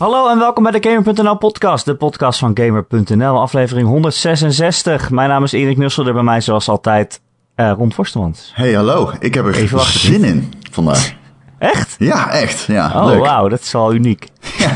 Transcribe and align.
Hallo 0.00 0.28
en 0.28 0.38
welkom 0.38 0.62
bij 0.62 0.80
de 0.80 0.88
Gamer.nl 0.88 1.36
podcast, 1.36 1.84
de 1.84 1.94
podcast 1.94 2.38
van 2.38 2.56
Gamer.nl, 2.58 3.40
aflevering 3.40 3.88
166. 3.88 5.10
Mijn 5.10 5.28
naam 5.28 5.44
is 5.44 5.52
Erik 5.52 5.76
Nussel, 5.76 6.06
er 6.06 6.12
bij 6.12 6.22
mij 6.22 6.40
zoals 6.40 6.68
altijd 6.68 7.20
uh, 7.56 7.72
Ron 7.76 7.92
Forstemans. 7.92 8.52
Hey, 8.54 8.72
hallo. 8.72 9.12
Ik 9.18 9.34
heb 9.34 9.46
er 9.46 9.54
Even 9.54 9.80
zin 9.80 10.24
in 10.24 10.52
vandaag. 10.70 11.12
Echt? 11.58 11.96
Ja, 11.98 12.30
echt. 12.30 12.60
Ja, 12.60 12.86
oh, 12.86 13.18
wauw, 13.18 13.48
dat 13.48 13.60
is 13.60 13.72
wel 13.72 13.94
uniek. 13.94 14.28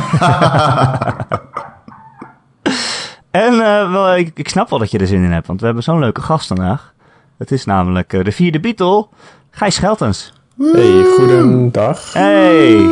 en 3.30 3.52
uh, 3.52 3.93
wel, 3.93 4.16
ik, 4.16 4.30
ik, 4.34 4.48
snap 4.48 4.70
wel 4.70 4.79
dat 4.79 4.91
je 4.91 4.98
er 4.98 5.06
zin 5.06 5.25
in 5.25 5.33
hebt, 5.33 5.47
want 5.47 5.61
we 5.61 5.66
hebben 5.66 5.84
zo'n 5.84 5.98
leuke 5.98 6.23
gast 6.23 6.47
vandaag. 6.47 6.95
Het 7.38 7.52
is 7.52 7.65
namelijk 7.65 8.12
uh, 8.12 8.25
de 8.25 8.33
vierde 8.33 8.61
Beatle, 8.61 9.06
Gijs 9.51 9.75
Scheltens. 9.75 10.33
Hey, 10.73 11.05
goedendag. 11.16 12.12
Hey, 12.12 12.91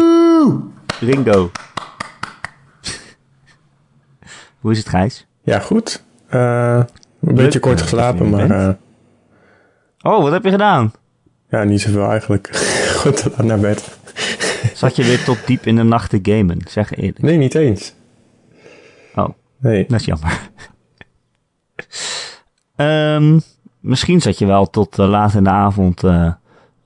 Ringo. 1.01 1.51
Hoe 4.63 4.71
is 4.71 4.79
het, 4.79 4.89
Gijs? 4.89 5.27
Ja, 5.43 5.59
goed. 5.59 6.05
Uh, 6.31 6.83
een 7.21 7.35
beetje 7.35 7.59
kort 7.59 7.81
geslapen, 7.81 8.31
maar... 8.31 8.51
Uh, 8.51 8.69
oh, 10.03 10.23
wat 10.23 10.33
heb 10.33 10.45
je 10.45 10.51
gedaan? 10.51 10.93
Ja, 11.49 11.65
niet 11.65 11.81
zoveel 11.81 12.11
eigenlijk. 12.11 12.57
goed 13.01 13.25
laat 13.25 13.43
naar 13.43 13.59
bed. 13.59 13.99
Zat 14.75 14.97
je 14.97 15.05
weer 15.05 15.25
tot 15.25 15.47
diep 15.47 15.67
in 15.67 15.77
de 15.77 15.83
nacht 15.83 16.11
te 16.11 16.19
gamen? 16.23 16.59
Zeg 16.69 16.95
eerlijk. 16.95 17.23
Nee, 17.23 17.37
niet 17.37 17.55
eens. 17.55 17.95
Oh, 19.15 19.29
nee. 19.59 19.87
dat 19.89 20.01
is 20.01 20.07
jammer. 20.07 20.51
um, 22.77 23.41
misschien 23.93 24.21
zat 24.21 24.39
je 24.39 24.47
wel 24.47 24.71
tot 24.71 24.99
uh, 24.99 25.09
laat 25.09 25.35
in 25.35 25.45
de 25.45 25.51
avond 25.51 26.05
uh, 26.05 26.33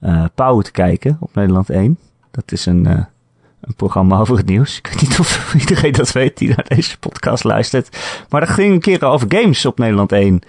uh, 0.01 0.25
Pauw 0.35 0.61
te 0.61 0.71
kijken 0.71 1.17
op 1.21 1.35
Nederland 1.35 1.71
1. 1.71 1.99
Dat 2.31 2.53
is 2.53 2.67
een 2.67 3.07
een 3.67 3.75
programma 3.75 4.19
over 4.19 4.37
het 4.37 4.47
nieuws. 4.47 4.79
Ik 4.79 4.87
weet 4.87 5.01
niet 5.01 5.19
of 5.19 5.55
iedereen 5.61 5.93
dat 5.93 6.13
weet 6.13 6.39
die 6.39 6.49
naar 6.49 6.65
deze 6.69 6.99
podcast 6.99 7.45
luistert. 7.45 7.99
Maar 8.29 8.41
dat 8.41 8.51
ging 8.51 8.73
een 8.73 8.81
keer 8.81 9.05
over 9.05 9.27
games 9.29 9.67
op 9.67 9.79
Nederland 9.79 10.13
1. 10.13 10.41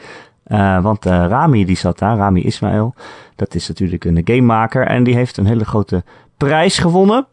Uh, 0.47 0.81
want 0.83 1.05
uh, 1.05 1.25
Rami 1.27 1.65
die 1.65 1.77
zat 1.77 1.99
daar, 1.99 2.17
Rami 2.17 2.43
Ismail. 2.43 2.93
Dat 3.35 3.55
is 3.55 3.67
natuurlijk 3.67 4.05
een 4.05 4.21
gamemaker 4.23 4.87
en 4.87 5.03
die 5.03 5.15
heeft 5.15 5.37
een 5.37 5.45
hele 5.45 5.65
grote 5.65 6.03
prijs 6.37 6.77
gewonnen. 6.77 7.25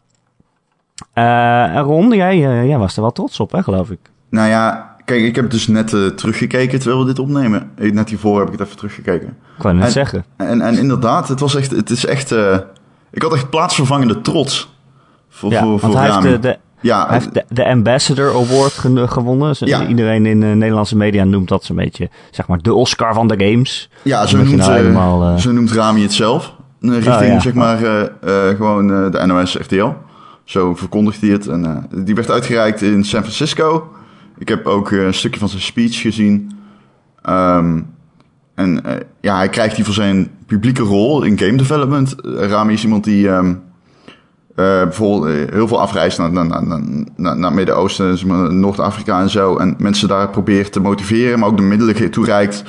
Uh, 1.13 1.79
Ron, 1.81 2.11
jij, 2.11 2.37
jij 2.67 2.77
was 2.77 2.95
er 2.95 3.01
wel 3.01 3.11
trots 3.11 3.39
op, 3.39 3.51
hè, 3.51 3.63
geloof 3.63 3.89
ik. 3.89 3.99
Nou 4.29 4.49
ja, 4.49 4.95
kijk, 5.05 5.23
ik 5.23 5.35
heb 5.35 5.49
dus 5.49 5.67
net 5.67 5.87
teruggekeken 6.17 6.79
terwijl 6.79 7.01
we 7.01 7.07
dit 7.07 7.19
opnemen. 7.19 7.71
Net 7.75 8.09
hiervoor 8.09 8.39
heb 8.39 8.47
ik 8.47 8.53
het 8.53 8.61
even 8.61 8.77
teruggekeken. 8.77 9.27
Ik 9.57 9.63
wou 9.63 9.75
net 9.75 9.91
zeggen. 9.91 10.25
En, 10.37 10.61
en 10.61 10.77
inderdaad, 10.77 11.27
het 11.27 11.39
was 11.39 11.55
echt, 11.55 11.71
het 11.71 11.89
is 11.89 12.05
echt, 12.05 12.31
ik 13.11 13.21
had 13.21 13.33
echt 13.33 13.49
plaatsvervangende 13.49 14.21
trots. 14.21 14.74
Voor, 15.35 15.51
ja, 15.51 15.61
voor, 15.61 15.79
want 15.79 15.93
hij 15.93 16.11
heeft, 16.11 16.21
de, 16.21 16.39
de, 16.39 16.57
ja, 16.81 17.07
hij 17.07 17.17
heeft 17.17 17.33
de, 17.33 17.45
de 17.49 17.65
Ambassador 17.65 18.29
Award 18.29 18.73
gewonnen. 19.11 19.55
Ja. 19.59 19.87
Iedereen 19.87 20.25
in 20.25 20.39
de 20.39 20.45
Nederlandse 20.45 20.97
media 20.97 21.23
noemt 21.23 21.47
dat 21.47 21.63
zo'n 21.63 21.75
beetje, 21.75 22.09
zeg 22.31 22.47
maar, 22.47 22.61
de 22.61 22.73
Oscar 22.73 23.13
van 23.13 23.27
de 23.27 23.45
games. 23.45 23.89
Ja, 24.01 24.25
zo 24.25 24.37
noemt, 24.37 24.55
nou 24.55 24.73
helemaal, 24.73 25.31
uh, 25.31 25.37
zo 25.37 25.51
noemt 25.51 25.71
Rami 25.71 26.01
het 26.01 26.13
zelf. 26.13 26.55
Richting, 26.79 27.33
oh, 27.33 27.41
zeg 27.41 27.53
maar, 27.53 27.81
uh, 27.81 28.01
uh, 28.01 28.47
gewoon 28.47 28.87
de 28.87 29.25
NOS 29.25 29.55
RTL. 29.55 29.89
Zo 30.43 30.75
verkondigt 30.75 31.21
hij 31.21 31.29
het. 31.29 31.47
En 31.47 31.87
die 31.95 32.15
werd 32.15 32.31
uitgereikt 32.31 32.81
in 32.81 33.03
San 33.03 33.21
Francisco. 33.21 33.91
Ik 34.37 34.47
heb 34.47 34.65
ook 34.65 34.91
een 34.91 35.13
stukje 35.13 35.39
van 35.39 35.49
zijn 35.49 35.61
speech 35.61 36.01
gezien. 36.01 36.51
Um, 37.29 37.87
en 38.55 38.83
ja, 39.21 39.35
hij 39.35 39.49
krijgt 39.49 39.75
die 39.75 39.85
voor 39.85 39.93
zijn 39.93 40.31
publieke 40.45 40.83
rol 40.83 41.23
in 41.23 41.39
game 41.39 41.57
development. 41.57 42.15
Rami 42.23 42.73
is 42.73 42.83
iemand 42.83 43.03
die... 43.03 43.27
Um, 43.27 43.49
uh, 43.49 43.57
bijvoorbeeld 44.55 45.35
eh, 45.35 45.53
heel 45.53 45.67
veel 45.67 45.81
afreist 45.81 46.17
naar, 46.17 46.31
naar, 46.31 46.45
naar, 47.15 47.37
naar, 47.37 47.53
Midden-Oosten, 47.53 48.59
Noord-Afrika 48.59 49.21
en 49.21 49.29
zo. 49.29 49.57
En 49.57 49.75
mensen 49.77 50.07
daar 50.07 50.29
probeert 50.29 50.71
te 50.71 50.79
motiveren, 50.79 51.39
maar 51.39 51.49
ook 51.49 51.57
de 51.57 51.63
middelen 51.63 52.11
toereikt 52.11 52.63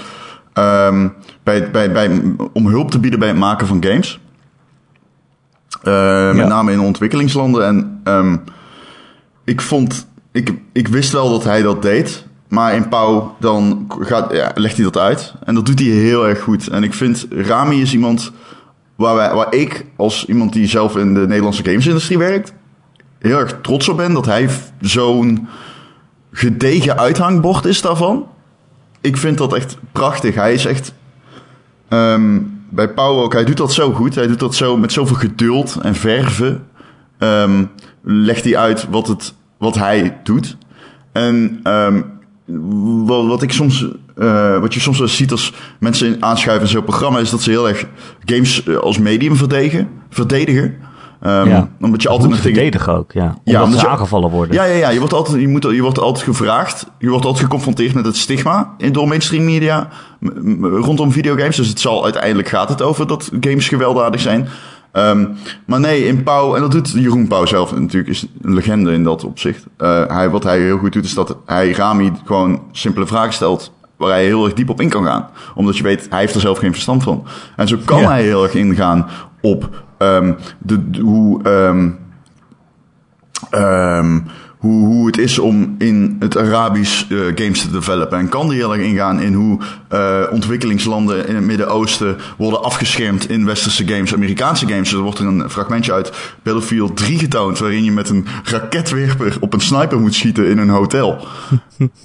um, 0.55 1.15
bij, 1.43 1.71
bij, 1.71 1.93
bij, 1.93 2.23
om 2.53 2.67
hulp 2.67 2.91
te 2.91 2.99
bieden 2.99 3.19
bij 3.19 3.29
het 3.29 3.39
maken 3.39 3.67
van 3.67 3.85
games. 3.85 4.21
Uh, 5.85 6.35
met 6.35 6.49
name 6.49 6.73
in 6.73 6.81
ontwikkelingslanden. 6.81 7.67
En 7.67 8.01
um, 8.05 8.43
ik 9.45 9.61
vond, 9.61 10.07
ik, 10.33 10.53
ik 10.73 10.89
wist 10.89 11.13
wel 11.13 11.31
dat 11.31 11.45
hij 11.45 11.63
dat 11.63 11.83
deed. 11.83 12.27
Maar 12.49 12.75
in 12.75 12.89
Pauw 12.89 13.37
dan 13.41 13.87
gaat, 14.01 14.33
ja, 14.33 14.53
legt 14.55 14.77
hij 14.77 14.85
dat 14.85 14.99
uit. 14.99 15.35
En 15.45 15.55
dat 15.55 15.67
doet 15.67 15.79
hij 15.79 15.89
heel 15.89 16.29
erg 16.29 16.41
goed. 16.41 16.69
En 16.69 16.83
ik 16.83 16.95
vind 16.95 17.27
Rami 17.31 17.81
is 17.81 17.93
iemand 17.93 18.33
waar, 18.97 19.15
wij, 19.15 19.35
waar 19.35 19.55
ik 19.55 19.87
als 19.97 20.27
iemand 20.27 20.53
die 20.53 20.67
zelf 20.67 20.97
in 20.97 21.15
de 21.15 21.27
Nederlandse 21.27 21.65
gamesindustrie 21.65 22.19
werkt, 22.19 22.53
heel 23.19 23.39
erg 23.39 23.59
trots 23.63 23.89
op 23.89 23.97
ben 23.97 24.13
dat 24.13 24.27
hij 24.27 24.49
zo'n 24.81 25.49
gedegen 26.33 26.99
uithangbord 26.99 27.65
is 27.65 27.83
daarvan. 27.83 28.27
Ik 29.01 29.17
vind 29.17 29.39
dat 29.39 29.55
echt 29.55 29.79
prachtig. 29.93 30.35
Hij 30.35 30.53
is 30.53 30.67
echt. 30.67 30.95
Um, 31.89 32.55
bij 32.71 32.89
Pauw 32.89 33.23
ook, 33.23 33.33
hij 33.33 33.45
doet 33.45 33.57
dat 33.57 33.73
zo 33.73 33.93
goed. 33.93 34.15
Hij 34.15 34.27
doet 34.27 34.41
dat 34.41 34.55
zo 34.55 34.77
met 34.77 34.93
zoveel 34.93 35.17
geduld 35.17 35.79
en 35.83 35.95
verven. 35.95 36.67
Um, 37.19 37.71
legt 38.03 38.45
hij 38.45 38.57
uit 38.57 38.87
wat, 38.91 39.07
het, 39.07 39.35
wat 39.59 39.75
hij 39.75 40.21
doet. 40.23 40.57
En 41.13 41.61
um, 41.65 42.16
wat, 42.47 43.27
wat 43.27 43.43
ik 43.43 43.53
soms, 43.53 43.87
uh, 44.17 44.59
wat 44.59 44.75
je 44.75 44.81
soms 44.81 44.99
wel 44.99 45.09
ziet 45.09 45.31
als 45.31 45.53
mensen 45.79 46.17
aanschuiven 46.21 46.67
in 46.67 46.73
zo'n 46.73 46.85
programma, 46.85 47.19
is 47.19 47.31
dat 47.31 47.43
ze 47.43 47.51
heel 47.51 47.69
erg 47.69 47.87
games 48.25 48.65
eh, 48.65 48.77
als 48.77 48.99
medium 48.99 49.37
verdedigen. 49.37 49.89
verdedigen. 50.11 50.75
Um, 51.27 51.49
ja. 51.49 51.69
Omdat 51.81 52.03
je 52.03 52.09
altijd 52.09 52.31
nog 52.31 52.39
verdedigen 52.39 52.95
ook, 52.95 53.13
ja. 53.13 53.23
Omdat, 53.23 53.41
ja, 53.45 53.63
omdat 53.63 53.81
ze 53.81 53.89
aangevallen 53.89 54.31
worden. 54.31 54.55
Ja, 54.55 54.65
ja, 54.65 54.75
ja. 54.75 54.89
Je 54.89 54.99
wordt, 54.99 55.15
altijd, 55.15 55.41
je, 55.41 55.49
moet, 55.49 55.63
je 55.63 55.83
wordt 55.83 55.99
altijd 55.99 56.25
gevraagd. 56.25 56.87
Je 56.99 57.09
wordt 57.09 57.25
altijd 57.25 57.45
geconfronteerd 57.45 57.95
met 57.95 58.05
het 58.05 58.17
stigma 58.17 58.75
in 58.79 58.93
door 58.93 59.09
mainstream 59.09 59.45
media 59.45 59.89
rondom 60.63 61.13
videogames. 61.13 61.57
Dus 61.57 61.69
het 61.69 61.81
zal 61.81 62.05
uiteindelijk 62.05 62.49
gaat 62.49 62.69
het 62.69 62.83
over 62.83 63.07
dat 63.07 63.31
games 63.41 63.69
gewelddadig 63.69 64.21
zijn. 64.21 64.49
Um, 64.97 65.37
maar 65.67 65.81
nee, 65.81 66.07
in 66.07 66.23
Pauw, 66.23 66.55
en 66.55 66.61
dat 66.61 66.71
doet 66.71 66.91
Jeroen 66.91 67.29
Pauw 67.29 67.47
zelf 67.47 67.79
natuurlijk, 67.79 68.09
is 68.09 68.27
een 68.43 68.55
legende 68.55 68.93
in 68.93 69.05
dat 69.05 69.25
opzicht. 69.25 69.67
Uh, 69.79 70.07
hij, 70.07 70.31
wat 70.31 70.43
hij 70.43 70.61
heel 70.61 70.79
goed 70.79 70.93
doet, 70.93 71.05
is 71.05 71.15
dat 71.15 71.37
hij 71.47 71.73
Rami 71.73 72.13
gewoon 72.25 72.63
simpele 72.73 73.07
vragen 73.07 73.33
stelt 73.33 73.73
waar 73.97 74.11
hij 74.11 74.25
heel 74.25 74.45
erg 74.45 74.55
diep 74.55 74.69
op 74.69 74.81
in 74.81 74.89
kan 74.89 75.05
gaan. 75.05 75.29
Omdat 75.55 75.77
je 75.77 75.83
weet, 75.83 76.07
hij 76.11 76.21
heeft 76.21 76.35
er 76.35 76.41
zelf 76.41 76.59
geen 76.59 76.73
verstand 76.73 77.03
van. 77.03 77.25
En 77.57 77.69
zo 77.69 77.77
kan 77.85 78.03
hij 78.05 78.23
heel 78.23 78.43
erg 78.43 78.55
ingaan 78.55 79.07
op 79.41 79.85
um, 79.99 80.37
de, 80.59 80.91
de, 80.91 81.01
hoe... 81.01 81.49
Um, 81.49 81.99
hoe, 84.67 84.87
hoe 84.87 85.07
het 85.07 85.19
is 85.19 85.39
om 85.39 85.75
in 85.79 86.17
het 86.19 86.37
Arabisch 86.37 87.05
uh, 87.09 87.33
games 87.35 87.61
te 87.61 87.71
developen. 87.71 88.19
En 88.19 88.29
kan 88.29 88.49
die 88.49 88.59
heel 88.59 88.75
erg 88.75 88.83
ingaan 88.83 89.21
in 89.21 89.35
hoe 89.35 89.59
uh, 89.93 90.21
ontwikkelingslanden 90.31 91.29
in 91.29 91.35
het 91.35 91.45
Midden-Oosten 91.45 92.17
worden 92.37 92.63
afgeschermd 92.63 93.31
in 93.31 93.45
westerse 93.45 93.87
games, 93.89 94.15
Amerikaanse 94.15 94.69
games. 94.69 94.93
er 94.93 94.99
wordt 94.99 95.19
er 95.19 95.27
een 95.27 95.51
fragmentje 95.51 95.93
uit 95.93 96.13
Battlefield 96.43 96.97
3 96.97 97.19
getoond, 97.19 97.59
waarin 97.59 97.85
je 97.85 97.93
met 97.93 98.09
een 98.09 98.27
raketwerper 98.45 99.37
op 99.41 99.53
een 99.53 99.61
sniper 99.61 100.01
moet 100.01 100.15
schieten 100.15 100.47
in 100.47 100.59
een 100.59 100.69
hotel. 100.69 101.27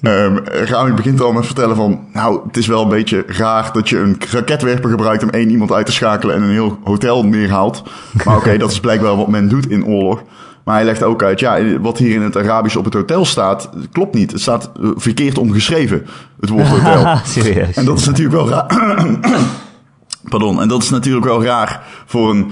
um, 0.01 0.39
Rami 0.71 0.93
begint 0.93 1.21
al 1.21 1.33
met 1.33 1.45
vertellen 1.45 1.75
van, 1.75 1.99
nou, 2.13 2.41
het 2.47 2.57
is 2.57 2.67
wel 2.67 2.83
een 2.83 2.89
beetje 2.89 3.23
raar 3.27 3.69
dat 3.73 3.89
je 3.89 3.97
een 3.97 4.17
raketwerper 4.31 4.89
gebruikt 4.89 5.23
om 5.23 5.29
één 5.29 5.49
iemand 5.49 5.71
uit 5.71 5.85
te 5.85 5.91
schakelen 5.91 6.35
en 6.35 6.41
een 6.41 6.49
heel 6.49 6.79
hotel 6.83 7.25
neerhaalt. 7.25 7.83
Maar 8.23 8.35
oké, 8.35 8.45
okay, 8.45 8.57
dat 8.63 8.71
is 8.71 8.79
blijkbaar 8.79 9.15
wat 9.15 9.27
men 9.27 9.49
doet 9.49 9.69
in 9.69 9.85
oorlog. 9.85 10.23
Maar 10.63 10.75
hij 10.75 10.85
legt 10.85 11.03
ook 11.03 11.23
uit, 11.23 11.39
ja, 11.39 11.79
wat 11.79 11.97
hier 11.97 12.15
in 12.15 12.21
het 12.21 12.37
Arabisch 12.37 12.75
op 12.75 12.85
het 12.85 12.93
hotel 12.93 13.25
staat, 13.25 13.69
klopt 13.91 14.15
niet. 14.15 14.31
Het 14.31 14.41
staat 14.41 14.71
eh, 14.81 14.89
verkeerd 14.95 15.37
omgeschreven, 15.37 16.05
het 16.39 16.49
woord 16.49 16.67
hotel. 16.77 17.17
Serieus? 17.25 17.75
En 17.75 17.85
dat 17.85 17.99
is 17.99 18.05
natuurlijk 18.05 18.35
wel 18.35 18.49
raar. 18.49 18.65
Pardon, 20.29 20.61
en 20.61 20.67
dat 20.67 20.83
is 20.83 20.89
natuurlijk 20.89 21.25
wel 21.25 21.43
raar 21.43 21.83
voor 22.05 22.29
een 22.29 22.51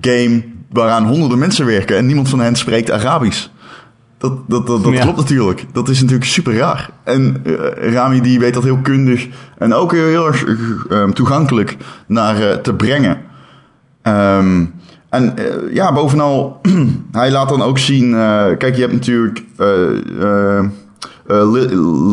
game 0.00 0.44
waaraan 0.72 1.06
honderden 1.06 1.38
mensen 1.38 1.66
werken 1.66 1.96
en 1.96 2.06
niemand 2.06 2.28
van 2.28 2.40
hen 2.40 2.56
spreekt 2.56 2.90
Arabisch. 2.90 3.48
Dat, 4.18 4.48
dat, 4.48 4.66
dat, 4.66 4.84
dat 4.84 4.98
klopt 4.98 5.16
natuurlijk. 5.16 5.64
Dat 5.72 5.88
is 5.88 6.00
natuurlijk 6.00 6.30
super 6.30 6.56
raar. 6.56 6.90
En 7.04 7.42
uh, 7.44 7.92
Rami 7.92 8.20
die 8.20 8.38
weet 8.38 8.54
dat 8.54 8.62
heel 8.62 8.78
kundig 8.78 9.28
en 9.58 9.74
ook 9.74 9.92
heel, 9.92 10.06
heel 10.06 10.26
erg 10.26 10.44
uh, 10.46 11.04
toegankelijk 11.04 11.76
naar 12.06 12.40
uh, 12.40 12.52
te 12.52 12.74
brengen. 12.74 13.20
Um, 14.02 14.74
en 15.10 15.34
uh, 15.38 15.74
ja, 15.74 15.92
bovenal, 15.92 16.60
hij 17.12 17.30
laat 17.30 17.48
dan 17.48 17.62
ook 17.62 17.78
zien... 17.78 18.10
Uh, 18.10 18.44
kijk, 18.58 18.74
je 18.74 18.80
hebt 18.80 18.92
natuurlijk 18.92 19.44
uh, 19.58 20.60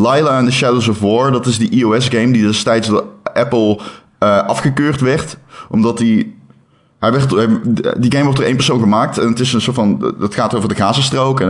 Lila 0.03 0.37
and 0.37 0.45
the 0.45 0.53
Shadows 0.53 0.87
of 0.87 0.99
War. 0.99 1.31
Dat 1.31 1.45
is 1.45 1.57
die 1.57 1.69
iOS-game 1.69 2.31
die 2.31 2.45
destijds 2.45 2.87
door 2.87 3.05
Apple 3.33 3.79
afgekeurd 4.19 5.01
werd. 5.01 5.37
Omdat 5.69 5.97
die... 5.97 6.35
Hij 6.99 7.11
werd, 7.11 7.29
die 8.01 8.11
game 8.11 8.23
wordt 8.23 8.37
door 8.37 8.47
één 8.47 8.55
persoon 8.55 8.79
gemaakt. 8.79 9.17
En 9.17 9.27
het 9.27 9.39
is 9.39 9.53
een 9.53 9.61
soort 9.61 9.75
van... 9.75 10.13
Dat 10.19 10.33
gaat 10.33 10.55
over 10.55 10.69
de 10.69 10.75
Gazastrook. 10.75 11.39
En 11.39 11.49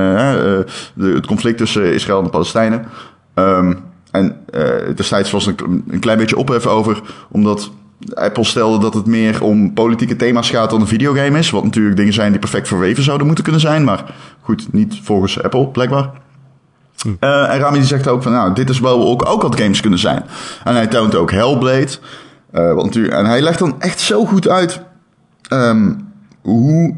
het 1.00 1.26
conflict 1.26 1.58
tussen 1.58 1.94
Israël 1.94 2.18
en 2.18 2.24
de 2.24 2.30
Palestijnen. 2.30 2.86
Um, 3.36 3.80
en 4.12 4.46
destijds 4.96 5.32
was 5.32 5.46
een, 5.46 5.84
een 5.88 6.00
klein 6.00 6.18
beetje 6.18 6.38
ophef 6.38 6.66
over. 6.66 7.02
Omdat 7.30 7.72
Apple 8.14 8.44
stelde 8.44 8.80
dat 8.80 8.94
het 8.94 9.06
meer 9.06 9.44
om 9.44 9.74
politieke 9.74 10.16
thema's 10.16 10.50
gaat 10.50 10.70
dan 10.70 10.82
een 10.82 10.88
videogame 10.88 11.38
is. 11.40 11.50
Wat 11.50 11.64
natuurlijk 11.64 11.96
dingen 11.98 12.14
zijn 12.14 12.32
die 12.32 12.40
perfect 12.40 12.68
verweven 12.68 13.04
zouden 13.04 13.26
moeten 13.26 13.44
kunnen 13.44 13.62
zijn. 13.62 13.84
Maar 13.84 14.14
goed, 14.42 14.74
niet 14.74 15.00
volgens 15.04 15.44
Apple, 15.44 15.68
blijkbaar. 15.68 16.10
Eh, 17.20 17.54
en 17.54 17.60
Rami 17.60 17.78
die 17.78 17.88
zegt 17.88 18.08
ook 18.08 18.24
van, 18.24 18.32
nou, 18.32 18.54
dit 18.54 18.70
is 18.70 18.80
wel 18.80 19.08
ook, 19.08 19.30
ook 19.30 19.42
wat 19.42 19.60
games 19.60 19.82
kunnen 19.82 20.00
zijn. 20.00 20.24
En 20.64 20.76
hij 20.76 20.88
toont 20.88 21.16
ook 21.16 21.32
Hellblade. 21.32 21.90
eh, 22.52 22.74
wat 22.74 22.86
natuurlijk, 22.86 23.14
en 23.14 23.26
hij 23.26 23.42
legt 23.42 23.60
dan 23.60 23.76
echt 23.82 24.00
zo 24.00 24.26
goed 24.26 24.48
uit 24.48 24.82
ehm, 25.48 25.94
hoe 26.42 26.96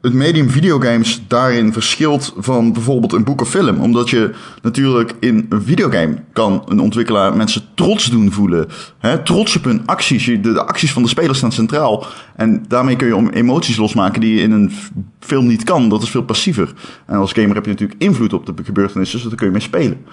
het 0.00 0.12
medium 0.12 0.50
videogames 0.50 1.22
daarin 1.26 1.72
verschilt 1.72 2.34
van 2.36 2.72
bijvoorbeeld 2.72 3.12
een 3.12 3.24
boek 3.24 3.40
of 3.40 3.48
film. 3.48 3.80
Omdat 3.80 4.10
je 4.10 4.34
natuurlijk 4.62 5.14
in 5.20 5.46
een 5.48 5.62
videogame 5.62 6.14
kan 6.32 6.62
een 6.66 6.80
ontwikkelaar 6.80 7.36
mensen 7.36 7.62
trots 7.74 8.10
doen 8.10 8.32
voelen. 8.32 8.68
Hè? 8.98 9.22
Trots 9.22 9.56
op 9.56 9.64
hun 9.64 9.82
acties. 9.86 10.24
De, 10.42 10.64
acties 10.64 10.92
van 10.92 11.02
de 11.02 11.08
speler 11.08 11.36
staan 11.36 11.52
centraal. 11.52 12.06
En 12.36 12.64
daarmee 12.68 12.96
kun 12.96 13.06
je 13.06 13.16
om 13.16 13.28
emoties 13.28 13.76
losmaken 13.76 14.20
die 14.20 14.34
je 14.34 14.42
in 14.42 14.52
een 14.52 14.72
film 15.20 15.46
niet 15.46 15.64
kan. 15.64 15.88
Dat 15.88 16.02
is 16.02 16.10
veel 16.10 16.24
passiever. 16.24 16.72
En 17.06 17.16
als 17.16 17.32
gamer 17.32 17.54
heb 17.54 17.64
je 17.64 17.70
natuurlijk 17.70 18.02
invloed 18.02 18.32
op 18.32 18.46
de 18.46 18.64
gebeurtenissen, 18.64 19.18
dus 19.18 19.28
daar 19.28 19.36
kun 19.36 19.46
je 19.46 19.52
mee 19.52 19.60
spelen. 19.60 20.04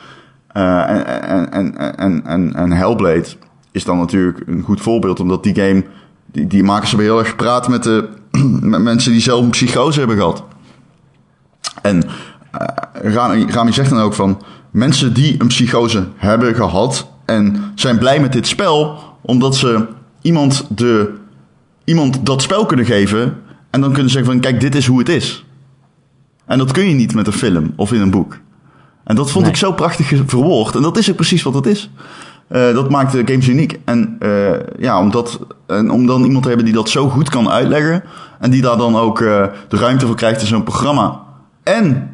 Eh, 0.48 0.90
en, 0.90 1.06
en, 1.06 1.52
en, 1.52 1.98
en, 1.98 2.26
en, 2.26 2.54
en 2.54 2.72
Hellblade 2.72 3.26
is 3.72 3.84
dan 3.84 3.98
natuurlijk 3.98 4.42
een 4.46 4.62
goed 4.62 4.82
voorbeeld, 4.82 5.20
omdat 5.20 5.44
die 5.44 5.56
game, 5.56 5.84
die, 6.36 6.48
die 6.48 6.64
makers 6.64 6.90
hebben 6.90 7.08
heel 7.08 7.20
erg 7.20 7.30
gepraat 7.30 7.68
met, 7.68 7.84
de, 7.84 8.10
met 8.74 8.82
mensen 8.82 9.12
die 9.12 9.22
zelf 9.22 9.44
een 9.44 9.50
psychose 9.50 10.00
hebben 10.00 10.18
gehad. 10.18 10.44
En 11.82 12.04
eh, 12.52 13.14
Rami, 13.14 13.46
Rami 13.52 13.74
zegt 13.74 13.90
dan 13.90 14.00
ook 14.00 14.14
van, 14.14 14.42
mensen 14.72 15.14
die 15.14 15.36
een 15.42 15.48
psychose 15.48 16.08
hebben 16.16 16.56
gehad 16.56 17.10
en 17.26 17.72
zijn 17.76 17.98
blij 17.98 18.20
met 18.20 18.34
dit 18.34 18.48
spel, 18.48 19.00
omdat 19.22 19.56
ze 19.56 19.86
iemand, 20.22 20.66
de, 20.70 21.14
iemand 21.84 22.26
dat 22.26 22.42
spel 22.42 22.66
kunnen 22.66 22.86
geven 22.86 23.42
en 23.70 23.82
dan 23.82 23.92
kunnen 23.94 24.12
zeggen 24.12 24.32
van, 24.32 24.42
kijk, 24.42 24.60
dit 24.60 24.76
is 24.76 24.88
hoe 24.88 25.00
het 25.00 25.10
is. 25.10 25.46
En 26.46 26.58
dat 26.58 26.72
kun 26.72 26.88
je 26.88 26.94
niet 26.96 27.16
met 27.16 27.28
een 27.28 27.34
film 27.34 27.74
of 27.76 27.92
in 27.92 28.02
een 28.02 28.12
boek. 28.12 28.38
En 29.04 29.16
dat 29.16 29.32
vond 29.32 29.44
Nee. 29.44 29.54
ik 29.54 29.60
zo 29.60 29.72
prachtig 29.72 30.14
verwoord. 30.26 30.76
En 30.76 30.82
dat 30.82 30.98
is 30.98 31.10
ook 31.10 31.16
precies 31.16 31.44
wat 31.44 31.54
het 31.54 31.66
is. 31.66 31.90
Eh, 32.48 32.74
dat 32.74 32.90
maakt 32.90 33.12
de 33.12 33.22
games 33.26 33.48
uniek. 33.48 33.80
En 33.86 34.16
eh, 34.20 34.60
ja, 34.78 35.00
om, 35.00 35.12
dat, 35.12 35.40
en 35.68 35.90
om 35.90 36.06
dan 36.06 36.24
iemand 36.24 36.42
te 36.42 36.48
hebben 36.48 36.66
die 36.66 36.76
dat 36.76 36.90
zo 36.90 37.10
goed 37.10 37.30
kan 37.30 37.50
uitleggen. 37.50 38.04
En 38.40 38.52
die 38.52 38.62
daar 38.62 38.78
dan 38.78 38.96
ook 38.96 39.22
eh, 39.22 39.46
de 39.68 39.78
ruimte 39.78 40.06
voor 40.06 40.16
krijgt 40.16 40.42
in 40.42 40.48
zo'n 40.48 40.64
programma. 40.64 41.24
En 41.64 42.10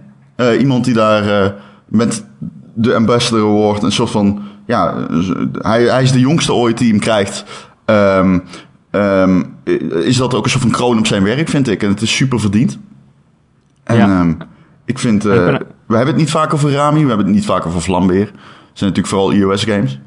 iemand 0.60 0.86
die 0.86 0.94
daar 0.94 1.54
met 1.88 2.26
de 2.74 2.96
Ambassador 2.96 3.50
Award 3.50 3.84
een 3.84 3.92
soort 3.92 4.10
van... 4.10 4.42
Ja, 4.66 5.08
hij, 5.54 5.84
hij 5.84 6.04
is 6.04 6.12
de 6.12 6.20
jongste 6.20 6.54
ooit 6.54 6.78
die 6.78 6.90
hem 6.90 7.00
krijgt. 7.00 7.46
Ehm, 7.86 8.40
ehm, 8.92 9.44
is 10.04 10.18
dat 10.18 10.34
ook 10.34 10.44
een 10.44 10.50
soort 10.50 10.64
van 10.64 10.72
kroon 10.72 10.98
op 10.98 11.08
zijn 11.08 11.24
werk, 11.24 11.50
vind 11.50 11.68
ik. 11.68 11.84
En 11.84 11.90
het 11.90 12.02
is 12.02 12.16
super 12.16 12.40
verdiend. 12.40 12.80
En 13.84 13.96
Ja. 13.96 14.08
ehm, 14.08 14.34
ik 14.86 15.00
vind... 15.00 15.24
we 15.24 15.60
hebben 15.88 16.08
het 16.08 16.16
niet 16.16 16.32
vaak 16.32 16.54
over 16.54 16.72
Rami, 16.72 17.02
we 17.02 17.08
hebben 17.08 17.26
het 17.26 17.36
niet 17.36 17.46
vaak 17.46 17.66
over 17.66 17.82
Vlambeer. 17.82 18.26
Het 18.26 18.30
zijn 18.74 18.90
natuurlijk 18.90 19.08
vooral 19.08 19.32
iOS-games. 19.34 20.00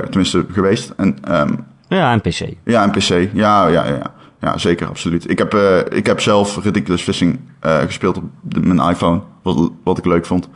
Tenminste, 0.00 0.46
geweest. 0.52 0.92
En 0.96 1.16
ehm, 1.24 1.52
Ja, 1.88 2.12
en 2.12 2.20
PC. 2.20 2.48
ja, 2.64 2.82
en 2.82 2.90
PC. 2.90 3.08
Ja, 3.08 3.28
ja, 3.32 3.66
ja, 3.66 3.84
ja. 3.86 4.12
Ja, 4.40 4.58
zeker, 4.58 4.86
absoluut. 4.86 5.30
Ik 5.30 5.38
heb, 5.38 5.54
eh, 5.54 5.78
ik 5.98 6.06
heb 6.06 6.20
zelf 6.20 6.62
Ridiculous 6.64 7.02
Fishing 7.02 7.38
eh, 7.60 7.78
gespeeld 7.78 8.16
op 8.16 8.24
de- 8.40 8.60
mijn 8.60 8.90
iPhone, 8.90 9.20
wat, 9.42 9.70
wat 9.84 9.98
ik 9.98 10.04
leuk 10.04 10.26
vond. 10.26 10.48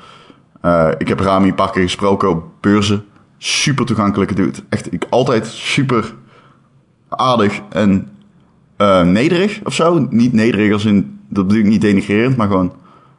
Eh, 0.60 0.88
ik 0.98 1.08
heb 1.08 1.20
Rami 1.20 1.48
een 1.48 1.54
paar 1.54 1.70
keer 1.70 1.82
gesproken 1.82 2.28
op 2.30 2.44
beurzen. 2.60 3.04
Super 3.38 3.86
toegankelijke 3.86 4.34
dude. 4.34 4.58
Echt, 4.68 4.92
ik 4.92 5.06
altijd 5.10 5.46
super 5.46 6.14
aardig 7.08 7.60
en 7.70 8.08
eh, 8.76 9.02
nederig 9.02 9.60
of 9.64 9.74
zo. 9.74 10.06
Niet 10.10 10.32
nederig 10.32 10.72
als 10.72 10.84
in, 10.84 11.18
dat 11.28 11.46
bedoel 11.46 11.62
ik 11.62 11.68
niet 11.68 11.80
denigrerend, 11.80 12.36
maar 12.36 12.46
gewoon 12.48 12.72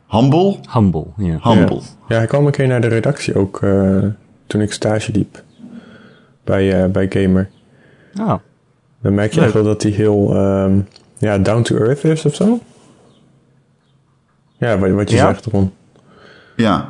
humble. 0.09 0.59
Humble, 0.73 1.05
ja. 1.17 1.39
Humble. 1.41 1.75
Ja. 1.75 1.81
ja, 2.07 2.15
hij 2.15 2.27
kwam 2.27 2.45
een 2.45 2.51
keer 2.51 2.67
naar 2.67 2.81
de 2.81 2.87
redactie 2.87 3.35
ook 3.35 3.61
eh, 3.61 4.03
toen 4.47 4.61
ik 4.61 4.73
stage 4.73 5.11
liep 5.11 5.43
bij, 6.47 6.83
eh, 6.83 6.89
bij 6.89 7.05
Gamer. 7.09 7.49
Oh, 8.19 8.33
Dan 9.01 9.13
merk 9.13 9.29
je 9.31 9.35
Leuk. 9.35 9.45
echt 9.45 9.53
wel 9.53 9.63
dat 9.63 9.83
hij 9.83 9.91
heel 9.91 10.35
ehm, 10.35 10.79
ja, 11.17 11.37
down 11.37 11.61
to 11.61 11.75
earth 11.75 12.03
is 12.03 12.25
of 12.25 12.35
zo. 12.35 12.59
Ja, 14.57 14.77
wat, 14.77 14.91
wat 14.91 15.09
je 15.09 15.15
Ja. 15.15 15.25
zegt, 15.27 15.45
Ron. 15.45 15.71
Ja. 16.55 16.89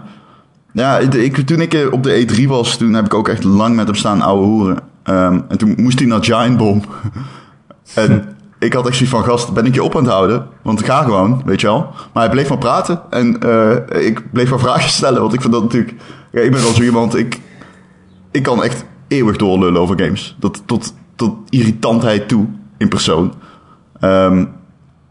Ja, 0.74 0.98
ik, 0.98 1.38
toen 1.38 1.62
ik 1.62 1.74
eh, 1.74 1.92
op 1.92 2.04
de 2.04 2.26
E3 2.28 2.48
was, 2.48 2.78
toen 2.78 2.94
heb 2.94 3.06
ik 3.06 3.14
ook 3.14 3.28
echt 3.28 3.44
lang 3.44 3.76
met 3.76 3.86
hem 3.88 3.96
staan 3.96 4.22
ouwe 4.22 4.46
hoeren. 4.46 4.78
Ehm, 5.04 5.40
en 5.48 5.58
toen 5.58 5.74
moest 5.78 6.00
hij 6.00 6.08
naar 6.08 6.24
Giant 6.24 6.58
Bomb. 6.58 6.86
en 7.96 8.36
ik 8.60 8.74
had 8.74 8.88
echt 8.88 8.96
zoiets 8.96 9.16
van, 9.16 9.24
gast, 9.24 9.54
ben 9.54 9.66
ik 9.66 9.74
je 9.74 9.84
op 9.84 9.96
aan 9.96 10.04
het 10.04 10.12
houden? 10.12 10.48
Want 10.62 10.80
ik 10.80 10.86
ga 10.86 11.04
gewoon, 11.04 11.42
weet 11.46 11.62
je 11.62 11.68
wel. 11.68 11.88
Maar 12.14 12.24
hij 12.24 12.32
bleef 12.32 12.50
maar 12.50 12.58
praten 12.58 13.02
en 13.10 13.40
eh, 13.40 14.06
ik 14.08 14.32
bleef 14.32 14.50
maar 14.50 14.60
vragen 14.70 14.90
stellen. 14.90 15.22
Want 15.22 15.34
ik 15.34 15.42
vind 15.42 15.54
dat 15.54 15.64
natuurlijk... 15.64 15.94
Ja, 16.32 16.42
ik 16.42 16.52
ben 16.52 16.62
wel 16.62 16.74
zo 16.74 16.82
iemand, 16.84 17.16
ik, 17.16 17.40
ik 18.32 18.44
kan 18.44 18.64
echt 18.64 18.86
eeuwig 19.08 19.38
doorlullen 19.38 19.82
over 19.82 20.00
games. 20.00 20.36
Dat, 20.40 20.64
tot, 20.66 20.94
tot 21.16 21.38
irritantheid 21.50 22.28
toe, 22.28 22.46
in 22.78 22.88
persoon. 22.90 23.34
Ehm, 24.00 24.46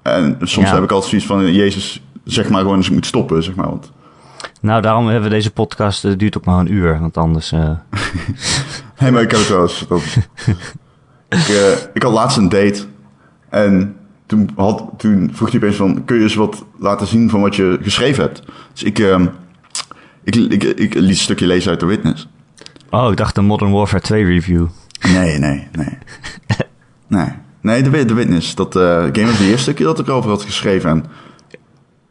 en 0.03 0.37
soms 0.41 0.69
Ja. 0.69 0.75
heb 0.75 0.83
ik 0.83 0.91
altijd 0.91 1.11
zoiets 1.11 1.27
van, 1.29 1.53
Jezus, 1.53 2.03
zeg 2.25 2.49
maar 2.49 2.61
gewoon 2.61 2.77
eens 2.77 2.87
ik 2.87 2.93
moet 2.93 3.07
stoppen, 3.07 3.43
zeg 3.43 3.55
maar. 3.55 3.69
Want 3.69 3.93
nou 4.61 4.83
daarom 4.83 5.05
hebben 5.07 5.29
we 5.29 5.35
deze 5.35 5.51
podcast, 5.51 6.03
het 6.03 6.19
duurt 6.19 6.37
ook 6.37 6.45
maar 6.45 6.59
een 6.59 6.73
uur, 6.73 7.01
want 7.01 7.17
anders... 7.17 7.53
eh, 7.53 7.71
Hé, 8.95 9.11
maar 9.11 9.23
ik 9.23 9.31
heb 9.31 9.41
het 9.41 9.49
wel 9.49 9.63
eens. 9.63 9.85
Dat... 9.89 10.03
ik, 11.39 11.49
eh, 11.49 11.73
ik 11.95 12.03
had 12.03 12.13
laatst 12.13 12.37
een 12.37 12.49
date. 12.49 12.85
En 13.49 13.97
toen, 14.27 14.51
had, 14.57 14.85
toen 14.97 15.31
vroeg 15.33 15.51
hij 15.51 15.59
opeens 15.61 15.77
van... 15.77 16.05
Kun 16.05 16.17
je 16.17 16.23
eens 16.23 16.35
wat 16.35 16.65
laten 16.79 17.07
zien 17.07 17.31
van 17.31 17.41
wat 17.41 17.57
je 17.57 17.79
geschreven 17.83 18.23
hebt? 18.23 18.43
Dus 18.73 18.83
ik, 18.83 18.99
ehm, 18.99 19.27
ik, 20.25 20.35
ik, 20.35 20.63
ik, 20.63 20.95
liet 20.95 21.09
een 21.09 21.17
stukje 21.17 21.47
lezen 21.47 21.71
uit 21.71 21.79
The 21.79 21.87
Witness. 21.87 22.29
Oh, 22.91 23.11
ik 23.11 23.17
dacht 23.17 23.35
de 23.35 23.41
Modern 23.41 23.73
Warfare 23.73 24.03
2 24.03 24.25
review. 24.25 24.67
Nee, 25.12 25.38
nee, 25.38 25.69
nee. 25.73 25.99
nee. 27.19 27.29
Nee, 27.61 27.83
The, 27.83 27.91
Wit- 27.91 28.09
The 28.09 28.15
Witness. 28.15 28.55
Dat 28.55 28.77
eh, 28.77 28.83
Game 29.12 29.31
of 29.31 29.37
the 29.37 29.47
Year 29.47 29.59
stukje 29.59 29.85
dat 29.85 29.99
ik 29.99 30.06
erover 30.06 30.31
had 30.31 30.43
geschreven. 30.43 30.91
En 30.91 31.05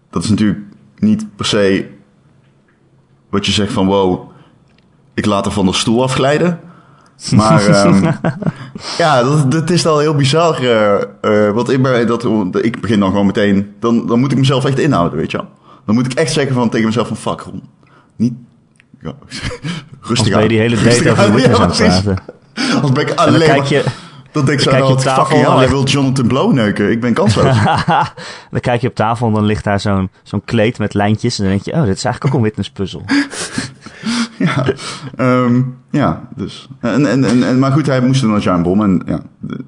dat 0.10 0.24
is 0.24 0.30
natuurlijk 0.30 0.60
niet 0.98 1.36
per 1.36 1.46
se... 1.46 1.90
Wat 3.30 3.46
je 3.46 3.52
zegt 3.52 3.74
van... 3.74 3.86
Wow, 3.86 4.30
ik 5.14 5.26
laat 5.26 5.46
er 5.46 5.52
van 5.52 5.66
de 5.66 5.74
stoel 5.74 6.04
afglijden. 6.04 6.60
Maar 7.36 7.66
ehm, 7.68 8.12
ja, 8.98 9.24
dat, 9.24 9.52
dat 9.52 9.70
is 9.70 9.86
al 9.86 10.00
heel 10.00 10.16
bizar. 10.16 10.62
want 11.54 11.70
ik, 11.70 12.08
dat, 12.08 12.64
ik 12.66 12.82
begin 12.82 13.00
dan 13.00 13.10
gewoon 13.10 13.26
meteen... 13.26 13.74
Dan, 13.80 14.08
dan 14.08 14.20
moet 14.20 14.32
ik 14.32 14.38
mezelf 14.38 14.66
echt 14.66 14.80
inhouden, 14.80 15.18
weet 15.20 15.32
je 15.32 15.38
wel. 15.38 15.48
Dan 15.86 15.96
moet 15.96 16.06
ik 16.06 16.14
echt 16.14 16.32
zeggen 16.34 16.56
van, 16.56 16.70
tegen 16.70 16.86
mezelf 16.86 17.08
van... 17.08 17.18
Fuck, 17.18 17.40
Ron. 17.42 17.64
Niet... 18.16 18.34
Ja, 19.06 19.14
Als 20.02 20.10
rustig 20.10 20.34
aan. 20.34 20.48
die 20.48 20.60
hele 20.60 20.76
date 20.76 21.12
over 21.12 21.34
Witness 21.34 21.60
aan 21.60 21.68
het 21.70 21.78
praten. 21.78 22.18
Als 22.82 22.92
ben 22.92 23.02
ik 23.02 23.10
En 23.10 23.16
dan 23.16 23.26
alleen 23.28 23.48
kijk 23.48 23.64
je, 23.64 23.84
Dan 24.32 24.46
denk 24.46 24.60
ik 24.60 24.70
zo 24.70 24.98
fucking 24.98 25.46
hell, 25.46 25.56
hij 25.56 25.70
wil 25.70 25.84
Jonathan 25.84 26.28
Blow 26.28 26.54
neuken. 26.54 26.92
Ik 26.92 27.02
ben 27.02 27.14
kansloos. 27.14 27.56
dan 28.52 28.60
kijk 28.60 28.82
je 28.82 28.88
op 28.88 28.96
tafel 28.96 29.28
en 29.28 29.34
dan 29.34 29.46
ligt 29.46 29.64
daar 29.64 29.80
zo'n 29.80 30.10
zo'n 30.24 30.42
kleed 30.46 30.80
met 30.80 30.94
lijntjes. 30.94 31.38
En 31.38 31.44
dan 31.44 31.54
denk 31.54 31.66
je, 31.66 31.72
oh, 31.74 31.84
dit 31.86 31.96
is 31.98 32.04
eigenlijk 32.04 32.36
ook 32.36 32.40
een 32.40 32.46
witness 32.48 32.70
puzzel. 32.70 33.04
ja, 34.38 34.66
Ehm, 35.16 35.62
ja, 35.92 36.28
dus. 36.36 36.68
En, 36.80 37.06
en, 37.06 37.24
en, 37.24 37.44
en, 37.44 37.60
maar 37.60 37.72
goed, 37.72 37.86
hij 37.86 38.02
moest 38.02 38.24
naar 38.24 38.42
Giant 38.42 38.64
Bomb 38.64 38.82
en 38.82 39.02
ja, 39.06 39.20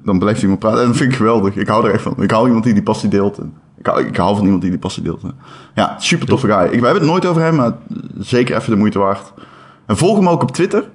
dan 0.04 0.18
blijft 0.18 0.40
hij 0.40 0.48
maar 0.48 0.58
praten. 0.58 0.80
En 0.80 0.86
dat 0.86 0.96
vind 0.96 1.10
ik 1.10 1.16
geweldig. 1.16 1.56
Ik 1.56 1.68
hou 1.68 1.86
er 1.86 1.92
echt 1.92 2.02
van. 2.02 2.14
Ik 2.18 2.30
hou 2.30 2.46
iemand 2.46 2.64
die 2.64 2.72
die 2.74 2.82
passie 2.82 3.08
deelt. 3.08 3.38
En 3.38 3.52
ik, 3.78 3.86
hou, 3.86 4.06
ik 4.06 4.16
hou 4.16 4.34
van 4.34 4.44
iemand 4.44 4.62
die 4.62 4.70
die 4.70 4.80
passie 4.80 5.02
deelt. 5.02 5.22
Ja, 5.74 5.94
super 5.98 6.26
toffe 6.26 6.46
guy. 6.46 6.64
Ik, 6.64 6.80
we 6.80 6.84
hebben 6.84 7.02
het 7.02 7.10
nooit 7.10 7.26
over 7.26 7.42
hem, 7.42 7.54
maar 7.54 7.72
zeker 8.18 8.56
even 8.56 8.70
de 8.70 8.76
moeite 8.76 8.98
waard. 8.98 9.32
En 9.86 9.96
volg 9.96 10.16
hem 10.16 10.28
ook 10.28 10.42
op 10.42 10.50
Twitter. 10.50 10.90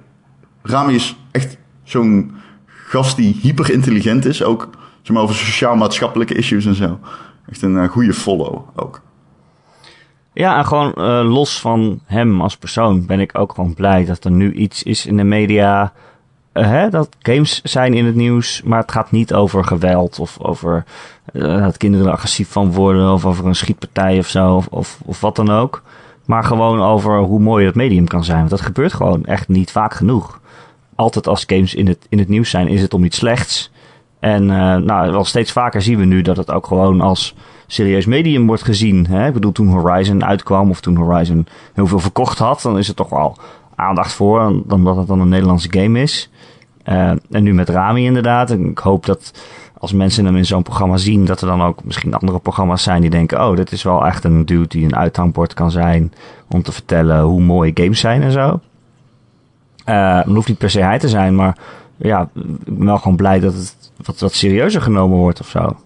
Rami 0.62 0.94
is 0.94 1.16
echt 1.30 1.58
zo'n 1.82 2.34
gast 2.66 3.16
die 3.16 3.38
hyper 3.40 3.70
intelligent 3.70 4.24
is. 4.24 4.42
Ook 4.42 4.68
zeg 5.02 5.14
maar, 5.16 5.22
over 5.22 5.34
sociaal-maatschappelijke 5.34 6.34
issues 6.34 6.66
en 6.66 6.74
zo. 6.74 6.98
Echt 7.48 7.62
een 7.62 7.78
eh, 7.78 7.88
goede 7.88 8.14
follow 8.14 8.68
ook. 8.74 9.00
Ja, 10.32 10.58
en 10.58 10.66
gewoon 10.66 10.92
eh, 10.94 11.32
los 11.32 11.60
van 11.60 12.00
hem 12.04 12.40
als 12.40 12.56
persoon 12.56 13.06
ben 13.06 13.20
ik 13.20 13.38
ook 13.38 13.54
gewoon 13.54 13.74
blij 13.74 14.04
dat 14.04 14.24
er 14.24 14.30
nu 14.30 14.52
iets 14.52 14.82
is 14.82 15.06
in 15.06 15.16
de 15.16 15.24
media. 15.24 15.92
Hè, 16.62 16.90
dat 16.90 17.08
games 17.18 17.62
zijn 17.62 17.94
in 17.94 18.06
het 18.06 18.14
nieuws, 18.14 18.62
maar 18.64 18.80
het 18.80 18.92
gaat 18.92 19.10
niet 19.10 19.34
over 19.34 19.64
geweld 19.64 20.18
of 20.18 20.38
over 20.40 20.84
eh, 21.32 21.62
dat 21.62 21.76
kinderen 21.76 22.06
er 22.06 22.12
agressief 22.12 22.48
van 22.48 22.72
worden 22.72 23.12
of 23.12 23.26
over 23.26 23.46
een 23.46 23.54
schietpartij 23.54 24.18
of 24.18 24.28
zo 24.28 24.54
of, 24.54 24.66
of, 24.70 24.98
of 25.04 25.20
wat 25.20 25.36
dan 25.36 25.50
ook. 25.50 25.82
Maar 26.24 26.44
gewoon 26.44 26.82
over 26.82 27.18
hoe 27.18 27.40
mooi 27.40 27.66
het 27.66 27.74
medium 27.74 28.06
kan 28.06 28.24
zijn. 28.24 28.38
Want 28.38 28.50
dat 28.50 28.60
gebeurt 28.60 28.92
gewoon 28.92 29.24
echt 29.24 29.48
niet 29.48 29.70
vaak 29.70 29.94
genoeg. 29.94 30.40
Altijd 30.94 31.26
als 31.26 31.44
games 31.46 31.74
in 31.74 31.86
het, 31.86 32.06
in 32.08 32.18
het 32.18 32.28
nieuws 32.28 32.50
zijn, 32.50 32.68
is 32.68 32.82
het 32.82 32.94
om 32.94 33.04
iets 33.04 33.16
slechts. 33.16 33.70
En 34.20 34.50
eh, 34.50 34.76
nou, 34.76 35.10
wel 35.10 35.24
steeds 35.24 35.52
vaker 35.52 35.82
zien 35.82 35.98
we 35.98 36.04
nu 36.04 36.22
dat 36.22 36.36
het 36.36 36.50
ook 36.50 36.66
gewoon 36.66 37.00
als 37.00 37.34
serieus 37.66 38.06
medium 38.06 38.46
wordt 38.46 38.62
gezien. 38.62 39.06
Hè? 39.06 39.26
Ik 39.26 39.32
bedoel, 39.32 39.52
toen 39.52 39.68
Horizon 39.68 40.24
uitkwam 40.24 40.70
of 40.70 40.80
toen 40.80 40.96
Horizon 40.96 41.46
heel 41.74 41.86
veel 41.86 41.98
verkocht 41.98 42.38
had, 42.38 42.62
dan 42.62 42.78
is 42.78 42.88
er 42.88 42.94
toch 42.94 43.08
wel 43.08 43.36
aandacht 43.74 44.12
voor, 44.12 44.62
dan 44.66 44.84
dat 44.84 44.96
het 44.96 45.06
dan 45.06 45.20
een 45.20 45.28
Nederlandse 45.28 45.72
game 45.72 46.00
is. 46.00 46.30
Eh, 46.82 47.08
en 47.08 47.42
nu 47.42 47.54
met 47.54 47.68
Rami 47.68 48.04
inderdaad. 48.04 48.50
En 48.50 48.70
ik 48.70 48.78
hoop 48.78 49.06
dat 49.06 49.32
als 49.78 49.92
mensen 49.92 50.24
hem 50.24 50.36
in 50.36 50.46
zo'n 50.46 50.62
programma 50.62 50.96
zien, 50.96 51.24
dat 51.24 51.40
er 51.40 51.46
dan 51.46 51.62
ook 51.62 51.84
misschien 51.84 52.14
andere 52.14 52.38
programma's 52.38 52.82
zijn 52.82 53.00
die 53.00 53.10
denken: 53.10 53.46
oh, 53.48 53.56
dit 53.56 53.72
is 53.72 53.82
wel 53.82 54.06
echt 54.06 54.24
een 54.24 54.46
dude 54.46 54.68
die 54.68 54.84
een 54.84 54.96
uithangbord 54.96 55.54
kan 55.54 55.70
zijn 55.70 56.12
om 56.48 56.62
te 56.62 56.72
vertellen 56.72 57.20
hoe 57.20 57.40
mooi 57.40 57.70
games 57.74 58.00
zijn 58.00 58.22
en 58.22 58.32
zo. 58.32 58.60
Uh, 59.88 60.20
hoeft 60.20 60.48
niet 60.48 60.58
per 60.58 60.70
se 60.70 60.80
hij 60.80 60.98
te 60.98 61.08
zijn, 61.08 61.34
maar 61.34 61.56
ja, 61.96 62.28
ik 62.64 62.76
ben 62.76 62.86
wel 62.86 62.98
gewoon 62.98 63.16
blij 63.16 63.40
dat 63.40 63.54
het 63.54 64.20
wat 64.20 64.32
serieuzer 64.32 64.82
genomen 64.82 65.18
wordt 65.18 65.40
of 65.40 65.48
zo. 65.48 65.76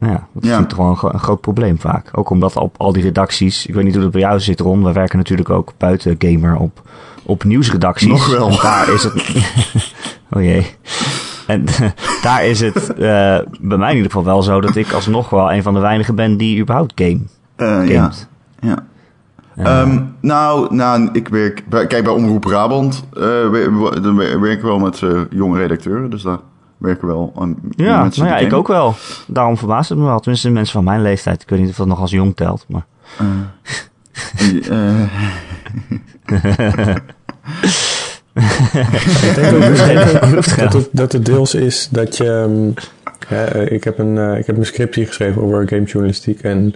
Ja, 0.00 0.26
dat 0.32 0.42
is 0.42 0.48
Ja. 0.48 0.64
toch 0.64 0.78
wel 0.78 0.88
een, 0.88 0.96
gro- 0.96 1.10
een 1.12 1.18
groot 1.20 1.40
probleem 1.40 1.80
vaak. 1.80 2.10
Ook 2.12 2.30
omdat 2.30 2.56
op 2.56 2.74
al 2.78 2.92
die 2.92 3.02
redacties, 3.02 3.66
ik 3.66 3.74
weet 3.74 3.84
niet 3.84 3.94
hoe 3.94 4.02
dat 4.02 4.12
bij 4.12 4.20
jou 4.20 4.40
zit 4.40 4.60
Ron, 4.60 4.84
we 4.84 4.92
werken 4.92 5.18
natuurlijk 5.18 5.50
ook 5.50 5.72
buiten 5.78 6.16
Gamer 6.18 6.56
op, 6.56 6.82
op 7.22 7.44
nieuwsredacties. 7.44 8.08
Nog 8.08 8.26
wel. 8.38 8.48
En 8.50 8.56
daar 8.62 8.88
is 8.92 9.02
het... 9.02 9.14
oh 10.32 10.42
jee. 10.42 10.66
En 11.46 11.64
daar 12.22 12.44
is 12.46 12.60
het 12.60 12.92
eh, 12.94 13.38
bij 13.60 13.78
mij 13.78 13.90
in 13.90 13.96
ieder 13.96 14.10
geval 14.10 14.24
wel 14.24 14.42
zo 14.42 14.60
dat 14.60 14.76
ik 14.76 14.92
alsnog 14.92 15.30
wel 15.30 15.52
een 15.52 15.62
van 15.62 15.74
de 15.74 15.80
weinigen 15.80 16.14
ben 16.14 16.36
die 16.36 16.60
überhaupt 16.60 16.92
game 16.94 17.20
Eh, 17.56 17.88
ja. 17.90 18.10
ja. 18.60 18.84
Eh, 19.56 19.80
Ehm, 19.80 20.00
nou, 20.20 20.74
nou, 20.74 21.08
ik 21.12 21.28
werk 21.28 21.62
kijk 21.70 22.04
bij 22.04 22.12
Omroep 22.12 22.40
Brabant. 22.40 23.04
eh, 23.12 23.20
we- 23.20 23.70
we- 23.90 24.00
dan 24.00 24.16
wer- 24.16 24.40
werken 24.40 24.62
we 24.62 24.68
wel 24.68 24.78
met 24.78 25.02
jonge 25.30 25.58
redacteuren, 25.58 26.10
dus 26.10 26.22
daar 26.22 26.38
werken 26.84 27.06
wel 27.06 27.32
aan 27.38 27.56
ja, 27.70 28.02
mensen 28.02 28.24
nou 28.24 28.34
ja, 28.34 28.46
ik 28.46 28.52
ook 28.52 28.68
wel. 28.68 28.94
Daarom 29.26 29.56
verbaast 29.56 29.88
het 29.88 29.98
me 29.98 30.04
wel. 30.04 30.20
Tenminste, 30.20 30.50
mensen 30.50 30.72
van 30.74 30.84
mijn 30.84 31.02
leeftijd. 31.02 31.42
Ik 31.42 31.48
weet 31.48 31.60
niet 31.60 31.68
of 31.70 31.76
dat 31.76 31.86
nog 31.86 32.00
als 32.00 32.10
jong 32.10 32.36
telt. 32.36 32.64
Maar 32.68 32.84
Eh, 34.70 35.02
Ik 38.34 39.34
denk 39.34 39.54
ook, 39.54 40.56
dat, 40.56 40.72
het, 40.72 40.88
dat 40.92 41.12
het 41.12 41.24
deels 41.24 41.54
is 41.54 41.88
dat 41.90 42.16
je... 42.16 42.24
ehm, 42.24 42.86
hè, 43.26 43.44
eh, 43.44 43.72
ik, 43.72 43.84
heb 43.84 43.98
een, 43.98 44.18
eh, 44.18 44.38
ik 44.38 44.46
heb 44.46 44.56
een 44.56 44.66
scriptie 44.66 45.06
geschreven 45.06 45.42
over 45.42 45.68
gamejournalistiek 45.68 46.40
en 46.40 46.74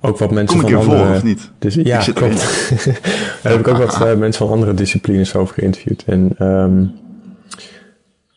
ook 0.00 0.18
wat 0.18 0.30
mensen 0.30 0.58
kom 0.58 0.68
ik 0.68 0.74
van 0.74 0.82
hier 0.82 0.90
voor 0.90 0.98
andere... 0.98 1.16
of 1.16 1.22
niet? 1.22 1.50
Dus, 1.58 1.74
ja, 1.74 2.02
klopt. 2.14 2.70
Daar 3.42 3.52
heb 3.52 3.58
ik 3.60 3.68
ook 3.68 3.76
wat 3.76 4.00
eh, 4.00 4.14
mensen 4.14 4.46
van 4.46 4.54
andere 4.54 4.74
disciplines 4.74 5.34
over 5.34 5.54
geïnterviewd. 5.54 6.02
En 6.06 6.30
ehm, 6.38 6.84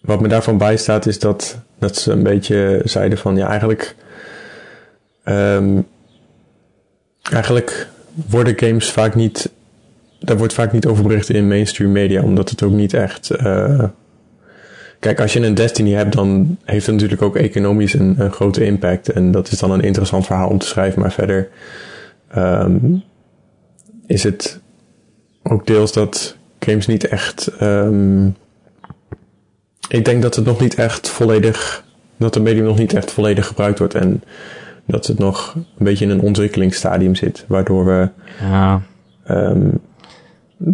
wat 0.05 0.21
me 0.21 0.27
daarvan 0.27 0.57
bijstaat 0.57 1.05
is 1.05 1.19
dat, 1.19 1.57
dat 1.79 1.95
ze 1.95 2.12
een 2.12 2.24
beetje 2.24 2.81
zeiden 2.83 3.17
van... 3.17 3.35
Ja, 3.35 3.47
eigenlijk... 3.47 3.95
ehm, 5.24 5.81
eigenlijk 7.31 7.88
worden 8.29 8.59
games 8.59 8.91
vaak 8.91 9.15
niet... 9.15 9.51
Daar 10.19 10.38
wordt 10.38 10.53
vaak 10.53 10.71
niet 10.71 10.85
over 10.85 11.03
bericht 11.03 11.29
in 11.29 11.47
mainstream 11.47 11.91
media. 11.91 12.24
Omdat 12.24 12.50
het 12.50 12.63
ook 12.63 12.71
niet 12.71 12.93
echt... 12.93 13.29
eh, 13.29 13.83
Kijk, 15.00 15.19
als 15.19 15.33
je 15.33 15.39
een 15.39 15.53
Destiny 15.53 15.91
hebt, 15.91 16.13
dan 16.13 16.57
heeft 16.63 16.85
het 16.85 16.95
natuurlijk 16.95 17.21
ook 17.21 17.35
economisch 17.35 17.93
een, 17.93 18.31
grote 18.31 18.65
impact. 18.65 19.09
En 19.09 19.31
dat 19.31 19.51
is 19.51 19.59
dan 19.59 19.71
een 19.71 19.81
interessant 19.81 20.25
verhaal 20.25 20.50
om 20.50 20.57
te 20.57 20.65
schrijven. 20.65 21.01
Maar 21.01 21.12
verder 21.12 21.50
ehm, 22.27 22.95
is 24.07 24.24
het 24.24 24.59
ook 25.43 25.67
deels 25.67 25.93
dat 25.93 26.38
games 26.59 26.88
niet 26.88 27.07
echt. 27.07 27.47
ehm, 27.47 28.29
ik 29.88 30.06
denk 30.06 30.22
dat 30.22 30.36
het 30.36 30.46
nog 30.46 30.60
niet 30.60 30.75
echt 30.75 31.10
volledig. 31.10 31.84
Dat 32.18 32.34
de 32.34 32.39
medium 32.39 32.65
nog 32.65 32.77
niet 32.77 32.94
echt 32.94 33.12
volledig 33.12 33.48
gebruikt 33.48 33.80
wordt. 33.80 33.96
En 33.96 34.24
dat 34.86 35.08
het 35.08 35.20
nog 35.20 35.54
een 35.56 35.86
beetje 35.86 36.06
in 36.06 36.12
een 36.12 36.22
ontwikkelingsstadium 36.22 37.15
zit. 37.15 37.46
Waardoor 37.48 37.86
we 37.86 38.10
ja, 38.42 38.82
ehm, 39.24 39.68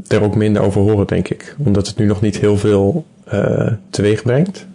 er 0.07 0.23
ook 0.23 0.35
minder 0.35 0.61
over 0.61 0.81
horen, 0.81 1.07
denk 1.07 1.29
ik. 1.29 1.55
Omdat 1.57 1.87
het 1.87 1.97
nu 1.97 2.05
nog 2.05 2.21
niet 2.21 2.37
heel 2.37 2.57
veel 2.57 3.05
eh 3.25 3.71
teweeg 3.89 4.23
brengt. 4.23 4.67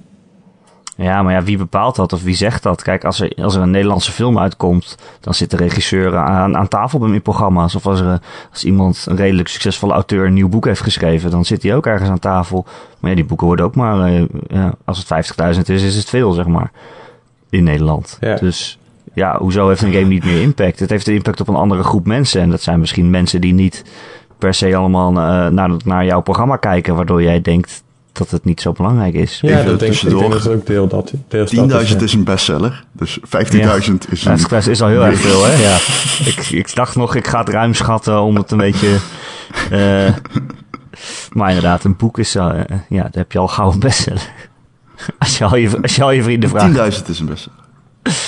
Ja, 0.97 1.23
maar 1.23 1.33
ja, 1.33 1.43
wie 1.43 1.59
bepaalt 1.59 1.97
dat 1.97 2.13
of 2.13 2.23
wie 2.23 2.35
zegt 2.35 2.63
dat? 2.63 2.83
Kijk, 2.83 3.05
als 3.05 3.21
er, 3.21 3.33
als 3.43 3.55
er 3.55 3.63
een 3.63 3.71
Nederlandse 3.71 4.13
film 4.13 4.39
uitkomt, 4.39 4.97
dan 5.21 5.35
zit 5.35 5.51
de 5.51 5.57
regisseur 5.57 6.17
aan, 6.17 6.57
aan 6.57 6.69
tafel 6.69 6.99
bij 6.99 7.11
in 7.11 7.23
programma's. 7.23 7.75
Of 7.75 7.87
als, 7.87 8.01
er, 8.01 8.21
als 8.51 8.65
iemand, 8.65 9.07
een 9.09 9.17
redelijk 9.17 9.49
succesvolle 9.49 9.93
auteur, 9.93 10.27
een 10.27 10.33
nieuw 10.33 10.49
boek 10.49 10.65
heeft 10.65 10.81
geschreven, 10.81 11.31
dan 11.31 11.45
zit 11.45 11.63
hij 11.63 11.75
ook 11.75 11.87
ergens 11.87 12.11
aan 12.11 12.19
tafel. 12.19 12.67
Maar 13.01 13.11
ja, 13.11 13.17
die 13.17 13.25
boeken 13.25 13.47
worden 13.47 13.65
ook 13.65 13.75
maar, 13.75 14.07
eh, 14.07 14.25
ja, 14.49 14.75
als 14.85 14.99
het 14.99 15.07
50.000 15.57 15.69
is, 15.69 15.83
is 15.83 15.97
het 15.97 16.09
veel, 16.09 16.33
zeg 16.33 16.47
maar. 16.47 16.71
In 17.51 17.65
Nederland. 17.65 18.19
Ja. 18.21 18.35
Dus 18.35 18.79
ja, 19.15 19.39
hoezo 19.39 19.69
heeft 19.69 19.83
een 19.83 19.93
game 19.93 20.07
niet 20.07 20.25
meer 20.25 20.41
impact? 20.41 20.81
Het 20.81 20.91
heeft 20.91 21.07
een 21.07 21.15
impact 21.15 21.41
op 21.41 21.49
een 21.49 21.55
andere 21.55 21.83
groep 21.83 22.07
mensen. 22.07 22.41
En 22.41 22.51
dat 22.51 22.63
zijn 22.63 22.81
misschien 22.81 23.11
mensen 23.11 23.41
die 23.41 23.55
niet 23.55 23.85
per 24.39 24.55
se 24.55 24.77
allemaal 24.77 25.09
eh, 25.09 25.53
naar, 25.53 25.71
naar 25.85 26.05
jouw 26.05 26.21
programma 26.21 26.57
kijken, 26.57 26.95
waardoor 26.97 27.23
jij 27.23 27.41
denkt 27.41 27.85
dat 28.19 28.31
het 28.31 28.45
niet 28.45 28.61
zo 28.61 28.73
belangrijk 28.73 29.15
is. 29.15 29.39
Ja, 29.43 29.51
Even 29.51 29.67
dat 29.67 29.81
denk, 29.81 29.95
ik 29.95 30.09
denk 30.09 30.33
dat 30.33 30.45
het 30.45 30.53
ook 30.53 30.67
deel 30.67 30.87
dat, 30.87 31.13
deels 31.29 31.55
10.000 31.57 31.61
dat 31.67 31.83
is. 31.83 32.13
ja. 32.13 32.19
een 32.19 32.25
bestseller, 32.25 32.85
dus 32.93 33.19
15.000 33.21 33.25
is 34.11 34.25
een... 34.25 34.39
50.000 34.63 34.71
is 34.71 34.83
al 34.83 34.89
heel 34.89 35.05
erg 35.05 35.19
veel, 35.19 35.45
hè? 35.45 35.53
Ja. 35.63 35.77
Ik, 36.31 36.47
ik 36.51 36.75
dacht 36.75 36.97
nog, 36.97 37.15
ik 37.15 37.27
ga 37.27 37.39
het 37.39 37.49
ruim 37.49 37.75
schatten 37.75 38.21
om 38.21 38.37
het 38.37 38.51
een 38.51 38.59
beetje... 38.59 38.97
eh, 39.71 40.15
maar 41.33 41.49
inderdaad, 41.49 41.85
een 41.85 41.97
boek 41.97 42.19
is... 42.19 42.35
eh, 42.35 42.45
ja, 42.89 43.03
daar 43.03 43.11
heb 43.13 43.33
je 43.33 43.39
al 43.39 43.49
gauw 43.49 43.73
een 43.73 43.79
bestseller. 43.81 44.31
Als 45.19 45.39
je 45.39 45.45
al 45.45 45.57
je, 45.57 45.83
als 45.83 45.97
je, 45.97 46.03
al 46.03 46.11
je 46.11 46.23
vrienden 46.23 46.49
vraagt. 46.49 47.01
10.000 47.03 47.07
is 47.07 47.19
een 47.21 47.27
bestseller. 47.27 47.59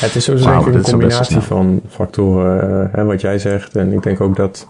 Het 0.00 0.14
is 0.16 0.24
sowieso 0.24 0.56
dit 0.64 0.66
een 0.66 0.72
best 0.72 0.90
combinatie 0.90 1.40
van 1.40 1.80
factoren, 1.88 2.82
eh, 2.88 2.94
hè, 2.94 3.04
wat 3.04 3.20
jij 3.20 3.38
zegt. 3.38 3.76
En 3.76 3.92
ik 3.92 4.02
denk 4.02 4.20
ook 4.20 4.36
dat 4.36 4.68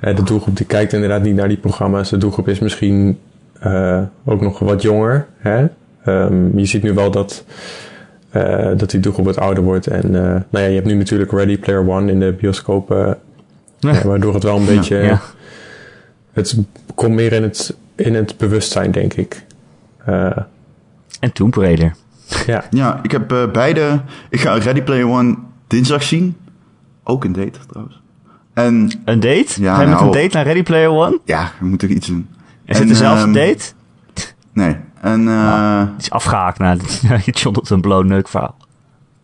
eh, 0.00 0.16
de 0.16 0.22
doelgroep 0.22 0.56
die 0.56 0.66
kijkt 0.66 0.92
inderdaad 0.92 1.22
niet 1.22 1.34
naar 1.34 1.48
die 1.48 1.56
programma's. 1.56 2.10
De 2.10 2.16
doelgroep 2.16 2.48
is 2.48 2.58
misschien 2.58 3.18
eh, 3.60 4.02
ook 4.24 4.40
nog 4.40 4.58
wat 4.58 4.82
jonger. 4.82 5.26
Hè? 5.36 5.66
Ehm, 6.04 6.58
je 6.58 6.64
ziet 6.66 6.82
nu 6.82 6.92
wel 6.92 7.10
dat, 7.10 7.44
eh, 8.30 8.70
dat 8.76 8.90
die 8.90 9.00
doelgroep 9.00 9.24
wat 9.24 9.38
ouder 9.38 9.62
wordt. 9.64 9.86
En 9.86 10.04
eh, 10.04 10.22
nou 10.22 10.64
ja, 10.64 10.64
je 10.64 10.74
hebt 10.74 10.86
nu 10.86 10.94
natuurlijk 10.94 11.32
Ready 11.32 11.58
Player 11.58 11.88
One 11.88 12.10
in 12.12 12.20
de 12.20 12.32
bioscoop. 12.32 12.90
eh, 12.90 13.12
ja, 13.78 14.02
waardoor 14.04 14.34
het 14.34 14.42
wel 14.42 14.56
een 14.56 14.66
beetje... 14.66 14.96
Ja. 14.96 15.20
Het 16.32 16.56
komt 16.94 17.14
meer 17.14 17.32
in 17.32 17.42
het, 17.42 17.76
in 17.94 18.14
het 18.14 18.36
bewustzijn, 18.36 18.90
denk 18.90 19.14
ik. 19.14 19.44
Eh, 20.04 20.36
En 21.20 21.32
Tomb 21.32 21.54
Raider. 21.54 21.94
ja. 22.46 22.64
Ja, 22.70 22.98
ik 23.02 23.10
heb 23.10 23.32
eh, 23.32 23.50
beide... 23.50 24.00
Ik 24.28 24.40
ga 24.40 24.54
Ready 24.58 24.82
Player 24.82 25.08
One 25.08 25.36
dinsdag 25.66 26.02
zien. 26.02 26.36
Ook 27.04 27.24
een 27.24 27.32
date, 27.32 27.58
trouwens. 27.68 28.00
En 28.54 28.90
Een 29.04 29.20
date? 29.20 29.62
Ja, 29.62 29.74
Ga 29.74 29.80
je 29.80 29.86
met 29.88 29.96
nou- 29.98 30.06
een 30.06 30.22
date 30.22 30.36
naar 30.36 30.44
Ready 30.44 30.62
Player 30.62 30.90
One? 30.90 31.18
ja, 31.24 31.50
we 31.60 31.66
moeten 31.66 31.92
iets 31.92 32.06
doen. 32.06 32.28
Is 32.70 32.78
het 32.78 32.88
dezelfde 32.88 33.22
ehm, 33.22 33.32
date? 33.32 33.64
Nee. 34.52 34.76
En 35.00 35.28
eh, 35.28 35.78
Het 35.78 36.02
is 36.02 36.10
afgehaakt 36.10 36.58
naar 36.58 36.76
het 37.02 37.38
Jonathan 37.40 37.80
Blow 37.80 38.04
neukverhaal. 38.04 38.56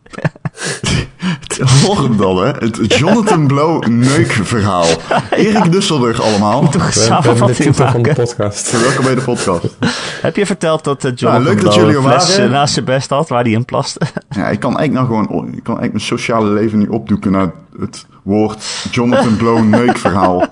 hem 2.02 2.16
dan, 2.16 2.36
hè. 2.36 2.50
Het 2.50 2.94
Jonathan 2.94 3.46
Blow 3.46 3.86
neukverhaal. 3.86 4.86
Erik 5.30 5.72
Dusselburg 5.72 6.22
allemaal. 6.22 6.68
Toch 6.68 6.92
de 6.92 7.00
samenvatting 7.00 7.56
titel 7.56 7.88
van 7.90 8.02
de 8.02 8.12
podcast. 8.12 8.80
Welkom 8.82 9.04
bij 9.04 9.14
de 9.14 9.20
podcast. 9.20 9.76
Heb 10.22 10.36
je 10.36 10.46
verteld 10.46 10.84
dat 10.84 11.04
eh, 11.04 11.12
Jonathan 11.14 11.44
leuk 11.44 11.62
dat 11.62 11.74
Blow 11.74 11.74
jullie 11.74 11.96
een 11.96 12.02
fles 12.02 12.28
waren. 12.28 12.44
eh, 12.44 12.50
naast 12.50 12.72
zijn 12.72 12.84
best 12.84 13.10
had 13.10 13.28
waar 13.28 13.42
hij 13.42 13.52
in 13.52 13.64
plaste? 13.64 14.00
Ja, 14.28 14.48
ik 14.48 14.60
kan 14.60 14.78
eigenlijk 14.78 14.92
nou 14.92 15.06
gewoon... 15.26 15.46
Ik 15.46 15.62
kan 15.62 15.78
eigenlijk 15.78 15.92
mijn 15.92 16.04
sociale 16.04 16.50
leven 16.50 16.78
niet 16.78 16.88
opdoeken 16.88 17.32
naar 17.32 17.52
het 17.78 18.06
woord 18.26 18.88
Jonathan 18.90 19.36
Blow 19.36 19.64
neukverhaal. 19.64 20.44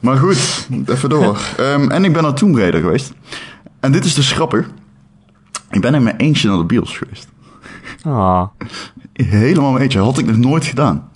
Maar 0.00 0.16
goed, 0.16 0.68
even 0.86 1.08
door. 1.08 1.40
Ehm, 1.56 1.90
en 1.90 2.04
ik 2.04 2.12
ben 2.12 2.22
naar 2.22 2.34
Tomb 2.34 2.56
Raider 2.56 2.80
geweest. 2.80 3.12
En 3.80 3.92
dit 3.92 4.04
is 4.04 4.14
dus 4.14 4.32
grappig. 4.32 4.70
Ik 5.70 5.80
ben 5.80 5.94
in 5.94 6.02
mijn 6.02 6.16
eentje 6.16 6.48
naar 6.48 6.58
de 6.58 6.64
bios 6.64 6.98
geweest. 6.98 7.28
Ah, 8.02 8.42
Helemaal 9.12 9.70
mijn 9.70 9.82
eentje. 9.82 9.98
Had 9.98 10.18
ik 10.18 10.26
nog 10.26 10.36
nooit 10.36 10.64
gedaan. 10.64 11.08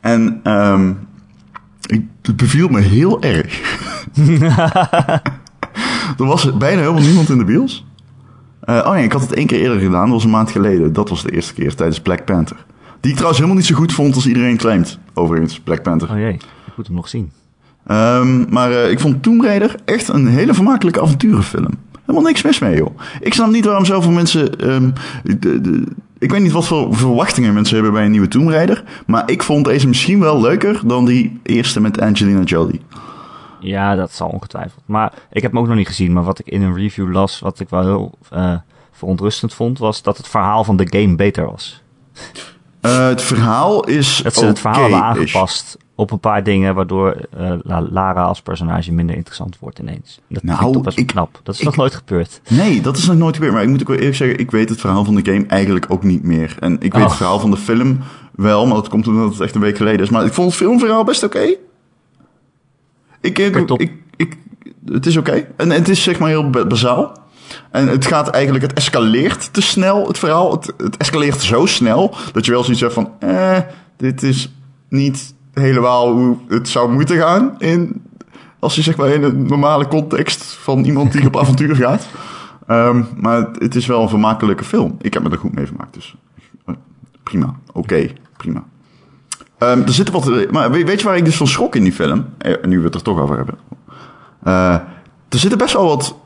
En 0.00 0.40
ehm 0.42 0.92
ik, 1.86 2.04
het 2.22 2.36
beviel 2.36 2.68
me 2.68 2.80
heel 2.80 3.22
erg. 3.22 3.60
er 6.18 6.26
was 6.26 6.56
bijna 6.56 6.80
helemaal 6.80 7.02
niemand 7.02 7.28
in 7.28 7.38
de 7.38 7.44
bios. 7.44 7.86
Eh, 8.60 8.82
oh 8.84 8.90
nee, 8.92 9.04
ik 9.04 9.12
had 9.12 9.20
het 9.20 9.32
één 9.32 9.46
keer 9.46 9.60
eerder 9.60 9.80
gedaan. 9.80 10.04
Dat 10.04 10.14
was 10.14 10.24
een 10.24 10.30
maand 10.30 10.50
geleden. 10.50 10.92
Dat 10.92 11.08
was 11.08 11.22
de 11.22 11.32
eerste 11.32 11.54
keer 11.54 11.74
tijdens 11.74 12.00
Black 12.00 12.24
Panther. 12.24 12.64
Die 13.06 13.14
ik 13.14 13.20
trouwens 13.20 13.44
helemaal 13.44 13.62
niet 13.62 13.70
zo 13.70 13.80
goed 13.80 13.92
vond 13.92 14.14
als 14.14 14.26
iedereen 14.26 14.56
claimt. 14.56 14.98
Overigens, 15.14 15.60
Black 15.60 15.82
Panther. 15.82 16.10
oh 16.10 16.18
jee, 16.18 16.32
ik 16.66 16.76
moet 16.76 16.86
hem 16.86 16.96
nog 16.96 17.08
zien. 17.08 17.32
Ehm, 17.86 18.48
maar 18.48 18.72
eh, 18.72 18.90
ik 18.90 19.00
vond 19.00 19.22
Tomb 19.22 19.42
Raider 19.42 19.74
echt 19.84 20.08
een 20.08 20.26
hele 20.26 20.54
vermakelijke 20.54 21.00
avonturenfilm. 21.00 21.78
Helemaal 22.00 22.22
niks 22.22 22.42
mis 22.42 22.58
mee, 22.58 22.76
joh. 22.76 22.98
Ik 23.20 23.34
snap 23.34 23.50
niet 23.50 23.64
waarom 23.64 23.84
zoveel 23.84 24.10
mensen... 24.10 24.58
ehm, 24.60 24.90
de, 25.22 25.60
de, 25.60 25.84
ik 26.18 26.30
weet 26.30 26.40
niet 26.40 26.52
wat 26.52 26.66
voor 26.66 26.96
verwachtingen 26.96 27.54
mensen 27.54 27.74
hebben 27.74 27.92
bij 27.92 28.04
een 28.04 28.10
nieuwe 28.10 28.28
Tomb 28.28 28.48
Raider. 28.48 28.84
Maar 29.06 29.30
ik 29.30 29.42
vond 29.42 29.64
deze 29.64 29.88
misschien 29.88 30.20
wel 30.20 30.40
leuker 30.40 30.80
dan 30.84 31.04
die 31.04 31.40
eerste 31.42 31.80
met 31.80 32.00
Angelina 32.00 32.42
Jolie. 32.42 32.80
Ja, 33.60 33.94
dat 33.94 34.12
zal 34.12 34.28
ongetwijfeld. 34.28 34.82
Maar 34.86 35.12
ik 35.30 35.42
heb 35.42 35.50
hem 35.52 35.60
ook 35.60 35.66
nog 35.66 35.76
niet 35.76 35.86
gezien. 35.86 36.12
Maar 36.12 36.24
wat 36.24 36.38
ik 36.38 36.46
in 36.46 36.62
een 36.62 36.74
review 36.74 37.12
las, 37.12 37.40
wat 37.40 37.60
ik 37.60 37.68
wel 37.68 37.82
heel 37.82 38.18
eh, 38.30 38.56
verontrustend 38.92 39.54
vond, 39.54 39.78
was 39.78 40.02
dat 40.02 40.16
het 40.16 40.28
verhaal 40.28 40.64
van 40.64 40.76
de 40.76 40.98
game 40.98 41.16
beter 41.16 41.46
was. 41.46 41.82
Eh, 42.88 43.06
het 43.08 43.22
verhaal 43.22 43.84
is 43.84 44.20
Dat 44.22 44.34
ze 44.34 44.44
het 44.46 44.58
verhaal 44.58 44.80
hebben 44.82 45.02
aangepast 45.02 45.76
op 45.94 46.10
een 46.10 46.20
paar 46.20 46.42
dingen 46.42 46.74
waardoor 46.74 47.10
eh, 47.36 47.52
La- 47.62 47.86
Lara 47.90 48.22
als 48.24 48.40
personage 48.42 48.92
minder 48.92 49.16
interessant 49.16 49.58
wordt 49.58 49.78
ineens. 49.78 50.20
Dat 50.28 50.42
Nou, 50.42 50.56
vind 50.58 50.68
ik 50.68 50.74
toch 50.74 50.84
best 50.84 50.98
ik- 50.98 51.06
knap. 51.06 51.40
Dat 51.42 51.54
is 51.54 51.60
ik- 51.60 51.66
nog 51.66 51.76
nooit 51.76 51.94
gebeurd. 51.94 52.40
Nee, 52.48 52.80
dat 52.80 52.96
is 52.96 53.06
nog 53.06 53.16
nooit 53.16 53.34
gebeurd. 53.34 53.52
Maar 53.52 53.62
ik 53.62 53.68
moet 53.68 53.80
ook 53.80 53.88
wel 53.88 53.96
eerlijk 53.96 54.16
zeggen, 54.16 54.38
ik 54.38 54.50
weet 54.50 54.68
het 54.68 54.80
verhaal 54.80 55.04
van 55.04 55.14
de 55.14 55.32
game 55.32 55.46
eigenlijk 55.46 55.86
ook 55.88 56.02
niet 56.02 56.22
meer. 56.22 56.56
En 56.60 56.72
ik 56.74 56.92
weet 56.92 57.02
Oh. 57.02 57.08
het 57.08 57.16
verhaal 57.16 57.38
van 57.40 57.50
de 57.50 57.56
film 57.56 57.98
wel, 58.34 58.66
maar 58.66 58.74
dat 58.76 58.88
komt 58.88 59.06
omdat 59.08 59.30
het 59.32 59.40
echt 59.40 59.54
een 59.54 59.60
week 59.60 59.76
geleden 59.76 60.00
is. 60.00 60.10
Maar 60.10 60.24
ik 60.24 60.32
vond 60.32 60.48
het 60.48 60.56
filmverhaal 60.56 61.04
best 61.04 61.22
oké. 61.22 61.54
Ik, 63.20 63.38
ik, 63.38 63.56
ik, 63.70 63.92
ik, 64.16 64.36
het 64.84 65.06
is 65.06 65.16
oké. 65.16 65.46
En 65.56 65.70
het 65.70 65.88
is 65.88 66.02
zeg 66.02 66.18
maar 66.18 66.28
heel 66.28 66.50
ba- 66.50 66.66
bazaal. 66.66 67.12
En 67.76 67.88
het 67.88 68.06
gaat 68.06 68.28
eigenlijk, 68.28 68.64
het 68.64 68.72
escaleert 68.72 69.52
te 69.52 69.60
snel, 69.60 70.06
het 70.06 70.18
verhaal. 70.18 70.52
Het, 70.52 70.72
het 70.76 70.96
escaleert 70.96 71.42
zo 71.42 71.66
snel, 71.66 72.14
dat 72.32 72.44
je 72.44 72.52
wel 72.52 72.62
zoiets 72.62 72.80
hebt 72.80 72.94
van, 72.94 73.10
eh, 73.18 73.58
dit 73.96 74.22
is 74.22 74.52
niet 74.88 75.34
helemaal 75.52 76.12
hoe 76.12 76.36
het 76.48 76.68
zou 76.68 76.92
moeten 76.92 77.16
gaan. 77.16 77.54
In, 77.58 78.02
als 78.58 78.74
je 78.74 78.82
zeg 78.82 78.96
maar 78.96 79.08
in 79.08 79.22
een 79.22 79.46
normale 79.46 79.88
context 79.88 80.44
van 80.44 80.84
iemand 80.84 81.12
die 81.12 81.26
op 81.26 81.36
avontuur 81.42 81.76
gaat. 81.76 82.06
Ehm, 82.66 83.02
maar 83.16 83.48
het 83.58 83.74
is 83.74 83.86
wel 83.86 84.02
een 84.02 84.08
vermakelijke 84.08 84.64
film. 84.64 84.96
Ik 85.00 85.14
heb 85.14 85.22
me 85.22 85.30
er 85.30 85.38
goed 85.38 85.54
mee 85.54 85.66
vermaakt, 85.66 85.94
dus 85.94 86.16
eh, 86.66 86.74
prima. 87.22 87.54
Oké, 87.72 88.12
prima. 88.36 88.64
Ehm, 89.58 89.80
er 89.80 89.92
zitten 89.92 90.14
wat, 90.14 90.50
maar 90.50 90.70
weet 90.70 90.86
weet 90.86 91.00
je 91.00 91.06
waar 91.06 91.16
ik 91.16 91.24
dus 91.24 91.36
van 91.36 91.46
schrok 91.46 91.74
in 91.74 91.82
die 91.82 91.92
film? 91.92 92.26
Eh, 92.38 92.54
nu 92.62 92.78
we 92.78 92.84
het 92.84 92.94
er 92.94 93.02
toch 93.02 93.20
over 93.20 93.36
hebben. 93.36 93.58
Eh, 94.42 94.74
er 95.28 95.38
zitten 95.38 95.58
best 95.58 95.72
wel 95.72 95.86
wat 95.86 96.16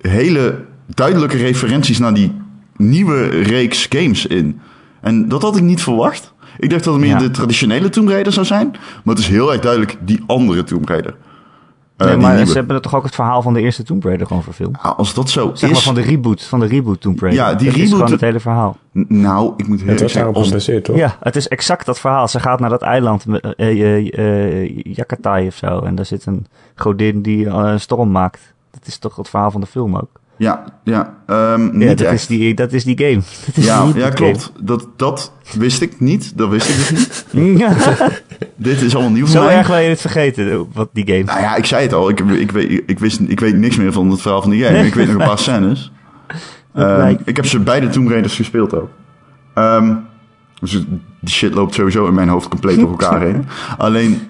hele 0.00 0.72
duidelijke 0.86 1.36
referenties 1.36 1.98
naar 1.98 2.14
die 2.14 2.32
nieuwe 2.76 3.26
reeks 3.28 3.86
games 3.90 4.26
in. 4.26 4.60
En 5.00 5.28
dat 5.28 5.42
had 5.42 5.56
ik 5.56 5.62
niet 5.62 5.82
verwacht. 5.82 6.32
Ik 6.58 6.70
dacht 6.70 6.84
dat 6.84 6.92
het 6.94 7.02
meer 7.02 7.12
Ja. 7.12 7.18
de 7.18 7.30
traditionele 7.30 7.88
Tomb 7.88 8.08
Raider 8.08 8.32
zou 8.32 8.46
zijn. 8.46 8.70
Maar 9.04 9.14
het 9.14 9.18
is 9.18 9.28
heel 9.28 9.52
erg 9.52 9.60
duidelijk 9.60 9.96
die 10.00 10.22
andere 10.26 10.64
Tomb 10.64 10.88
Raider. 10.88 11.14
Eh, 11.96 12.06
Nee, 12.06 12.16
maar 12.16 12.46
ze 12.46 12.52
hebben 12.52 12.76
er 12.76 12.82
toch 12.82 12.94
ook 12.94 13.04
het 13.04 13.14
verhaal 13.14 13.42
van 13.42 13.52
de 13.54 13.60
eerste 13.60 13.82
Tomb 13.82 14.04
Raider 14.04 14.26
gewoon 14.26 14.42
verfilmd. 14.42 14.76
Ah, 14.82 14.98
als 14.98 15.14
dat 15.14 15.30
zo 15.30 15.50
Zeg 15.54 15.70
maar 15.70 15.78
is... 15.78 15.84
van 15.84 15.94
de 15.94 16.00
reboot, 16.00 16.42
van 16.44 16.60
de 16.60 16.66
reboot 16.66 17.00
Tomb 17.00 17.20
Raider. 17.20 17.42
Ja, 17.44 17.54
die 17.54 17.66
Dat 17.66 17.76
is 17.76 17.82
reboot- 17.82 17.94
gewoon 17.96 18.10
het 18.12 18.20
hele 18.20 18.40
verhaal. 18.40 18.76
N- 18.98 19.06
Nou, 19.08 19.52
ik 19.56 19.68
moet 19.68 19.80
heel 19.80 19.88
Het 19.88 20.00
eerlijk 20.00 20.00
was 20.00 20.12
zeggen... 20.12 20.14
daarop 20.20 20.36
Als, 20.36 20.46
gebaseerd, 20.46 20.84
toch? 20.84 20.96
Ja, 20.96 21.16
het 21.20 21.36
is 21.36 21.48
exact 21.48 21.86
dat 21.86 22.00
verhaal. 22.00 22.28
Ze 22.28 22.40
gaat 22.40 22.60
naar 22.60 22.70
dat 22.70 22.82
eiland, 22.82 23.24
eh 23.40 23.50
eh 23.56 24.62
eh, 24.62 24.76
Yakatai 24.84 25.46
of 25.46 25.54
zo. 25.54 25.78
En 25.78 25.94
daar 25.94 26.06
zit 26.06 26.26
een 26.26 26.46
godin 26.74 27.22
die 27.22 27.46
eh, 27.46 27.54
een 27.54 27.80
storm 27.80 28.10
maakt. 28.10 28.54
Dat 28.70 28.86
is 28.86 28.98
toch 28.98 29.16
het 29.16 29.28
verhaal 29.28 29.50
van 29.50 29.60
de 29.60 29.66
film 29.66 29.96
ook? 29.96 30.20
Ja, 30.36 30.64
ja, 30.84 31.14
ehm, 31.26 31.62
niet 31.72 31.82
Ja, 31.82 31.94
dat 31.94 32.00
echt. 32.00 32.14
is, 32.14 32.26
die, 32.26 32.54
dat 32.54 32.72
is 32.72 32.84
die 32.84 32.98
game. 32.98 33.22
Is 33.54 33.64
ja, 33.64 33.86
ja, 33.94 34.10
klopt. 34.10 34.52
Dat, 34.60 34.88
dat 34.96 35.32
wist 35.58 35.80
ik 35.82 36.00
niet. 36.00 36.38
Dat 36.38 36.48
wist 36.48 36.68
ik 36.68 36.76
dus 36.96 37.24
niet. 37.30 37.64
Dit 38.56 38.82
is 38.82 38.94
allemaal 38.94 39.12
nieuw 39.12 39.26
voor 39.26 39.34
Zo 39.36 39.44
mij. 39.44 39.56
erg 39.56 39.66
wil 39.66 39.76
je 39.76 39.88
het 39.88 40.00
vergeten, 40.00 40.66
wat 40.72 40.88
die 40.92 41.06
game. 41.06 41.24
Nou 41.24 41.40
ja, 41.40 41.54
ik 41.56 41.64
zei 41.64 41.82
het 41.82 41.92
al. 41.92 42.08
Ik, 42.08 42.20
ik, 42.20 42.50
weet, 42.50 42.82
ik, 42.86 42.98
wist, 42.98 43.20
ik 43.26 43.40
weet 43.40 43.56
niks 43.56 43.76
meer 43.76 43.92
van 43.92 44.10
het 44.10 44.20
verhaal 44.20 44.42
van 44.42 44.50
die 44.50 44.64
game. 44.64 44.86
Ik 44.86 44.94
weet 44.94 45.06
nog 45.06 45.20
een 45.20 45.26
paar 45.26 45.38
scènes. 45.38 45.92
Ehm, 46.74 47.14
ik 47.24 47.36
heb 47.36 47.46
ze 47.46 47.60
beide 47.60 47.88
Tomb 47.88 48.08
Raiders 48.08 48.36
gespeeld 48.36 48.74
ook. 48.74 48.88
Ehm, 49.54 49.94
dus 50.60 50.70
die 51.20 51.34
shit 51.34 51.54
loopt 51.54 51.74
sowieso 51.74 52.06
in 52.06 52.14
mijn 52.14 52.28
hoofd 52.28 52.48
compleet 52.48 52.78
door 52.78 52.90
elkaar 52.90 53.20
heen. 53.20 53.46
Alleen, 53.78 54.20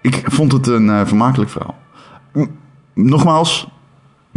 ik 0.00 0.22
vond 0.24 0.52
het 0.52 0.66
een 0.66 0.90
eh, 0.90 1.00
vermakelijk 1.06 1.50
verhaal. 1.50 1.78
Nogmaals, 2.94 3.68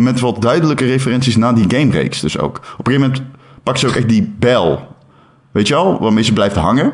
met 0.04 0.20
wat 0.20 0.42
duidelijke 0.42 0.86
referenties 0.86 1.36
naar 1.36 1.56
die 1.56 1.78
gamereeks 1.78 2.20
dus 2.20 2.38
ook. 2.38 2.58
Op 2.78 2.88
een 2.88 2.94
gegeven 2.94 3.02
moment 3.02 3.22
pakt 3.64 3.80
ze 3.80 3.88
ook 3.88 3.96
echt 3.96 4.10
die 4.10 4.36
bel. 4.40 4.88
Weet 5.52 5.68
je 5.68 5.74
wel? 5.74 6.00
Waarmee 6.00 6.24
ze 6.24 6.34
blijft 6.34 6.56
hangen. 6.56 6.94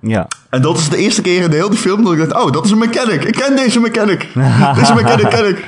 Ja. 0.00 0.26
En 0.50 0.62
dat 0.62 0.76
is 0.78 0.88
de 0.88 0.96
eerste 0.96 1.22
keer 1.22 1.42
in 1.42 1.50
de 1.50 1.56
hele 1.56 1.72
film 1.72 2.04
dat 2.04 2.12
ik 2.12 2.18
dacht... 2.18 2.44
Oh, 2.44 2.52
dat 2.52 2.64
is 2.64 2.70
een 2.70 2.78
mechanic. 2.78 3.24
Ik 3.24 3.32
ken 3.34 3.56
deze 3.56 3.80
mechanic. 3.80 4.28
deze 4.78 4.94
mechanic 4.94 5.28
ken 5.30 5.48
ik. 5.48 5.66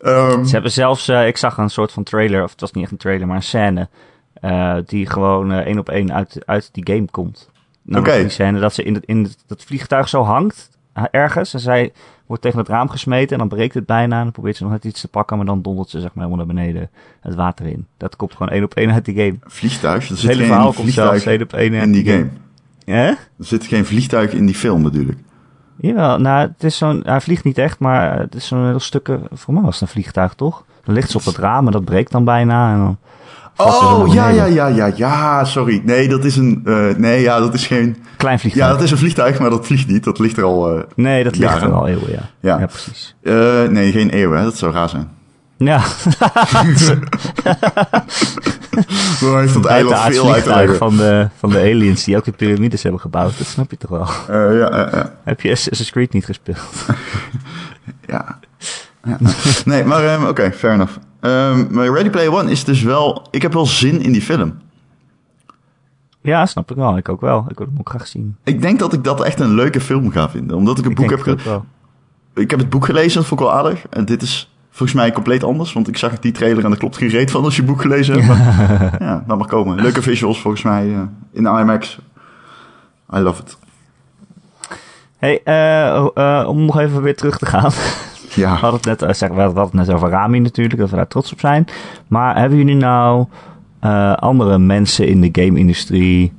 Ehm, 0.00 0.44
Ze 0.44 0.52
hebben 0.52 0.70
zelfs, 0.72 1.08
eh, 1.08 1.26
ik 1.26 1.36
zag 1.36 1.56
een 1.58 1.70
soort 1.70 1.92
van 1.92 2.02
trailer, 2.02 2.42
of 2.42 2.50
het 2.50 2.60
was 2.60 2.72
niet 2.72 2.82
echt 2.82 2.92
een 2.92 2.98
trailer, 2.98 3.26
maar 3.26 3.36
een 3.36 3.42
scène. 3.42 3.88
eh, 4.34 4.76
die 4.86 5.06
gewoon 5.06 5.52
eh, 5.52 5.58
één 5.58 5.78
op 5.78 5.88
één 5.88 6.12
uit, 6.12 6.38
uit 6.46 6.68
die 6.72 6.86
game 6.86 7.10
komt. 7.10 7.50
Namelijk 7.82 8.12
Oké. 8.14 8.22
Die 8.22 8.32
scène 8.32 8.60
dat 8.60 8.74
ze 8.74 8.82
in, 8.82 8.94
het, 8.94 9.04
in 9.04 9.22
het, 9.22 9.36
dat 9.46 9.62
vliegtuig 9.66 10.08
zo 10.08 10.22
hangt, 10.22 10.70
ergens. 11.10 11.54
En 11.54 11.60
zij 11.60 11.92
wordt 12.26 12.42
tegen 12.42 12.58
het 12.58 12.68
raam 12.68 12.88
gesmeten 12.88 13.32
en 13.32 13.38
dan 13.38 13.48
breekt 13.48 13.74
het 13.74 13.86
bijna. 13.86 14.16
En 14.16 14.22
dan 14.22 14.32
probeert 14.32 14.56
ze 14.56 14.62
nog 14.62 14.72
net 14.72 14.84
iets 14.84 15.00
te 15.00 15.08
pakken, 15.08 15.36
maar 15.36 15.46
dan 15.46 15.62
dondert 15.62 15.88
ze 15.88 16.00
zeg 16.00 16.14
maar 16.14 16.24
helemaal 16.24 16.46
naar 16.46 16.54
beneden 16.54 16.90
het 17.20 17.34
water 17.34 17.66
in. 17.66 17.86
Dat 17.96 18.16
komt 18.16 18.32
gewoon 18.32 18.48
één 18.52 18.64
op 18.64 18.74
één 18.74 18.92
uit 18.92 19.04
die 19.04 19.14
game. 19.14 19.36
vliegtuig. 19.40 20.04
Er 20.04 20.10
Het 20.10 20.20
hele 20.20 20.34
geen 20.34 20.46
verhaal 20.46 20.72
komt 20.72 20.92
zelfs 20.92 21.24
één 21.24 21.42
op 21.42 21.52
één 21.52 21.72
in 21.72 21.92
die 21.92 22.04
game. 22.04 22.28
Hè? 22.84 23.06
Er 23.08 23.18
zit 23.38 23.66
geen 23.66 23.84
vliegtuig 23.84 24.32
in 24.32 24.46
die 24.46 24.54
film 24.54 24.82
natuurlijk. 24.82 25.18
Jawel, 25.76 26.18
nou, 26.18 26.48
het 26.48 26.64
is 26.64 26.76
zo'n, 26.76 27.02
hij 27.04 27.20
vliegt 27.20 27.44
niet 27.44 27.58
echt, 27.58 27.78
maar 27.78 28.18
het 28.18 28.34
is 28.34 28.46
zo'n 28.46 28.66
heel 28.66 28.80
stukken, 28.80 29.22
voor 29.32 29.54
mij 29.54 29.62
was 29.62 29.80
het 29.80 29.82
een 29.82 29.94
vliegtuig 29.94 30.34
toch? 30.34 30.64
Dan 30.84 30.94
ligt 30.94 31.10
ze 31.10 31.16
op 31.16 31.24
het 31.24 31.36
raam 31.36 31.66
en 31.66 31.72
dat 31.72 31.84
breekt 31.84 32.10
dan 32.10 32.24
bijna 32.24 32.72
en 32.72 32.78
dan 32.78 32.98
zo 33.56 33.62
Oh, 33.62 34.14
ja, 34.14 34.28
ja, 34.28 34.44
ja, 34.44 34.66
ja, 34.66 34.92
ja, 34.96 35.44
sorry. 35.44 35.82
Nee, 35.84 36.08
dat 36.08 36.24
is 36.24 36.36
een... 36.36 36.62
eh, 36.64 36.86
nee, 36.96 37.20
ja, 37.22 37.38
dat 37.38 37.54
is 37.54 37.66
geen... 37.66 37.96
Klein 38.16 38.38
vliegtuig. 38.38 38.66
Ja, 38.66 38.72
dat 38.72 38.82
is 38.82 38.90
een 38.90 38.98
vliegtuig, 38.98 39.38
maar 39.38 39.50
dat 39.50 39.66
vliegt 39.66 39.88
niet. 39.88 40.04
Dat 40.04 40.18
ligt 40.18 40.36
er 40.36 40.44
al... 40.44 40.76
eh, 40.76 40.82
Nee, 40.94 41.24
dat 41.24 41.36
ligt 41.36 41.62
er 41.62 41.72
al 41.72 41.86
eeuwen, 41.88 42.10
ja. 42.10 42.30
Ja. 42.40 42.58
Ja, 42.58 42.66
precies. 42.66 43.14
eh, 43.22 43.62
nee, 43.68 43.92
geen 43.92 44.16
eeuw, 44.16 44.32
hè. 44.32 44.42
Dat 44.42 44.56
zou 44.56 44.72
raar 44.72 44.88
zijn. 44.88 45.08
Ja, 45.56 45.80
Dan 49.20 49.38
heeft 49.38 49.54
dat 49.54 49.64
eiland 49.64 50.00
veel 50.00 50.32
uit 50.34 50.76
van 50.76 50.96
de, 50.96 51.28
van 51.38 51.50
de 51.50 51.58
aliens 51.58 52.04
die 52.04 52.16
ook 52.16 52.24
de 52.24 52.32
piramides 52.32 52.82
hebben 52.82 53.00
gebouwd. 53.00 53.38
Dat 53.38 53.46
snap 53.46 53.70
je 53.70 53.76
toch 53.76 53.90
wel? 53.90 54.06
Eh, 54.28 54.58
ja, 54.58 54.76
ja, 54.76 54.88
ja. 54.92 55.12
Heb 55.24 55.40
je 55.40 55.50
Assassin's 55.50 55.90
Creed 55.90 56.12
niet 56.12 56.24
gespeeld? 56.24 56.58
Ja. 58.06 58.38
Ja. 59.04 59.18
Nee, 59.64 59.84
maar 59.84 60.04
ehm, 60.04 60.24
oké, 60.26 60.52
fair 60.52 60.74
enough. 60.74 60.92
Maar 61.70 61.88
Ready 61.92 62.10
Player 62.10 62.32
One 62.32 62.50
is 62.50 62.64
dus 62.64 62.82
wel... 62.82 63.26
Ik 63.30 63.42
heb 63.42 63.52
wel 63.52 63.66
zin 63.66 64.00
in 64.02 64.12
die 64.12 64.22
film. 64.22 64.58
Ja, 66.20 66.46
snap 66.46 66.70
ik 66.70 66.76
wel. 66.76 66.96
Ik 66.96 67.08
ook 67.08 67.20
wel. 67.20 67.44
Ik 67.48 67.58
wil 67.58 67.66
hem 67.66 67.76
ook 67.78 67.88
graag 67.88 68.06
zien. 68.06 68.36
Ik 68.44 68.62
denk 68.62 68.78
dat 68.78 68.92
ik 68.92 69.04
dat 69.04 69.22
echt 69.22 69.40
een 69.40 69.54
leuke 69.54 69.80
film 69.80 70.10
ga 70.10 70.30
vinden. 70.30 70.56
Omdat 70.56 70.78
ik 70.78 70.84
het 70.84 70.92
Ik 70.92 70.98
boek 70.98 71.10
heb... 71.10 71.18
het 71.18 71.28
ge- 71.28 71.30
ook 71.34 71.40
wel. 71.44 71.64
Ik 72.44 72.50
heb 72.50 72.58
het 72.58 72.70
boek 72.70 72.84
gelezen, 72.84 73.14
dat 73.20 73.26
vond 73.26 73.40
ik 73.40 73.46
wel 73.46 73.56
aardig. 73.56 73.82
En 73.90 74.04
dit 74.04 74.22
is 74.22 74.52
volgens 74.70 74.98
mij 74.98 75.12
compleet 75.12 75.44
anders. 75.44 75.72
Want 75.72 75.88
ik 75.88 75.96
zag 75.96 76.18
die 76.18 76.32
trailer 76.32 76.64
en 76.64 76.70
daar 76.70 76.78
klopt 76.78 76.96
geen 76.96 77.08
reet 77.08 77.30
van 77.30 77.44
als 77.44 77.56
je 77.56 77.62
boek 77.62 77.80
gelezen 77.80 78.14
hebt. 78.14 78.26
Maar, 78.26 78.96
ja, 79.08 79.24
laat 79.26 79.38
maar 79.38 79.46
komen. 79.48 79.80
Leuke 79.80 80.02
visuals 80.02 80.40
volgens 80.40 80.62
mij 80.62 80.94
eh, 80.94 81.00
in 81.32 81.42
de 81.42 81.48
IMAX. 81.48 81.98
I 83.14 83.18
love 83.18 83.42
it. 83.42 83.56
Hey, 85.18 85.40
eh, 85.44 86.06
eh, 86.14 86.48
om 86.48 86.64
nog 86.64 86.78
even 86.78 87.02
weer 87.02 87.16
terug 87.16 87.38
te 87.38 87.46
gaan. 87.46 87.70
We 88.40 88.40
Ja, 88.40 88.48
hadden 88.54 88.80
het 88.80 88.84
net, 88.84 89.02
eh, 89.02 89.12
zeg, 89.14 89.28
we 89.28 89.40
hadden 89.40 89.62
het 89.64 89.72
net 89.72 89.90
over 89.90 90.08
Rami 90.08 90.38
natuurlijk, 90.38 90.78
dat 90.80 90.90
we 90.90 90.96
daar 90.96 91.08
trots 91.08 91.32
op 91.32 91.40
zijn. 91.40 91.64
Maar 92.08 92.38
hebben 92.38 92.58
jullie 92.58 92.74
nou 92.74 93.26
eh, 93.80 94.12
andere 94.12 94.58
mensen 94.58 95.06
in 95.08 95.20
de 95.20 95.28
game-industrie? 95.42 96.32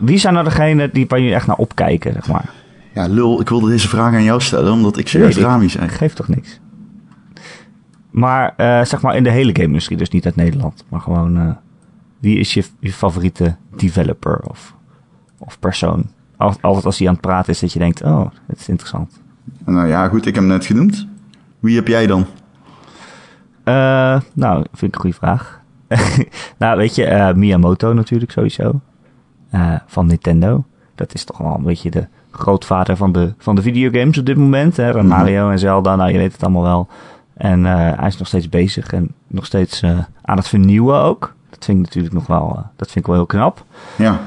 Wie 0.00 0.18
zijn 0.18 0.32
nou 0.34 0.44
degene 0.44 0.90
die, 0.92 1.06
waar 1.08 1.18
jullie 1.18 1.34
echt 1.34 1.46
naar 1.46 1.56
opkijken, 1.56 2.12
zeg 2.12 2.28
maar? 2.28 2.50
ja, 2.94 3.06
lul, 3.06 3.40
ik 3.40 3.48
wilde 3.48 3.68
deze 3.70 3.88
vraag 3.88 4.14
aan 4.14 4.22
jou 4.22 4.40
stellen, 4.40 4.72
omdat 4.72 4.98
ik 4.98 5.08
serieus 5.08 5.36
ik. 5.36 5.42
Rami 5.42 5.68
zeg. 5.68 5.96
Geeft 5.96 6.16
toch 6.16 6.28
niks? 6.28 6.60
Maar 8.10 8.54
eh, 8.56 8.84
zeg 8.84 9.02
maar 9.02 9.16
in 9.16 9.22
de 9.22 9.30
hele 9.30 9.52
game-industrie, 9.54 9.98
dus 9.98 10.08
niet 10.10 10.24
uit 10.24 10.36
Nederland. 10.36 10.84
Maar 10.88 11.00
gewoon, 11.00 11.56
wie 12.18 12.38
is 12.38 12.54
je, 12.54 12.64
je 12.80 12.92
favoriete 12.92 13.56
developer 13.76 14.40
of, 14.48 14.74
of 15.38 15.58
persoon? 15.58 16.06
Al- 16.36 16.54
Altijd 16.60 16.84
als 16.84 16.98
hij 16.98 17.06
aan 17.08 17.12
het 17.12 17.22
praten 17.22 17.52
is, 17.52 17.60
dat 17.60 17.72
je 17.72 17.78
denkt, 17.78 18.02
oh, 18.02 18.26
het 18.46 18.60
is 18.60 18.68
interessant. 18.68 19.20
Nou 19.70 19.88
ja, 19.88 20.08
goed, 20.08 20.26
ik 20.26 20.34
heb 20.34 20.44
hem 20.44 20.52
net 20.52 20.66
genoemd. 20.66 21.06
Wie 21.58 21.76
heb 21.76 21.86
jij 21.86 22.06
dan? 22.06 22.26
Eh, 23.64 24.20
nou, 24.32 24.64
vind 24.72 24.82
ik 24.82 24.94
een 24.94 25.00
goede 25.00 25.16
vraag. 25.16 25.60
nou, 26.58 26.76
weet 26.76 26.94
je, 26.94 27.04
eh, 27.04 27.34
Miyamoto 27.34 27.92
natuurlijk 27.92 28.30
sowieso. 28.30 28.80
Van 29.86 30.06
Nintendo. 30.06 30.64
Dat 30.94 31.14
is 31.14 31.24
toch 31.24 31.38
wel 31.38 31.54
een 31.54 31.62
beetje 31.62 31.90
de 31.90 32.06
grootvader 32.30 32.96
van 32.96 33.12
de, 33.12 33.32
van 33.38 33.54
de 33.54 33.62
videogames 33.62 34.18
op 34.18 34.26
dit 34.26 34.36
moment. 34.36 34.76
Hè? 34.76 34.92
Mhm. 34.92 35.06
Mario 35.06 35.50
en 35.50 35.58
Zelda, 35.58 35.96
nou 35.96 36.12
je 36.12 36.18
weet 36.18 36.32
het 36.32 36.42
allemaal 36.42 36.62
wel. 36.62 36.88
En 37.34 37.64
hij 37.64 38.08
is 38.08 38.16
nog 38.16 38.26
steeds 38.26 38.48
bezig 38.48 38.92
en 38.92 39.14
nog 39.26 39.46
steeds 39.46 39.84
aan 40.22 40.36
het 40.36 40.48
vernieuwen 40.48 41.02
ook. 41.02 41.34
Dat 41.50 41.64
vind 41.64 41.78
ik 41.78 41.84
natuurlijk 41.84 42.14
nog 42.14 42.26
wel, 42.26 42.66
dat 42.76 42.90
vind 42.90 42.96
ik 42.96 43.06
wel 43.06 43.14
heel 43.14 43.26
knap. 43.26 43.64
Ja, 43.96 44.20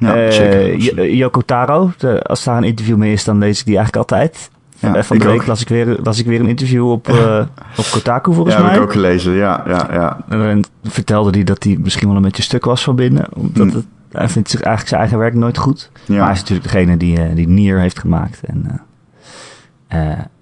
ja 0.00 0.14
eh, 0.16 0.30
zeker. 0.32 1.10
Yoko 1.14 1.40
Taro, 1.40 1.90
de- 1.98 2.22
als 2.22 2.44
daar 2.44 2.56
een 2.56 2.64
interview 2.64 2.96
mee 2.96 3.12
is, 3.12 3.24
dan 3.24 3.38
lees 3.38 3.60
ik 3.60 3.66
die 3.66 3.76
eigenlijk 3.76 4.10
altijd. 4.10 4.50
Ja, 4.78 5.02
van 5.02 5.18
de 5.18 5.24
week 5.24 5.40
ook. 5.40 5.46
las 5.46 5.60
ik, 5.60 5.68
weer, 5.68 5.98
las 6.02 6.18
ik 6.18 6.26
weer 6.26 6.40
een 6.40 6.46
interview 6.48 6.90
op, 6.90 7.08
eh, 7.08 7.40
op 7.80 7.84
Kotaku 7.92 8.34
volgens 8.34 8.54
Ja, 8.56 8.60
mij. 8.62 8.70
heb 8.70 8.78
ik 8.80 8.86
ook 8.86 8.92
gelezen. 8.92 9.32
Ja, 9.32 9.62
ja, 9.66 9.88
ja. 9.92 10.20
En 10.28 10.64
vertelde 10.84 11.30
hij 11.30 11.44
dat 11.44 11.64
hij 11.64 11.76
misschien 11.82 12.06
wel 12.08 12.16
een 12.16 12.22
beetje 12.22 12.42
stuk 12.42 12.64
was 12.64 12.82
van 12.84 12.96
binnen. 12.96 13.26
Omdat 13.34 13.68
Hm. 13.68 13.74
het, 13.76 13.84
hij 14.12 14.28
vindt 14.28 14.50
zich 14.50 14.60
eigenlijk 14.60 14.88
zijn 14.88 15.00
eigen 15.00 15.18
werk 15.18 15.34
nooit 15.34 15.58
goed. 15.58 15.90
Ja. 16.04 16.14
Maar 16.14 16.24
hij 16.24 16.32
is 16.34 16.40
natuurlijk 16.40 16.72
degene 16.72 16.96
die, 16.96 17.20
eh, 17.22 17.34
die 17.34 17.48
Nier 17.48 17.78
heeft 17.80 17.98
gemaakt. 17.98 18.40
En 18.46 18.80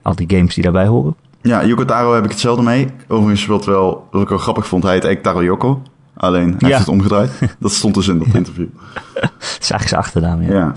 al 0.02 0.14
die 0.14 0.30
games 0.36 0.54
die 0.54 0.62
daarbij 0.64 0.86
horen. 0.86 1.14
Ja, 1.42 1.64
Yoko 1.64 1.84
Taro 1.84 2.14
heb 2.14 2.24
ik 2.24 2.30
hetzelfde 2.30 2.62
mee. 2.62 2.88
Overigens, 3.08 3.46
wat, 3.46 3.64
wel, 3.66 4.06
wat 4.10 4.22
ik 4.22 4.28
wel 4.28 4.38
grappig 4.38 4.66
vond, 4.66 4.82
hij 4.82 4.92
heet 4.92 5.04
eigenlijk 5.04 5.34
Taro 5.34 5.46
Yoko. 5.46 5.82
Alleen, 6.20 6.48
hij 6.48 6.56
Ja. 6.58 6.66
heeft 6.66 6.78
het 6.78 6.88
omgedraaid. 6.88 7.30
Dat 7.60 7.72
stond 7.72 7.94
dus 7.94 8.08
in 8.08 8.18
dat 8.18 8.34
interview. 8.34 8.66
Dat 9.14 9.30
is 9.40 9.70
eigenlijk 9.70 9.88
zijn 9.88 10.00
achternaam, 10.00 10.42
ja. 10.42 10.52
Ja. 10.52 10.72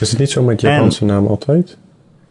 Is 0.00 0.10
het 0.10 0.18
niet 0.18 0.30
zo 0.30 0.42
met 0.42 0.60
Japanse 0.60 1.04
naam 1.04 1.26
altijd? 1.26 1.78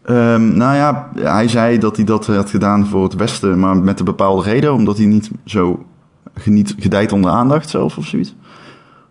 Ehm, 0.06 0.58
nou 0.58 0.76
ja, 0.76 1.10
hij 1.16 1.48
zei 1.48 1.78
dat 1.78 1.96
hij 1.96 2.06
dat 2.06 2.26
had 2.28 2.50
gedaan 2.50 2.86
voor 2.88 3.04
het 3.04 3.16
Westen, 3.16 3.60
maar 3.60 3.78
met 3.78 4.00
een 4.00 4.06
bepaalde 4.06 4.44
reden, 4.44 4.74
omdat 4.74 4.98
hij 4.98 5.06
niet 5.06 5.30
zo 5.46 5.86
geniet, 6.34 6.76
gedijt 6.80 7.12
onder 7.12 7.32
aandacht 7.32 7.70
zelf 7.70 7.98
of 7.98 8.06
zoiets. 8.06 8.36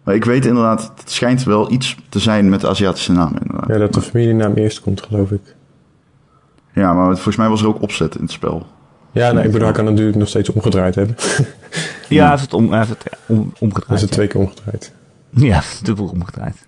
Maar 0.05 0.15
ik 0.15 0.25
weet 0.25 0.47
inderdaad, 0.47 0.93
het 0.97 1.11
schijnt 1.11 1.43
wel 1.45 1.73
iets 1.73 1.97
te 2.09 2.19
zijn 2.19 2.49
met 2.49 2.61
de 2.61 2.69
Aziatische 2.69 3.13
namen 3.13 3.41
inderdaad. 3.43 3.69
Ja, 3.69 3.79
dat 3.79 3.95
de 3.95 4.03
familienaam 4.03 4.55
eerst 4.55 4.81
komt, 4.81 5.03
geloof 5.03 5.31
ik. 5.31 5.55
Ja, 6.73 6.93
maar 6.95 7.13
volgens 7.15 7.37
mij 7.37 7.49
was 7.49 7.61
er 7.63 7.69
ook 7.69 7.83
opzet 7.83 8.15
in 8.15 8.23
het 8.23 8.31
spel. 8.33 8.67
Ja, 9.17 9.33
nee, 9.33 9.45
ik 9.45 9.51
bedoel, 9.53 9.67
hij 9.67 9.77
kan 9.77 9.85
het 9.85 9.93
natuurlijk 9.95 10.19
nog 10.19 10.29
steeds 10.29 10.49
omgedraaid 10.51 10.95
hebben. 10.95 11.17
Ja, 12.09 12.21
hij 12.23 12.31
heeft 12.31 12.43
het, 12.43 12.53
om, 12.55 12.69
hij 12.71 12.79
heeft 12.79 12.89
het 12.91 13.19
om, 13.27 13.53
omgedraaid. 13.59 13.93
is 13.95 14.01
het 14.01 14.11
ja. 14.11 14.17
twee 14.17 14.27
keer 14.27 14.41
omgedraaid. 14.41 14.93
Ja, 15.31 15.61
dubbel 15.83 16.07
omgedraaid. 16.07 16.67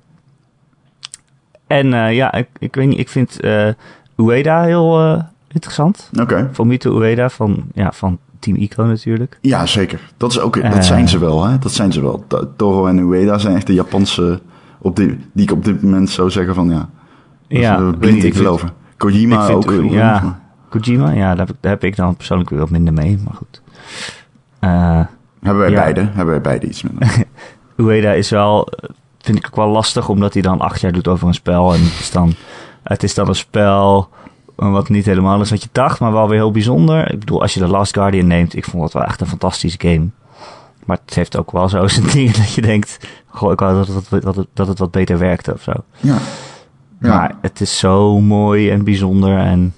En 1.67 1.93
eh, 1.95 2.15
ja, 2.15 2.33
ik, 2.35 2.49
ik 2.59 2.75
weet 2.75 2.89
niet, 2.89 2.99
ik 2.99 3.09
vind 3.09 3.41
eh, 3.41 3.69
Ueda 4.17 4.63
heel 4.63 4.99
eh, 5.01 5.23
interessant. 5.53 6.11
Oké. 6.21 6.49
Fumito 6.53 6.99
Ueda 7.01 7.29
van, 7.29 7.65
ja, 7.75 7.93
van 7.93 8.19
Team 8.39 8.57
Ico 8.57 8.85
natuurlijk. 8.85 9.39
Ja, 9.41 9.67
zeker. 9.67 10.01
Dat, 10.17 10.31
is 10.31 10.41
ook, 10.41 10.73
dat 10.73 10.85
zijn 10.85 11.09
ze 11.09 11.19
wel, 11.19 11.45
hè? 11.47 11.59
Dat 11.59 11.73
zijn 11.73 11.93
ze 11.93 12.01
wel. 12.01 12.25
To- 12.29 12.53
Toro 12.57 12.87
en 12.87 12.99
Ueda 12.99 13.39
zijn 13.39 13.57
echt 13.57 13.67
de 13.67 13.75
Japanse, 13.75 14.41
op 14.79 14.97
die, 14.97 15.19
die 15.33 15.45
ik 15.45 15.53
op 15.53 15.65
dit 15.65 15.83
moment 15.83 16.11
zou 16.11 16.31
zeggen 16.31 16.55
van 16.55 16.71
ja, 16.71 16.89
dat 17.49 17.59
Ja, 17.61 17.79
ik 17.89 17.99
blind 17.99 18.17
ik 18.17 18.23
vind- 18.23 18.37
geloven. 18.37 18.71
Kojima 18.97 19.41
ik 19.41 19.47
vind 19.47 19.57
ook. 19.85 19.91
Ja. 19.93 20.41
Kojima, 20.69 21.11
ja, 21.11 21.29
daar 21.35 21.47
heb, 21.47 21.49
ik, 21.51 21.57
daar 21.61 21.73
heb 21.73 21.85
ik 21.85 21.97
dan 21.97 22.17
persoonlijk 22.17 22.51
weer 22.51 22.59
wat 22.59 22.71
minder 22.71 22.93
mee, 22.95 23.19
maar 23.25 23.35
goed. 23.35 23.63
Eh, 24.59 25.01
Hebben 25.41 25.63
wij 25.63 25.71
Ja. 25.71 25.81
beide, 25.81 26.01
hebben 26.01 26.27
wij 26.27 26.41
beide 26.41 26.67
iets 26.67 26.83
minder. 26.83 27.25
Ueda 27.77 28.13
is 28.13 28.31
wel, 28.31 28.69
vind 29.19 29.39
ik 29.39 29.47
ook 29.47 29.57
wel 29.57 29.69
lastig, 29.69 30.09
omdat 30.09 30.33
hij 30.33 30.43
dan 30.43 30.59
acht 30.61 30.81
jaar 30.81 30.93
doet 30.93 31.09
over 31.09 31.29
een 31.29 31.35
spel. 31.35 31.75
En 31.75 31.81
het 31.85 31.99
is 32.01 32.11
dan, 32.11 32.35
het 32.83 33.03
is 33.03 33.15
dan 33.15 33.29
een 33.29 33.35
spel 33.35 34.09
eh, 34.59 34.71
wat 34.73 34.89
niet 34.89 35.05
helemaal 35.07 35.41
is 35.41 35.51
wat 35.51 35.63
je 35.63 35.69
dacht, 35.73 36.01
maar 36.01 36.13
wel 36.13 36.29
weer 36.29 36.39
heel 36.39 36.51
bijzonder. 36.51 37.13
Ik 37.13 37.19
bedoel, 37.19 37.41
als 37.43 37.55
je 37.55 37.61
The 37.61 37.67
Last 37.69 37.95
Guardian 37.95 38.27
neemt, 38.27 38.57
ik 38.57 38.65
vond 38.65 38.83
dat 38.83 38.93
wel 38.93 39.05
echt 39.05 39.21
een 39.21 39.27
fantastische 39.27 39.79
game. 39.81 40.07
Maar 40.85 40.99
het 41.05 41.15
heeft 41.15 41.37
ook 41.39 41.51
wel 41.53 41.69
zo 41.69 41.87
zijn 41.89 42.07
dingen 42.13 42.33
dat 42.33 42.53
je 42.55 42.61
denkt, 42.63 43.09
goh, 43.27 43.53
ik 43.53 43.61
wou 43.61 43.75
dat 43.75 43.87
het, 44.11 44.23
dat 44.23 44.37
het, 44.37 44.47
dat 44.55 44.67
het 44.69 44.79
wat 44.79 44.91
beter 44.91 45.19
werkte 45.19 45.53
of 45.53 45.63
zo. 45.63 45.73
ja. 45.97 46.17
Ja. 47.01 47.09
Maar 47.17 47.35
het 47.41 47.61
is 47.61 47.79
zo 47.79 48.21
mooi 48.21 48.71
en 48.71 48.85
bijzonder 48.85 49.39
en 49.39 49.75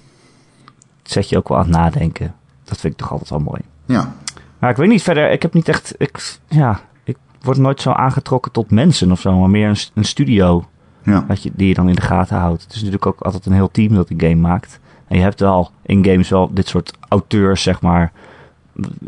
zet 1.11 1.29
je 1.29 1.37
ook 1.37 1.47
wel 1.49 1.57
aan 1.57 1.63
het 1.63 1.73
nadenken. 1.75 2.33
Dat 2.63 2.77
vind 2.79 2.93
ik 2.93 2.99
toch 2.99 3.11
altijd 3.11 3.29
wel 3.29 3.39
mooi. 3.39 3.61
ja. 3.85 4.13
Maar 4.59 4.69
ik 4.69 4.75
weet 4.77 4.89
niet 4.89 5.03
verder, 5.03 5.31
ik 5.31 5.41
heb 5.41 5.53
niet 5.53 5.67
echt, 5.67 5.95
ik, 5.97 6.39
ja, 6.47 6.79
ik 7.03 7.17
word 7.41 7.57
nooit 7.57 7.81
zo 7.81 7.91
aangetrokken 7.91 8.51
tot 8.51 8.71
mensen 8.71 9.11
of 9.11 9.19
zo, 9.19 9.39
maar 9.39 9.49
meer 9.49 9.69
een, 9.69 9.75
een 9.93 10.03
studio 10.05 10.65
Ja. 11.03 11.25
dat 11.27 11.43
je, 11.43 11.51
die 11.53 11.67
je 11.67 11.73
dan 11.73 11.89
in 11.89 11.95
de 11.95 12.01
gaten 12.01 12.37
houdt. 12.37 12.61
Het 12.63 12.71
is 12.71 12.77
natuurlijk 12.77 13.05
ook 13.05 13.21
altijd 13.21 13.45
een 13.45 13.53
heel 13.53 13.71
team 13.71 13.95
dat 13.95 14.09
een 14.09 14.19
game 14.21 14.35
maakt. 14.35 14.79
En 15.07 15.17
je 15.17 15.23
hebt 15.23 15.39
wel 15.39 15.71
in 15.81 16.05
games 16.05 16.29
wel 16.29 16.53
dit 16.53 16.67
soort 16.67 16.93
auteurs, 17.09 17.61
zeg 17.63 17.81
maar, 17.81 18.11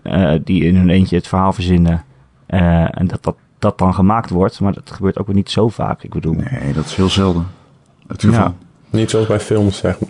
eh, 0.04 0.34
die 0.44 0.64
in 0.64 0.76
hun 0.76 0.90
eentje 0.90 1.16
het 1.16 1.28
verhaal 1.28 1.54
verzinnen. 1.54 2.04
eh, 2.46 3.00
en 3.00 3.08
dat, 3.08 3.24
dat 3.24 3.36
dat 3.60 3.78
dan 3.78 3.94
gemaakt 3.94 4.30
wordt, 4.30 4.60
maar 4.60 4.74
dat 4.74 4.92
gebeurt 4.92 5.20
ook 5.20 5.26
weer 5.28 5.36
niet 5.36 5.50
zo 5.52 5.68
vaak. 5.70 6.04
Ik 6.04 6.14
bedoel, 6.14 6.34
Nee, 6.34 6.74
dat 6.74 6.86
is 6.86 6.96
heel 6.96 7.10
zelden. 7.10 7.48
Het 8.08 8.22
geval. 8.24 8.40
Ja. 8.40 8.54
Niet 8.90 9.10
zoals 9.10 9.28
bij 9.28 9.40
films, 9.40 9.78
zeg 9.78 10.00
maar. 10.00 10.10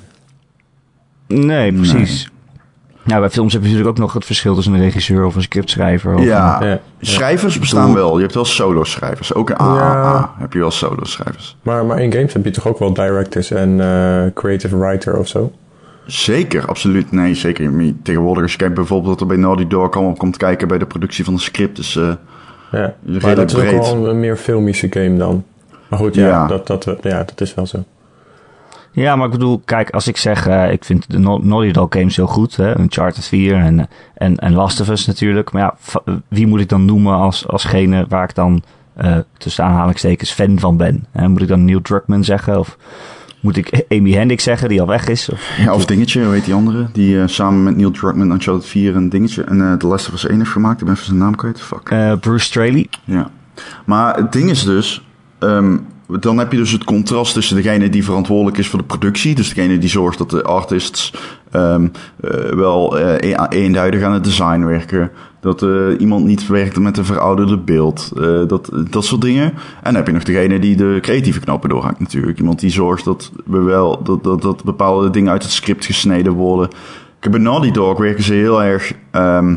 Nee, 1.28 1.74
precies. 1.74 2.32
Nou, 3.04 3.20
bij 3.20 3.30
films 3.30 3.54
heb 3.54 3.62
je 3.62 3.68
natuurlijk 3.68 3.96
ook 3.96 4.04
nog 4.04 4.14
het 4.14 4.26
verschil 4.26 4.56
tussen 4.56 4.74
een 4.74 4.80
regisseur 4.80 5.26
of 5.26 5.36
een 5.36 5.42
scriptschrijver. 5.42 6.16
Of 6.16 6.24
Ja. 6.24 6.64
Ja. 6.64 6.80
Schrijvers 7.02 7.60
bestaan 7.60 7.94
wel. 7.94 8.16
Je 8.16 8.22
hebt 8.22 8.34
wel 8.34 8.46
solo-schrijvers. 8.46 9.34
Ook 9.34 9.50
in 9.50 9.56
AAA 9.58 10.02
Ja. 10.04 10.34
heb 10.38 10.54
je 10.54 10.60
wel 10.60 10.72
solo-schrijvers. 10.72 11.58
Maar, 11.62 11.86
maar 11.86 12.02
in 12.02 12.12
games 12.12 12.34
heb 12.34 12.46
je 12.46 12.52
toch 12.52 12.68
ook 12.68 12.80
wel 12.80 12.94
directors 12.94 13.52
en 13.52 13.82
eh, 13.82 14.34
creative 14.34 14.78
writer 14.78 15.18
of 15.18 15.28
zo? 15.28 15.52
Zeker, 16.06 16.68
absoluut. 16.68 17.12
Nee, 17.12 17.36
zeker. 17.36 17.72
Tegenwoordig 18.04 18.44
als 18.44 18.52
je 18.52 18.58
kijkt 18.58 18.74
bijvoorbeeld 18.74 19.10
wat 19.10 19.22
er 19.22 19.28
bij 19.28 19.38
Naughty 19.38 19.68
Dog 19.68 19.92
allemaal 19.96 20.14
komt 20.14 20.38
kijken 20.38 20.68
bij 20.68 20.78
de 20.78 20.86
productie 20.86 21.24
van 21.24 21.34
een 21.34 21.40
script. 21.40 21.76
Dus 21.76 21.96
eh, 21.96 22.12
Ja. 22.72 22.94
Maar 23.22 23.36
dat 23.36 23.52
is 23.52 23.56
ook 23.58 23.70
wel 23.70 23.96
een, 23.96 24.04
een 24.10 24.20
meer 24.20 24.38
filmische 24.38 24.88
game 24.90 25.18
dan. 25.18 25.44
Maar 25.88 26.00
goed, 26.00 26.16
ja, 26.16 26.28
Ja. 26.28 26.48
Dat, 26.48 26.68
dat, 26.68 26.88
ja, 27.02 27.24
dat 27.24 27.42
is 27.42 27.54
wel 27.54 27.66
zo. 27.66 27.84
Ja, 28.96 29.16
maar 29.16 29.26
ik 29.26 29.32
bedoel, 29.32 29.62
kijk, 29.66 29.90
als 29.90 30.08
ik 30.08 30.18
zeg, 30.18 30.48
eh, 30.48 30.72
ik 30.72 30.84
vind 30.84 31.06
de 31.12 31.20
Naughty 31.20 31.72
Dog 31.72 31.88
games 31.90 32.16
heel 32.16 32.28
goed, 32.28 32.56
hè, 32.56 32.80
Uncharted 32.80 33.26
4 33.26 33.56
en, 33.56 33.88
en, 34.14 34.38
en 34.38 34.54
Last 34.54 34.80
of 34.82 34.90
Us 34.90 35.06
natuurlijk. 35.06 35.52
Maar 35.52 35.62
ja, 35.62 35.76
wie 36.28 36.48
moet 36.48 36.60
ik 36.60 36.70
dan 36.70 36.86
noemen 36.86 37.14
als, 37.14 37.48
alsgene 37.48 38.06
waar 38.10 38.24
ik 38.24 38.36
dan 38.36 38.64
eh, 38.96 39.18
tussen 39.38 39.64
aanhalingstekens 39.64 40.32
fan 40.32 40.60
van 40.60 40.78
ben? 40.78 41.06
Hè, 41.12 41.28
moet 41.28 41.42
ik 41.42 41.48
dan 41.48 41.66
Neil 41.66 41.82
Druckmann 41.82 42.24
zeggen 42.24 42.60
of 42.60 42.78
moet 43.40 43.58
ik 43.58 43.84
Amy 43.98 44.12
Hennig 44.12 44.42
zeggen 44.42 44.70
die 44.70 44.82
al 44.82 44.88
weg 44.88 45.08
is? 45.08 45.30
Of, 45.30 45.58
ja, 45.58 45.74
of 45.74 45.86
Dingetje, 45.86 46.30
heet 46.30 46.46
die 46.46 46.54
andere? 46.54 46.88
Die 46.94 47.20
eh, 47.22 47.28
samen 47.28 47.64
met 47.64 47.76
Neil 47.76 47.92
Druckmann 47.92 48.32
Uncharted 48.32 48.66
4 48.66 48.96
een 48.96 49.10
Dingetje 49.10 49.44
en 49.44 49.62
eh 49.62 49.74
The 49.74 49.88
Last 49.88 50.08
of 50.08 50.14
Us 50.14 50.28
1 50.28 50.38
heeft 50.38 50.50
gemaakt. 50.52 50.80
Ik 50.80 50.86
ben 50.86 50.94
even 50.94 51.06
zijn 51.06 51.18
naam 51.18 51.36
kwijt. 51.36 51.62
Fuck. 51.62 51.90
eh, 51.90 52.14
Bruce 52.20 52.46
Straley. 52.46 52.88
Ja. 53.04 53.30
Maar 53.86 54.16
het 54.16 54.32
ding 54.32 54.50
is 54.50 54.64
dus, 54.64 55.06
ehm, 55.40 55.78
dan 56.20 56.38
heb 56.38 56.52
je 56.52 56.58
dus 56.58 56.72
het 56.72 56.84
contrast 56.84 57.34
tussen 57.34 57.56
degene 57.56 57.90
die 57.90 58.04
verantwoordelijk 58.04 58.58
is 58.58 58.68
voor 58.68 58.80
de 58.80 58.86
productie, 58.86 59.36
dus 59.36 59.54
degene 59.54 59.78
die 59.78 59.90
zorgt 59.90 60.18
dat 60.18 60.30
de 60.30 60.44
artists 60.44 61.14
ehm, 61.52 61.88
eh, 62.22 62.30
wel 62.50 63.00
eh, 63.00 63.32
e- 63.32 63.46
eenduidig 63.50 64.04
aan 64.04 64.14
het 64.14 64.24
design 64.24 64.64
werken, 64.64 65.12
dat 65.40 65.64
eh, 65.64 65.70
iemand 65.98 66.26
niet 66.26 66.48
werkt 66.48 66.80
met 66.80 66.98
een 66.98 67.06
verouderde 67.06 67.58
beeld, 67.58 68.12
dat, 68.48 68.70
dat 68.90 69.06
soort 69.06 69.22
dingen. 69.22 69.46
En 69.46 69.54
dan 69.84 69.96
heb 69.96 70.08
je 70.08 70.14
nog 70.14 70.24
degene 70.24 70.60
die 70.60 70.76
de 70.76 70.98
creatieve 71.02 71.40
knopen 71.40 71.70
doorhaakt 71.70 72.00
natuurlijk. 72.00 72.40
Iemand 72.40 72.60
die 72.60 72.70
zorgt 72.70 73.06
dat 73.06 73.32
we 73.46 73.60
wel, 73.60 74.04
dat, 74.04 74.24
dat, 74.24 74.42
dat 74.42 74.64
bepaalde 74.64 75.10
dingen 75.10 75.32
uit 75.32 75.44
het 75.44 75.52
script 75.52 75.86
gesneden 75.86 76.34
worden. 76.34 76.70
Kijk, 77.20 77.36
bij 77.36 77.44
Naughty 77.44 77.72
Dog 77.72 77.98
werken 77.98 78.24
ze 78.24 78.34
heel 78.34 78.64
erg 78.64 78.94
ehm, 79.12 79.56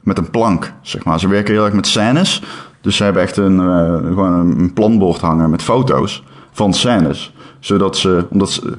met 0.00 0.18
een 0.18 0.30
plank, 0.30 0.72
zeg 0.82 1.04
maar. 1.04 1.20
Ze 1.20 1.28
werken 1.28 1.54
heel 1.54 1.64
erg 1.64 1.74
met 1.74 1.86
scènes. 1.86 2.42
Dus 2.84 2.96
ze 2.96 3.04
hebben 3.04 3.22
echt 3.22 3.36
een, 3.36 3.58
eh, 3.60 4.06
gewoon 4.06 4.32
een 4.32 4.72
planbord 4.72 5.20
hangen 5.20 5.50
met 5.50 5.62
foto's 5.62 6.24
van 6.52 6.72
scènes. 6.72 7.34
Zodat 7.58 7.96
ze, 7.96 8.26
omdat 8.30 8.50
ze... 8.50 8.78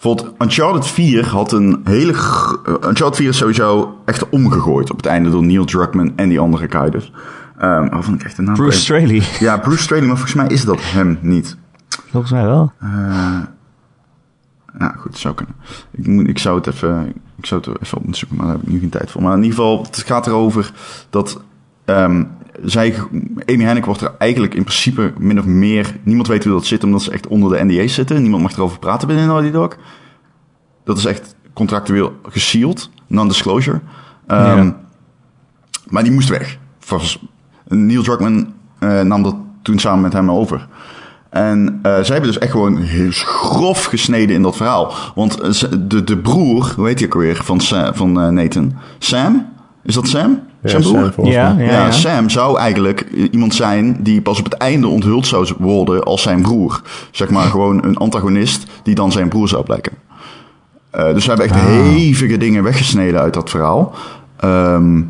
Bijvoorbeeld 0.00 0.34
Uncharted 0.42 0.86
4 0.86 1.26
had 1.26 1.52
een 1.52 1.80
hele... 1.84 2.12
eh, 2.12 2.88
Uncharted 2.88 3.16
4 3.16 3.28
is 3.28 3.36
sowieso 3.36 3.96
echt 4.04 4.28
omgegooid 4.28 4.90
op 4.90 4.96
het 4.96 5.06
einde 5.06 5.30
door 5.30 5.44
Neil 5.44 5.64
Druckmann 5.64 6.12
en 6.16 6.28
die 6.28 6.40
andere. 6.40 6.66
Ehm 7.58 7.88
oh, 7.94 8.02
vond 8.02 8.20
ik 8.20 8.26
echt 8.26 8.36
de 8.36 8.42
naam 8.42 8.54
Bruce. 8.54 8.78
Straley, 8.78 9.22
Ja, 9.40 9.56
Bruce 9.58 9.82
Straley, 9.82 10.06
maar 10.06 10.16
volgens 10.16 10.36
mij 10.36 10.46
is 10.46 10.64
dat 10.64 10.78
hem 10.80 11.18
niet. 11.20 11.56
volgens 12.10 12.32
mij 12.32 12.44
wel. 12.44 12.72
Eh 12.80 13.40
ja, 14.78 14.94
goed, 14.98 15.18
zou 15.18 15.34
kunnen. 15.34 15.54
Ik, 15.90 16.06
moet, 16.06 16.28
ik 16.28 16.38
zou 16.38 16.56
het 16.56 16.66
even, 16.66 17.12
ik 17.36 17.46
zou 17.46 17.60
het 17.60 17.82
even 17.82 17.96
op 17.98 18.02
moeten 18.04 18.20
zoeken, 18.20 18.36
maar 18.36 18.46
daar 18.46 18.56
heb 18.56 18.64
ik 18.64 18.72
nu 18.72 18.78
geen 18.78 18.88
tijd 18.88 19.10
voor. 19.10 19.22
Maar 19.22 19.36
in 19.36 19.42
ieder 19.42 19.56
geval, 19.58 19.82
het 19.82 19.96
gaat 20.06 20.26
erover 20.26 20.72
dat 21.10 21.40
ehm, 21.88 22.24
zij, 22.64 22.94
Amy 23.46 23.64
Hennig 23.64 23.84
wordt 23.84 24.00
er 24.00 24.14
eigenlijk 24.18 24.54
in 24.54 24.62
principe 24.64 25.12
min 25.18 25.38
of 25.38 25.44
meer, 25.44 25.96
niemand 26.02 26.28
weet 26.28 26.44
hoe 26.44 26.52
dat 26.52 26.66
zit, 26.66 26.84
omdat 26.84 27.02
ze 27.02 27.10
echt 27.10 27.26
onder 27.26 27.50
de 27.58 27.64
NDA's 27.64 27.94
zitten. 27.94 28.20
Niemand 28.22 28.42
mag 28.42 28.52
erover 28.52 28.78
praten 28.78 29.08
binnen 29.08 29.26
Naughty 29.26 29.50
Dog. 29.50 29.76
Dat 30.84 30.98
is 30.98 31.04
echt 31.04 31.34
contractueel 31.52 32.12
gesealed, 32.22 32.90
non-disclosure. 33.06 33.80
Ehm, 34.26 34.64
Ja. 34.66 34.76
Maar 35.88 36.02
die 36.02 36.12
moest 36.12 36.28
weg. 36.28 36.58
Neil 37.68 38.02
Druckmann 38.02 38.52
eh, 38.78 39.00
nam 39.00 39.22
dat 39.22 39.36
toen 39.62 39.78
samen 39.78 40.00
met 40.00 40.12
hem 40.12 40.30
over. 40.30 40.68
En 41.30 41.78
eh, 41.82 41.92
zij 41.92 42.14
hebben 42.14 42.32
dus 42.32 42.38
echt 42.38 42.50
gewoon 42.50 42.76
heel 42.76 43.10
grof 43.10 43.84
gesneden 43.84 44.34
in 44.36 44.42
dat 44.42 44.56
verhaal. 44.56 44.92
Want 45.14 45.40
eh, 45.40 45.70
de, 45.80 46.04
de 46.04 46.18
broer, 46.18 46.72
hoe 46.76 46.86
heet 46.86 46.98
hij 46.98 47.08
ook 47.08 47.14
alweer, 47.14 47.36
van, 47.44 47.60
Sa- 47.60 47.94
van 47.94 48.12
Nathan? 48.34 48.74
Sam? 48.98 49.46
Is 49.82 49.94
dat 49.94 50.08
Sam? 50.08 50.40
Ja, 50.62 50.80
Sam 50.80 51.10
broer? 51.10 51.26
Ja, 51.26 51.54
ja, 51.58 51.64
Ja, 51.64 51.70
ja. 51.70 51.90
Sam 51.90 52.30
zou 52.30 52.58
eigenlijk 52.58 53.00
iemand 53.30 53.54
zijn 53.54 53.96
die 54.00 54.20
pas 54.20 54.38
op 54.38 54.44
het 54.44 54.54
einde 54.54 54.86
onthuld 54.88 55.26
zou 55.26 55.48
worden 55.58 56.02
als 56.04 56.22
zijn 56.22 56.42
broer. 56.42 56.82
Zeg 57.10 57.30
maar 57.30 57.46
gewoon 57.46 57.84
een 57.84 57.96
antagonist 57.96 58.66
die 58.82 58.94
dan 58.94 59.12
zijn 59.12 59.28
broer 59.28 59.48
zou 59.48 59.64
blijken. 59.64 59.92
Eh, 60.90 61.12
dus 61.14 61.22
ze 61.24 61.28
hebben 61.28 61.46
echt 61.46 61.56
Ah. 61.56 61.66
hevige 61.66 62.36
dingen 62.36 62.62
weggesneden 62.62 63.20
uit 63.20 63.34
dat 63.34 63.50
verhaal. 63.50 63.94
Ehm, 64.36 65.00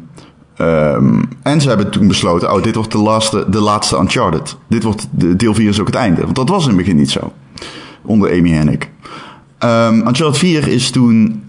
ehm, 0.56 1.22
en 1.42 1.60
ze 1.60 1.68
hebben 1.68 1.90
toen 1.90 2.08
besloten, 2.08 2.52
oh, 2.52 2.62
dit 2.62 2.74
wordt 2.74 2.92
de 2.92 2.98
laatste, 2.98 3.44
de 3.48 3.60
laatste 3.60 3.96
Uncharted. 3.96 4.56
Dit 4.68 4.82
wordt, 4.82 5.08
de, 5.10 5.36
deel 5.36 5.54
4 5.54 5.68
is 5.68 5.80
ook 5.80 5.86
het 5.86 5.96
einde. 5.96 6.22
Want 6.22 6.34
dat 6.36 6.48
was 6.48 6.62
in 6.62 6.68
het 6.68 6.76
begin 6.78 6.96
niet 6.96 7.10
zo. 7.10 7.32
Onder 8.02 8.30
Amy 8.30 8.50
Hennig. 8.50 8.78
Ehm 9.58 9.94
Uncharted 9.94 10.38
4 10.38 10.68
is 10.68 10.90
toen 10.90 11.42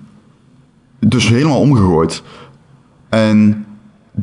dus 0.99 1.27
helemaal 1.29 1.59
omgegooid. 1.59 2.23
En 3.09 3.65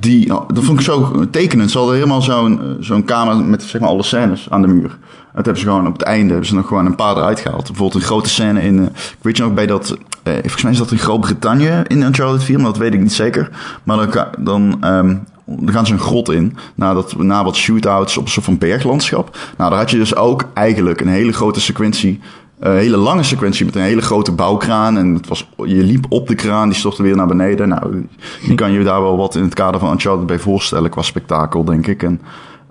die, 0.00 0.26
nou, 0.26 0.54
dat 0.54 0.64
vond 0.64 0.78
ik 0.78 0.84
zo 0.84 1.24
tekenend. 1.30 1.70
Ze 1.70 1.78
hadden 1.78 1.96
helemaal 1.96 2.22
zo'n 2.22 2.60
eh, 2.60 2.66
zo'n 2.80 3.04
kamer 3.04 3.36
met 3.36 3.62
zeg 3.62 3.80
maar 3.80 3.90
alle 3.90 4.02
scènes 4.02 4.50
aan 4.50 4.62
de 4.62 4.68
muur. 4.68 4.98
Dat 5.34 5.44
hebben 5.44 5.62
ze 5.62 5.68
gewoon 5.68 5.86
op 5.86 5.92
het 5.92 6.02
einde 6.02 6.28
hebben 6.28 6.46
ze 6.46 6.54
nog 6.54 6.66
gewoon 6.66 6.86
een 6.86 6.94
paar 6.94 7.16
eruit 7.16 7.40
gehaald. 7.40 7.66
Bijvoorbeeld 7.66 8.02
een 8.02 8.08
grote 8.08 8.28
scène 8.28 8.62
in, 8.62 8.78
eh, 8.78 8.84
ik 8.84 9.18
weet 9.20 9.36
je 9.36 9.42
nog 9.42 9.54
bij 9.54 9.66
dat, 9.66 9.96
eh, 10.22 10.32
volgens 10.32 10.62
mij 10.62 10.72
is 10.72 10.78
dat 10.78 10.90
in 10.90 10.98
Groot-Brittannië 10.98 11.82
in 11.86 12.02
Uncharted 12.02 12.42
4, 12.42 12.56
maar 12.56 12.66
dat 12.66 12.76
weet 12.76 12.94
ik 12.94 13.00
niet 13.00 13.12
zeker. 13.12 13.50
Maar 13.82 13.96
dan, 13.96 14.26
dan 14.38 14.76
ehm, 14.80 15.16
dan 15.46 15.72
gaan 15.72 15.86
ze 15.86 15.92
een 15.92 15.98
grot 15.98 16.30
in. 16.30 16.56
Na, 16.74 16.94
dat, 16.94 17.16
na 17.16 17.44
wat 17.44 17.56
shootouts 17.56 18.16
op 18.16 18.24
een 18.24 18.30
soort 18.30 18.44
van 18.44 18.58
berglandschap. 18.58 19.36
Nou, 19.56 19.70
daar 19.70 19.78
had 19.78 19.90
je 19.90 19.98
dus 19.98 20.16
ook 20.16 20.44
eigenlijk 20.54 21.00
een 21.00 21.08
hele 21.08 21.32
grote 21.32 21.60
sequentie. 21.60 22.20
Een 22.58 22.76
hele 22.76 22.96
lange 22.96 23.22
sequentie 23.22 23.64
met 23.64 23.74
een 23.74 23.82
hele 23.82 24.00
grote 24.00 24.32
bouwkraan. 24.32 24.98
En 24.98 25.14
het 25.14 25.28
was, 25.28 25.48
je 25.56 25.82
liep 25.82 26.06
op 26.08 26.28
de 26.28 26.34
kraan, 26.34 26.68
die 26.68 26.78
stortte 26.78 27.02
weer 27.02 27.16
naar 27.16 27.26
beneden. 27.26 27.68
Nou, 27.68 28.06
je 28.42 28.54
kan 28.54 28.72
je 28.72 28.84
daar 28.84 29.02
wel 29.02 29.16
wat 29.16 29.34
in 29.34 29.42
het 29.42 29.54
kader 29.54 29.80
van 29.80 29.90
Uncharted 29.90 30.26
bij 30.26 30.38
voorstellen 30.38 30.90
qua 30.90 31.02
spektakel, 31.02 31.64
denk 31.64 31.86
ik. 31.86 32.02
En 32.02 32.20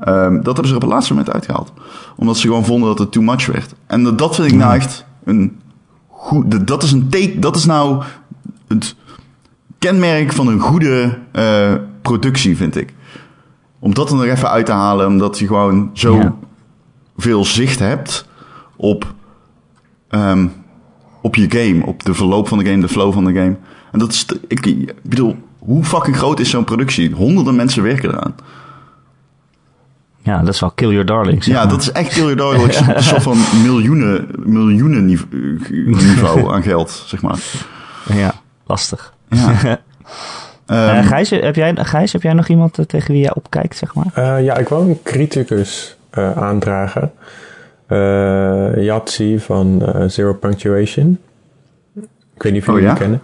um, 0.07 0.35
dat 0.35 0.53
hebben 0.53 0.67
ze 0.67 0.75
op 0.75 0.81
het 0.81 0.91
laatste 0.91 1.13
moment 1.13 1.33
uitgehaald. 1.33 1.73
Omdat 2.15 2.37
ze 2.37 2.47
gewoon 2.47 2.65
vonden 2.65 2.89
dat 2.89 2.99
het 2.99 3.11
too 3.11 3.23
much 3.23 3.45
werd. 3.45 3.73
En 3.87 4.15
dat 4.15 4.35
vind 4.35 4.51
ik 4.51 4.57
nou 4.57 4.75
echt 4.75 5.05
een 5.23 5.59
goed... 6.07 6.67
Dat 6.67 6.83
is 6.83 6.91
een 6.91 7.09
take... 7.09 7.39
Dat 7.39 7.55
is 7.55 7.65
nou 7.65 8.03
het 8.67 8.95
kenmerk 9.79 10.33
van 10.33 10.47
een 10.47 10.59
goede 10.59 11.17
uh, 11.33 11.73
productie, 12.01 12.57
vind 12.57 12.75
ik. 12.75 12.93
Om 13.79 13.93
dat 13.93 14.09
er 14.09 14.15
nog 14.15 14.25
even 14.25 14.49
uit 14.49 14.65
te 14.65 14.71
halen, 14.71 15.07
omdat 15.07 15.39
je 15.39 15.47
gewoon 15.47 15.89
zo 15.93 16.15
ja. 16.15 16.35
veel 17.17 17.45
zicht 17.45 17.79
hebt 17.79 18.27
op, 18.75 19.13
um, 20.15 20.51
op 21.21 21.35
je 21.35 21.45
game, 21.49 21.85
op 21.85 22.03
de 22.03 22.13
verloop 22.13 22.47
van 22.47 22.57
de 22.57 22.65
game, 22.65 22.81
de 22.81 22.87
flow 22.87 23.13
van 23.13 23.25
de 23.25 23.33
game. 23.33 23.55
En 23.91 23.99
dat 23.99 24.11
is, 24.11 24.25
ik, 24.47 24.65
ik 24.65 24.93
bedoel, 25.03 25.35
hoe 25.59 25.83
fucking 25.83 26.17
groot 26.17 26.39
is 26.39 26.49
zo'n 26.49 26.63
productie? 26.63 27.11
Honderden 27.11 27.55
mensen 27.55 27.83
werken 27.83 28.09
eraan. 28.09 28.35
Ja, 30.21 30.39
dat 30.39 30.53
is 30.53 30.59
wel 30.59 30.71
Kill 30.71 30.89
Your 30.89 31.05
Darlings. 31.05 31.45
Ja, 31.45 31.65
dat 31.65 31.81
is 31.81 31.91
echt 31.91 32.13
Kill 32.13 32.21
Your 32.21 32.35
Darlings. 32.43 32.79
Een 32.79 33.03
soort 33.03 33.23
van 33.23 33.37
miljoenen, 33.63 34.27
miljoenen 34.43 35.05
niveau 35.05 36.49
aan 36.53 36.63
geld, 36.63 37.03
zeg 37.05 37.21
maar. 37.21 37.39
Ja, 38.13 38.33
lastig. 38.65 39.13
Ja. 39.29 39.79
Uh, 40.67 41.07
Gijs, 41.11 41.29
heb 41.29 41.55
jij, 41.55 41.75
Gijs, 41.75 42.13
heb 42.13 42.21
jij 42.21 42.33
nog 42.33 42.47
iemand 42.47 42.79
uh, 42.79 42.85
tegen 42.85 43.11
wie 43.11 43.21
jij 43.21 43.33
opkijkt, 43.33 43.77
zeg 43.77 43.93
maar? 43.93 44.11
Uh, 44.17 44.43
ja, 44.45 44.57
ik 44.57 44.67
wou 44.67 44.89
een 44.89 44.99
criticus 45.03 45.97
aandragen. 46.35 47.11
Yatsi 48.75 49.39
van 49.39 49.93
Zero 50.07 50.33
Punctuation. 50.33 51.19
Ik 52.35 52.43
weet 52.43 52.51
niet 52.51 52.61
of 52.61 52.67
jullie 52.67 52.81
oh, 52.81 52.87
ja? 52.87 52.93
kennen. 52.93 53.21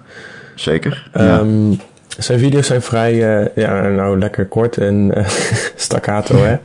Zeker. 0.56 1.10
Um, 1.17 1.71
ja. 1.71 1.78
Zijn 2.17 2.39
video's 2.39 2.67
zijn 2.67 2.82
vrij, 2.82 3.15
ja, 3.56 3.88
nou 3.88 4.19
lekker 4.19 4.45
kort 4.45 4.78
en 4.78 5.12
staccato, 5.76 6.36
hè. 6.36 6.58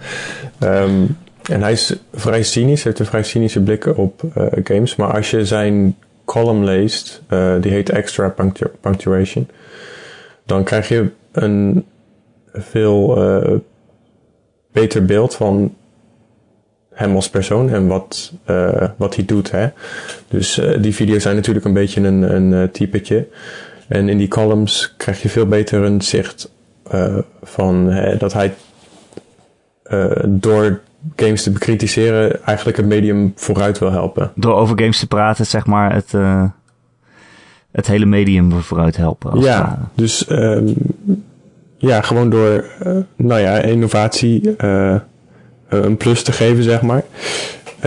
Um, 0.83 1.17
en 1.51 1.63
hij 1.63 1.73
is 1.73 1.97
vrij 2.15 2.43
cynisch, 2.43 2.85
heeft 2.85 2.99
een 2.99 3.07
vrij 3.07 3.23
cynische 3.23 3.61
blik 3.63 3.99
op 3.99 4.23
games. 4.65 4.97
Maar 4.97 5.13
als 5.13 5.31
je 5.31 5.47
zijn 5.47 5.97
column 6.25 6.65
leest, 6.65 7.23
die 7.61 7.73
heet 7.73 7.91
Extra 7.91 8.29
Punctu 8.29 8.67
Punctuation 8.81 9.49
dan 10.47 10.65
krijg 10.65 10.89
je 10.89 11.11
een 11.33 11.87
veel 12.53 13.19
uh, 13.19 13.59
beter 14.73 15.05
beeld 15.05 15.35
van 15.35 15.75
hem 16.97 17.15
als 17.15 17.31
persoon 17.31 17.71
en 17.71 17.87
wat, 17.87 18.33
uh, 18.51 18.89
wat 18.97 19.15
hij 19.15 19.25
doet. 19.25 19.51
Hè? 19.51 19.69
Dus 20.29 20.59
uh, 20.59 20.83
die 20.83 20.95
video's 20.95 21.23
zijn 21.23 21.37
natuurlijk 21.37 21.65
een 21.65 21.73
beetje 21.73 22.01
een, 22.01 22.35
een 22.35 22.71
typetje. 22.71 23.27
En 23.89 24.09
in 24.09 24.19
die 24.19 24.29
columns 24.29 24.95
krijg 24.97 25.23
je 25.23 25.29
veel 25.29 25.47
beter 25.47 25.83
een 25.83 26.03
zicht 26.03 26.55
van 27.43 28.01
dat 28.19 28.33
hij 28.33 28.55
door 30.25 30.81
games 31.17 31.43
te 31.43 31.51
bekritiseren 31.51 32.45
eigenlijk 32.45 32.77
het 32.77 32.87
medium 32.87 33.33
vooruit 33.37 33.79
wil 33.79 33.91
helpen. 33.91 34.33
Door 34.35 34.55
over 34.55 34.79
games 34.79 34.99
te 34.99 35.07
praten, 35.07 35.47
zeg 35.47 35.67
maar, 35.67 35.95
het 35.95 36.13
het 37.73 37.87
hele 37.87 38.07
medium 38.07 38.53
vooruit 38.53 38.97
helpen. 38.97 39.41
ja, 39.41 39.89
dus 39.95 40.31
um, 40.31 40.75
ja, 41.77 42.01
gewoon 42.01 42.31
door 42.31 42.65
nou 43.17 43.41
ja, 43.41 43.59
innovatie 43.59 44.57
een 45.69 45.97
plus 45.97 46.23
te 46.23 46.33
geven, 46.33 46.63
zeg 46.63 46.83
maar. 46.83 47.03
Uh, 47.77 47.83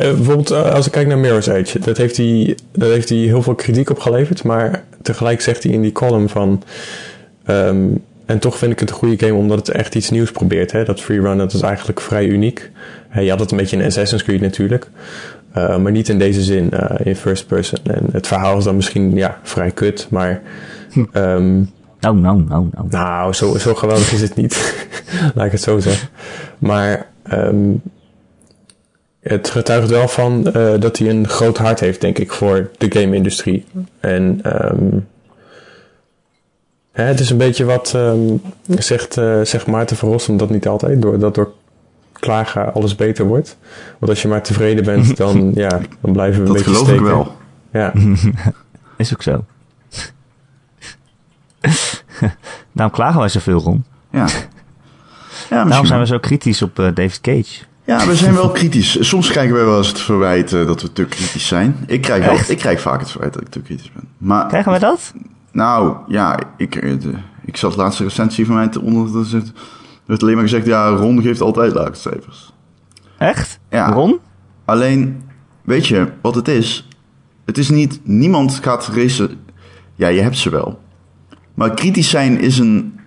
bijvoorbeeld 0.00 0.50
als 0.50 0.86
ik 0.86 0.92
kijk 0.92 1.06
naar 1.06 1.18
Mirror's 1.18 1.46
Edge, 1.46 1.78
dat 1.78 1.96
heeft, 1.96 2.16
hij, 2.16 2.56
dat 2.72 2.90
heeft 2.90 3.08
hij 3.08 3.18
heel 3.18 3.42
veel 3.42 3.54
kritiek 3.54 3.90
op 3.90 3.98
geleverd, 3.98 4.44
maar 4.44 4.84
tegelijk 5.02 5.40
zegt 5.40 5.62
hij 5.62 5.72
in 5.72 5.82
die 5.82 5.92
column 5.92 6.28
van... 6.28 6.62
Um, 7.46 8.02
en 8.26 8.38
toch 8.38 8.58
vind 8.58 8.72
ik 8.72 8.80
het 8.80 8.90
een 8.90 8.96
goede 8.96 9.26
game 9.26 9.38
omdat 9.38 9.58
het 9.58 9.68
echt 9.68 9.94
iets 9.94 10.10
nieuws 10.10 10.30
probeert. 10.30 10.72
Hè? 10.72 10.84
Dat 10.84 11.00
freerun 11.00 11.38
dat 11.38 11.52
is 11.52 11.60
eigenlijk 11.60 12.00
vrij 12.00 12.26
uniek. 12.26 12.70
je 13.14 13.30
had 13.30 13.40
het 13.40 13.50
een 13.50 13.56
beetje 13.56 13.76
in 13.76 13.84
Assassin's 13.84 14.22
Creed 14.22 14.40
natuurlijk. 14.40 14.88
Uh, 15.56 15.76
maar 15.76 15.92
niet 15.92 16.08
in 16.08 16.18
deze 16.18 16.42
zin, 16.42 16.70
uh, 16.72 17.06
in 17.06 17.16
first 17.16 17.46
person. 17.46 17.78
En 17.84 18.08
het 18.12 18.26
verhaal 18.26 18.58
is 18.58 18.64
dan 18.64 18.76
misschien 18.76 19.14
ja, 19.14 19.38
vrij 19.42 19.70
kut, 19.70 20.06
maar. 20.10 20.42
Um, 21.12 21.70
nou, 22.00 22.16
nou, 22.16 22.44
nou, 22.48 22.68
nou. 22.72 22.86
Nou, 22.90 23.32
zo, 23.32 23.58
zo 23.58 23.74
geweldig 23.74 24.12
is 24.12 24.20
het 24.20 24.34
niet. 24.34 24.86
Laat 25.34 25.46
ik 25.46 25.52
het 25.52 25.60
zo 25.60 25.78
zeggen. 25.78 26.08
Maar 26.58 27.06
um, 27.32 27.82
het 29.20 29.50
getuigt 29.50 29.90
wel 29.90 30.08
van 30.08 30.50
uh, 30.56 30.72
dat 30.78 30.98
hij 30.98 31.10
een 31.10 31.28
groot 31.28 31.58
hart 31.58 31.80
heeft, 31.80 32.00
denk 32.00 32.18
ik, 32.18 32.32
voor 32.32 32.70
de 32.78 32.92
game-industrie. 32.92 33.64
En 34.00 34.40
um, 34.70 35.06
hè, 36.92 37.04
het 37.04 37.20
is 37.20 37.30
een 37.30 37.36
beetje 37.36 37.64
wat 37.64 37.92
um, 37.96 38.42
zegt, 38.68 39.16
uh, 39.16 39.40
zegt 39.42 39.66
Maarten 39.66 39.96
Verrossen 39.96 40.36
dat 40.36 40.50
niet 40.50 40.68
altijd, 40.68 41.02
door, 41.02 41.18
dat 41.18 41.34
door 41.34 41.52
klagen 42.12 42.74
alles 42.74 42.94
beter 42.94 43.24
wordt. 43.26 43.56
Want 43.98 44.10
als 44.10 44.22
je 44.22 44.28
maar 44.28 44.42
tevreden 44.42 44.84
bent, 44.84 45.16
dan, 45.24 45.52
ja, 45.54 45.80
dan 46.00 46.12
blijven 46.12 46.42
we 46.42 46.48
een 46.48 46.52
beetje 46.52 46.74
steken. 46.74 46.86
Dat 46.86 46.98
geloof 46.98 47.26
ik 47.26 47.32
wel. 47.70 47.80
Ja. 47.82 47.92
Is 48.96 49.12
ook 49.12 49.22
zo. 49.22 49.44
Daarom 52.72 52.94
klagen 52.94 53.20
wij 53.20 53.28
zoveel, 53.28 53.58
Ron. 53.58 53.84
Ja. 54.10 54.26
Ja 55.50 55.64
Daarom 55.64 55.86
zijn 55.86 56.00
we 56.00 56.06
zo 56.06 56.18
kritisch 56.18 56.62
op 56.62 56.78
uh, 56.78 56.86
David 56.94 57.20
Cage. 57.20 57.64
Ja, 57.84 58.06
we 58.06 58.16
zijn 58.16 58.34
wel 58.34 58.50
kritisch. 58.60 59.08
Soms 59.08 59.30
krijgen 59.30 59.54
we 59.54 59.64
wel 59.64 59.78
eens 59.78 59.88
het 59.88 60.00
verwijt 60.00 60.52
uh, 60.52 60.66
dat 60.66 60.82
we 60.82 60.92
te 60.92 61.04
kritisch 61.04 61.46
zijn. 61.46 61.76
Ik 61.86 62.00
krijg, 62.00 62.24
wel, 62.24 62.38
ik 62.48 62.58
krijg 62.58 62.80
vaak 62.80 63.00
het 63.00 63.10
verwijt 63.10 63.32
dat 63.32 63.42
ik 63.42 63.48
te 63.48 63.60
kritisch 63.60 63.92
ben. 63.92 64.08
Maar, 64.18 64.46
krijgen 64.46 64.72
we 64.72 64.78
dat? 64.78 65.14
Nou, 65.52 65.96
ja, 66.08 66.38
ik, 66.56 66.74
eh, 66.74 67.00
de, 67.00 67.12
ik 67.44 67.56
zat 67.56 67.76
laatste 67.76 68.02
recensie 68.02 68.46
van 68.46 68.54
mij 68.54 68.68
te 68.68 68.80
onder 68.80 69.24
zitten 69.26 69.54
werd 70.12 70.22
alleen 70.22 70.34
maar 70.34 70.48
gezegd, 70.48 70.66
ja, 70.66 70.88
Ron 70.88 71.22
geeft 71.22 71.40
altijd 71.40 71.72
lage 71.72 71.94
cijfers. 71.94 72.52
Echt? 73.18 73.58
Ja. 73.70 73.90
Ron? 73.90 74.18
Alleen, 74.64 75.22
weet 75.64 75.86
je 75.86 76.08
wat 76.22 76.34
het 76.34 76.48
is? 76.48 76.88
Het 77.44 77.58
is 77.58 77.68
niet, 77.68 78.00
niemand 78.02 78.58
gaat 78.62 78.86
racen. 78.86 79.40
Ja, 79.94 80.08
je 80.08 80.20
hebt 80.20 80.36
ze 80.36 80.50
wel. 80.50 80.80
Maar 81.54 81.74
kritisch 81.74 82.10
zijn 82.10 82.40
is 82.40 82.58
een, 82.58 83.00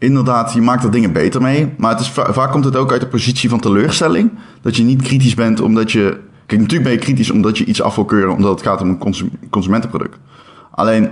inderdaad, 0.00 0.52
je 0.52 0.60
maakt 0.60 0.84
er 0.84 0.90
dingen 0.90 1.12
beter 1.12 1.42
mee. 1.42 1.72
Maar 1.76 1.90
het 1.90 2.00
is, 2.00 2.10
vaak 2.10 2.52
komt 2.52 2.64
het 2.64 2.76
ook 2.76 2.92
uit 2.92 3.00
de 3.00 3.06
positie 3.06 3.48
van 3.48 3.60
teleurstelling. 3.60 4.30
Dat 4.60 4.76
je 4.76 4.82
niet 4.82 5.02
kritisch 5.02 5.34
bent 5.34 5.60
omdat 5.60 5.92
je, 5.92 6.20
kijk, 6.46 6.60
natuurlijk 6.60 6.82
ben 6.82 6.92
je 6.92 7.04
kritisch 7.04 7.30
omdat 7.30 7.58
je 7.58 7.64
iets 7.64 7.82
af 7.82 7.94
wil 7.94 8.04
keuren 8.04 8.34
omdat 8.34 8.50
het 8.50 8.62
gaat 8.62 8.80
om 8.80 8.88
een 8.88 9.28
consumentenproduct. 9.50 10.18
Alleen, 10.70 11.10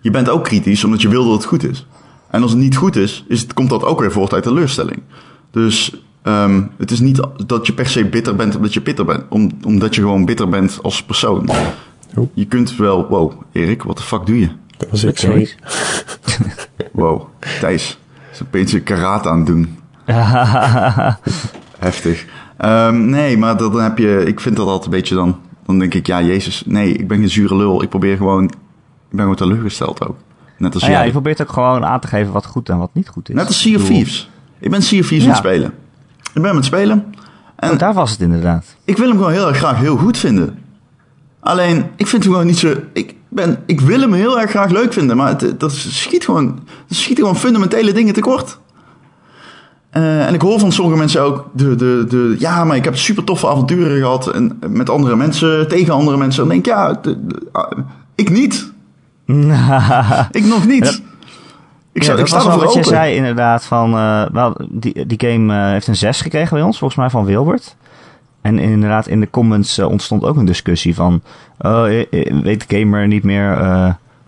je 0.00 0.10
bent 0.10 0.28
ook 0.28 0.44
kritisch 0.44 0.84
omdat 0.84 1.02
je 1.02 1.08
wil 1.08 1.24
dat 1.24 1.32
het 1.32 1.44
goed 1.44 1.64
is. 1.64 1.86
En 2.30 2.42
als 2.42 2.50
het 2.50 2.60
niet 2.60 2.76
goed 2.76 2.96
is, 2.96 3.24
is 3.28 3.40
het, 3.40 3.54
komt 3.54 3.70
dat 3.70 3.84
ook 3.84 4.00
weer 4.00 4.12
voort 4.12 4.32
uit 4.32 4.42
teleurstelling. 4.42 5.02
Dus 5.50 6.02
um, 6.22 6.70
het 6.78 6.90
is 6.90 7.00
niet 7.00 7.20
dat 7.46 7.66
je 7.66 7.72
per 7.72 7.86
se 7.86 8.04
bitter 8.04 8.36
bent 8.36 8.56
omdat 8.56 8.74
je 8.74 8.82
bitter 8.82 9.04
bent. 9.04 9.24
Om, 9.28 9.50
omdat 9.62 9.94
je 9.94 10.00
gewoon 10.00 10.24
bitter 10.24 10.48
bent 10.48 10.78
als 10.82 11.02
persoon. 11.02 11.48
Oh. 11.48 12.28
Je 12.34 12.44
kunt 12.44 12.76
wel... 12.76 13.06
Wow, 13.08 13.32
Erik, 13.52 13.82
wat 13.82 13.96
de 13.96 14.02
fuck 14.02 14.26
doe 14.26 14.40
je? 14.40 14.48
Dat 14.80 14.90
was 14.90 15.04
ik, 15.04 15.18
sorry. 15.18 15.50
wow, 16.92 17.22
Thijs 17.60 17.98
is 18.50 18.72
een 18.72 18.82
karate 18.82 19.28
aan 19.28 19.36
het 19.36 19.46
doen. 19.46 19.78
Heftig. 21.78 22.26
Um, 22.64 23.04
nee, 23.04 23.38
maar 23.38 23.56
dan 23.56 23.80
heb 23.80 23.98
je... 23.98 24.24
Ik 24.26 24.40
vind 24.40 24.56
dat 24.56 24.66
altijd 24.66 24.84
een 24.84 24.90
beetje 24.90 25.14
dan... 25.14 25.38
Dan 25.66 25.78
denk 25.78 25.94
ik, 25.94 26.06
ja, 26.06 26.22
Jezus, 26.22 26.62
nee, 26.66 26.92
ik 26.92 27.08
ben 27.08 27.18
geen 27.18 27.30
zure 27.30 27.56
lul. 27.56 27.82
Ik 27.82 27.88
probeer 27.88 28.16
gewoon... 28.16 28.44
Ik 28.44 28.50
ben 29.10 29.20
gewoon 29.20 29.34
teleurgesteld 29.34 30.08
ook. 30.08 30.16
Net 30.58 30.74
als 30.74 30.82
nou 30.82 30.94
ja, 30.94 31.02
je 31.02 31.10
probeert 31.10 31.42
ook 31.42 31.52
gewoon 31.52 31.84
aan 31.84 32.00
te 32.00 32.06
geven 32.06 32.32
wat 32.32 32.46
goed 32.46 32.68
en 32.68 32.78
wat 32.78 32.90
niet 32.92 33.08
goed 33.08 33.28
is. 33.28 33.34
Net 33.34 33.46
als 33.46 33.60
Sea 33.60 33.76
of 33.76 33.84
Thieves. 33.84 34.30
Ik 34.58 34.70
ben 34.70 34.82
Sea 34.82 35.00
of 35.00 35.06
Thieves 35.06 35.26
aan 35.26 35.32
het 35.32 35.38
spelen. 35.38 35.72
Ik 36.34 36.42
ben 36.42 36.50
aan 36.50 36.56
het 36.56 36.64
spelen. 36.64 37.14
En 37.56 37.70
oh, 37.70 37.78
daar 37.78 37.94
was 37.94 38.10
het 38.10 38.20
inderdaad. 38.20 38.76
Ik 38.84 38.96
wil 38.96 39.08
hem 39.08 39.16
gewoon 39.16 39.32
heel 39.32 39.48
erg 39.48 39.56
graag 39.56 39.78
heel 39.78 39.96
goed 39.96 40.18
vinden. 40.18 40.58
Alleen, 41.40 41.86
ik 41.96 42.06
vind 42.06 42.22
hem 42.22 42.32
gewoon 42.32 42.46
niet 42.46 42.58
zo... 42.58 42.74
Ik, 42.92 43.14
ben, 43.30 43.62
ik 43.66 43.80
wil 43.80 44.00
hem 44.00 44.12
heel 44.12 44.40
erg 44.40 44.50
graag 44.50 44.70
leuk 44.70 44.92
vinden, 44.92 45.16
maar 45.16 45.28
het, 45.28 45.60
dat 45.60 45.72
schiet 45.72 46.24
gewoon, 46.24 46.58
dat 46.88 46.96
schiet 46.96 47.18
gewoon 47.18 47.36
fundamentele 47.36 47.92
dingen 47.92 48.14
tekort. 48.14 48.58
Uh, 49.92 50.26
en 50.26 50.34
ik 50.34 50.40
hoor 50.40 50.58
van 50.58 50.72
sommige 50.72 50.98
mensen 50.98 51.22
ook, 51.22 51.48
de, 51.52 51.74
de, 51.74 52.04
de, 52.08 52.36
ja, 52.38 52.64
maar 52.64 52.76
ik 52.76 52.84
heb 52.84 52.96
super 52.96 53.24
toffe 53.24 53.48
avonturen 53.48 53.98
gehad 53.98 54.30
en, 54.30 54.58
met 54.68 54.90
andere 54.90 55.16
mensen, 55.16 55.68
tegen 55.68 55.94
andere 55.94 56.16
mensen. 56.16 56.40
Dan 56.40 56.48
denk 56.48 56.66
ik, 56.66 56.72
ja, 56.72 57.00
ah, 57.52 57.70
ik 58.14 58.30
niet. 58.30 58.72
ik 60.40 60.44
nog 60.44 60.66
niet. 60.66 61.02
Ik, 61.92 62.02
zou, 62.02 62.16
ja, 62.16 62.22
ik 62.22 62.28
sta 62.28 62.46
wel 62.46 62.58
wat 62.58 62.74
je 62.74 62.84
zei 62.84 63.14
inderdaad 63.14 63.64
van, 63.64 63.94
uh, 63.94 64.24
wel, 64.32 64.56
die, 64.68 65.06
die 65.06 65.30
game 65.30 65.54
uh, 65.54 65.70
heeft 65.70 65.86
een 65.86 65.96
6 65.96 66.20
gekregen 66.20 66.56
bij 66.56 66.62
ons, 66.62 66.78
volgens 66.78 67.00
mij 67.00 67.10
van 67.10 67.24
Wilbert. 67.24 67.76
En 68.40 68.58
inderdaad 68.58 69.06
in 69.06 69.20
de 69.20 69.30
comments 69.30 69.78
uh, 69.78 69.86
ontstond 69.88 70.24
ook 70.24 70.36
een 70.36 70.44
discussie 70.44 70.94
van, 70.94 71.22
oh, 71.58 71.82
weet 72.42 72.68
de 72.68 72.78
gamer 72.78 73.06
niet 73.06 73.22
meer 73.22 73.58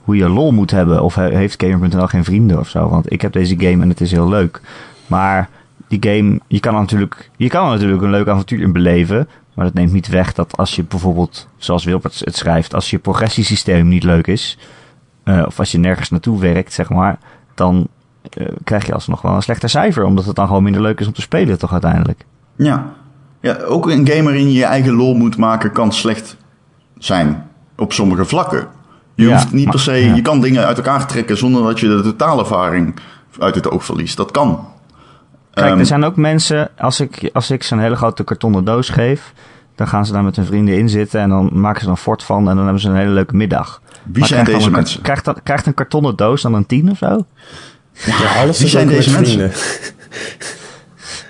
hoe 0.04 0.16
je 0.16 0.28
lol 0.28 0.52
moet 0.52 0.70
hebben. 0.70 1.02
Of 1.02 1.14
he- 1.14 1.36
heeft 1.36 1.62
Gamer.nl 1.64 2.06
geen 2.06 2.24
vrienden 2.24 2.58
of 2.58 2.68
zo. 2.68 2.88
Want 2.88 3.12
ik 3.12 3.22
heb 3.22 3.32
deze 3.32 3.54
game 3.58 3.82
en 3.82 3.88
het 3.88 4.00
is 4.00 4.10
heel 4.10 4.28
leuk. 4.28 4.60
Maar 5.06 5.48
die 5.88 5.98
game, 6.12 6.40
je 6.46 6.60
kan 6.60 6.74
natuurlijk, 6.74 7.30
je 7.36 7.48
kan 7.48 7.68
natuurlijk 7.68 8.02
een 8.02 8.10
leuk 8.10 8.28
avontuur 8.28 8.60
in 8.60 8.72
beleven. 8.72 9.28
Maar 9.54 9.64
dat 9.64 9.74
neemt 9.74 9.92
niet 9.92 10.08
weg 10.08 10.32
dat 10.32 10.56
als 10.56 10.76
je 10.76 10.82
bijvoorbeeld, 10.84 11.48
zoals 11.56 11.84
Wilbert 11.84 12.18
het 12.24 12.36
schrijft, 12.36 12.74
als 12.74 12.90
je 12.90 12.98
progressiesysteem 12.98 13.88
niet 13.88 14.02
leuk 14.04 14.26
is. 14.26 14.58
eh, 15.24 15.42
of 15.46 15.58
als 15.58 15.72
je 15.72 15.78
nergens 15.78 16.10
naartoe 16.10 16.40
werkt, 16.40 16.72
zeg 16.72 16.88
maar. 16.90 17.18
Dan 17.54 17.88
eh, 18.30 18.46
krijg 18.64 18.86
je 18.86 18.94
alsnog 18.94 19.22
wel 19.22 19.34
een 19.34 19.42
slechter 19.42 19.68
cijfer. 19.68 20.04
Omdat 20.04 20.24
het 20.24 20.36
dan 20.36 20.46
gewoon 20.46 20.62
minder 20.62 20.82
leuk 20.82 21.00
is 21.00 21.06
om 21.06 21.12
te 21.12 21.20
spelen, 21.20 21.58
toch 21.58 21.72
uiteindelijk. 21.72 22.24
Ja. 22.56 22.92
Ja, 23.42 23.56
ook 23.66 23.90
een 23.90 24.06
game 24.08 24.22
waarin 24.22 24.46
je 24.46 24.58
je 24.58 24.64
eigen 24.64 24.92
lol 24.92 25.14
moet 25.14 25.36
maken 25.36 25.72
kan 25.72 25.92
slecht 25.92 26.36
zijn. 26.98 27.46
Op 27.76 27.92
sommige 27.92 28.24
vlakken. 28.24 28.66
Je 29.14 29.26
Ja, 29.26 29.32
hoeft 29.32 29.52
niet 29.52 29.64
maar- 29.64 29.72
per 29.74 29.82
se, 29.82 29.92
ja. 29.92 30.14
je 30.14 30.22
kan 30.22 30.40
dingen 30.40 30.64
uit 30.66 30.76
elkaar 30.76 31.06
trekken 31.06 31.36
zonder 31.36 31.62
dat 31.62 31.80
je 31.80 31.88
de 31.88 32.00
totaalervaring 32.02 32.94
uit 33.38 33.54
het 33.54 33.70
oog 33.70 33.84
verliest. 33.84 34.16
Dat 34.16 34.30
kan. 34.30 34.68
Kijk, 35.54 35.66
Ehm, 35.66 35.78
er 35.78 35.86
zijn 35.86 36.04
ook 36.04 36.16
mensen, 36.16 36.70
als 36.78 37.00
ik, 37.00 37.30
als 37.32 37.50
ik 37.50 37.62
zo'n 37.62 37.78
hele 37.78 37.96
grote 37.96 38.24
kartonnen 38.24 38.64
doos 38.64 38.88
geef, 38.88 39.32
dan 39.74 39.88
gaan 39.88 40.06
ze 40.06 40.12
daar 40.12 40.22
met 40.24 40.36
hun 40.36 40.44
vrienden 40.46 40.78
in 40.78 40.88
zitten 40.88 41.20
en 41.20 41.28
dan 41.28 41.50
maken 41.52 41.80
ze 41.80 41.86
er 41.86 41.92
een 41.92 41.96
fort 41.98 42.22
van 42.22 42.48
en 42.48 42.54
dan 42.56 42.64
hebben 42.64 42.82
ze 42.82 42.88
een 42.88 42.96
hele 42.96 43.10
leuke 43.10 43.36
middag. 43.36 43.80
Wie 44.04 44.18
Maar 44.18 44.28
zijn 44.28 44.44
deze 44.44 44.66
een- 44.66 44.72
mensen? 44.72 45.02
Krijgt, 45.02 45.24
dat, 45.24 45.40
krijgt 45.42 45.66
een 45.66 45.74
kartonnen 45.74 46.16
doos 46.16 46.42
dan 46.42 46.54
een 46.54 46.66
10 46.66 46.90
of 46.90 46.98
zo? 46.98 47.24
Ja, 47.92 48.40
alles 48.42 48.58
wie 48.58 48.68
zijn 48.68 48.86
deze 48.88 49.10
mensen? 49.10 49.50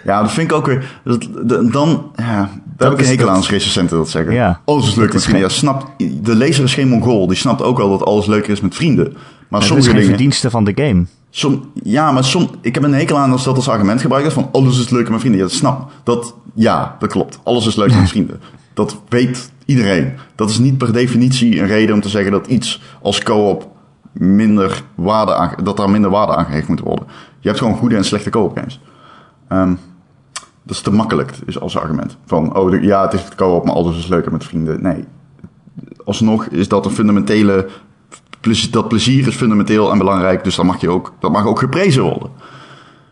Ja, 0.04 0.20
dat 0.22 0.32
vind 0.32 0.50
ik 0.50 0.56
ook 0.56 0.66
weer. 0.66 1.00
Dat, 1.04 1.28
dat- 1.42 1.72
dan, 1.72 2.10
ja, 2.16 2.24
daar 2.24 2.48
Dat 2.76 2.88
heb 2.88 2.92
ik 2.92 2.98
een 2.98 3.04
is- 3.04 3.10
hekel 3.10 3.28
aan 3.28 3.36
als 3.36 3.50
recensenten 3.50 3.96
dat 3.96 4.08
zeggen. 4.08 4.32
Ja. 4.34 4.60
Alles 4.64 4.86
is 4.88 4.94
leuk 4.94 5.04
Dat 5.04 5.12
met 5.12 5.22
is 5.22 5.28
vrienden. 5.28 5.48
Ja, 5.48 5.54
snapt, 5.54 5.86
de 6.24 6.34
lezer 6.34 6.64
is 6.64 6.74
geen 6.74 6.88
mongool. 6.88 7.26
Die 7.26 7.36
snapt 7.36 7.62
ook 7.62 7.76
wel 7.76 7.90
dat 7.90 8.04
alles 8.04 8.26
leuker 8.26 8.50
is 8.50 8.60
met 8.60 8.74
vrienden. 8.74 9.16
Maar 9.48 9.60
is 9.60 9.66
sommige 9.66 9.88
geen 9.90 9.98
dingen. 9.98 10.12
verdienste 10.14 10.50
van 10.50 10.64
de 10.64 10.72
game. 10.74 11.04
Som, 11.30 11.70
ja, 11.82 12.12
maar 12.12 12.24
som, 12.24 12.50
ik 12.60 12.74
heb 12.74 12.82
een 12.84 12.94
hekel 12.94 13.18
aan 13.18 13.32
als 13.32 13.44
dat 13.44 13.56
als 13.56 13.68
argument 13.68 14.00
gebruikt 14.00 14.32
wordt 14.34 14.48
van 14.52 14.60
alles 14.62 14.78
is 14.80 14.90
leuker 14.90 15.10
met 15.10 15.20
vrienden. 15.20 15.40
Ja, 15.40 15.46
dat 15.46 15.56
snap. 15.56 15.90
Dat, 16.04 16.34
ja, 16.54 16.96
dat 16.98 17.10
klopt. 17.10 17.38
Alles 17.44 17.66
is 17.66 17.76
leuk 17.76 17.94
met 17.94 18.08
vrienden. 18.08 18.40
Dat 18.74 18.96
weet 19.08 19.52
iedereen. 19.64 20.12
Dat 20.34 20.50
is 20.50 20.58
niet 20.58 20.78
per 20.78 20.92
definitie 20.92 21.60
een 21.60 21.66
reden 21.66 21.94
om 21.94 22.00
te 22.00 22.08
zeggen 22.08 22.32
dat 22.32 22.46
iets 22.46 22.80
als 23.02 23.22
co-op 23.22 23.68
minder 24.12 24.82
waarde 24.94 25.34
aan, 25.34 25.54
dat 25.62 25.76
daar 25.76 25.90
minder 25.90 26.10
waarde 26.10 26.36
aan 26.36 26.44
gehecht 26.44 26.68
moet 26.68 26.80
worden. 26.80 27.06
Je 27.40 27.48
hebt 27.48 27.60
gewoon 27.60 27.76
goede 27.76 27.96
en 27.96 28.04
slechte 28.04 28.30
co-op 28.30 28.56
games. 28.56 28.80
Ehm, 29.48 29.72
dat 30.62 30.76
is 30.76 30.80
te 30.80 30.92
makkelijk, 30.92 31.32
is 31.46 31.60
als 31.60 31.76
argument. 31.78 32.16
Van, 32.26 32.56
oh, 32.56 32.82
ja, 32.82 33.02
het 33.02 33.12
is 33.12 33.24
het 33.24 33.34
co-op, 33.34 33.64
maar 33.64 33.74
alles 33.74 33.98
is 33.98 34.06
leuker 34.06 34.32
met 34.32 34.44
vrienden. 34.44 34.82
Nee. 34.82 35.04
Alsnog 36.04 36.46
is 36.46 36.68
dat 36.68 36.84
een 36.84 36.90
fundamentele... 36.90 37.68
Dat 38.70 38.88
plezier 38.88 39.26
is 39.26 39.34
fundamenteel 39.34 39.90
en 39.92 39.98
belangrijk, 39.98 40.44
dus 40.44 40.54
dat 40.54 40.64
mag, 40.64 40.80
je 40.80 40.88
ook, 40.90 41.12
dat 41.20 41.32
mag 41.32 41.46
ook 41.46 41.58
geprezen 41.58 42.02
worden. 42.02 42.30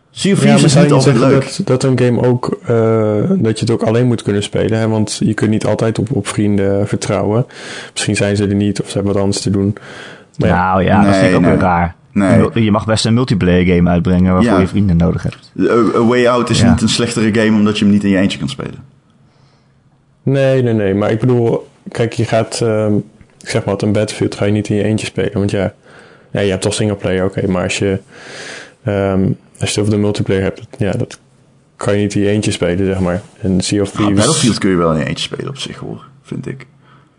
Sea 0.09 0.33
of 0.33 0.43
Ja, 0.43 0.53
is 0.55 0.75
niet 0.75 0.91
altijd 0.91 1.17
leuk. 1.17 1.55
dat, 1.57 1.67
dat 1.67 1.83
een 1.83 1.99
game 1.99 2.27
ook, 2.27 2.57
eh, 2.63 3.29
dat 3.29 3.59
je 3.59 3.65
het 3.65 3.71
ook 3.71 3.81
alleen 3.83 4.07
moet 4.07 4.21
kunnen 4.21 4.43
spelen? 4.43 4.79
Hè? 4.79 4.87
Want 4.87 5.17
je 5.23 5.33
kunt 5.33 5.49
niet 5.51 5.65
altijd 5.65 5.99
op, 5.99 6.11
op 6.15 6.27
vrienden 6.27 6.87
vertrouwen. 6.87 7.45
Misschien 7.91 8.15
zijn 8.15 8.35
ze 8.35 8.47
er 8.47 8.55
niet 8.55 8.81
of 8.81 8.87
ze 8.87 8.93
hebben 8.93 9.13
wat 9.13 9.21
anders 9.21 9.41
te 9.41 9.49
doen. 9.49 9.75
Maar 10.37 10.49
ja, 10.49 10.71
Nou 10.71 10.83
ja, 10.83 11.03
dat 11.03 11.15
vind 11.15 11.15
ik 11.15 11.21
Nee, 11.27 11.35
ook 11.35 11.41
nee. 11.41 11.51
weer 11.51 11.59
raar. 11.59 11.95
Nee. 12.13 12.63
Je 12.63 12.71
mag 12.71 12.85
best 12.85 13.05
een 13.05 13.13
multiplayer 13.13 13.75
game 13.75 13.89
uitbrengen 13.89 14.33
waarvoor 14.33 14.51
Ja. 14.51 14.59
je 14.59 14.67
vrienden 14.67 14.97
nodig 14.97 15.23
hebt. 15.23 15.51
A, 15.95 16.03
Way 16.03 16.27
Out 16.27 16.49
is 16.49 16.59
Ja. 16.59 16.69
niet 16.69 16.81
een 16.81 16.89
slechtere 16.89 17.33
game 17.33 17.57
omdat 17.57 17.77
je 17.77 17.83
hem 17.85 17.93
niet 17.93 18.03
in 18.03 18.09
je 18.09 18.17
eentje 18.17 18.39
kan 18.39 18.49
spelen. 18.49 18.83
nee, 20.23 20.61
nee, 20.63 20.73
nee. 20.73 20.93
Maar 20.93 21.11
ik 21.11 21.19
bedoel, 21.19 21.67
kijk, 21.91 22.13
je 22.13 22.25
gaat, 22.25 22.61
ehm, 22.61 22.95
ik 23.41 23.49
zeg 23.49 23.65
maar 23.65 23.75
een 23.77 23.91
Battlefield 23.91 24.35
ga 24.35 24.45
je 24.45 24.51
niet 24.51 24.67
in 24.69 24.75
je 24.75 24.83
eentje 24.83 25.05
spelen. 25.05 25.33
Want 25.33 25.51
ja, 25.51 25.73
ja 26.31 26.39
je 26.39 26.49
hebt 26.49 26.61
toch 26.61 26.73
singleplayer, 26.73 27.25
oké. 27.25 27.47
maar 27.47 27.63
als 27.63 27.77
je, 27.77 27.99
ehm, 28.83 29.23
als 29.59 29.69
je 29.69 29.75
het 29.75 29.77
over 29.79 29.91
de 29.91 29.97
multiplayer 29.97 30.43
hebt, 30.43 30.61
ja, 30.77 30.91
dat 30.91 31.19
kan 31.75 31.95
je 31.95 32.01
niet 32.01 32.15
in 32.15 32.21
je 32.21 32.27
eentje 32.29 32.51
spelen, 32.51 32.85
zeg 32.85 32.99
maar. 32.99 33.21
En 33.41 33.61
Sea 33.61 33.81
of 33.81 33.93
Nou, 33.93 34.05
Thieves... 34.05 34.25
Battlefield 34.25 34.57
kun 34.57 34.69
je 34.69 34.75
wel 34.75 34.91
in 34.93 34.99
je 34.99 35.05
eentje 35.05 35.23
spelen 35.23 35.49
op 35.49 35.57
zich 35.57 35.77
hoor, 35.77 36.05
vind 36.23 36.47
ik. 36.47 36.65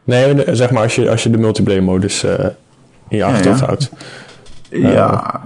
Nee, 0.05 0.35
zeg 0.53 0.71
maar 0.71 0.83
als 0.83 0.95
je, 0.95 1.11
als 1.11 1.23
je 1.23 1.31
de 1.31 1.39
multiplayer 1.39 1.83
modus 1.83 2.25
eh, 2.25 2.45
in 3.09 3.17
je 3.17 3.25
achterhoofd 3.25 3.61
ja. 3.61 3.67
houdt. 3.67 3.91
Ja, 4.73 5.41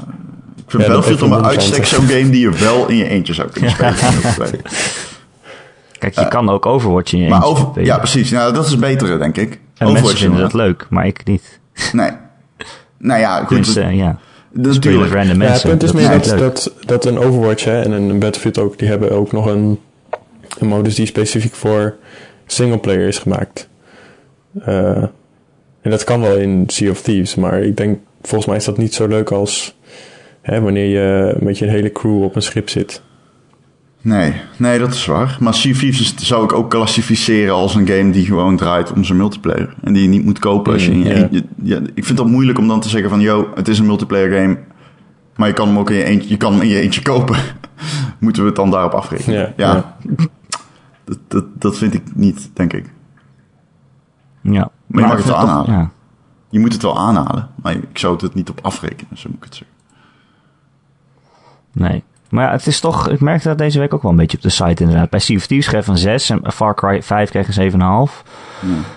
ik 0.57 0.71
vind 0.71 0.83
Ja, 0.83 0.89
dat 0.89 0.97
Battlefield 0.97 1.23
om 1.23 1.33
een 1.33 1.45
uitstek 1.45 1.87
zo'n 1.87 2.07
game 2.07 2.31
die 2.31 2.41
je 2.41 2.51
wel 2.51 2.89
in 2.89 2.97
je 2.97 3.09
eentje 3.09 3.35
zou 3.35 3.49
kunnen 3.51 3.71
spelen. 3.71 4.61
Kijk, 5.99 6.19
je 6.19 6.29
kan 6.29 6.51
ook 6.51 6.67
Overwatch 6.67 7.13
in 7.13 7.19
je 7.19 7.29
maar 7.29 7.45
eentje 7.45 7.51
over, 7.51 7.85
ja, 7.85 7.99
precies. 7.99 8.31
Nou, 8.31 8.53
dat 8.53 8.65
is 8.65 8.71
het 8.71 8.81
betere, 8.81 9.19
denk 9.19 9.37
ik. 9.37 9.53
En 9.53 9.59
mensen 9.77 9.89
Overwatch 9.89 10.19
vinden 10.19 10.41
dat 10.41 10.53
leuk, 10.53 10.87
maar 10.91 11.07
ik 11.07 11.25
niet. 11.25 11.61
Nee. 11.93 12.11
Nou 12.99 13.21
ja, 13.21 13.45
goed. 13.45 13.75
Ja. 13.75 14.19
Je 14.53 14.63
met 14.63 14.75
Natuurlijk. 14.75 15.13
random 15.13 15.43
Ja, 15.43 15.43
het 15.43 15.49
mensen. 15.49 15.69
punt 15.69 15.83
is 15.83 15.93
dat 15.93 16.01
meer 16.01 16.11
niet 16.11 16.29
dat, 16.29 16.39
dat, 16.39 16.73
dat 16.87 17.05
een 17.05 17.19
Overwatch 17.19 17.65
hè, 17.65 17.83
en 17.83 17.93
een 17.93 18.19
Battlefield 18.19 18.59
ook, 18.59 18.79
die 18.79 18.89
hebben 18.89 19.11
ook 19.11 19.33
nog 19.33 19.47
een, 19.47 19.81
een 20.59 20.67
modus 20.67 20.95
die 20.95 21.07
specifiek 21.07 21.55
voor 21.55 21.97
singleplayer 22.47 23.09
is 23.09 23.19
gemaakt. 23.19 23.69
Eh, 24.65 25.03
en 25.81 25.91
dat 25.91 26.05
kan 26.05 26.21
wel 26.21 26.37
in 26.37 26.65
Sea 26.67 26.91
of 26.91 27.03
Thieves, 27.03 27.35
maar 27.35 27.63
ik 27.63 27.77
denk, 27.77 27.99
volgens 28.27 28.47
mij 28.47 28.57
is 28.57 28.65
dat 28.65 28.79
niet 28.79 28.95
zo 28.95 29.07
leuk 29.07 29.31
als 29.31 29.77
hè, 30.43 30.61
wanneer 30.61 30.87
je 30.89 31.37
met 31.41 31.59
je 31.59 31.67
hele 31.67 31.93
crew 31.93 32.23
op 32.23 32.37
een 32.37 32.43
schip 32.43 32.69
zit. 32.69 33.03
Nee, 34.01 34.33
nee, 34.57 34.79
dat 34.79 34.93
is 34.95 35.07
waar. 35.07 35.37
Maar 35.41 35.55
Sea 35.55 35.73
of 35.73 35.79
Thieves 35.79 36.01
is- 36.01 36.27
zou 36.27 36.45
ik 36.45 36.53
ook 36.53 36.71
klassificeren 36.71 37.55
als 37.55 37.75
een 37.75 37.87
game 37.87 38.11
die 38.11 38.25
gewoon 38.25 38.57
draait 38.57 38.93
om 38.93 39.05
zijn 39.05 39.19
multiplayer. 39.19 39.75
En 39.83 39.93
die 39.93 40.03
je 40.03 40.09
niet 40.09 40.25
moet 40.25 40.39
kopen 40.39 40.73
als 40.73 40.85
je 40.85 40.91
in 40.91 40.99
je, 41.05 41.15
Mm, 41.15 41.29
ja. 41.31 41.41
je- 41.81 41.91
Ik 41.95 42.05
vind 42.05 42.19
dat 42.19 42.27
moeilijk 42.27 42.59
om 42.59 42.69
dan 42.69 42.81
te 42.81 42.89
zeggen 42.89 43.11
van, 43.11 43.21
yo, 43.21 43.49
het 43.55 43.69
is 43.69 43.79
een 43.79 43.87
multiplayer 43.87 44.41
game. 44.41 44.59
Maar 45.37 45.49
je 45.49 45.55
kan 45.55 45.69
hem 45.69 45.79
ook 45.79 45.91
in 45.91 45.97
je 45.97 46.05
eentje, 46.05 46.29
je 46.29 46.37
kan 46.37 46.53
hem 46.53 46.63
in 46.63 46.69
je 46.69 46.81
eentje 46.81 47.03
kopen. 47.03 47.37
Moeten 48.21 48.43
we 48.43 48.49
het 48.49 48.57
dan 48.57 48.71
daarop 48.71 48.93
afrekenen? 48.93 49.53
Ja. 49.57 49.97
Dat, 51.05 51.19
dat, 51.29 51.45
dat 51.59 51.79
vind 51.79 51.95
ik 51.95 52.03
niet, 52.15 52.51
denk 52.55 52.73
ik. 52.73 52.85
Ja. 54.41 54.71
Maar 54.87 55.03
je 55.03 55.09
mag 55.09 55.25
het 55.25 55.33
aanhalen. 55.33 55.73
Ja. 55.73 55.91
Je 56.49 56.59
moet 56.59 56.73
het 56.73 56.83
wel 56.83 56.99
aanhalen, 56.99 57.49
maar 57.63 57.73
ik 57.73 57.99
zou 57.99 58.17
het 58.21 58.35
niet 58.35 58.51
op 58.51 58.59
afrekenen, 58.63 59.19
zo 59.19 59.29
moet 59.29 59.37
ik 59.37 59.45
het 59.45 59.55
zeggen. 59.55 59.77
Nee. 61.73 62.05
Maar 62.29 62.45
ja, 62.45 62.51
het 62.51 62.67
is 62.67 62.81
toch, 62.81 63.09
ik 63.09 63.21
merkte 63.21 63.49
dat 63.49 63.59
deze 63.59 63.79
week 63.79 63.95
ook 63.95 64.03
wel 64.03 64.11
een 64.11 64.17
beetje 64.17 64.37
op 64.37 64.43
de 64.43 64.49
site 64.49 64.83
inderdaad. 64.83 65.11
Bij 65.11 65.21
Sea 65.21 65.37
of 65.37 65.47
Thieves 65.47 65.67
schreef 65.67 65.87
een 65.87 65.99
6 65.99 66.31
en 66.31 66.53
Far 66.53 66.75
Cry 66.75 67.03
5 67.03 67.31
kreeg 67.31 67.57
een 67.57 67.73
7,5. 67.73 68.23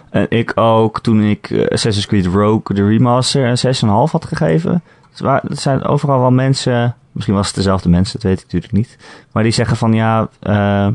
En 0.09 0.25
ik 0.29 0.51
ook, 0.55 0.99
toen 1.01 1.21
ik 1.21 1.49
eh, 1.49 1.67
Assassin's 1.67 2.05
Creed 2.07 2.25
Rogue, 2.25 2.75
de 2.75 2.88
remaster, 2.88 3.45
een 3.45 3.75
6,5 3.75 4.12
had 4.12 4.25
gegeven. 4.25 4.83
Het 5.23 5.59
zijn 5.59 5.83
overal 5.83 6.19
wel 6.19 6.31
mensen, 6.31 6.95
misschien 7.12 7.35
was 7.35 7.47
het 7.47 7.55
dezelfde 7.55 7.89
mensen, 7.89 8.13
dat 8.13 8.23
weet 8.23 8.39
ik 8.39 8.43
natuurlijk 8.43 8.73
niet. 8.73 8.97
Maar 9.31 9.43
die 9.43 9.51
zeggen 9.51 9.77
van 9.77 9.93
ja, 9.93 10.29
eh, 10.39 10.88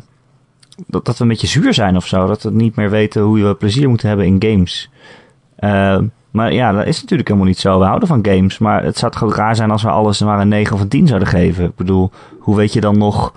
dat, 0.87 1.05
dat 1.05 1.17
we 1.17 1.23
een 1.23 1.29
beetje 1.29 1.47
zuur 1.47 1.75
zijn 1.75 1.97
of 1.97 2.07
zo. 2.07 2.27
Dat 2.27 2.43
we 2.43 2.51
niet 2.51 2.77
meer 2.77 2.91
weten 2.91 3.23
hoe 3.23 3.43
we 3.43 3.55
plezier 3.55 3.89
moeten 3.89 4.09
hebben 4.09 4.27
in 4.27 4.43
games. 4.51 4.91
Eh, 5.57 5.99
maar 6.31 6.53
ja, 6.53 6.73
dat 6.73 6.87
is 6.87 7.01
natuurlijk 7.01 7.29
helemaal 7.29 7.49
niet 7.49 7.59
zo. 7.59 7.79
We 7.79 7.85
houden 7.85 8.09
van 8.09 8.27
games, 8.27 8.59
maar 8.59 8.85
het 8.85 8.99
zou 8.99 9.13
toch 9.13 9.25
ook 9.25 9.35
raar 9.35 9.57
zijn 9.57 9.71
als 9.71 9.83
we 9.83 9.89
alles 9.91 10.21
maar 10.21 10.41
een 10.41 10.49
9 10.49 10.75
of 10.75 10.81
een 10.81 10.89
10 10.89 11.07
zouden 11.07 11.29
geven. 11.29 11.65
Ik 11.65 11.77
bedoel, 11.77 12.11
hoe 12.39 12.57
weet 12.57 12.73
je 12.73 12.81
dan 12.81 12.99
nog... 12.99 13.33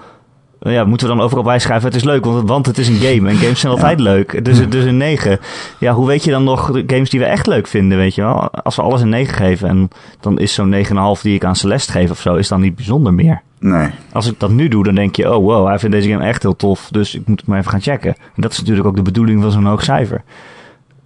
eh, 0.60 0.74
Ja, 0.74 0.84
moeten 0.86 1.08
we 1.08 1.14
dan 1.16 1.24
overal 1.24 1.44
bijschrijven, 1.44 1.86
het 1.88 1.96
is 1.96 2.04
leuk, 2.04 2.26
want, 2.26 2.48
want 2.50 2.66
het 2.66 2.78
is 2.78 2.88
een 2.88 2.96
game. 2.96 3.30
En 3.30 3.36
games 3.36 3.60
zijn 3.60 3.74
altijd 3.76 4.00
leuk, 4.00 4.46
dus, 4.46 4.70
dus 4.70 4.84
een 4.86 4.98
9. 4.98 5.40
Ja, 5.80 5.94
hoe 5.94 6.08
weet 6.08 6.24
je 6.24 6.32
dan 6.32 6.44
nog 6.44 6.72
de 6.72 6.84
games 6.88 7.10
die 7.10 7.20
we 7.20 7.26
echt 7.26 7.48
leuk 7.48 7.68
vinden, 7.68 7.98
weet 7.98 8.16
je 8.16 8.22
wel? 8.22 8.52
Als 8.52 8.76
we 8.76 8.82
alles 8.82 9.02
een 9.02 9.10
9 9.10 9.34
geven 9.36 9.70
en 9.70 9.90
dan 10.20 10.40
is 10.40 10.54
zo'n 10.54 10.74
9,5 11.18 11.22
die 11.22 11.36
ik 11.36 11.44
aan 11.46 11.56
Celeste 11.56 11.92
geef 11.92 12.10
of 12.12 12.20
zo, 12.22 12.36
is 12.36 12.48
dan 12.48 12.62
niet 12.62 12.76
bijzonder 12.76 13.14
meer. 13.14 13.42
Nee. 13.60 13.90
Als 14.12 14.28
ik 14.32 14.40
dat 14.40 14.50
nu 14.50 14.68
doe, 14.68 14.84
dan 14.84 14.96
denk 14.96 15.16
je, 15.16 15.36
oh 15.36 15.44
wow, 15.46 15.68
hij 15.68 15.80
vindt 15.80 15.96
deze 15.96 16.10
game 16.10 16.24
echt 16.26 16.42
heel 16.44 16.56
tof, 16.56 16.88
dus 16.92 17.16
ik 17.16 17.28
moet 17.28 17.40
het 17.40 17.50
maar 17.50 17.60
even 17.60 17.72
gaan 17.72 17.82
checken. 17.82 18.16
En 18.36 18.42
dat 18.42 18.52
is 18.52 18.60
natuurlijk 18.60 18.88
ook 18.88 18.96
de 18.96 19.02
bedoeling 19.02 19.42
van 19.42 19.52
zo'n 19.52 19.66
hoog 19.66 19.84
cijfer. 19.84 20.24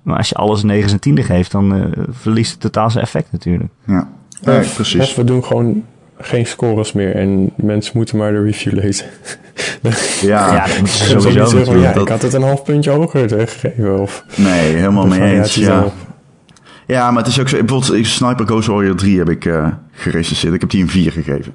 Maar 0.02 0.18
als 0.18 0.30
je 0.30 0.36
alles 0.36 0.64
9 0.64 0.92
en 0.92 1.00
10 1.00 1.24
geeft, 1.24 1.52
dan 1.52 1.76
eh, 1.76 2.04
verliest 2.10 2.52
het 2.52 2.60
totaal 2.60 2.90
zijn 2.92 3.04
effect 3.04 3.32
natuurlijk. 3.32 3.70
Ja, 3.86 4.08
nee, 4.42 4.60
Of- 4.60 4.76
precies. 4.76 5.02
Of 5.02 5.16
we 5.16 5.24
doen 5.24 5.44
gewoon 5.44 5.84
geen 6.20 6.46
scores 6.46 6.94
meer 6.94 7.16
en 7.16 7.52
mensen 7.56 7.92
moeten 7.96 8.18
maar 8.18 8.32
de 8.32 8.44
review 8.44 8.74
lezen. 8.74 9.06
Ja, 10.22 10.54
Ja, 10.54 10.66
dat 10.80 10.88
sowieso 10.88 11.64
van, 11.64 11.80
ja, 11.80 11.94
dat- 11.94 12.02
ik 12.04 12.10
had 12.10 12.22
het 12.22 12.34
een 12.34 12.42
half 12.42 12.64
puntje 12.64 12.92
hoger 12.92 13.30
gegeven. 13.30 14.00
Of 14.00 14.24
nee, 14.38 14.76
helemaal 14.76 15.08
mee 15.08 15.22
eens. 15.38 15.56
Ja. 15.56 15.86
ja, 16.88 17.12
maar 17.12 17.24
het 17.24 17.32
is 17.32 17.40
ook 17.40 17.50
zo. 17.50 17.58
Bijvoorbeeld 17.58 17.94
ik- 17.94 18.06
Sniper 18.06 18.46
Ghost 18.46 18.68
Warrior 18.68 18.96
3 18.96 19.18
heb 19.18 19.30
ik 19.30 19.46
eh 19.46 19.68
gerecenseerd. 19.92 20.54
Ik 20.54 20.62
heb 20.62 20.70
die 20.70 20.82
een 20.82 20.90
4 20.90 21.12
gegeven. 21.12 21.54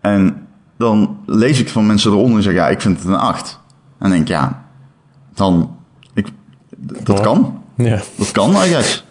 En 0.00 0.46
dan 0.78 1.16
lees 1.26 1.60
ik 1.60 1.68
van 1.68 1.86
mensen 1.86 2.10
eronder 2.12 2.36
en 2.36 2.42
zeg 2.42 2.54
ja, 2.54 2.68
ik 2.68 2.80
vind 2.80 2.98
het 2.98 3.06
een 3.06 3.14
8. 3.14 3.60
En 3.68 3.76
dan 3.98 4.10
denk 4.10 4.22
ik, 4.22 4.28
ja, 4.28 4.64
dan... 5.34 5.73
Dat 6.86 7.20
kan. 7.20 7.62
Ja, 7.76 8.00
Dat 8.18 8.30
kan, 8.32 8.50
I 8.50 8.54
guess. 8.54 9.04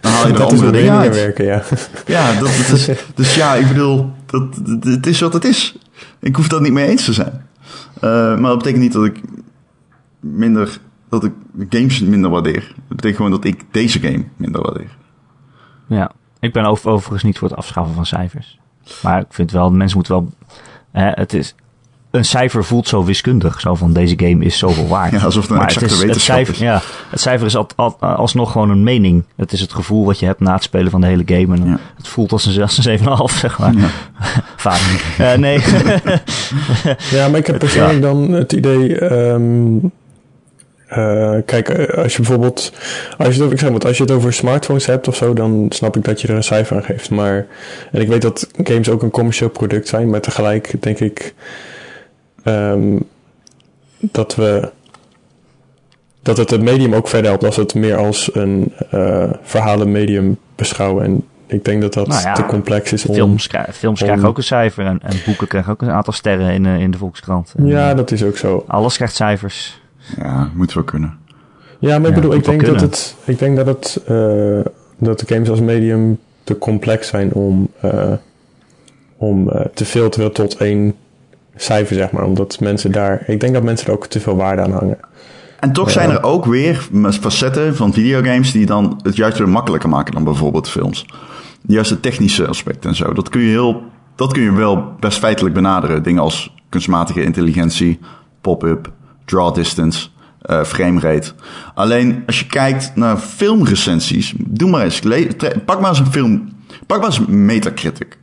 Dan 0.00 0.12
haal 0.12 0.26
je 0.26 0.32
er 0.32 0.38
dat 0.38 0.52
is 0.52 0.58
andere 0.60 0.78
dingen 0.78 0.96
uit. 0.98 1.14
werken, 1.14 1.44
ja. 1.44 1.62
Ja, 2.06 2.32
dat, 2.32 2.40
dat 2.40 2.76
is, 2.78 2.88
dus 3.14 3.34
ja, 3.34 3.54
ik 3.54 3.68
bedoel, 3.68 4.10
dat, 4.26 4.54
dat- 4.66 4.84
het 4.84 5.06
is 5.06 5.20
wat 5.20 5.32
het 5.32 5.44
is. 5.44 5.76
Ik 6.20 6.36
hoef 6.36 6.48
dat 6.48 6.60
niet 6.60 6.72
mee 6.72 6.88
eens 6.88 7.04
te 7.04 7.12
zijn. 7.12 7.46
Eh, 8.00 8.10
maar 8.10 8.40
dat 8.50 8.58
betekent 8.58 8.82
niet 8.82 8.92
dat 8.92 9.04
ik 9.04 9.20
minder, 10.20 10.78
dat 11.08 11.24
ik 11.24 11.32
games 11.68 12.00
minder 12.00 12.30
waardeer. 12.30 12.60
Dat 12.76 12.96
betekent 12.96 13.16
gewoon 13.16 13.30
dat 13.30 13.44
ik 13.44 13.64
deze 13.70 13.98
game 14.00 14.24
minder 14.36 14.62
waardeer. 14.62 14.96
Ja, 15.86 16.10
ik 16.40 16.52
ben 16.52 16.64
over, 16.64 16.90
overigens 16.90 17.22
niet 17.22 17.38
voor 17.38 17.48
het 17.48 17.56
afschaffen 17.56 17.94
van 17.94 18.06
cijfers. 18.06 18.58
Maar 19.02 19.20
ik 19.20 19.26
vind 19.28 19.50
wel, 19.50 19.70
mensen 19.70 19.96
moeten 19.96 20.14
wel... 20.14 20.32
Hè, 20.92 21.10
het 21.10 21.32
is, 21.32 21.54
een 22.12 22.24
cijfer 22.24 22.64
voelt 22.64 22.88
zo 22.88 23.04
wiskundig. 23.04 23.60
Zo 23.60 23.74
van, 23.74 23.92
deze 23.92 24.14
game 24.16 24.44
is 24.44 24.58
zoveel 24.58 24.88
waard. 24.96 25.12
Ja, 25.12 25.18
alsof 25.24 25.42
het 25.42 25.50
een 25.50 25.56
maar 25.56 25.66
exacte 25.66 25.94
het, 25.94 26.02
is, 26.04 26.10
het, 26.10 26.20
cijfer, 26.20 26.54
is. 26.54 26.60
ja, 26.60 26.80
het 27.10 27.20
cijfer 27.20 27.46
is 27.46 27.56
al, 27.56 27.66
al- 27.76 27.96
alsnog 28.00 28.52
gewoon 28.52 28.70
een 28.70 28.82
mening. 28.82 29.24
Het 29.36 29.52
is 29.52 29.60
het 29.60 29.72
gevoel 29.72 30.04
wat 30.04 30.18
je 30.18 30.26
hebt 30.26 30.40
na 30.40 30.54
het 30.54 30.62
spelen 30.62 30.90
van 30.90 31.00
de 31.00 31.06
hele 31.06 31.22
game. 31.26 31.56
En 31.56 31.64
Ja. 31.66 31.78
Het 31.96 32.08
voelt 32.08 32.32
als 32.32 32.46
een, 32.46 32.62
als 32.62 32.84
een 32.86 32.98
7,5, 32.98 33.04
zeg 33.38 33.58
maar. 33.58 33.74
Ja. 33.74 33.88
Vaak. 34.56 34.80
Eh, 35.18 35.34
nee. 35.34 35.58
Ja, 37.10 37.28
maar 37.28 37.38
ik 37.38 37.46
heb 37.46 37.58
persoonlijk 37.58 38.02
dan 38.02 38.30
het 38.30 38.52
idee. 38.52 38.98
ehm, 38.98 39.76
eh, 40.88 41.34
kijk, 41.46 41.68
eh, 41.68 42.02
als 42.02 42.12
je 42.16 42.22
bijvoorbeeld. 42.22 42.72
Als 43.18 43.26
je, 43.26 43.32
het 43.32 43.40
over, 43.40 43.52
ik 43.52 43.58
zeg 43.60 43.70
maar, 43.70 43.80
als 43.80 43.96
je 43.96 44.02
het 44.02 44.12
over 44.12 44.32
smartphones 44.32 44.86
hebt 44.86 45.08
of 45.08 45.16
zo, 45.16 45.32
dan 45.32 45.66
snap 45.68 45.96
ik 45.96 46.04
dat 46.04 46.20
je 46.20 46.28
er 46.28 46.34
een 46.34 46.42
cijfer 46.44 46.76
aan 46.76 46.82
geeft. 46.84 47.10
Maar. 47.10 47.46
En 47.92 48.00
ik 48.00 48.08
weet 48.08 48.22
dat 48.22 48.48
games 48.64 48.88
ook 48.88 49.02
een 49.02 49.10
commercieel 49.10 49.50
product 49.50 49.88
zijn, 49.88 50.10
maar 50.10 50.20
tegelijk 50.20 50.74
denk 50.82 50.98
ik. 50.98 51.34
Ehm, 52.42 52.98
dat 53.98 54.34
we. 54.34 54.70
Dat 56.22 56.36
het 56.36 56.50
het 56.50 56.62
medium 56.62 56.94
ook 56.94 57.08
verder 57.08 57.28
helpt 57.30 57.44
als 57.44 57.56
we 57.56 57.62
het 57.62 57.74
meer 57.74 57.96
als 57.96 58.30
een 58.34 58.72
eh 58.90 59.30
verhalenmedium 59.42 60.38
beschouwen. 60.56 61.04
En 61.04 61.24
ik 61.46 61.64
denk 61.64 61.80
dat 61.82 61.92
dat 61.92 62.06
Nou 62.06 62.22
ja, 62.22 62.32
te 62.34 62.44
complex 62.46 62.92
is 62.92 63.06
om. 63.06 63.14
films, 63.14 63.48
films 63.72 64.00
om- 64.00 64.06
krijgen 64.06 64.28
ook 64.28 64.36
een 64.36 64.42
cijfer. 64.42 64.86
En, 64.86 64.98
en 65.02 65.16
boeken 65.26 65.46
krijgen 65.48 65.72
ook 65.72 65.82
een 65.82 65.90
aantal 65.90 66.12
sterren 66.12 66.52
in, 66.52 66.66
eh, 66.66 66.78
in 66.78 66.90
de 66.90 66.98
Volkskrant. 66.98 67.54
En, 67.56 67.66
Ja, 67.66 67.90
eh, 67.90 67.96
dat 67.96 68.10
is 68.10 68.24
ook 68.24 68.36
zo. 68.36 68.64
Alles 68.66 68.96
krijgt 68.96 69.14
cijfers. 69.14 69.80
Ja, 70.18 70.50
moet 70.54 70.72
wel 70.72 70.84
kunnen. 70.84 71.18
Ja, 71.78 71.98
maar 71.98 72.08
ik 72.10 72.14
Ja, 72.16 72.20
bedoel, 72.20 72.34
ik 72.38 72.44
denk, 72.44 72.66
dat 72.66 72.80
het, 72.80 73.16
ik 73.24 73.38
denk 73.38 73.56
dat 73.56 73.66
het, 73.66 74.00
eh, 74.06 74.60
dat 74.98 75.18
de 75.20 75.26
games 75.34 75.48
als 75.50 75.60
medium 75.60 76.18
te 76.44 76.58
complex 76.58 77.08
zijn 77.08 77.32
om, 77.32 77.68
eh, 77.80 78.12
om 79.16 79.50
eh, 79.50 79.66
te 79.74 79.84
filteren 79.84 80.32
tot 80.32 80.56
één 80.56 80.94
cijfer, 81.62 81.96
zeg 81.96 82.10
maar. 82.10 82.24
Omdat 82.24 82.60
mensen 82.60 82.92
daar, 82.92 83.22
ik 83.26 83.40
denk 83.40 83.52
dat 83.54 83.62
mensen 83.62 83.86
er 83.86 83.92
ook 83.92 84.06
te 84.06 84.20
veel 84.20 84.36
waarde 84.36 84.62
aan 84.62 84.72
hangen. 84.72 84.98
En 85.60 85.72
toch 85.72 85.90
zijn 85.90 86.10
er 86.10 86.22
ook 86.22 86.44
weer 86.44 86.88
facetten 87.20 87.76
van 87.76 87.92
videogames 87.92 88.52
die 88.52 88.66
dan 88.66 89.00
het 89.02 89.16
juist 89.16 89.38
weer 89.38 89.48
makkelijker 89.48 89.88
maken 89.88 90.14
dan 90.14 90.24
bijvoorbeeld 90.24 90.68
films. 90.68 91.06
Juist 91.66 91.90
het 91.90 92.02
technische 92.02 92.46
aspect 92.46 92.84
en 92.84 92.94
zo. 92.94 93.12
Dat 93.12 93.28
kun 93.28 93.40
je, 93.40 93.48
heel, 93.48 93.82
dat 94.14 94.32
kun 94.32 94.42
je 94.42 94.52
wel 94.52 94.94
best 95.00 95.18
feitelijk 95.18 95.54
benaderen. 95.54 96.02
Dingen 96.02 96.22
als 96.22 96.54
kunstmatige 96.68 97.22
intelligentie, 97.22 97.98
pop-up, 98.40 98.92
draw 99.24 99.54
distance, 99.54 100.08
eh 100.42 100.64
framerate. 100.64 101.32
Alleen 101.74 102.22
als 102.26 102.38
je 102.38 102.46
kijkt 102.46 102.92
naar 102.94 103.16
filmrecensies, 103.16 104.34
doe 104.38 104.70
maar 104.70 104.84
eens. 104.84 105.00
Pak 105.64 105.80
maar 105.80 105.90
eens 105.90 105.98
een 105.98 106.12
film. 106.12 106.48
Pak 106.86 106.98
maar 107.00 107.06
eens 107.06 107.26
Metacritic. 107.26 108.18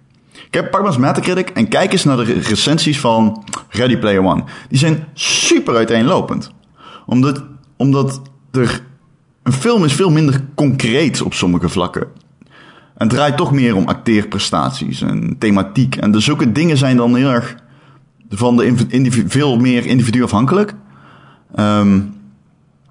Kijk, 0.49 0.69
pak 0.69 0.81
maar 0.81 0.89
eens 0.89 0.99
Metacritic 0.99 1.49
en 1.49 1.67
kijk 1.67 1.91
eens 1.91 2.03
naar 2.03 2.17
de 2.17 2.23
re- 2.23 2.39
recensies 2.39 2.99
van 2.99 3.43
Ready 3.69 3.97
Player 3.97 4.23
One. 4.23 4.43
Die 4.69 4.77
zijn 4.77 5.03
super 5.13 5.75
uiteenlopend. 5.75 6.51
Omdat, 7.05 7.43
omdat 7.77 8.21
er... 8.51 8.87
Een 9.43 9.53
film 9.53 9.83
is 9.83 9.93
veel 9.93 10.09
minder 10.09 10.45
concreet 10.55 11.21
op 11.21 11.33
sommige 11.33 11.69
vlakken. 11.69 12.07
En 12.97 13.07
draait 13.07 13.37
toch 13.37 13.51
meer 13.51 13.75
om 13.75 13.87
acteerprestaties 13.87 15.01
en 15.01 15.35
thematiek. 15.37 15.95
En 15.95 16.11
dus 16.11 16.25
zulke 16.25 16.51
dingen 16.51 16.77
zijn 16.77 16.97
dan 16.97 17.15
heel 17.15 17.29
erg 17.29 17.55
van 18.29 18.57
de 18.57 18.65
individu- 18.87 19.29
veel 19.29 19.57
meer 19.57 19.85
individuafhankelijk. 19.85 20.73
Ehm 21.55 21.99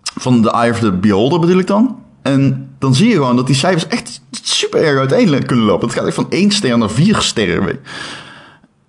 van 0.02 0.42
de 0.42 0.50
Eye 0.50 0.70
of 0.70 0.78
the 0.78 0.92
Beholder 0.92 1.40
bedoel 1.40 1.59
ik 1.59 1.66
dan. 1.66 1.96
En 2.33 2.68
dan 2.79 2.95
zie 2.95 3.09
je 3.09 3.14
gewoon 3.14 3.37
dat 3.37 3.47
die 3.47 3.57
cijfers 3.57 3.87
echt 3.87 4.20
super 4.43 4.83
erg 4.85 4.99
uiteen 4.99 5.47
kunnen 5.47 5.64
lopen. 5.64 5.89
Het 5.89 5.97
gaat 5.97 6.07
echt 6.07 6.14
van 6.14 6.26
1 6.31 6.51
ster 6.51 6.79
naar 6.79 6.91
4 6.91 7.16
sterren. 7.20 7.79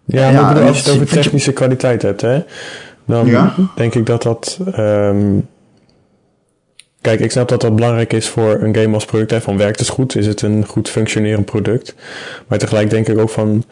Ja, 0.06 0.30
Ja, 0.30 0.54
bedoel, 0.54 0.68
als 0.68 0.78
je 0.78 0.84
het 0.84 0.92
over 1.02 1.08
je- 1.16 1.22
technische 1.22 1.52
kwaliteit 1.54 2.02
hebt, 2.02 2.22
hè, 2.22 2.42
dan 3.06 3.26
Ja. 3.28 3.56
denk 3.76 3.96
ik 3.96 4.06
dat 4.06 4.24
dat... 4.24 4.60
ehm, 4.74 5.38
kijk, 7.02 7.20
ik 7.20 7.32
snap 7.32 7.48
dat 7.48 7.62
dat 7.62 7.76
belangrijk 7.76 8.14
is 8.14 8.28
voor 8.30 8.62
een 8.62 8.76
game 8.76 8.94
als 8.94 9.06
product. 9.06 9.32
Hè, 9.32 9.42
van 9.42 9.58
werkt 9.58 9.80
het 9.80 9.90
goed? 9.90 10.16
Is 10.16 10.28
het 10.28 10.42
een 10.42 10.66
goed 10.66 10.90
functionerend 10.90 11.46
product? 11.46 11.96
Maar 12.48 12.58
tegelijk 12.58 12.90
denk 12.90 13.08
ik 13.08 13.18
ook 13.18 13.30
van... 13.30 13.64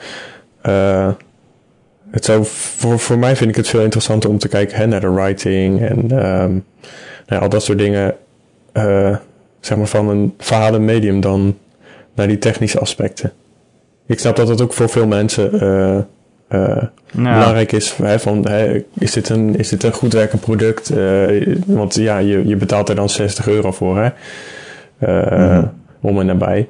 eh, 0.61 1.09
het 2.11 2.26
zou, 2.26 2.45
voor, 2.45 2.99
voor 2.99 3.18
mij 3.18 3.36
vind 3.36 3.49
ik 3.49 3.55
het 3.55 3.68
veel 3.68 3.82
interessanter 3.82 4.30
om 4.30 4.38
te 4.38 4.47
kijken 4.47 4.78
hè, 4.78 4.86
naar 4.88 5.01
de 5.01 5.11
writing 5.11 5.82
en 5.82 6.05
nou 6.07 6.61
ja, 7.28 7.38
al 7.38 7.49
dat 7.49 7.63
soort 7.63 7.78
dingen. 7.78 8.15
eh, 8.72 9.15
zeg 9.59 9.77
maar 9.77 9.87
van 9.87 10.09
een 10.09 10.33
verhalen 10.37 10.85
medium 10.85 11.19
dan 11.19 11.57
naar 12.13 12.27
die 12.27 12.37
technische 12.37 12.79
aspecten. 12.79 13.31
Ik 14.05 14.19
snap 14.19 14.35
dat 14.35 14.47
dat 14.47 14.61
ook 14.61 14.73
voor 14.73 14.89
veel 14.89 15.07
mensen 15.07 15.59
eh, 15.59 15.97
eh, 16.47 16.83
belangrijk 17.11 17.71
is. 17.71 17.93
Hè, 17.93 18.19
van, 18.19 18.47
hè, 18.47 18.83
is, 18.93 19.11
dit 19.11 19.29
een, 19.29 19.55
is 19.55 19.69
dit 19.69 19.83
een 19.83 19.91
goed 19.91 20.13
werkend 20.13 20.41
product? 20.41 20.89
Eh, 20.89 21.57
want 21.65 21.95
ja, 21.95 22.17
je, 22.17 22.47
je 22.47 22.55
betaalt 22.55 22.89
er 22.89 22.95
dan 22.95 23.09
60 23.09 23.47
euro 23.47 23.71
voor, 23.71 23.97
hè? 23.97 24.09
Eh, 24.97 25.63
om 26.01 26.19
en 26.19 26.25
nabij. 26.25 26.69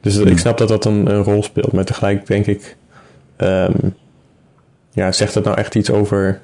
Dus 0.00 0.16
ik 0.16 0.38
snap 0.38 0.58
dat 0.58 0.68
dat 0.68 0.84
een, 0.84 1.10
een 1.10 1.22
rol 1.22 1.42
speelt. 1.42 1.72
Maar 1.72 1.84
tegelijk 1.84 2.26
denk 2.26 2.46
ik... 2.46 2.76
ehm, 3.36 3.72
ja, 4.90 5.12
zegt 5.12 5.34
het 5.34 5.44
nou 5.44 5.56
echt 5.56 5.74
iets 5.74 5.90
over 5.90 6.40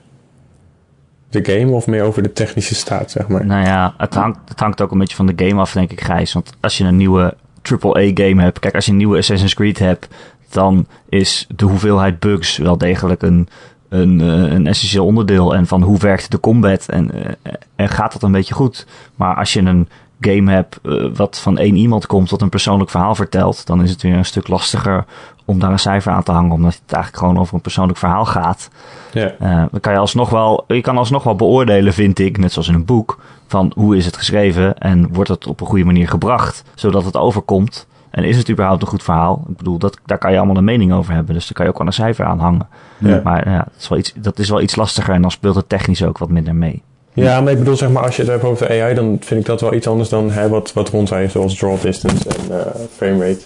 de 1.35 1.53
game 1.53 1.72
of 1.72 1.87
meer 1.87 2.03
over 2.03 2.22
de 2.22 2.32
technische 2.32 2.74
staat, 2.74 3.11
zeg 3.11 3.28
maar? 3.28 3.47
Nou 3.47 3.64
ja, 3.64 3.95
het 3.97 4.14
hangt, 4.14 4.39
het 4.49 4.61
hangt 4.61 4.80
ook 4.80 4.91
een 4.91 4.99
beetje 4.99 5.16
van 5.16 5.26
de 5.26 5.47
game 5.47 5.61
af, 5.61 5.72
denk 5.72 5.93
ik, 5.93 6.01
Gijs. 6.01 6.32
Want 6.32 6.53
als 6.61 6.78
je 6.78 6.85
een 6.85 6.97
nieuwe 6.97 7.35
AAA-game 7.62 8.43
hebt... 8.43 8.59
Kijk, 8.59 8.74
als 8.74 8.85
je 8.85 8.91
een 8.91 8.97
nieuwe 8.97 9.18
Assassin's 9.18 9.55
Creed 9.55 9.78
hebt... 9.78 10.09
dan 10.51 10.87
is 11.09 11.47
de 11.57 11.64
hoeveelheid 11.64 12.18
bugs 12.18 12.57
wel 12.57 12.78
degelijk 12.78 13.22
een, 13.22 13.49
een, 13.89 14.20
eh, 14.20 14.53
een 14.53 14.66
essentieel 14.66 15.05
onderdeel. 15.07 15.55
En 15.55 15.66
van 15.66 15.82
hoe 15.82 15.99
werkt 15.99 16.30
de 16.30 16.41
combat 16.41 16.89
en, 16.89 17.11
eh, 17.11 17.53
en 17.76 17.89
gaat 17.89 18.12
dat 18.12 18.22
een 18.22 18.32
beetje 18.32 18.55
goed. 18.55 18.87
Maar 19.14 19.37
als 19.37 19.53
je 19.53 19.61
een 19.61 19.89
game 20.20 20.53
hebt 20.53 20.78
eh, 20.82 21.07
wat 21.14 21.39
van 21.39 21.59
één 21.59 21.76
iemand 21.76 22.07
komt... 22.07 22.30
wat 22.30 22.43
een 22.43 22.49
persoonlijk 22.49 22.91
verhaal 22.91 23.14
vertelt... 23.14 23.66
dan 23.66 23.82
is 23.82 23.91
het 23.91 24.03
weer 24.03 24.16
een 24.16 24.24
stuk 24.24 24.49
lastiger 24.49 25.05
om 25.45 25.59
daar 25.59 25.70
een 25.70 25.78
cijfer 25.78 26.12
aan 26.12 26.22
te 26.22 26.32
hangen... 26.32 26.53
omdat 26.53 26.72
het 26.72 26.92
eigenlijk 26.92 27.22
gewoon 27.22 27.38
over 27.38 27.55
een 27.55 27.61
persoonlijk 27.61 27.99
verhaal 27.99 28.24
gaat... 28.24 28.70
Ja. 29.12 29.32
Eh, 29.38 29.64
dan 29.70 29.80
kan 29.80 29.92
je 29.92 29.99
alsnog 29.99 30.30
wel, 30.30 30.64
je 30.66 30.80
kan 30.80 30.99
alsnog 30.99 31.22
wel 31.22 31.34
beoordelen, 31.34 31.92
vind 31.92 32.18
ik, 32.18 32.38
net 32.38 32.53
zoals 32.53 32.68
in 32.68 32.74
een 32.74 32.84
boek, 32.84 33.18
van 33.47 33.72
hoe 33.74 33.97
is 33.97 34.07
het 34.07 34.16
geschreven 34.16 34.78
en 34.78 35.12
wordt 35.12 35.30
het 35.30 35.47
op 35.47 35.61
een 35.61 35.66
goede 35.66 35.84
manier 35.84 36.09
gebracht, 36.09 36.64
zodat 36.74 37.05
het 37.05 37.16
overkomt. 37.16 37.86
En 38.11 38.24
is 38.24 38.36
het 38.36 38.51
überhaupt 38.51 38.82
een 38.82 38.88
goed 38.88 39.03
verhaal? 39.03 39.45
Ik 39.49 39.57
bedoel, 39.57 39.78
dat, 39.78 39.99
daar 40.07 40.18
kan 40.18 40.30
je 40.32 40.36
allemaal 40.36 40.57
een 40.57 40.64
mening 40.64 40.92
over 40.92 41.14
hebben, 41.14 41.34
dus 41.34 41.45
daar 41.45 41.53
kan 41.53 41.64
je 41.64 41.70
ook 41.70 41.78
wel 41.78 41.86
een 41.86 41.92
cijfer 41.92 42.24
aan 42.24 42.38
hangen. 42.38 42.68
Ja. 42.99 43.20
Maar 43.24 43.49
ja, 43.49 43.57
dat 43.57 43.74
is, 43.78 43.88
wel 43.88 43.99
iets, 43.99 44.12
dat 44.16 44.38
is 44.38 44.49
wel 44.49 44.61
iets 44.61 44.76
lastiger 44.76 45.14
en 45.14 45.22
dan 45.22 45.30
speelt 45.30 45.55
het 45.55 45.68
technisch 45.68 46.05
ook 46.05 46.18
wat 46.18 46.28
minder 46.28 46.55
mee. 46.55 46.82
Ja, 47.12 47.40
maar 47.40 47.53
ik 47.53 47.59
bedoel, 47.59 47.76
zeg 47.76 47.90
maar, 47.90 48.03
als 48.03 48.16
je 48.16 48.22
het 48.22 48.30
hebt 48.30 48.45
over 48.45 48.68
de 48.68 48.82
AI, 48.82 48.95
dan 48.95 49.16
vind 49.20 49.40
ik 49.40 49.47
dat 49.47 49.61
wel 49.61 49.74
iets 49.74 49.86
anders 49.86 50.09
dan 50.09 50.30
hè, 50.30 50.49
wat, 50.49 50.72
wat 50.72 50.88
Ron 50.88 51.07
zei, 51.07 51.28
zoals 51.28 51.57
draw 51.57 51.80
distance 51.80 52.28
en 52.28 52.59
eh 52.59 52.66
framerate. 52.97 53.40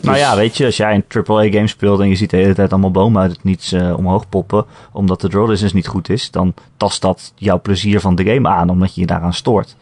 Nou 0.00 0.16
ja, 0.16 0.36
weet 0.36 0.56
je, 0.56 0.64
als 0.64 0.76
jij 0.76 0.94
een 0.94 1.24
AAA-game 1.26 1.66
speelt 1.66 2.00
en 2.00 2.08
je 2.08 2.14
ziet 2.14 2.30
de 2.30 2.36
hele 2.36 2.54
tijd 2.54 2.72
allemaal 2.72 2.90
bomen 2.90 3.22
uit 3.22 3.30
het 3.30 3.44
niets 3.44 3.72
eh, 3.72 3.96
omhoog 3.96 4.28
poppen, 4.28 4.64
omdat 4.92 5.20
de 5.20 5.28
draw 5.28 5.48
distance 5.48 5.74
niet 5.74 5.86
goed 5.86 6.08
is, 6.08 6.30
dan 6.30 6.54
tast 6.76 7.02
dat 7.02 7.32
jouw 7.36 7.60
plezier 7.60 8.00
van 8.00 8.14
de 8.14 8.24
game 8.24 8.48
aan, 8.48 8.70
omdat 8.70 8.94
je 8.94 9.00
je 9.00 9.06
daaraan 9.06 9.34
stoort. 9.34 9.76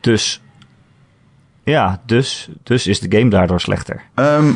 Dus, 0.00 0.40
ja, 1.64 2.00
dus, 2.06 2.48
dus 2.62 2.86
is 2.86 3.00
de 3.00 3.18
game 3.18 3.30
daardoor 3.30 3.60
slechter. 3.60 4.02
Ehm, 4.14 4.52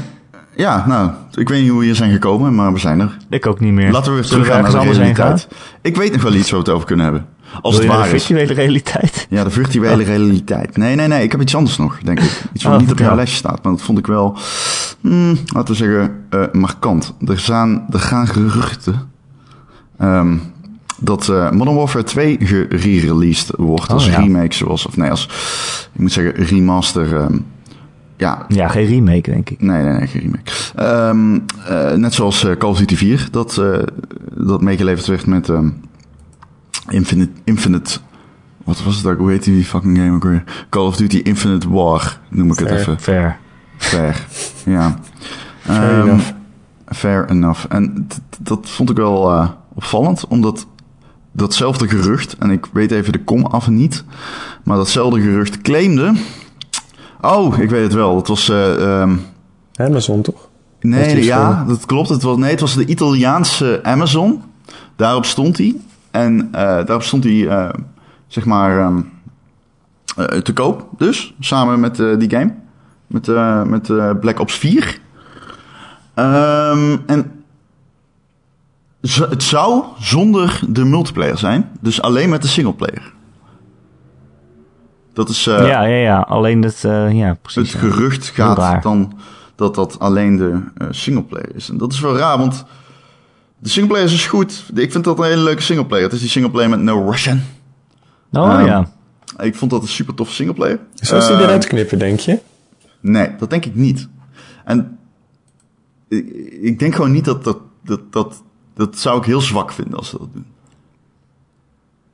ja, 0.56 0.86
nou, 0.86 1.10
ik 1.34 1.48
weet 1.48 1.60
niet 1.60 1.70
hoe 1.70 1.78
we 1.78 1.84
hier 1.84 1.94
zijn 1.94 2.12
gekomen, 2.12 2.54
maar 2.54 2.72
we 2.72 2.78
zijn 2.78 3.00
er. 3.00 3.16
Ik 3.30 3.46
ook 3.46 3.60
niet 3.60 3.72
meer. 3.72 3.90
Laten 3.90 4.10
we 4.10 4.14
weer 4.14 4.24
Zullen 4.24 4.44
teruggaan 4.44 4.72
naar 4.72 4.80
de 4.80 4.88
heen 4.88 4.96
realiteit. 4.96 5.48
Ik 5.82 5.96
weet 5.96 6.12
nog 6.12 6.22
wel 6.22 6.34
iets 6.34 6.50
waar 6.50 6.60
we 6.60 6.66
het 6.66 6.74
over 6.74 6.86
kunnen 6.86 7.04
hebben. 7.04 7.26
Als 7.62 7.76
Wil 7.78 7.86
het 7.88 7.96
waar 7.96 8.08
de 8.08 8.14
is. 8.14 8.24
virtuele 8.24 8.52
realiteit? 8.52 9.26
Ja, 9.30 9.44
de 9.44 9.50
virtuele 9.50 10.02
realiteit. 10.02 10.76
Nee, 10.76 10.94
nee, 10.94 11.06
nee. 11.08 11.22
Ik 11.22 11.32
heb 11.32 11.40
iets 11.40 11.54
anders 11.56 11.76
nog, 11.78 11.98
denk 12.02 12.20
ik. 12.20 12.42
Iets 12.52 12.64
wat 12.64 12.72
Oh, 12.72 12.80
niet 12.80 12.90
op 12.90 12.98
jouw 12.98 13.14
lijstje 13.14 13.38
staat. 13.38 13.62
Maar 13.62 13.72
dat 13.72 13.82
vond 13.82 13.98
ik 13.98 14.06
wel, 14.06 14.36
hmm, 15.00 15.38
laten 15.54 15.68
we 15.70 15.74
zeggen, 15.74 16.24
eh, 16.30 16.42
markant. 16.52 17.14
Er, 17.26 17.38
zijn, 17.40 17.84
er 17.90 18.00
gaan 18.00 18.26
geruchten 18.26 19.08
ehm, 19.98 20.36
dat 20.98 21.28
eh, 21.28 21.50
Modern 21.50 21.76
Warfare 21.76 22.04
2 22.04 22.36
gerereleased 22.40 23.50
wordt. 23.56 23.88
als 23.90 24.04
Oh, 24.06 24.10
ja. 24.12 24.18
remake, 24.18 24.54
zoals, 24.54 24.86
of 24.86 24.96
nee, 24.96 25.10
als, 25.10 25.24
ik 25.92 26.00
moet 26.00 26.12
zeggen, 26.12 26.44
remaster. 26.44 27.16
ehm, 27.16 27.38
ja, 28.16 28.44
Ja, 28.48 28.68
geen 28.68 28.86
remake, 28.86 29.30
denk 29.30 29.50
ik. 29.50 29.60
Nee, 29.60 29.82
nee, 29.82 29.92
nee, 29.98 30.06
geen 30.06 30.20
remake. 30.22 30.50
Ehm, 30.74 31.38
eh, 31.68 31.96
net 31.98 32.14
zoals 32.14 32.46
Call 32.58 32.70
of 32.70 32.78
Duty 32.78 32.96
4, 32.96 33.28
dat, 33.30 33.58
eh, 33.58 33.78
dat 34.36 34.60
meegeleverd 34.62 35.06
werd 35.06 35.26
met 35.26 35.48
Infinite, 36.88 37.30
Infinite... 37.44 37.98
Wat 38.64 38.82
was 38.82 38.96
het 38.96 39.06
ook? 39.06 39.18
Hoe 39.18 39.30
heet 39.30 39.44
die 39.44 39.64
fucking 39.64 39.96
game 39.98 40.14
ook 40.14 40.22
weer? 40.24 40.44
Call 40.70 40.86
of 40.86 40.96
Duty 40.96 41.16
Infinite 41.24 41.70
War, 41.70 42.20
noem 42.30 42.52
ik 42.52 42.58
het 42.58 42.70
even. 42.70 43.00
Fair. 43.00 43.38
Fair, 43.76 44.26
ja. 44.64 44.98
Fair 45.60 45.98
Ehm, 45.98 46.08
enough. 46.08 46.30
Fair 46.86 47.30
enough. 47.30 47.64
En 47.68 48.06
dat 48.40 48.70
vond 48.70 48.90
ik 48.90 48.96
wel 48.96 49.30
eh, 49.32 49.48
opvallend, 49.74 50.26
omdat 50.26 50.66
datzelfde 51.32 51.88
gerucht, 51.88 52.36
en 52.38 52.50
ik 52.50 52.66
weet 52.72 52.90
even 52.90 53.12
de 53.12 53.24
kom 53.24 53.44
af 53.46 53.68
niet, 53.68 54.04
maar 54.62 54.76
datzelfde 54.76 55.20
gerucht 55.20 55.60
claimde 55.60 56.12
Oh, 57.20 57.58
ik 57.58 57.70
weet 57.70 57.82
het 57.82 57.94
wel. 57.94 58.16
Het 58.16 58.28
was... 58.28 58.48
eh, 58.48 59.00
ehm, 59.00 59.16
Amazon 59.74 60.22
toch? 60.22 60.48
Nee, 60.80 61.24
ja, 61.24 61.64
dat 61.68 61.86
klopt. 61.86 62.08
Het 62.08 62.22
was, 62.22 62.36
nee, 62.36 62.50
het 62.50 62.60
was 62.60 62.74
de 62.74 62.86
Italiaanse 62.86 63.80
Amazon. 63.82 64.42
Daarop 64.96 65.24
stond 65.24 65.58
hij. 65.58 65.76
En 66.14 66.48
eh, 66.52 66.60
daarop 66.60 67.02
stond 67.02 67.24
hij, 67.24 67.48
eh, 67.48 67.68
zeg 68.26 68.44
maar, 68.44 68.78
ehm, 68.78 69.00
eh, 70.16 70.24
te 70.24 70.52
koop. 70.52 70.88
Dus, 70.98 71.34
samen 71.40 71.80
met 71.80 71.96
die 71.96 72.30
game. 72.30 72.54
Met, 73.06 73.26
met 73.68 74.20
Black 74.20 74.40
Ops 74.40 74.54
4. 74.54 74.98
Ehm, 76.14 76.96
en 77.06 77.44
het 79.00 79.42
zou 79.42 79.84
zonder 79.98 80.60
de 80.68 80.84
multiplayer 80.84 81.38
zijn. 81.38 81.70
Dus 81.80 82.02
alleen 82.02 82.28
met 82.28 82.42
de 82.42 82.48
singleplayer. 82.48 83.12
Dat 85.12 85.28
is... 85.28 85.44
ja, 85.44 85.82
ja, 85.82 85.84
ja. 85.84 86.20
Alleen 86.20 86.60
dat, 86.60 86.84
eh, 86.84 87.12
ja, 87.12 87.26
het 87.28 87.42
precies. 87.42 87.72
ja. 87.72 87.78
gerucht 87.78 88.28
gaat 88.28 88.82
dan 88.82 89.12
dat 89.54 89.74
dat 89.74 89.98
alleen 89.98 90.36
de 90.36 90.60
singleplayer 90.90 91.54
is. 91.54 91.68
En 91.68 91.78
dat 91.78 91.92
is 91.92 92.00
wel 92.00 92.16
raar, 92.16 92.38
want 92.38 92.64
de 93.64 93.70
singleplayer 93.70 94.04
is 94.06 94.12
dus 94.12 94.26
goed. 94.26 94.64
Ik 94.74 94.92
vind 94.92 95.04
dat 95.04 95.18
een 95.18 95.24
hele 95.24 95.42
leuke 95.42 95.62
singleplayer. 95.62 96.04
Het 96.04 96.12
is 96.14 96.20
die 96.20 96.28
singleplayer 96.28 96.70
met 96.70 96.80
No 96.80 97.10
Russian. 97.10 97.40
Oh 98.32 98.52
Ehm, 98.52 98.66
ja. 98.66 98.92
Ik 99.42 99.54
vond 99.54 99.70
dat 99.70 99.82
een 99.82 99.88
super 99.88 100.14
toffe 100.14 100.34
singleplayer. 100.34 100.78
Zou 100.94 101.20
ze 101.20 101.36
die 101.36 101.42
eruit 101.44 101.66
knippen, 101.66 101.98
denk 101.98 102.20
je? 102.20 102.38
Nee, 103.00 103.28
dat 103.38 103.50
denk 103.50 103.64
ik 103.64 103.74
niet. 103.74 104.08
En 104.64 104.98
ik, 106.08 106.26
ik 106.60 106.78
denk 106.78 106.94
gewoon 106.94 107.12
niet 107.12 107.24
dat 107.24 107.44
dat, 107.44 107.58
dat 107.84 108.12
dat 108.12 108.42
dat 108.74 108.98
zou 108.98 109.18
ik 109.18 109.24
heel 109.24 109.40
zwak 109.40 109.72
vinden 109.72 109.98
als 109.98 110.08
ze 110.08 110.18
dat 110.18 110.28
doen. 110.32 110.46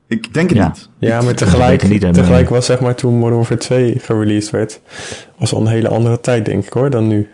Ik 0.07 0.33
denk 0.33 0.49
het 0.49 0.57
Ja. 0.57 0.67
niet. 0.67 0.89
Ja, 0.97 1.21
maar 1.21 1.33
tegelijk, 1.35 1.87
niet, 1.87 2.01
tegelijk 2.13 2.49
was 2.49 2.65
zeg 2.65 2.79
maar 2.79 2.95
toen 2.95 3.13
Modern 3.13 3.35
Warfare 3.35 3.59
2 3.59 3.99
gereleased 3.99 4.51
werd, 4.51 4.81
was 5.37 5.53
al 5.53 5.61
een 5.61 5.67
hele 5.67 5.87
andere 5.89 6.19
tijd, 6.19 6.45
denk 6.45 6.65
ik 6.65 6.73
hoor, 6.73 6.89
dan 6.89 7.07
nu. 7.07 7.29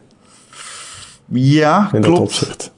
Ja, 1.25 1.89
In 1.93 2.01
dat 2.01 2.19
opzicht. 2.19 2.71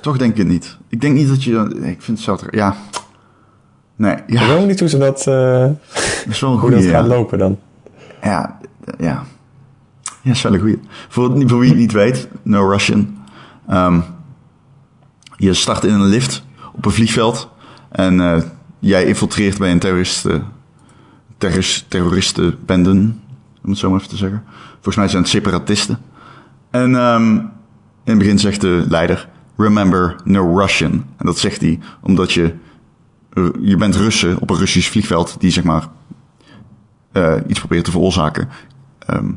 Toch 0.00 0.16
denk 0.18 0.30
ik 0.32 0.38
het 0.38 0.46
niet. 0.48 0.78
Ik 0.90 1.00
denk 1.00 1.14
niet 1.14 1.28
dat 1.28 1.44
je... 1.44 1.52
nee, 1.76 1.90
Ik 1.90 2.02
vind 2.02 2.24
het 2.24 2.26
zo... 2.26 2.38
Ja. 2.50 2.76
Nee, 3.96 4.14
Ik 4.14 4.22
ja, 4.26 4.46
weet 4.46 4.58
ook 4.58 4.66
niet 4.66 4.80
hoe, 4.80 4.88
ze 4.88 4.98
dat, 4.98 5.26
eh, 5.26 5.60
dat 6.24 6.26
is 6.28 6.40
wel 6.40 6.50
een 6.50 6.58
hoe 6.58 6.68
goede. 6.68 6.76
dat 6.76 6.84
ja. 6.84 6.90
gaat 6.90 7.06
lopen 7.06 7.38
dan. 7.38 7.58
Ja, 8.22 8.58
ja. 8.98 9.22
Ja, 10.22 10.30
is 10.30 10.42
wel 10.42 10.54
een 10.54 10.60
goeie. 10.60 10.80
Voor, 11.08 11.48
voor 11.48 11.58
wie 11.58 11.68
het 11.68 11.78
niet 11.78 11.92
weet, 11.92 12.28
No 12.42 12.68
Russian. 12.70 13.18
Ehm, 13.68 14.00
je 15.36 15.54
start 15.54 15.84
in 15.84 15.94
een 15.94 16.06
lift 16.06 16.44
op 16.72 16.84
een 16.84 16.90
vliegveld. 16.92 17.50
En 17.90 18.20
eh, 18.20 18.42
jij 18.78 19.04
infiltreert 19.04 19.58
bij 19.58 19.70
een 19.70 19.78
terroristen, 19.78 20.44
terrorist, 21.38 21.90
terroristenbenden, 21.90 23.20
om 23.64 23.70
het 23.70 23.78
zo 23.78 23.90
maar 23.90 23.98
even 23.98 24.10
te 24.10 24.16
zeggen. 24.16 24.44
Volgens 24.72 24.96
mij 24.96 25.08
zijn 25.08 25.22
het 25.22 25.30
separatisten. 25.30 25.98
En 26.70 26.94
ehm, 26.94 27.34
in 28.04 28.16
het 28.16 28.18
begin 28.18 28.38
zegt 28.38 28.60
de 28.60 28.84
leider, 28.88 29.28
remember 29.60 30.16
no 30.24 30.58
Russian. 30.58 30.92
En 30.92 31.26
dat 31.26 31.38
zegt 31.38 31.60
hij 31.60 31.78
omdat 32.02 32.32
je, 32.32 32.54
je 33.60 33.76
bent 33.76 33.96
Russen 33.96 34.38
op 34.40 34.50
een 34.50 34.56
Russisch 34.58 34.90
vliegveld 34.90 35.36
die 35.38 35.50
zeg 35.50 35.64
maar 35.64 35.88
eh, 37.12 37.34
iets 37.46 37.58
proberen 37.58 37.84
te 37.84 37.90
veroorzaken. 37.90 38.48
Ehm, 39.06 39.30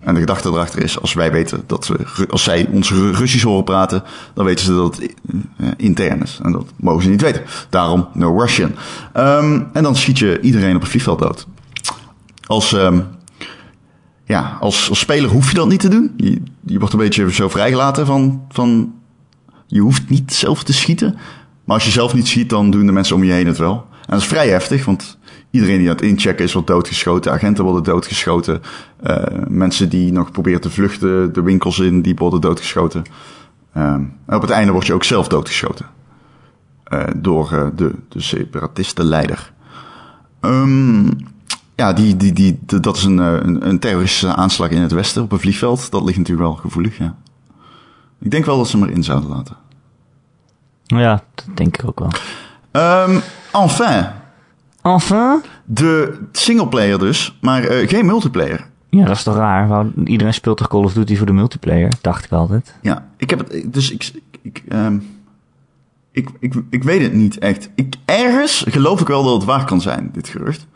en 0.00 0.14
de 0.14 0.20
gedachte 0.20 0.48
erachter 0.48 0.82
is, 0.82 1.00
als 1.00 1.12
wij 1.12 1.32
weten 1.32 1.62
dat 1.66 1.86
we, 1.86 2.26
als 2.30 2.42
zij 2.42 2.68
ons 2.70 2.90
Ru- 2.90 3.10
Russisch 3.10 3.44
horen 3.44 3.64
praten, 3.64 4.02
dan 4.34 4.44
weten 4.44 4.64
ze 4.64 4.74
dat 4.74 4.96
het 4.96 5.14
eh, 5.56 5.68
intern 5.76 6.22
is. 6.22 6.40
En 6.42 6.52
dat 6.52 6.66
mogen 6.76 7.02
ze 7.02 7.08
niet 7.08 7.20
weten. 7.20 7.42
Daarom 7.70 8.08
no 8.12 8.38
Russian. 8.40 8.72
Ehm, 9.12 9.62
en 9.72 9.82
dan 9.82 9.96
schiet 9.96 10.18
je 10.18 10.40
iedereen 10.40 10.74
op 10.74 10.80
het 10.80 10.90
vliegveld 10.90 11.18
dood. 11.18 11.46
Als, 12.46 12.72
ehm, 12.72 13.00
ja, 14.24 14.56
als, 14.60 14.88
als 14.88 14.98
speler 14.98 15.30
hoef 15.30 15.48
je 15.48 15.54
dat 15.56 15.68
niet 15.68 15.80
te 15.80 15.88
doen. 15.88 16.12
Je, 16.16 16.42
je 16.64 16.78
wordt 16.78 16.92
een 16.94 17.00
beetje 17.00 17.32
zo 17.32 17.48
vrijgelaten 17.48 18.06
van, 18.06 18.42
van, 18.48 18.94
je 19.66 19.80
hoeft 19.80 20.08
niet 20.08 20.34
zelf 20.34 20.62
te 20.62 20.72
schieten. 20.72 21.16
Maar 21.64 21.76
als 21.76 21.84
je 21.84 21.90
zelf 21.90 22.14
niet 22.14 22.26
schiet, 22.26 22.50
dan 22.50 22.70
doen 22.70 22.86
de 22.86 22.92
mensen 22.92 23.16
om 23.16 23.24
je 23.24 23.32
heen 23.32 23.46
het 23.46 23.58
wel. 23.58 23.86
En 23.90 24.10
dat 24.10 24.20
is 24.20 24.26
vrij 24.26 24.48
heftig, 24.48 24.84
want 24.84 25.18
iedereen 25.50 25.78
die 25.78 25.88
aan 25.88 25.94
het 25.94 26.04
inchecken 26.04 26.44
is, 26.44 26.52
wordt 26.52 26.68
doodgeschoten. 26.68 27.32
Agenten 27.32 27.64
worden 27.64 27.82
doodgeschoten. 27.82 28.62
Eh, 29.02 29.24
mensen 29.48 29.88
die 29.88 30.12
nog 30.12 30.30
proberen 30.30 30.60
te 30.60 30.70
vluchten, 30.70 31.32
de 31.32 31.42
winkels 31.42 31.78
in, 31.78 32.02
die 32.02 32.14
worden 32.14 32.40
doodgeschoten. 32.40 33.02
Ehm, 33.72 34.02
en 34.26 34.36
op 34.36 34.42
het 34.42 34.50
einde 34.50 34.72
word 34.72 34.86
je 34.86 34.92
ook 34.92 35.04
zelf 35.04 35.28
doodgeschoten. 35.28 35.86
Eh, 36.84 37.04
door 37.16 37.52
eh, 37.52 37.66
de, 37.76 37.92
de 38.08 38.20
separatistenleider. 38.20 39.52
Ehm, 40.40 41.06
ja, 41.76 41.92
die, 41.92 42.16
die, 42.16 42.32
die, 42.32 42.58
dat 42.80 42.96
is 42.96 43.04
een, 43.04 43.18
een, 43.18 43.68
een 43.68 43.78
terroristische 43.78 44.34
aanslag 44.34 44.70
in 44.70 44.80
het 44.80 44.92
westen 44.92 45.22
op 45.22 45.32
een 45.32 45.40
vliegveld. 45.40 45.90
Dat 45.90 46.04
ligt 46.04 46.18
natuurlijk 46.18 46.48
wel 46.48 46.56
gevoelig, 46.56 46.98
ja. 46.98 47.16
Ik 48.20 48.30
denk 48.30 48.44
wel 48.44 48.56
dat 48.56 48.68
ze 48.68 48.78
hem 48.78 48.88
erin 48.88 49.04
zouden 49.04 49.28
laten. 49.28 49.56
Ja, 50.86 51.22
dat 51.34 51.56
denk 51.56 51.78
ik 51.78 51.88
ook 51.88 51.98
wel. 51.98 52.10
Ehm, 52.70 53.18
enfin, 53.52 54.06
Enfin? 54.82 55.42
de 55.64 56.18
singleplayer 56.32 56.98
dus, 56.98 57.38
maar 57.40 57.64
eh, 57.64 57.88
geen 57.88 58.06
multiplayer. 58.06 58.66
Ja, 58.90 59.04
dat 59.04 59.16
is 59.16 59.22
toch 59.22 59.36
raar? 59.36 59.86
Iedereen 60.04 60.34
speelt 60.34 60.56
toch 60.56 60.68
Call 60.68 60.84
of 60.84 60.92
Duty 60.92 61.16
voor 61.16 61.26
de 61.26 61.32
multiplayer? 61.32 61.92
Dacht 62.00 62.24
ik 62.24 62.32
altijd. 62.32 62.74
Ja, 62.82 63.06
ik 63.16 63.30
heb 63.30 63.38
het, 63.38 63.72
dus 63.72 63.90
ik, 63.90 64.12
ik, 64.42 64.62
ehm, 64.68 64.98
ik, 66.12 66.28
ik, 66.40 66.54
ik 66.70 66.84
weet 66.84 67.02
het 67.02 67.12
niet 67.12 67.38
echt. 67.38 67.70
Ik, 67.74 67.94
ergens 68.04 68.64
geloof 68.68 69.00
ik 69.00 69.06
wel 69.06 69.22
dat 69.24 69.34
het 69.34 69.44
waar 69.44 69.64
kan 69.64 69.80
zijn, 69.80 70.10
dit 70.12 70.28
gerucht. 70.28 70.66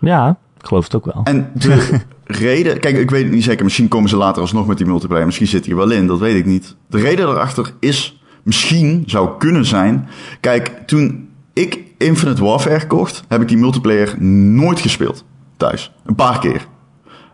Ja, 0.00 0.36
ik 0.60 0.66
geloof 0.66 0.84
het 0.84 0.94
ook 0.94 1.04
wel. 1.04 1.20
En 1.24 1.50
de 1.54 2.00
reden, 2.36 2.80
kijk, 2.80 2.96
ik 2.96 3.10
weet 3.10 3.22
het 3.22 3.32
niet 3.32 3.44
zeker. 3.44 3.64
Misschien 3.64 3.88
komen 3.88 4.08
ze 4.08 4.16
later 4.16 4.42
alsnog 4.42 4.66
met 4.66 4.78
die 4.78 4.86
multiplayer. 4.86 5.26
Misschien 5.26 5.46
zit 5.46 5.64
hij 5.64 5.72
er 5.72 5.78
wel 5.78 5.90
in, 5.90 6.06
dat 6.06 6.18
weet 6.18 6.36
ik 6.36 6.46
niet. 6.46 6.76
De 6.86 6.98
reden 6.98 7.26
daarachter 7.26 7.72
is, 7.80 8.20
misschien 8.42 9.02
zou 9.06 9.38
kunnen 9.38 9.64
zijn. 9.64 10.08
Kijk, 10.40 10.82
toen 10.86 11.28
ik 11.52 11.78
Infinite 11.98 12.44
Warfare 12.44 12.86
kocht, 12.86 13.24
heb 13.28 13.40
ik 13.40 13.48
die 13.48 13.56
multiplayer 13.56 14.22
nooit 14.22 14.80
gespeeld 14.80 15.24
thuis. 15.56 15.92
Een 16.04 16.14
paar 16.14 16.38
keer. 16.38 16.66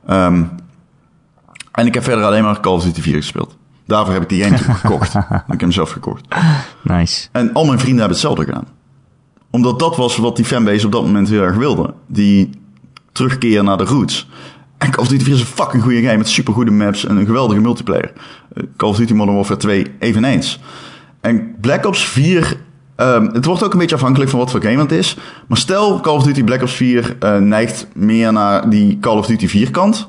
Ehm, 0.07 0.45
en 1.73 1.87
ik 1.87 1.95
heb 1.95 2.03
verder 2.03 2.25
alleen 2.25 2.43
maar 2.43 2.61
Call 2.61 2.73
of 2.73 2.83
Duty 2.83 3.01
4 3.01 3.15
gespeeld. 3.15 3.57
Daarvoor 3.87 4.13
heb 4.13 4.23
ik 4.23 4.29
die 4.29 4.43
game 4.43 4.59
gekocht. 4.75 5.15
ik 5.15 5.25
heb 5.47 5.61
hem 5.61 5.73
zelf 5.73 5.91
gekocht. 5.91 6.27
Nice. 6.83 7.29
En 7.33 7.53
al 7.53 7.65
mijn 7.65 7.79
vrienden 7.79 7.99
hebben 7.99 8.17
hetzelfde 8.17 8.45
gedaan. 8.45 8.67
Omdat 9.51 9.79
dat 9.79 9.97
was 9.97 10.17
wat 10.17 10.37
die 10.37 10.45
fanbase 10.45 10.87
op 10.87 10.93
dat 10.93 11.03
moment 11.03 11.29
heel 11.29 11.43
erg 11.43 11.57
wilde. 11.57 11.95
Die 12.07 12.51
terugkeer 13.13 13.65
naar 13.65 13.77
de 13.77 13.85
roots. 13.85 14.29
En 14.79 14.91
Call 14.91 15.05
of 15.05 15.09
Duty 15.09 15.25
4 15.25 15.35
is 15.35 15.41
een 15.41 15.47
fucking 15.47 15.83
goede 15.83 16.03
game 16.03 16.17
met 16.17 16.29
supergoede 16.29 16.71
maps 16.71 17.05
en 17.05 17.17
een 17.17 17.27
geweldige 17.27 17.61
multiplayer. 17.61 18.13
Eh, 18.55 18.63
Call 18.77 18.89
of 18.89 18.97
Duty 18.97 19.13
Modern 19.13 19.37
Warfare 19.37 19.59
2 19.59 19.87
eveneens. 19.99 20.61
En 21.21 21.55
Black 21.61 21.87
Ops 21.87 22.05
4, 22.05 22.57
ehm, 22.97 23.27
het 23.33 23.45
wordt 23.45 23.63
ook 23.63 23.73
een 23.73 23.79
beetje 23.79 23.95
afhankelijk 23.95 24.31
van 24.31 24.39
wat 24.39 24.51
voor 24.51 24.63
game 24.63 24.81
het 24.81 24.93
is. 24.93 25.17
Maar 25.47 25.59
stel 25.59 26.01
Call 26.01 26.15
of 26.15 26.23
Duty 26.23 26.45
Black 26.45 26.63
Ops 26.63 26.73
4 26.73 27.17
eh, 27.21 27.37
neigt 27.37 27.87
meer 27.95 28.33
naar 28.33 28.71
die 28.71 28.99
Call 29.01 29.17
of 29.17 29.27
Duty 29.27 29.49
4 29.49 29.71
kant. 29.71 30.09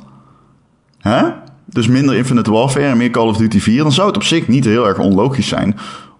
Hè? 0.97 1.23
Dus 1.65 1.87
minder 1.87 2.15
Infinite 2.15 2.51
Warfare 2.51 2.85
en 2.85 2.97
meer 2.97 3.09
Call 3.09 3.27
of 3.27 3.37
Duty 3.37 3.59
4. 3.59 3.83
Dan 3.83 3.91
zou 3.91 4.07
het 4.07 4.15
op 4.15 4.23
zich 4.23 4.47
niet 4.47 4.65
heel 4.65 4.87
erg 4.87 4.99
onlogisch 4.99 5.47
zijn. 5.47 5.77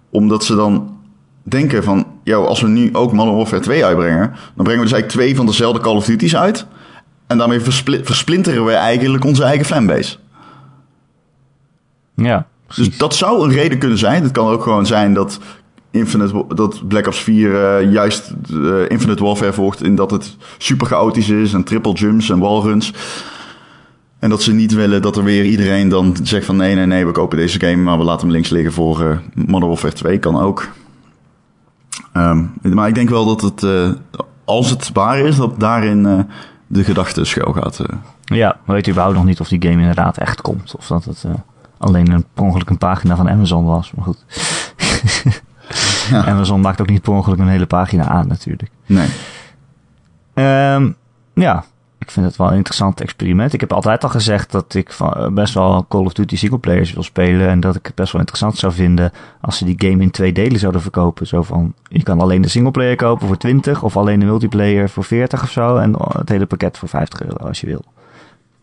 Omdat 0.10 0.44
ze 0.44 0.56
dan 0.56 0.98
denken 1.44 1.84
van... 1.84 2.06
Yo, 2.24 2.44
als 2.44 2.62
we 2.62 2.68
nu 2.68 2.90
ook 2.94 3.14
Modern 3.14 3.36
Warfare 3.36 3.62
2 3.62 3.86
uitbrengen... 3.86 4.32
dan 4.56 4.64
brengen 4.64 4.84
we 4.84 4.90
dus 4.90 4.94
eigenlijk 4.94 5.10
twee 5.10 5.36
van 5.36 5.46
dezelfde 5.46 5.82
Call 5.82 5.96
of 5.96 6.06
Duty's 6.06 6.36
uit. 6.36 6.66
En 7.30 7.38
daarmee 7.38 7.60
verspli- 7.60 8.04
versplinteren 8.04 8.66
we 8.66 8.72
eigenlijk 8.72 9.26
onze 9.26 9.44
eigen 9.44 9.66
fanbase. 9.66 10.18
Ja, 12.16 12.48
precies. 12.66 12.88
Dus 12.88 12.98
dat 12.98 13.16
zou 13.16 13.44
een 13.44 13.52
reden 13.52 13.78
kunnen 13.78 13.98
zijn. 13.98 14.24
Het 14.24 14.32
kan 14.32 14.48
ook 14.48 14.64
gewoon 14.64 14.86
zijn 14.86 15.14
dat, 15.14 15.40
Infinite, 15.92 16.46
dat 16.56 16.88
Black 16.88 17.08
Ops 17.08 17.20
4 17.20 17.56
eh, 17.56 17.92
juist 17.92 18.34
eh, 18.52 18.90
Infinite 18.90 19.24
Warfare 19.24 19.54
volgt... 19.54 19.84
in 19.84 19.96
dat 19.96 20.12
het 20.12 20.38
super 20.58 20.88
chaotisch 20.88 21.30
is 21.30 21.54
en 21.54 21.64
triple 21.64 21.94
jumps 21.94 22.30
en 22.30 22.40
wallruns... 22.40 22.94
En 24.20 24.30
dat 24.30 24.42
ze 24.42 24.54
niet 24.54 24.74
willen 24.74 25.02
dat 25.02 25.18
er 25.18 25.24
weer 25.24 25.46
iedereen 25.46 25.90
dan 25.90 26.16
zegt 26.24 26.46
van 26.46 26.56
nee, 26.56 26.76
nee, 26.76 26.86
nee, 26.86 27.06
we 27.06 27.12
kopen 27.12 27.38
deze 27.38 27.60
game, 27.60 27.84
maar 27.84 27.98
we 27.98 28.04
laten 28.04 28.22
hem 28.22 28.32
links 28.32 28.50
liggen 28.50 28.74
voor 28.74 29.02
eh 29.02 29.18
Modern 29.34 29.68
Warfare 29.68 29.94
2. 29.94 30.20
Kan 30.20 30.40
ook. 30.40 30.68
Ehm, 32.14 32.44
maar 32.62 32.88
ik 32.88 32.96
denk 32.96 33.10
wel 33.10 33.26
dat 33.26 33.42
het, 33.42 33.66
als 34.46 34.70
het 34.70 34.90
waar 34.94 35.20
is, 35.20 35.36
dat 35.36 35.60
daarin 35.60 36.28
de 36.72 36.84
gedachte 36.84 37.24
schuil 37.26 37.54
gaat. 37.54 37.80
eh. 37.80 37.96
Ja, 38.26 38.58
we 38.66 38.74
weten 38.74 38.92
überhaupt 38.92 39.18
nog 39.18 39.26
niet 39.26 39.40
of 39.40 39.48
die 39.48 39.62
game 39.62 39.80
inderdaad 39.82 40.18
echt 40.18 40.42
komt. 40.42 40.76
Of 40.78 40.88
dat 40.88 41.04
het 41.06 41.24
eh, 41.24 41.32
alleen 41.78 42.12
een, 42.12 42.26
per 42.34 42.44
ongeluk 42.44 42.70
een 42.70 42.78
pagina 42.78 43.16
van 43.16 43.30
Amazon 43.30 43.66
was. 43.66 43.92
Maar 43.92 44.06
goed. 44.06 44.26
Ja. 46.10 46.26
Amazon 46.26 46.62
maakt 46.62 46.82
ook 46.82 46.90
niet 46.90 47.02
per 47.02 47.14
ongeluk 47.14 47.40
een 47.40 47.48
hele 47.48 47.66
pagina 47.66 48.08
aan 48.08 48.28
natuurlijk. 48.28 48.72
Nee. 48.86 49.08
Ehm, 50.34 50.92
ja, 51.34 51.64
ik 52.10 52.16
vind 52.16 52.26
het 52.26 52.36
wel 52.36 52.48
een 52.48 52.56
interessant 52.56 53.02
experiment. 53.02 53.54
Ik 53.54 53.60
heb 53.60 53.74
altijd 53.74 54.04
al 54.04 54.10
gezegd 54.10 54.52
dat 54.52 54.74
ik 54.74 54.92
van, 54.92 55.14
eh, 55.14 55.28
best 55.28 55.54
wel 55.54 55.86
Call 55.90 56.06
of 56.06 56.14
Duty 56.14 56.36
singleplayers 56.36 56.94
wil 56.94 57.04
spelen. 57.04 57.48
En 57.48 57.60
dat 57.60 57.76
ik 57.76 57.86
het 57.86 57.96
best 57.96 58.12
wel 58.12 58.22
interessant 58.22 58.58
zou 58.58 58.74
vinden 58.74 59.12
als 59.42 59.58
ze 59.58 59.66
die 59.66 59.76
game 59.78 60.04
in 60.04 60.12
twee 60.12 60.34
delen 60.34 60.60
zouden 60.60 60.82
verkopen. 60.82 61.28
Zo 61.28 61.42
van, 61.42 61.74
je 61.88 62.04
kan 62.04 62.22
alleen 62.22 62.42
de 62.42 62.48
singleplayer 62.48 62.96
kopen 62.96 63.28
voor 63.28 63.38
20 63.38 63.84
of 63.84 63.98
alleen 63.98 64.20
de 64.20 64.26
multiplayer 64.26 64.90
voor 64.90 65.04
40 65.04 65.44
of 65.44 65.52
zo. 65.52 65.78
En 65.78 65.96
het 66.18 66.30
hele 66.30 66.46
pakket 66.46 66.78
voor 66.78 66.90
50 66.90 67.22
euro 67.22 67.48
als 67.48 67.62
je 67.62 67.68
wil. 67.68 67.84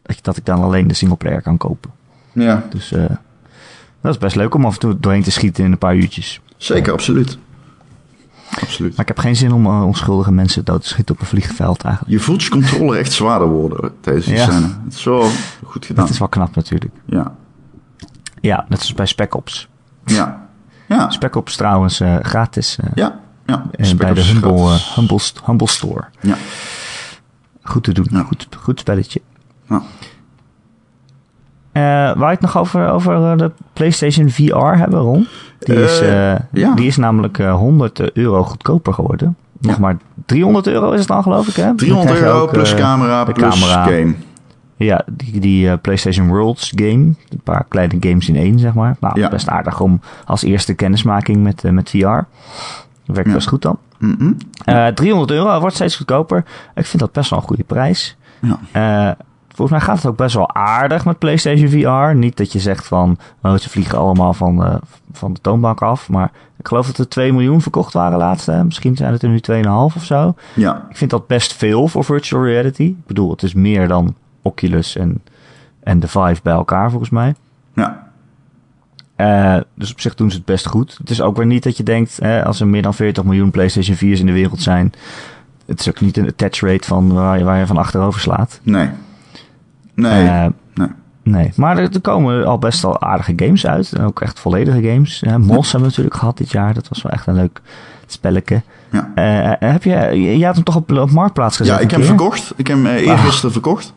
dat, 0.03 0.18
dat 0.22 0.36
ik 0.36 0.44
dan 0.44 0.62
alleen 0.62 0.88
de 0.88 0.94
singleplayer 0.94 1.42
kan 1.42 1.57
kopen. 1.57 1.90
Ja, 2.32 2.66
Dus 2.70 2.92
eh, 2.92 3.05
dat 4.01 4.12
is 4.12 4.18
best 4.18 4.36
leuk 4.36 4.55
om 4.55 4.64
af 4.64 4.74
en 4.74 4.80
toe 4.80 5.01
doorheen 5.01 5.22
te 5.22 5.30
schieten 5.30 5.64
in 5.64 5.72
een 5.72 5.78
paar 5.78 5.97
uurtjes. 5.97 6.40
zeker, 6.57 6.92
absoluut. 6.92 7.38
Absoluut. 8.61 8.90
Maar 8.90 9.01
ik 9.01 9.09
heb 9.09 9.18
geen 9.18 9.36
zin 9.36 9.53
om 9.53 9.66
eh, 9.66 9.84
onschuldige 9.84 10.32
mensen 10.32 10.64
dood 10.64 10.82
te 10.82 10.88
schieten 10.88 11.14
op 11.14 11.20
een 11.20 11.26
vliegveld 11.26 11.82
eigenlijk. 11.82 12.14
Je 12.14 12.20
voelt 12.24 12.42
je 12.42 12.51
controle 12.51 12.97
echt 12.99 13.12
zwaarder 13.12 13.49
worden 13.49 13.92
tijdens 14.01 14.26
die 14.26 14.34
Ja. 14.34 14.42
scène. 14.51 14.66
Het 14.84 14.94
is 14.94 15.05
wel 15.05 15.28
goed 15.64 15.86
gedaan. 15.86 16.05
Dat 16.05 16.12
is 16.14 16.18
wel 16.18 16.28
knap 16.28 16.55
natuurlijk. 16.55 16.92
Ja, 17.07 17.34
Ja, 18.40 18.64
net 18.68 18.78
als 18.78 18.94
bij 18.94 19.07
Spec 19.07 19.34
Ops. 19.34 19.68
ja, 20.05 20.47
ja, 20.88 21.11
Spec 21.11 21.36
Ops 21.36 21.57
trouwens 21.57 22.01
eh, 22.01 22.16
gratis 22.22 22.78
eh, 22.78 22.90
ja. 22.94 23.18
ja. 23.47 23.64
Spec 23.80 23.97
bij 23.99 24.14
de 24.14 24.22
Humble, 24.22 24.78
Humble, 24.94 25.18
St- 25.18 25.40
Humble 25.47 25.68
Store. 25.68 26.05
Ja. 26.20 26.36
Goed 27.62 27.84
te 27.84 27.92
doen. 27.92 28.07
Ja. 28.11 28.22
Goed, 28.22 28.49
goed 28.59 28.80
spelletje. 28.80 29.20
Ja. 29.68 29.82
Waar 32.16 32.16
je 32.18 32.24
het 32.26 32.40
nog 32.40 32.57
over, 32.59 32.88
over 32.88 33.36
de 33.38 33.51
PlayStation 33.72 34.30
VR 34.30 34.57
hebben, 34.78 35.01
Ron? 35.01 35.26
Die 35.67 35.83
is, 35.85 36.01
Eh, 36.01 36.33
eh, 36.33 36.41
ja. 36.53 36.75
die 36.75 36.87
is 36.87 36.97
namelijk 36.97 37.39
eh, 37.39 37.55
100 37.55 38.12
euro 38.12 38.43
goedkoper 38.45 38.93
geworden. 38.95 39.37
Nog 39.61 39.73
Ja. 39.75 39.81
maar 39.81 39.97
300 40.27 40.67
euro 40.67 40.91
is 40.93 40.99
het 40.99 41.09
dan, 41.09 41.23
geloof 41.23 41.49
ik, 41.49 41.55
hè? 41.55 41.64
Dan 41.64 41.77
300 41.77 42.11
krijg 42.11 42.25
je 42.27 42.31
euro 42.33 42.45
ook, 42.47 42.53
plus 42.53 42.73
eh, 42.75 42.79
camera 42.81 43.25
plus 43.25 43.61
camera. 43.61 43.85
game. 43.85 44.14
Ja, 44.77 45.05
die, 45.11 45.41
die 45.41 45.71
eh, 45.71 45.77
PlayStation 45.83 46.29
Worlds 46.29 46.73
game. 46.75 46.93
Een 47.29 47.41
paar 47.45 47.64
kleine 47.69 47.95
games 48.01 48.29
in 48.29 48.37
één, 48.37 48.59
zeg 48.59 48.75
maar. 48.75 48.97
Nou, 49.01 49.21
Ja. 49.21 49.29
best 49.29 49.49
aardig 49.49 49.81
om 49.81 50.01
als 50.25 50.43
eerste 50.43 50.75
kennismaking 50.75 51.43
met, 51.43 51.64
eh, 51.64 51.71
met 51.71 51.91
VR. 51.91 51.99
Werkt 53.05 53.29
Ja. 53.29 53.33
best 53.35 53.49
goed 53.49 53.62
dan. 53.62 53.79
Mhm. 53.99 54.33
Eh 54.64 54.87
300 54.87 55.31
euro 55.31 55.61
wordt 55.61 55.75
steeds 55.75 55.97
goedkoper. 55.97 56.45
Ik 56.75 56.87
vind 56.87 57.03
dat 57.03 57.12
best 57.12 57.31
wel 57.31 57.39
een 57.39 57.45
goede 57.45 57.64
prijs. 57.64 58.17
Ja. 58.41 59.17
Volgens 59.57 59.79
mij 59.79 59.87
gaat 59.87 59.97
het 59.97 60.07
ook 60.07 60.17
best 60.17 60.35
wel 60.35 60.55
aardig 60.55 61.05
met 61.05 61.19
PlayStation 61.19 61.69
VR. 61.69 62.15
Niet 62.17 62.37
dat 62.37 62.53
je 62.53 62.59
zegt 62.61 62.87
van, 62.87 63.19
oh, 63.43 63.55
ze 63.55 63.71
vliegen 63.71 63.99
allemaal 63.99 64.33
van, 64.35 64.65
eh, 64.65 64.75
van 65.13 65.33
de 65.33 65.41
toonbank 65.41 65.83
af. 65.83 66.09
Maar 66.09 66.31
ik 66.59 66.69
geloof 66.69 66.87
dat 66.87 66.99
er 66.99 67.09
2 67.09 67.33
miljoen 67.33 67.61
verkocht 67.61 67.93
waren 67.93 68.19
laatst. 68.19 68.47
Hè? 68.47 68.65
Misschien 68.65 68.97
zijn 68.97 69.13
het 69.13 69.23
er 69.23 69.29
nu 69.29 69.41
2,5 69.41 69.97
of 69.97 70.05
zo. 70.05 70.35
Ja, 70.55 70.87
Ik 70.91 70.97
vind 70.97 71.11
dat 71.11 71.27
best 71.27 71.53
veel 71.55 71.89
voor 71.89 72.05
virtual 72.05 72.45
reality. 72.45 72.83
Ik 72.83 73.07
bedoel, 73.07 73.31
het 73.31 73.43
is 73.43 73.55
meer 73.55 73.89
dan 73.89 74.15
Oculus 74.43 74.97
en, 74.97 75.23
en 75.83 76.01
de 76.01 76.09
Vive 76.09 76.41
bij 76.43 76.53
elkaar 76.53 76.91
volgens 76.91 77.11
mij. 77.11 77.35
ja, 77.75 78.05
Eh, 79.17 79.57
dus 79.75 79.93
op 79.93 80.01
zich 80.01 80.15
doen 80.15 80.31
ze 80.31 80.37
het 80.37 80.47
best 80.47 80.67
goed. 80.67 80.97
Het 80.99 81.11
is 81.11 81.21
ook 81.21 81.37
weer 81.37 81.47
niet 81.47 81.63
dat 81.63 81.77
je 81.77 81.83
denkt, 81.83 82.19
hè, 82.23 82.45
als 82.45 82.61
er 82.61 82.67
meer 82.67 82.83
dan 82.83 82.95
40 82.95 83.25
miljoen 83.25 83.51
PlayStation 83.51 83.97
4's 83.97 84.21
in 84.21 84.27
de 84.27 84.33
wereld 84.33 84.63
zijn. 84.63 84.93
Het 85.67 85.81
is 85.81 85.89
ook 85.89 86.01
niet 86.01 86.17
een 86.17 86.27
attach 86.29 86.61
rate 86.61 86.87
van 86.89 87.13
waar 87.13 87.39
je, 87.39 87.45
waar 87.45 87.59
je 87.59 87.67
van 87.67 87.77
achterover 87.77 88.21
slaat. 88.21 88.61
nee. 88.63 88.89
Nee, 89.97 90.26
Eh, 90.28 90.47
nee. 90.74 90.88
nee. 91.22 91.53
Maar 91.57 91.78
er, 91.78 92.01
komen 92.01 92.47
al 92.47 92.59
best 92.59 92.82
wel 92.82 93.01
aardige 93.01 93.32
games 93.36 93.66
uit. 93.66 93.92
En 93.92 94.05
ook 94.05 94.20
echt 94.20 94.40
volledige 94.40 94.82
games. 94.88 95.22
Eh, 95.22 95.36
Mos 95.36 95.47
hebben 95.72 95.80
we 95.80 95.86
natuurlijk 95.86 96.16
gehad 96.16 96.36
dit 96.36 96.51
jaar. 96.51 96.74
Dat 96.74 96.88
was 96.88 97.03
wel 97.03 97.12
echt 97.12 97.26
een 97.26 97.34
leuk 97.34 97.61
spelletje. 98.07 98.62
Ja. 98.90 99.11
Eh, 99.14 99.70
heb 99.70 99.82
je, 99.82 100.20
je 100.38 100.44
had 100.47 100.55
hem 100.55 100.64
toch 100.64 100.76
op, 100.76 100.92
op 100.92 101.11
Marktplaats 101.11 101.57
gezet? 101.57 101.74
Ja, 101.74 101.80
ik 101.80 101.90
heb 101.90 101.99
hem 102.01 102.09
verkocht. 102.09 102.53
Ik 102.57 102.66
heb 102.66 102.76
hem 102.76 102.86
eh, 102.86 103.11
Ah. 103.11 103.24
verkocht. 103.32 103.92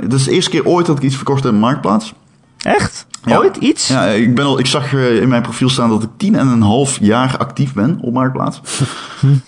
Het 0.00 0.12
is 0.12 0.24
de 0.24 0.30
eerste 0.30 0.50
keer 0.50 0.66
ooit 0.66 0.86
dat 0.86 0.96
ik 0.96 1.02
iets 1.02 1.16
verkocht 1.16 1.42
heb 1.42 1.52
in 1.52 1.58
de 1.58 1.64
Marktplaats. 1.64 2.14
Echt? 2.58 3.06
Ja. 3.24 3.36
Ooit 3.36 3.56
iets? 3.56 3.88
Ja, 3.88 4.04
ik, 4.04 4.34
ben 4.34 4.44
al, 4.44 4.58
ik 4.58 4.66
zag 4.66 4.94
eh, 4.94 5.20
in 5.20 5.28
mijn 5.28 5.42
profiel 5.42 5.68
staan 5.68 5.88
dat 5.88 6.02
ik 6.02 6.08
tien 6.16 6.34
en 6.36 6.46
een 6.48 6.62
half 6.62 6.98
jaar 7.00 7.36
actief 7.38 7.72
ben 7.74 7.98
op 8.00 8.12
Marktplaats. 8.12 8.60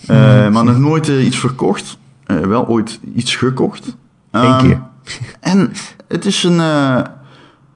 Eh, 0.07 0.49
maar 0.49 0.63
nog 0.63 0.77
nooit 0.77 1.09
eh, 1.09 1.25
iets 1.25 1.37
verkocht. 1.37 1.97
Eh, 2.25 2.37
wel 2.39 2.67
ooit 2.67 2.99
iets 3.15 3.35
gekocht. 3.35 3.95
Eén 4.31 4.41
Ehm, 4.41 4.65
keer. 4.67 4.79
En 5.39 5.71
het 6.07 6.25
is 6.25 6.43
een... 6.43 6.59
eh, 6.59 6.99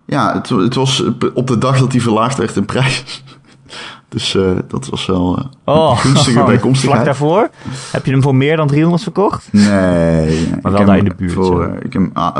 ja, 0.05 0.33
het, 0.33 0.49
het 0.49 0.75
was 0.75 1.03
op 1.33 1.47
de 1.47 1.57
dag 1.57 1.79
dat 1.79 1.91
hij 1.91 2.01
verlaagd 2.01 2.37
werd 2.37 2.55
in 2.55 2.65
prijs. 2.65 3.23
dus 4.09 4.35
eh, 4.35 4.51
dat 4.67 4.87
was 4.89 5.05
wel 5.05 5.37
eh, 5.37 5.75
Oh, 5.75 5.89
een 5.91 5.97
gunstige 5.97 6.31
vlak 6.37 6.45
bijkomstigheid. 6.45 7.05
daarvoor? 7.05 7.49
Heb 7.91 8.05
je 8.05 8.11
hem 8.11 8.21
voor 8.21 8.35
meer 8.35 8.57
dan 8.57 8.67
300 8.67 9.03
verkocht? 9.03 9.47
Nee. 9.51 10.39
ik 10.41 10.61
wel 10.61 10.85
daar 10.85 10.97
in 10.97 11.03
de 11.03 11.13
buurt, 11.17 11.31
Voor, 11.33 11.77
ik, 11.83 11.93
heb, 11.93 12.09
ah, 12.13 12.35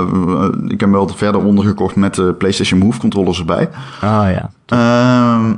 ik 0.64 0.70
heb 0.70 0.80
hem 0.80 0.92
wel 0.92 1.08
verder 1.08 1.44
ondergekocht 1.46 1.96
met 1.96 2.16
de 2.16 2.34
PlayStation 2.34 2.80
Move 2.80 3.00
controllers 3.00 3.40
erbij. 3.40 3.70
Ah 4.02 4.28
ja. 4.32 4.50
Ehm, 4.66 5.54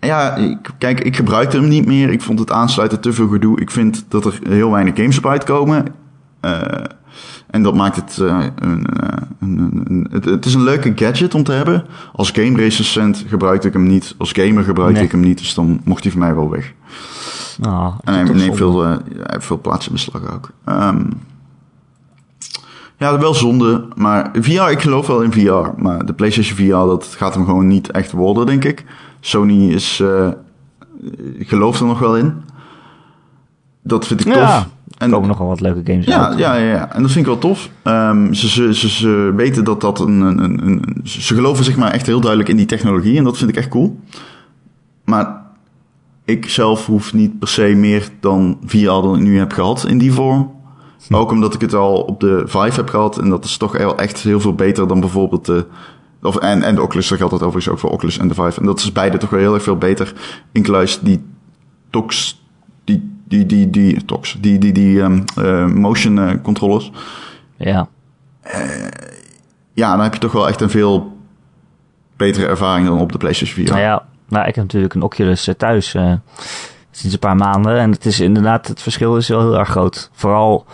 ja, 0.00 0.34
ik, 0.36 0.70
kijk, 0.78 1.00
ik 1.00 1.16
gebruikte 1.16 1.56
hem 1.56 1.68
niet 1.68 1.86
meer. 1.86 2.10
Ik 2.10 2.22
vond 2.22 2.38
het 2.38 2.50
aansluiten 2.52 3.00
te 3.00 3.12
veel 3.12 3.28
gedoe. 3.28 3.60
Ik 3.60 3.70
vind 3.70 4.04
dat 4.08 4.24
er 4.24 4.38
heel 4.48 4.70
weinig 4.70 4.96
games 4.96 5.18
op 5.18 5.26
uitkomen. 5.26 5.84
Eh, 6.40 6.84
en 7.50 7.62
dat 7.62 7.74
maakt 7.74 7.96
het, 7.96 8.18
eh, 8.18 8.44
een, 8.54 8.86
eh, 8.86 9.08
een, 9.40 9.58
een- 9.58 10.06
een- 10.12 10.22
het... 10.30 10.46
Is 10.46 10.54
een 10.54 10.62
leuke 10.64 10.92
gadget 10.96 11.34
om 11.34 11.42
te 11.42 11.52
hebben. 11.52 11.84
Als 12.12 12.30
game 12.30 12.56
recensent 12.56 13.24
gebruikte 13.28 13.66
ik 13.66 13.72
hem 13.72 13.86
niet. 13.86 14.14
Als 14.18 14.32
gamer 14.32 14.64
gebruikte 14.64 14.94
Nee. 14.96 15.04
ik 15.04 15.10
hem 15.12 15.20
niet. 15.20 15.38
Dus 15.38 15.54
dan 15.54 15.80
mocht 15.84 16.02
hij 16.02 16.12
voor 16.12 16.20
mij 16.20 16.34
wel 16.34 16.50
weg. 16.50 16.72
Ah, 17.62 17.94
En 18.04 18.14
hij 18.14 18.22
neemt 18.24 18.56
veel, 18.56 18.82
hij 18.84 18.98
heeft 19.22 19.46
veel 19.46 19.60
plaats 19.60 19.86
in 19.86 19.92
beslag 19.92 20.32
ook. 20.34 20.50
Ehm, 20.64 21.04
ja, 22.96 23.18
wel 23.18 23.34
zonde. 23.34 23.88
Maar 23.94 24.30
VR, 24.40 24.70
ik 24.70 24.80
geloof 24.80 25.06
wel 25.06 25.22
in 25.22 25.32
VR. 25.32 25.82
Maar 25.82 26.06
de 26.06 26.12
PlayStation 26.12 26.56
VR, 26.56 26.86
dat 26.88 27.04
gaat 27.06 27.34
hem 27.34 27.44
gewoon 27.44 27.66
niet 27.66 27.90
echt 27.90 28.12
worden, 28.12 28.46
denk 28.46 28.64
ik. 28.64 28.84
Sony 29.20 29.72
is, 29.72 30.00
eh 30.00 30.28
gelooft 31.38 31.80
er 31.80 31.86
nog 31.86 31.98
wel 31.98 32.16
in. 32.16 32.34
Dat 33.82 34.06
vind 34.06 34.26
ik 34.26 34.32
tof. 34.32 34.66
En, 34.98 35.10
komen 35.10 35.28
nog 35.28 35.38
wel 35.38 35.46
wat 35.48 35.60
leuke 35.60 35.80
games 35.92 36.06
ja, 36.06 36.28
uit. 36.28 36.38
ja, 36.38 36.54
ja, 36.54 36.70
ja, 36.72 36.92
en 36.92 37.02
dat 37.02 37.10
vind 37.10 37.26
ik 37.26 37.32
wel 37.32 37.40
tof. 37.40 37.70
Ehm, 37.82 38.32
ze, 38.32 38.48
ze, 38.48 38.74
ze, 38.74 38.88
ze 38.88 39.32
weten 39.36 39.64
dat 39.64 39.80
dat 39.80 40.00
een, 40.00 40.20
een, 40.20 40.42
een, 40.44 40.66
een- 40.66 41.00
Ze 41.02 41.34
geloven 41.34 41.64
zeg 41.64 41.76
maar 41.76 41.90
echt 41.92 42.06
heel 42.06 42.20
duidelijk 42.20 42.50
in 42.50 42.56
die 42.56 42.66
technologie 42.66 43.18
en 43.18 43.24
dat 43.24 43.36
vind 43.38 43.50
ik 43.50 43.56
echt 43.56 43.68
cool. 43.68 44.00
Maar 45.04 45.42
ik 46.24 46.48
zelf 46.48 46.86
hoef 46.86 47.12
niet 47.14 47.38
per 47.38 47.48
se 47.48 47.62
meer 47.62 48.08
dan 48.20 48.58
VR 48.66 48.84
dan 48.86 49.14
ik 49.14 49.20
nu 49.22 49.38
heb 49.38 49.52
gehad 49.52 49.86
in 49.86 49.98
die 49.98 50.12
vorm. 50.12 50.50
Ook 51.10 51.30
omdat 51.30 51.54
ik 51.54 51.60
het 51.60 51.74
al 51.74 52.00
op 52.00 52.20
de 52.20 52.42
Vive 52.46 52.74
heb 52.80 52.88
gehad 52.88 53.18
en 53.18 53.28
dat 53.28 53.44
is 53.44 53.56
toch 53.56 53.76
echt 53.76 54.18
heel 54.18 54.40
veel 54.40 54.54
beter 54.54 54.88
dan 54.88 55.00
bijvoorbeeld 55.00 55.46
de... 55.46 55.66
Of, 56.22 56.36
en, 56.36 56.62
en 56.62 56.74
de 56.74 56.82
Oculus, 56.82 57.08
daar 57.08 57.18
geldt 57.18 57.32
dat 57.32 57.42
overigens 57.42 57.72
ook 57.74 57.78
voor 57.80 57.90
Oculus 57.90 58.18
en 58.18 58.28
de 58.28 58.34
Vive. 58.34 58.60
En 58.60 58.66
dat 58.66 58.78
is 58.78 58.92
beide 58.92 59.18
toch 59.18 59.30
wel 59.30 59.40
heel 59.40 59.54
erg 59.54 59.62
veel 59.62 59.76
beter. 59.76 60.12
Inclusief 60.52 61.00
die 61.02 61.24
tox... 61.90 62.40
Die, 62.84 63.10
die, 63.28 63.46
die, 63.46 63.70
die, 63.70 64.04
tox, 64.04 64.36
die, 64.40 64.58
die, 64.58 64.72
die 64.72 65.02
ehm, 65.02 65.20
eh, 65.36 65.66
motion 65.66 66.18
eh, 66.18 66.34
controllers. 66.42 66.92
Ja. 67.56 67.88
Ja, 69.72 69.90
dan 69.94 70.00
heb 70.02 70.14
je 70.14 70.20
toch 70.20 70.32
wel 70.32 70.48
echt 70.48 70.60
een 70.60 70.70
veel 70.70 71.16
betere 72.16 72.46
ervaring 72.46 72.86
dan 72.86 73.00
op 73.00 73.12
de 73.12 73.18
PlayStation 73.18 73.56
4. 73.64 73.68
Nou 73.74 73.80
ja, 73.86 74.02
nou, 74.28 74.46
ik 74.48 74.54
heb 74.54 74.64
natuurlijk 74.64 74.94
een 74.94 75.02
Oculus 75.02 75.46
eh, 75.48 75.54
thuis 75.54 75.94
eh, 75.94 76.12
sinds 76.90 77.12
een 77.14 77.20
paar 77.20 77.36
maanden. 77.36 77.78
En 77.78 77.90
het 77.90 78.04
is 78.06 78.20
inderdaad, 78.20 78.66
het 78.66 78.82
verschil 78.82 79.16
is 79.16 79.28
wel 79.28 79.40
heel 79.40 79.58
erg 79.58 79.68
groot. 79.68 80.10
Vooral 80.12 80.66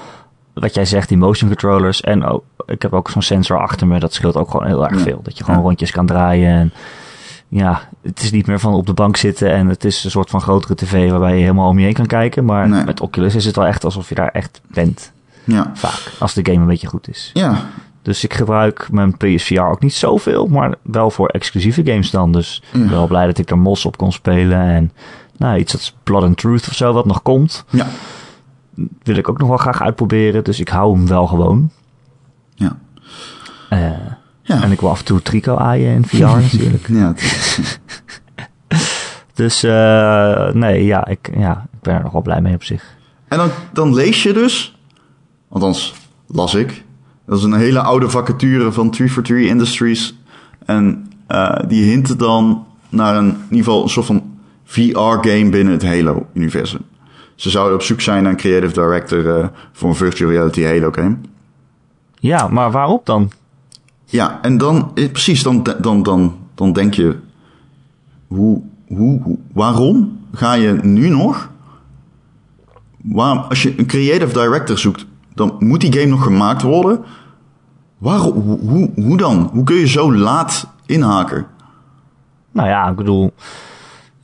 wat 0.54 0.74
jij 0.74 0.84
zegt, 0.84 1.08
die 1.08 1.18
motion 1.18 1.48
controllers. 1.48 2.00
En 2.00 2.24
ook, 2.24 2.44
ik 2.66 2.82
heb 2.82 2.92
ook 2.92 3.10
zo'n 3.10 3.22
sensor 3.22 3.58
achter 3.60 3.86
me. 3.86 3.98
Dat 3.98 4.14
scheelt 4.14 4.36
ook 4.36 4.50
gewoon 4.50 4.66
heel 4.66 4.84
erg 4.84 4.96
Ja. 4.96 5.02
veel. 5.02 5.20
Dat 5.22 5.38
je 5.38 5.44
gewoon 5.44 5.60
Ja. 5.60 5.66
rondjes 5.66 5.90
kan 5.90 6.06
draaien. 6.06 6.50
En 6.52 6.72
ja, 7.56 7.88
het 8.02 8.22
is 8.22 8.30
niet 8.30 8.46
meer 8.46 8.60
van 8.60 8.74
op 8.74 8.86
de 8.86 8.92
bank 8.92 9.16
zitten. 9.16 9.50
En 9.52 9.68
het 9.68 9.84
is 9.84 10.04
een 10.04 10.10
soort 10.10 10.30
van 10.30 10.40
grotere 10.40 10.74
tv 10.74 11.10
waarbij 11.10 11.34
je 11.34 11.40
helemaal 11.40 11.68
om 11.68 11.78
je 11.78 11.84
heen 11.84 11.94
kan 11.94 12.06
kijken. 12.06 12.44
Maar 12.44 12.68
Nee. 12.68 12.84
met 12.84 13.00
Oculus 13.00 13.34
is 13.34 13.44
het 13.44 13.56
wel 13.56 13.66
echt 13.66 13.84
alsof 13.84 14.08
je 14.08 14.14
daar 14.14 14.28
echt 14.28 14.60
bent. 14.66 15.12
Ja. 15.44 15.70
Vaak. 15.74 16.12
Als 16.18 16.34
de 16.34 16.44
game 16.44 16.58
een 16.60 16.66
beetje 16.66 16.86
goed 16.86 17.08
is. 17.08 17.30
Ja. 17.34 17.56
Dus 18.02 18.24
ik 18.24 18.34
gebruik 18.34 18.88
mijn 18.90 19.16
PSVR 19.16 19.60
ook 19.60 19.80
niet 19.82 19.94
zoveel, 19.94 20.46
maar 20.46 20.74
wel 20.82 21.10
voor 21.10 21.28
exclusieve 21.28 21.84
games 21.84 22.10
dan. 22.10 22.32
Dus 22.32 22.62
ik 22.72 22.80
ben 22.80 22.90
wel 22.90 23.06
blij 23.06 23.26
dat 23.26 23.38
ik 23.38 23.50
er 23.50 23.58
Mos 23.58 23.84
op 23.84 23.96
kon 23.96 24.12
spelen. 24.12 24.60
En 24.60 24.92
nou, 25.36 25.58
iets 25.58 25.72
als 25.72 25.94
Blood 26.02 26.22
and 26.22 26.36
Truth 26.36 26.68
of 26.68 26.74
zo, 26.74 26.92
wat 26.92 27.06
nog 27.06 27.22
komt, 27.22 27.64
Ja. 27.70 27.86
wil 29.02 29.16
ik 29.16 29.28
ook 29.28 29.38
nog 29.38 29.48
wel 29.48 29.56
graag 29.56 29.82
uitproberen. 29.82 30.44
Dus 30.44 30.60
ik 30.60 30.68
hou 30.68 30.96
hem 30.96 31.06
wel 31.08 31.26
gewoon. 31.26 31.70
Ja. 32.54 32.76
Eh, 33.68 33.90
Ja. 34.46 34.62
En 34.62 34.72
ik 34.72 34.80
wil 34.80 34.90
af 34.90 34.98
en 34.98 35.04
toe 35.04 35.22
Trico 35.22 35.56
aaien 35.56 35.94
in 35.94 36.04
VR 36.04 36.16
natuurlijk. 36.52 36.88
Ja, 36.88 37.14
Dus 39.34 39.62
eh, 39.62 40.52
nee, 40.52 40.84
ja 40.84 41.06
ik, 41.06 41.30
ja, 41.36 41.66
ik 41.72 41.80
ben 41.80 41.94
er 41.94 42.02
nog 42.02 42.12
wel 42.12 42.22
blij 42.22 42.40
mee 42.40 42.54
op 42.54 42.64
zich. 42.64 42.96
En 43.28 43.38
dan, 43.38 43.50
dan 43.72 43.94
lees 43.94 44.22
je 44.22 44.32
dus, 44.32 44.78
althans 45.48 45.94
las 46.26 46.54
ik, 46.54 46.84
dat 47.26 47.38
is 47.38 47.44
een 47.44 47.54
hele 47.54 47.80
oude 47.80 48.08
vacature 48.08 48.72
van 48.72 48.90
343 48.90 49.50
Industries. 49.50 50.18
En 50.66 51.12
eh, 51.26 51.56
die 51.68 51.84
hinten 51.84 52.18
dan 52.18 52.66
naar 52.88 53.16
een, 53.16 53.28
in 53.28 53.36
ieder 53.42 53.64
geval 53.64 53.82
een 53.82 53.88
soort 53.88 54.06
van 54.06 54.22
VR-game 54.64 55.48
binnen 55.50 55.72
het 55.72 55.84
Halo-universum. 55.84 56.80
Ze 57.34 57.50
zouden 57.50 57.74
op 57.74 57.82
zoek 57.82 58.00
zijn 58.00 58.22
naar 58.22 58.32
een 58.32 58.38
creative 58.38 58.72
director 58.72 59.38
eh, 59.38 59.48
voor 59.72 59.88
een 59.88 59.94
virtual 59.94 60.30
reality 60.30 60.64
Halo-game. 60.64 61.16
Ja, 62.14 62.48
maar 62.48 62.70
waarop 62.70 63.06
dan? 63.06 63.30
Ja, 64.14 64.38
en 64.42 64.58
dan, 64.58 64.90
eh, 64.94 65.10
precies, 65.10 65.42
dan, 65.42 65.66
dan, 65.80 66.02
dan, 66.02 66.36
dan 66.54 66.72
denk 66.72 66.94
je, 66.94 67.16
hoe, 68.26 68.62
hoe, 68.86 69.38
waarom 69.52 70.18
ga 70.32 70.52
je 70.52 70.72
nu 70.82 71.08
nog, 71.08 71.50
waarom, 73.02 73.38
als 73.38 73.62
je 73.62 73.78
een 73.78 73.86
creative 73.86 74.32
director 74.32 74.78
zoekt, 74.78 75.06
dan 75.34 75.56
moet 75.58 75.80
die 75.80 75.92
game 75.92 76.06
nog 76.06 76.22
gemaakt 76.22 76.62
worden. 76.62 77.04
Waarom, 77.98 78.58
hoe, 78.60 78.90
hoe 78.94 79.16
dan? 79.16 79.50
Hoe 79.52 79.64
kun 79.64 79.76
je 79.76 79.88
zo 79.88 80.14
laat 80.14 80.66
inhaken? 80.86 81.46
Nou 82.52 82.68
ja, 82.68 82.88
ik 82.88 82.96
bedoel... 82.96 83.32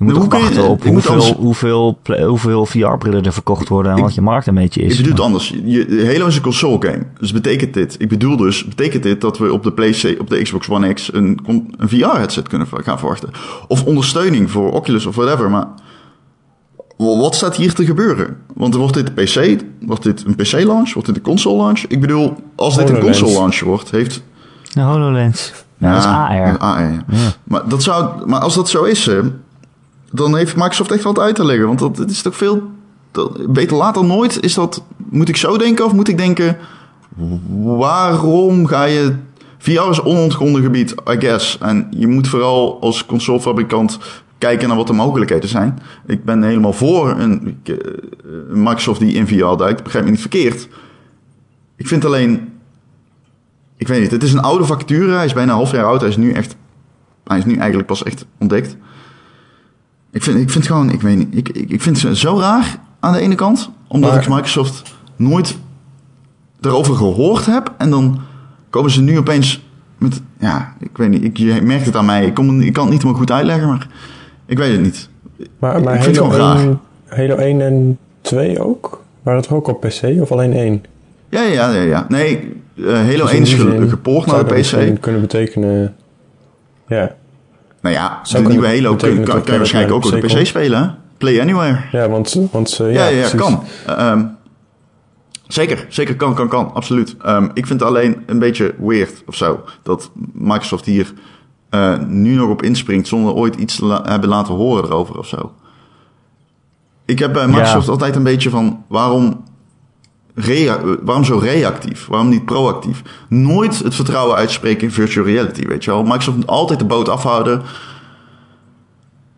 Je 0.01 0.07
moet 0.07 0.15
hoe 0.15 0.25
ook 0.25 0.31
kun 0.31 0.39
je- 0.39 0.45
wachten 0.45 0.69
op 0.69 0.83
je 0.83 0.93
moet 0.93 1.05
hoeveel, 1.07 1.13
anders- 1.13 1.33
hoeveel, 1.39 1.99
hoeveel 2.27 2.67
VR-brillen 2.67 3.23
er 3.25 3.33
verkocht 3.33 3.69
worden 3.69 3.93
en 3.93 3.99
Ik- 3.99 4.05
wat 4.05 4.15
je 4.15 4.21
markt 4.21 4.47
een 4.47 4.55
beetje 4.55 4.83
is. 4.83 4.91
Ik 4.91 4.97
bedoel 4.97 5.13
het 5.13 5.21
anders. 5.21 5.55
Je, 5.65 6.11
Halo 6.13 6.27
is 6.27 6.37
een 6.37 6.43
console 6.43 6.77
game. 6.81 7.07
Dus 7.19 7.33
betekent 7.33 7.75
dit, 7.75 7.95
ik 7.99 8.09
bedoel 8.09 8.37
dus, 8.37 8.65
betekent 8.65 9.03
dit 9.03 9.21
dat 9.21 9.39
we 9.39 9.53
op 9.53 9.63
de 9.63 9.73
PlayStation, 9.73 10.21
op 10.21 10.31
de 10.31 10.43
Xbox 10.43 10.69
One 10.69 10.93
X 10.93 11.13
een, 11.13 11.39
een 11.47 11.89
VR-headset 11.89 12.49
kunnen 12.49 12.67
gaan 12.71 12.99
verwachten? 12.99 13.31
Of 13.69 13.85
ondersteuning 13.85 14.51
voor 14.51 14.73
Oculus 14.73 15.07
of 15.07 15.15
whatever. 15.15 15.51
Maar 15.51 15.67
wa- 16.97 17.17
wat 17.17 17.35
staat 17.35 17.57
hier 17.57 17.75
te 17.75 17.85
gebeuren? 17.85 18.37
Want 18.55 18.75
wordt 18.75 18.95
dit 18.95 19.09
een 19.09 19.15
PC? 19.59 19.63
Wordt 19.87 20.03
dit 20.03 20.25
een 20.27 20.35
PC-launch? 20.35 20.93
Wordt 20.93 21.09
dit 21.09 21.17
een 21.17 21.23
console-launch? 21.23 21.81
Ik 21.89 22.01
bedoel, 22.01 22.35
als 22.57 22.77
dit 22.77 22.89
een 22.91 23.01
console-launch 23.01 23.61
wordt, 23.61 23.91
heeft... 23.91 24.23
De 24.73 24.81
HoloLens. 24.81 25.53
Ja, 25.79 25.93
dat 25.93 25.99
is 26.03 26.07
AR. 26.09 26.59
AR, 26.59 26.91
ja. 27.09 27.19
Maar, 27.45 27.69
dat 27.69 27.83
zou, 27.83 28.27
maar 28.27 28.41
als 28.41 28.55
dat 28.55 28.69
zo 28.69 28.83
is, 28.83 29.07
hè, 29.07 29.21
dan 30.11 30.37
heeft 30.37 30.57
Microsoft 30.57 30.91
echt 30.91 31.03
wat 31.03 31.19
uit 31.19 31.35
te 31.35 31.45
leggen. 31.45 31.67
Want 31.67 31.79
dat, 31.79 32.11
is 32.11 32.23
toch 32.23 32.37
veel... 32.37 32.63
Dat, 33.11 33.53
beter 33.53 33.93
dan 33.93 34.07
nooit 34.07 34.43
is 34.43 34.55
dat... 34.55 34.83
Moet 34.97 35.29
ik 35.29 35.37
zo 35.37 35.59
denken 35.59 35.85
of 35.85 35.93
moet 35.93 36.09
ik 36.09 36.19
denken... 36.19 36.57
Waarom 37.63 38.67
ga 38.67 38.85
je... 38.85 39.15
VR 39.59 39.91
is 39.91 40.03
onontgonnen 40.03 40.63
gebied, 40.63 40.95
I 41.11 41.21
guess. 41.21 41.59
En 41.59 41.87
je 41.91 42.07
moet 42.07 42.29
vooral 42.29 42.81
als 42.81 43.07
consolefabrikant 43.07 43.99
kijken 44.39 44.69
naar 44.69 44.77
wat 44.77 44.87
de 44.87 44.93
mogelijkheden 44.93 45.49
zijn. 45.49 45.79
Ik 46.07 46.25
ben 46.25 46.43
helemaal 46.43 46.73
voor 46.73 47.11
een, 47.11 47.61
eh, 47.65 47.75
een 48.51 48.63
Microsoft 48.63 49.01
die 49.01 49.13
in 49.13 49.27
VR 49.27 49.57
duikt. 49.57 49.83
Begrijp 49.83 50.05
me 50.05 50.11
niet 50.11 50.21
verkeerd. 50.21 50.69
Ik 51.77 51.87
vind 51.87 52.05
alleen... 52.05 52.53
Ik 53.77 53.89
weet 53.89 54.01
niet, 54.01 54.11
het 54.11 54.23
is 54.23 54.33
een 54.33 54.43
oude 54.43 54.65
vacature. 54.65 55.13
Hij 55.13 55.25
is 55.25 55.33
bijna 55.33 55.51
een 55.51 55.57
half 55.57 55.73
jaar 55.73 55.85
oud. 55.85 56.01
Hij 56.01 56.11
is 56.11 56.17
nu 56.17 56.33
echt... 56.33 56.57
Hij 57.25 57.39
is 57.39 57.45
nu 57.45 57.55
eigenlijk 57.57 57.87
pas 57.87 58.03
echt 58.03 58.27
ontdekt. 58.39 58.77
Ik 60.13 60.23
vind, 60.23 60.39
ik 60.39 60.51
vind 60.51 60.67
gewoon... 60.67 60.91
Ik 60.91 61.01
weet 61.01 61.17
niet. 61.17 61.29
Ik, 61.31 61.49
ik, 61.49 61.71
ik 61.71 61.83
vind 61.83 62.03
het 62.03 62.17
zo 62.17 62.39
raar 62.39 62.79
aan 63.01 63.13
de 63.13 63.19
ene 63.19 63.35
kant. 63.35 63.71
Omdat 63.89 64.11
Maar- 64.11 64.23
ik 64.23 64.29
Microsoft 64.29 64.95
nooit 65.17 65.59
erover 66.61 66.95
gehoord 66.95 67.47
heb. 67.47 67.75
En 67.79 67.91
dan 67.91 68.21
komen 68.71 68.91
ze 68.91 69.03
nu 69.03 69.19
opeens 69.19 69.65
met... 69.99 70.21
Ja, 70.39 70.75
ik 70.79 70.97
weet 70.97 71.09
niet. 71.09 71.25
Ik, 71.25 71.37
je 71.37 71.61
merkt 71.63 71.87
het 71.87 71.97
aan 71.97 72.05
mij. 72.05 72.27
Ik, 72.27 72.35
kom, 72.35 72.61
ik 72.61 72.73
kan 72.73 72.83
het 72.85 72.93
niet 72.93 73.03
helemaal 73.03 73.23
goed 73.23 73.31
uitleggen, 73.33 73.69
maar... 73.69 73.87
Ik 74.47 74.59
weet 74.59 74.73
het 74.73 74.81
niet. 74.81 75.09
Maar, 75.59 75.83
maar 75.83 75.95
Ik 75.95 76.03
vind 76.03 76.17
het 76.17 76.25
gewoon 76.33 76.57
1, 76.59 76.81
Halo 77.07 77.35
1 77.37 77.61
en 77.61 77.99
2 78.21 78.61
ook? 78.61 79.03
Waren 79.23 79.41
het 79.41 79.51
ook 79.51 79.67
op 79.69 79.81
PC 79.81 80.03
of 80.21 80.33
alleen 80.33 80.53
1? 80.53 80.85
Ja, 81.29 81.43
ja, 81.43 81.71
ja. 81.73 81.83
ja. 81.83 82.07
Nee, 82.09 82.53
eh, 82.77 82.85
Halo 82.93 83.25
Dus 83.25 83.31
1 83.31 83.37
in 83.37 83.43
is 83.43 83.91
gepoord 83.91 84.27
naar 84.27 84.37
de 84.39 84.45
dat 84.45 84.53
PC. 84.53 84.57
misschien 84.57 85.01
kunnen 85.01 85.21
betekenen... 85.21 85.95
Ja, 86.87 87.15
Nou 87.81 87.95
ja, 87.95 88.21
Zou 88.23 88.43
de 88.43 88.49
nieuwe 88.49 88.67
Halo 88.67 88.95
kun, 88.97 89.25
kan, 89.25 89.43
je 89.45 89.57
waarschijnlijk 89.59 89.95
ook 89.95 90.05
op 90.05 90.11
de 90.11 90.19
PC 90.27 90.35
PC 90.41 90.47
spelen. 90.47 90.83
hè? 90.83 90.89
Play 91.19 91.41
Anywhere. 91.41 91.79
ja 91.93 92.09
want, 92.09 92.37
want 92.53 92.79
eh, 92.81 92.93
Ja, 92.93 93.07
ja, 93.07 93.19
ja, 93.27 93.29
kan. 93.37 93.63
Ehm, 93.87 94.25
zeker, 95.47 95.87
zeker 95.89 96.17
kan, 96.17 96.35
kan, 96.35 96.49
kan, 96.49 96.75
absoluut. 96.75 97.17
Ehm, 97.23 97.45
ik 97.55 97.67
vind 97.67 97.81
het 97.81 97.89
alleen 97.89 98.23
een 98.27 98.39
beetje 98.39 98.75
weird 98.79 99.23
of 99.27 99.35
zo. 99.35 99.61
Dat 99.83 100.11
Microsoft 100.33 100.85
hier 100.85 101.13
eh, 101.71 101.99
nu 102.07 102.35
nog 102.35 102.49
op 102.49 102.63
inspringt 102.63 103.09
zonder 103.09 103.33
ooit 103.35 103.55
iets 103.57 103.77
te 103.77 103.85
la- 103.85 104.03
hebben 104.05 104.29
laten 104.29 104.55
horen 104.55 104.85
erover 104.85 105.19
of 105.19 105.27
zo. 105.27 105.53
Ik 107.05 107.19
heb 107.19 107.33
bij 107.33 107.47
Microsoft 107.47 107.87
Ja. 107.87 107.93
altijd 107.93 108.17
een 108.17 108.23
beetje 108.23 108.51
van 108.51 108.85
waarom, 108.89 109.25
eh, 109.27 109.35
waarom 111.03 111.25
zo 111.25 111.39
reactief? 111.39 112.07
Waarom 112.07 112.29
niet 112.29 112.45
proactief? 112.45 113.03
Nooit 113.29 113.79
het 113.79 113.95
vertrouwen 113.95 114.37
uitspreken 114.37 114.83
in 114.83 114.93
virtual 114.93 115.27
reality, 115.27 115.67
weet 115.67 115.85
je 115.85 115.91
wel. 115.91 116.03
Microsoft 116.03 116.37
moet 116.37 116.47
altijd 116.47 116.79
de 116.79 116.85
boot 116.85 117.09
afhouden. 117.09 117.63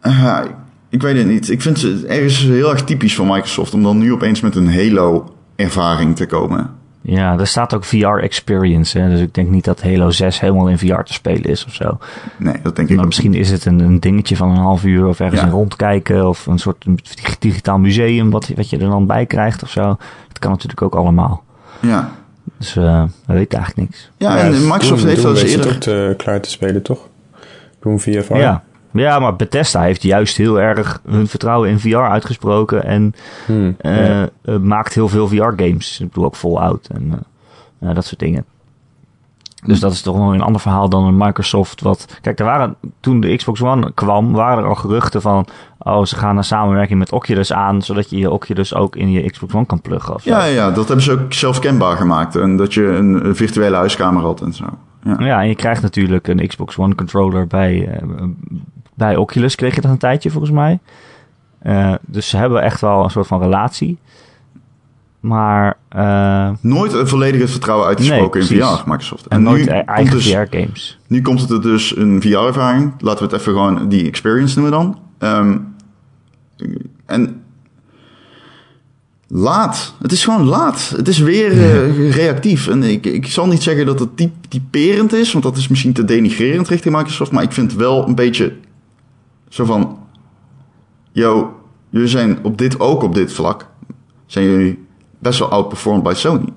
Eh, 0.00 0.40
ik 0.88 1.02
weet 1.02 1.16
het 1.16 1.26
niet. 1.26 1.50
Ik 1.50 1.62
vind 1.62 1.82
het 1.82 2.04
ergens 2.04 2.38
heel 2.38 2.70
erg 2.70 2.84
typisch 2.84 3.14
voor 3.14 3.26
Microsoft 3.26 3.74
om 3.74 3.82
dan 3.82 3.98
nu 3.98 4.12
opeens 4.12 4.40
met 4.40 4.56
een 4.56 4.74
Halo-ervaring 4.74 6.16
te 6.16 6.26
komen. 6.26 6.70
Ja, 7.04 7.38
er 7.38 7.46
staat 7.46 7.74
ook 7.74 7.84
VR 7.84 8.06
Experience. 8.06 8.98
Hè, 8.98 9.08
dus 9.08 9.20
ik 9.20 9.34
denk 9.34 9.48
niet 9.48 9.64
dat 9.64 9.82
Halo 9.82 10.10
6 10.10 10.40
helemaal 10.40 10.68
in 10.68 10.78
VR 10.78 11.00
te 11.02 11.12
spelen 11.12 11.44
is 11.44 11.64
of 11.64 11.74
zo. 11.74 11.98
Nee, 12.36 12.54
dat 12.62 12.76
denk 12.76 12.88
ik 12.88 12.96
Maar 12.96 13.06
misschien 13.06 13.34
is 13.34 13.50
het 13.50 13.64
een, 13.64 13.80
een 13.80 14.00
dingetje 14.00 14.36
van 14.36 14.50
een 14.50 14.56
half 14.56 14.84
uur 14.84 15.06
of 15.06 15.20
ergens 15.20 15.40
Ja. 15.40 15.46
in 15.46 15.52
rondkijken. 15.52 16.28
Of 16.28 16.46
een 16.46 16.58
soort 16.58 16.84
dig- 16.84 17.38
digitaal 17.38 17.78
museum 17.78 18.30
wat, 18.30 18.48
wat 18.56 18.70
je 18.70 18.78
er 18.78 18.88
dan 18.90 19.06
bij 19.06 19.26
krijgt 19.26 19.62
of 19.62 19.70
zo. 19.70 19.82
Dat 20.28 20.38
kan 20.38 20.50
natuurlijk 20.50 20.82
ook 20.82 20.94
allemaal. 20.94 21.42
Ja, 21.80 22.10
Dus 22.58 22.76
eh 22.76 23.04
we 23.26 23.32
weten 23.34 23.58
eigenlijk 23.58 23.88
niks. 23.90 24.10
ja 24.16 24.38
en 24.38 24.50
Microsoft 24.66 25.04
heeft 25.04 25.22
dat 25.22 25.30
eens 25.30 25.42
weet 25.42 25.50
het 25.50 25.58
eerder... 25.64 25.74
ook 25.74 25.80
te, 25.80 26.14
klaar 26.24 26.40
te 26.40 26.50
spelen, 26.50 26.82
toch? 26.82 27.08
Doom 27.80 28.00
VFR. 28.00 28.36
Ja. 28.36 28.62
Ja, 28.92 29.18
maar 29.18 29.36
Bethesda 29.36 29.80
heeft 29.80 30.02
juist 30.02 30.36
heel 30.36 30.60
erg 30.60 31.00
hun 31.06 31.28
vertrouwen 31.28 31.70
in 31.70 31.80
VR 31.80 31.96
uitgesproken. 31.96 32.84
En 32.84 33.14
Hmm, 33.46 33.74
eh, 33.78 34.06
ja. 34.06 34.28
eh, 34.42 34.56
maakt 34.56 34.94
heel 34.94 35.08
veel 35.08 35.28
VR-games. 35.28 36.00
Ik 36.00 36.08
bedoel 36.08 36.24
ook 36.24 36.36
Fallout 36.36 36.86
en 36.86 37.24
eh, 37.78 37.94
dat 37.94 38.04
soort 38.04 38.20
dingen. 38.20 38.44
Dus 39.64 39.80
dat 39.80 39.92
is 39.92 40.02
toch 40.02 40.16
wel 40.16 40.34
een 40.34 40.40
ander 40.40 40.60
verhaal 40.60 40.88
dan 40.88 41.04
een 41.04 41.16
Microsoft. 41.16 41.80
Wat, 41.80 42.18
kijk, 42.20 42.38
er 42.38 42.44
waren, 42.44 42.76
toen 43.00 43.20
de 43.20 43.36
Xbox 43.36 43.62
One 43.62 43.92
kwam, 43.94 44.32
waren 44.32 44.62
er 44.62 44.68
al 44.68 44.74
geruchten 44.74 45.20
van... 45.20 45.46
Oh, 45.78 46.04
ze 46.04 46.16
gaan 46.16 46.36
een 46.36 46.44
samenwerking 46.44 46.98
met 46.98 47.12
Oculus 47.12 47.52
aan... 47.52 47.82
zodat 47.82 48.10
je 48.10 48.18
je 48.18 48.30
Oculus 48.30 48.74
ook 48.74 48.96
in 48.96 49.10
je 49.10 49.30
Xbox 49.30 49.54
One 49.54 49.66
kan 49.66 49.80
pluggen 49.80 50.14
of. 50.14 50.24
Ja, 50.24 50.44
ja, 50.44 50.70
dat 50.70 50.86
hebben 50.86 51.04
ze 51.04 51.12
ook 51.12 51.32
zelf 51.32 51.58
kenbaar 51.58 51.96
gemaakt. 51.96 52.36
En 52.36 52.56
dat 52.56 52.74
je 52.74 52.86
een, 52.86 53.36
virtuele 53.36 53.76
huiskamer 53.76 54.22
had 54.22 54.40
en 54.40 54.52
zo. 54.52 54.64
Ja. 55.04 55.16
Ja, 55.18 55.40
en 55.40 55.48
je 55.48 55.54
krijgt 55.54 55.82
natuurlijk 55.82 56.28
een 56.28 56.46
Xbox 56.46 56.78
One 56.78 56.94
controller 56.94 57.46
bij, 57.46 58.00
bij 58.94 59.16
Oculus. 59.16 59.54
Kreeg 59.54 59.74
je 59.74 59.80
dat 59.80 59.90
een 59.90 59.98
tijdje 59.98 60.30
volgens 60.30 60.52
mij. 60.52 60.78
Eh, 61.58 61.94
dus 62.06 62.28
ze 62.28 62.36
hebben 62.36 62.62
echt 62.62 62.80
wel 62.80 63.04
een 63.04 63.10
soort 63.10 63.26
van 63.26 63.40
relatie. 63.42 63.98
Maar... 65.20 65.76
eh, 65.88 66.50
Nooit 66.60 66.92
een 66.92 67.08
volledig 67.08 67.40
het 67.40 67.50
vertrouwen 67.50 67.86
uitgesproken 67.86 68.40
Nee, 68.40 68.48
in. 68.58 68.64
VR, 68.64 68.82
Microsoft. 68.90 69.26
en 69.26 69.42
nooit 69.42 69.64
nu 69.64 69.70
e- 69.70 69.74
komt 69.74 69.86
eigen 69.88 70.14
dus- 70.16 70.30
VR-games. 70.32 70.98
Nu 71.06 71.22
komt 71.22 71.40
het 71.40 71.50
er 71.50 71.62
dus 71.62 71.96
een 71.96 72.20
VR-ervaring. 72.22 72.92
Laten 72.98 73.18
we 73.26 73.32
het 73.32 73.40
even 73.40 73.52
gewoon 73.52 73.88
die 73.88 74.06
experience 74.06 74.60
noemen 74.60 74.78
dan. 74.78 74.98
Ehm, 75.18 75.58
en 77.06 77.42
laat. 79.28 79.94
Het 80.02 80.12
is 80.12 80.24
gewoon 80.24 80.44
laat. 80.44 80.92
Het 80.96 81.08
is 81.08 81.18
weer 81.18 81.52
eh, 81.52 82.10
reactief. 82.20 82.68
En 82.68 82.82
ik, 82.82 83.06
ik 83.06 83.26
zal 83.26 83.46
niet 83.46 83.62
zeggen 83.62 83.86
dat 83.86 83.98
het 83.98 84.16
typ, 84.16 84.32
typerend 84.48 85.12
is, 85.12 85.32
want 85.32 85.44
dat 85.44 85.56
is 85.56 85.68
misschien 85.68 85.92
te 85.92 86.04
denigrerend 86.04 86.68
richting 86.68 86.94
Microsoft. 86.96 87.32
Maar 87.32 87.42
ik 87.42 87.52
vind 87.52 87.70
het 87.70 87.80
wel 87.80 88.08
een 88.08 88.14
beetje 88.14 88.52
zo 89.52 89.64
van... 89.64 89.98
Yo, 91.12 91.60
jullie 91.88 92.08
zijn 92.08 92.44
op 92.44 92.58
dit, 92.58 92.80
ook 92.80 93.02
op 93.02 93.14
dit 93.14 93.32
vlak, 93.32 93.66
zijn 94.26 94.44
jullie 94.44 94.86
best 95.18 95.38
wel 95.38 95.48
outperformed 95.48 96.02
bij 96.02 96.14
Sony. 96.14 96.48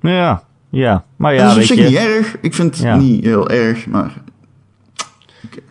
Ja, 0.00 0.42
ja. 0.68 1.04
Maar 1.16 1.34
Ja, 1.34 1.48
dat 1.48 1.48
is 1.48 1.52
op 1.52 1.58
weet 1.58 1.66
zich 1.66 1.76
je... 1.76 1.84
niet 1.84 2.16
erg. 2.16 2.36
Ik 2.40 2.54
vind 2.54 2.74
het 2.74 2.84
Ja. 2.84 2.96
niet 2.96 3.24
heel 3.24 3.48
erg, 3.50 3.86
maar... 3.86 4.12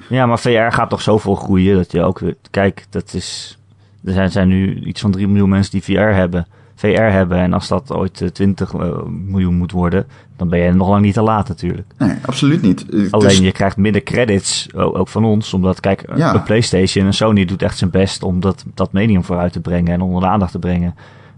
Ja, 0.10 0.26
maar 0.26 0.40
VR 0.40 0.50
gaat 0.70 0.90
toch 0.90 1.02
zoveel 1.02 1.36
groeien 1.36 1.76
dat 1.76 1.92
je 1.92 2.02
ook. 2.02 2.22
Kijk, 2.52 2.86
dat 2.90 3.14
is... 3.14 3.58
Er 4.04 4.14
zijn, 4.14 4.32
zijn 4.32 4.48
nu 4.48 4.80
iets 4.80 5.02
van 5.02 5.12
3 5.12 5.28
miljoen 5.28 5.50
mensen 5.50 5.72
die 5.72 5.84
VR 5.84 6.00
hebben. 6.14 6.48
VR 6.76 6.88
hebben. 7.02 7.38
En 7.38 7.54
als 7.54 7.68
dat 7.68 7.92
ooit 7.92 8.22
eh, 8.22 8.28
20 8.30 8.74
eh, 8.74 9.04
miljoen 9.06 9.56
moet 9.56 9.72
worden... 9.72 10.06
dan 10.38 10.50
ben 10.50 10.60
je 10.60 10.74
nog 10.74 10.88
lang 10.90 11.02
niet 11.02 11.14
te 11.14 11.22
laat 11.22 11.48
natuurlijk. 11.48 11.88
Nee, 11.98 12.16
absoluut 12.26 12.62
niet. 12.62 12.86
Het 12.90 13.12
Alleen 13.12 13.30
is- 13.30 13.38
je 13.38 13.52
krijgt 13.52 13.78
minder 13.78 14.04
credits, 14.04 14.74
ook 14.74 15.08
van 15.08 15.26
ons. 15.26 15.54
Omdat, 15.54 15.80
kijk, 15.80 16.04
Ja. 16.16 16.34
een 16.34 16.44
PlayStation 16.44 17.06
en 17.06 17.14
Sony 17.14 17.46
doet 17.46 17.62
echt 17.62 17.78
zijn 17.78 17.90
best 17.90 18.24
om 18.24 18.40
dat, 18.40 18.66
dat 18.74 18.92
medium 18.94 19.24
vooruit 19.24 19.54
te 19.54 19.60
brengen 19.60 19.94
en 19.94 20.02
onder 20.02 20.22
de 20.22 20.28
aandacht 20.28 20.52
te 20.52 20.60
brengen. 20.60 20.96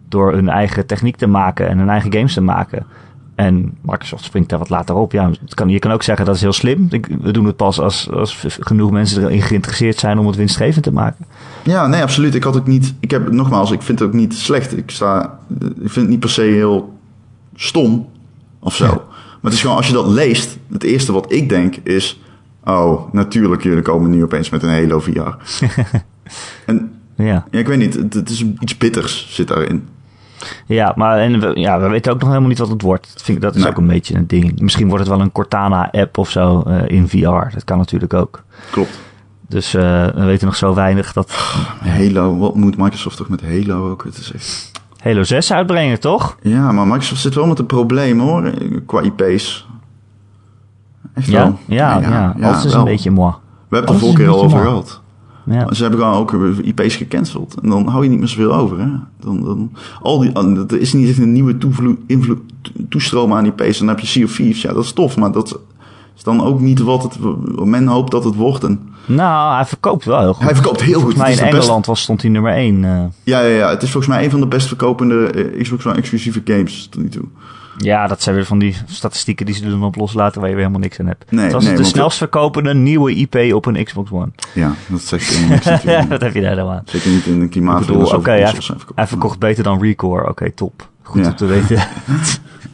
Door 0.10 0.34
hun 0.34 0.50
eigen 0.50 0.86
techniek 0.86 1.16
te 1.16 1.28
maken 1.28 1.68
en 1.68 1.78
hun 1.78 1.90
eigen 1.90 2.14
games 2.14 2.34
te 2.34 2.42
maken. 2.42 2.86
En 3.38 3.78
Microsoft 3.82 4.24
springt 4.24 4.50
daar 4.50 4.60
wat 4.60 4.70
later 4.70 4.96
op. 4.96 5.12
Ja, 5.12 5.30
het 5.30 5.54
kan, 5.54 5.70
je 5.70 5.80
kan 5.80 5.92
ook 5.92 6.04
zeggen 6.04 6.26
dat 6.26 6.36
is 6.36 6.42
heel 6.42 6.54
slim. 6.54 6.90
We 7.22 7.32
doen 7.32 7.46
het 7.46 7.56
pas 7.56 7.80
als, 7.80 8.12
als 8.12 8.46
genoeg 8.60 8.92
mensen 8.92 9.24
erin 9.24 9.42
geïnteresseerd 9.42 10.00
zijn 10.00 10.18
om 10.18 10.28
het 10.28 10.36
winstgevend 10.36 10.84
te 10.84 10.92
maken. 10.92 11.26
Ja, 11.64 11.88
nee, 11.88 12.02
absoluut. 12.02 12.36
Ik 12.36 12.44
had 12.44 12.58
ook 12.58 12.68
niet. 12.68 12.94
Ik 13.00 13.12
heb 13.12 13.32
nogmaals, 13.32 13.72
ik 13.72 13.82
vind 13.82 14.00
het 14.00 14.08
ook 14.08 14.14
niet 14.14 14.34
slecht. 14.34 14.78
Ik 14.78 14.92
sta. 14.92 15.40
Ik 15.60 15.90
vind 15.90 15.96
het 15.96 16.08
niet 16.08 16.20
per 16.20 16.30
se 16.30 16.42
heel 16.42 16.94
stom 17.56 18.08
of 18.60 18.76
zo. 18.76 18.86
Maar 18.88 19.42
het 19.42 19.54
is 19.54 19.62
gewoon 19.62 19.76
als 19.78 19.88
je 19.88 19.94
dat 19.94 20.08
leest, 20.08 20.58
het 20.72 20.84
eerste 20.84 21.12
wat 21.12 21.32
ik 21.32 21.50
denk 21.50 21.76
is. 21.76 22.22
Oh, 22.64 23.14
natuurlijk, 23.14 23.64
jullie 23.64 23.82
komen 23.82 24.10
nu 24.10 24.24
opeens 24.24 24.50
met 24.50 24.64
een 24.64 24.70
Halo 24.70 25.00
VR. 25.00 25.12
en 26.66 26.92
Ja, 27.16 27.46
ja, 27.52 27.60
ik 27.60 27.68
weet 27.68 27.78
niet, 27.78 27.94
het, 27.94 28.14
het 28.14 28.30
is 28.30 28.46
iets 28.60 28.78
bitters 28.78 29.28
zit 29.30 29.48
daarin. 29.48 29.88
Ja 30.66 30.94
maar 30.96 31.18
en 31.18 31.40
we, 31.40 31.52
ja, 31.60 31.80
we 31.80 31.88
weten 31.88 32.12
ook 32.12 32.20
nog 32.20 32.28
helemaal 32.28 32.50
niet 32.50 32.58
wat 32.60 32.70
het 32.70 32.82
wordt. 32.82 33.10
Dat, 33.14 33.22
vind 33.24 33.38
ik, 33.38 33.44
dat 33.44 33.56
is 33.56 33.62
Nee. 33.62 33.72
ook 33.72 33.78
een 33.78 33.88
beetje 33.88 34.16
een 34.16 34.28
ding. 34.28 34.60
Misschien 34.60 34.88
wordt 34.88 35.04
het 35.04 35.14
wel 35.14 35.22
een 35.22 35.32
Cortana-app 35.32 36.18
of 36.18 36.30
zo 36.30 36.62
eh, 36.62 36.88
in 36.88 37.08
VR. 37.10 37.54
Dat 37.54 37.64
kan 37.64 37.78
natuurlijk 37.78 38.14
ook. 38.14 38.44
Klopt. 38.72 39.00
Dus 39.50 39.74
eh, 39.74 39.82
we 40.06 40.24
weten 40.26 40.46
nog 40.46 40.56
zo 40.56 40.74
weinig 40.74 41.14
dat 41.14 41.32
Halo, 41.80 42.38
wat 42.38 42.56
moet 42.56 42.78
Microsoft 42.78 43.18
toch 43.18 43.30
met 43.30 43.42
Halo 43.42 43.90
ook? 43.90 44.04
Het 44.04 44.18
is 44.18 44.32
echt. 44.32 44.72
Halo 44.98 45.24
6 45.24 45.52
uitbrengen, 45.54 46.00
toch? 46.00 46.38
Ja, 46.42 46.72
maar 46.72 46.88
Microsoft 46.88 47.22
zit 47.22 47.34
wel 47.36 47.48
met 47.48 47.60
een 47.60 47.66
probleem 47.66 48.20
hoor, 48.20 48.52
qua 48.86 49.02
IP's. 49.02 49.68
Echt 51.14 51.28
Ja, 51.28 51.44
wel. 51.44 51.60
ja, 51.66 52.00
ja. 52.00 52.36
Alles 52.42 52.66
is 52.66 52.72
wel. 52.72 52.80
een 52.80 52.86
beetje 52.88 53.12
moi. 53.12 53.32
We 53.32 53.76
hebben 53.76 53.80
het 53.80 53.90
alles 53.90 54.02
vorige 54.02 54.18
keer 54.18 54.30
al 54.30 54.44
over 54.44 54.60
gehad. 54.60 55.02
Ja. 55.50 55.74
Ze 55.74 55.82
hebben 55.82 56.00
gewoon 56.00 56.16
ook 56.16 56.32
IP's 56.62 56.96
gecanceld. 56.96 57.56
En 57.62 57.70
dan 57.70 57.88
hou 57.88 58.04
je 58.04 58.10
niet 58.10 58.20
meer 58.20 58.28
zoveel 58.28 58.56
over. 58.56 58.80
Hè? 58.80 58.88
Dan, 59.20 59.44
dan, 59.44 59.72
al 60.02 60.20
die, 60.20 60.32
er 60.68 60.80
is 60.80 60.94
niet 60.94 61.10
echt 61.10 61.18
een 61.18 61.32
nieuwe 61.32 61.56
invloed- 62.08 62.40
to- 62.62 62.72
toestroom 62.90 63.34
aan 63.34 63.46
IP's. 63.46 63.78
Dan 63.78 63.88
heb 63.88 64.00
je 64.00 64.08
Sea 64.08 64.24
of 64.24 64.36
Thieves. 64.36 64.62
Ja, 64.62 64.74
dat 64.74 64.84
is 64.84 64.92
tof. 64.92 65.18
Maar 65.18 65.32
dat 65.32 65.60
is 66.16 66.24
dan 66.24 66.44
ook 66.44 66.60
niet 66.60 66.80
wat 66.80 67.04
het, 67.04 67.18
men 67.66 67.88
hoopt 67.88 68.12
dat 68.12 68.24
het 68.24 68.36
wordt. 68.36 68.64
En 68.64 68.80
Nou, 69.06 69.56
hij 69.56 69.66
verkoopt 69.66 70.06
wel 70.06 70.20
heel 70.20 70.34
goed. 70.34 70.44
hij 70.46 70.56
verkoopt 70.56 70.82
heel 70.82 70.94
goed. 70.94 71.02
Volgens 71.14 71.22
mij 71.22 71.32
in 71.32 71.52
best- 71.52 71.62
Engeland 71.64 71.86
was, 71.86 72.02
stond 72.02 72.22
hij 72.22 72.32
nummer 72.32 72.54
1. 72.54 72.80
ja, 72.82 73.10
ja, 73.24 73.40
ja, 73.42 73.70
het 73.70 73.84
is 73.84 73.92
volgens 73.92 74.14
mij 74.16 74.24
een 74.24 74.30
van 74.32 74.40
de 74.40 74.48
best 74.48 74.68
verkopende 74.68 75.26
eh, 75.28 75.62
Xbox 75.62 75.86
One 75.86 75.96
exclusieve 75.96 76.42
games 76.46 76.88
tot 76.92 77.02
nu 77.02 77.10
toe. 77.10 77.24
Ja, 77.78 78.08
dat 78.08 78.22
zijn 78.22 78.36
weer 78.36 78.46
van 78.46 78.60
die 78.60 78.76
statistieken 78.86 79.46
die 79.46 79.56
ze 79.56 79.64
er 79.64 79.70
dan 79.70 79.84
op 79.84 79.96
loslaten 79.96 80.40
waar 80.42 80.50
je 80.50 80.56
weer 80.56 80.66
helemaal 80.66 80.84
niks 80.88 81.00
aan 81.00 81.06
hebt. 81.08 81.32
Nee, 81.32 81.44
het 81.44 81.54
was 81.54 81.64
nee, 81.66 81.76
de 81.76 81.84
snelst 81.84 82.18
verkopende 82.18 82.74
nieuwe 82.74 83.14
IP 83.16 83.54
op 83.54 83.66
een 83.66 83.84
Xbox 83.84 84.12
One. 84.12 84.30
Ja, 84.54 84.72
dat 84.88 85.02
zegt 85.02 85.28
helemaal 85.30 85.50
niks 85.50 85.84
Ja, 85.94 86.02
dat 86.02 86.22
heb 86.22 86.34
je 86.34 86.42
daar 86.42 86.56
dan 86.56 86.70
aan. 86.70 86.82
Zeker 86.86 87.10
niet 87.10 87.26
in 87.26 87.42
een 87.42 87.50
klimaat 87.50 87.76
oké, 87.82 88.06
zoveel 88.06 88.24
hij, 88.34 88.48
verkocht. 88.48 88.92
hij 88.96 89.08
verkocht 89.08 89.40
beter 89.40 89.64
dan 89.64 89.82
Recore. 89.82 90.30
Oké, 90.30 90.52
top. 90.52 90.88
Goed 91.04 91.22
Ja. 91.22 91.28
om 91.30 91.36
te 91.36 91.46
weten. 91.46 91.78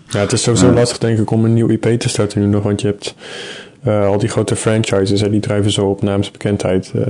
Ja, 0.08 0.20
het 0.20 0.32
is 0.32 0.44
sowieso 0.44 0.68
Ja. 0.68 0.74
lastig 0.74 0.98
denk 0.98 1.20
ik 1.20 1.32
om 1.32 1.46
een 1.46 1.54
nieuw 1.54 1.68
IP 1.70 1.86
te 2.00 2.10
starten 2.10 2.40
nu 2.42 2.46
nog, 2.48 2.64
want 2.64 2.82
je 2.82 2.88
hebt 2.88 3.16
eh, 3.84 4.06
al 4.06 4.18
die 4.18 4.30
grote 4.30 4.56
franchises, 4.56 5.22
hè, 5.22 5.30
die 5.30 5.40
drijven 5.40 5.72
zo 5.72 5.90
op 5.90 6.02
naamsbekendheid. 6.02 6.92
eh 6.96 7.06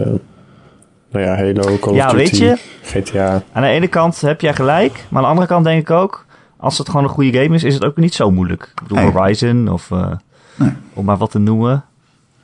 nou 1.11 1.25
ja, 1.25 1.35
Halo, 1.35 1.77
Call 1.79 1.93
Ja, 1.93 2.07
of 2.07 2.13
weet 2.13 2.31
Duty, 2.31 2.43
je? 2.43 2.57
GTA. 2.83 3.43
Aan 3.51 3.61
de 3.61 3.67
ene 3.67 3.87
kant 3.87 4.21
heb 4.21 4.41
jij 4.41 4.53
gelijk, 4.53 4.93
maar 4.93 5.17
aan 5.17 5.21
de 5.21 5.27
andere 5.29 5.47
kant 5.47 5.63
denk 5.65 5.81
ik 5.81 5.89
ook, 5.91 6.25
als 6.63 6.77
het 6.77 6.89
gewoon 6.89 7.03
een 7.03 7.09
goede 7.09 7.41
game 7.41 7.55
is, 7.55 7.63
is 7.63 7.73
het 7.73 7.85
ook 7.85 7.97
niet 7.97 8.13
zo 8.13 8.31
moeilijk. 8.31 8.71
Ik 8.75 8.81
bedoel, 8.81 8.97
Nee. 8.97 9.11
Horizon 9.11 9.67
of 9.67 9.91
eh, 9.91 10.11
Nee. 10.55 10.71
om 10.93 11.05
maar 11.05 11.17
wat 11.17 11.31
te 11.31 11.39
noemen. 11.39 11.83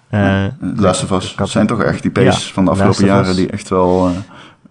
Eh, 0.09 0.43
Last 0.75 1.03
of 1.03 1.11
Us. 1.11 1.35
Zijn 1.51 1.67
toch 1.67 1.81
echt 1.81 2.05
IP's 2.05 2.21
Ja, 2.21 2.31
van 2.31 2.65
de 2.65 2.71
afgelopen 2.71 3.05
jaren 3.05 3.35
die 3.35 3.49
echt 3.49 3.69
wel 3.69 4.11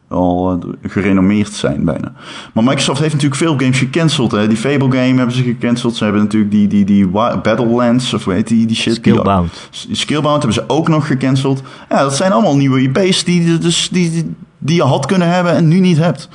al 0.08 0.58
gerenommeerd 0.82 1.52
zijn 1.52 1.84
bijna. 1.84 2.12
Maar 2.54 2.64
Microsoft 2.64 3.00
heeft 3.00 3.12
natuurlijk 3.14 3.40
veel 3.40 3.58
games 3.58 3.78
gecanceld. 3.78 4.30
Hè. 4.32 4.48
Die 4.48 4.56
Fable 4.56 4.90
game 4.90 5.16
hebben 5.16 5.32
ze 5.34 5.42
gecanceld. 5.42 5.96
Ze 5.96 6.04
hebben 6.04 6.22
natuurlijk 6.22 6.50
die, 6.52 6.66
die, 6.68 6.84
die 6.84 7.06
Battlelands, 7.08 8.14
of 8.14 8.24
heet 8.24 8.48
die, 8.48 8.66
die 8.66 8.76
shit? 8.76 8.84
Die- 8.84 8.94
Skillbound. 9.12 9.68
die 9.86 9.96
Skillbound 9.96 10.42
hebben 10.42 10.62
ze 10.62 10.68
ook 10.68 10.88
nog 10.88 11.06
gecanceld. 11.06 11.62
Ja, 11.88 12.00
dat 12.02 12.16
zijn 12.16 12.32
allemaal 12.32 12.56
nieuwe 12.56 12.80
IP's 12.80 13.24
die, 13.24 13.50
je 13.50 13.58
dus, 13.58 13.88
die, 13.88 14.10
die, 14.10 14.34
die 14.58 14.76
je 14.76 14.82
had 14.82 15.06
kunnen 15.06 15.28
hebben 15.28 15.52
en 15.54 15.68
nu 15.68 15.80
niet 15.80 15.98
hebt. 15.98 16.28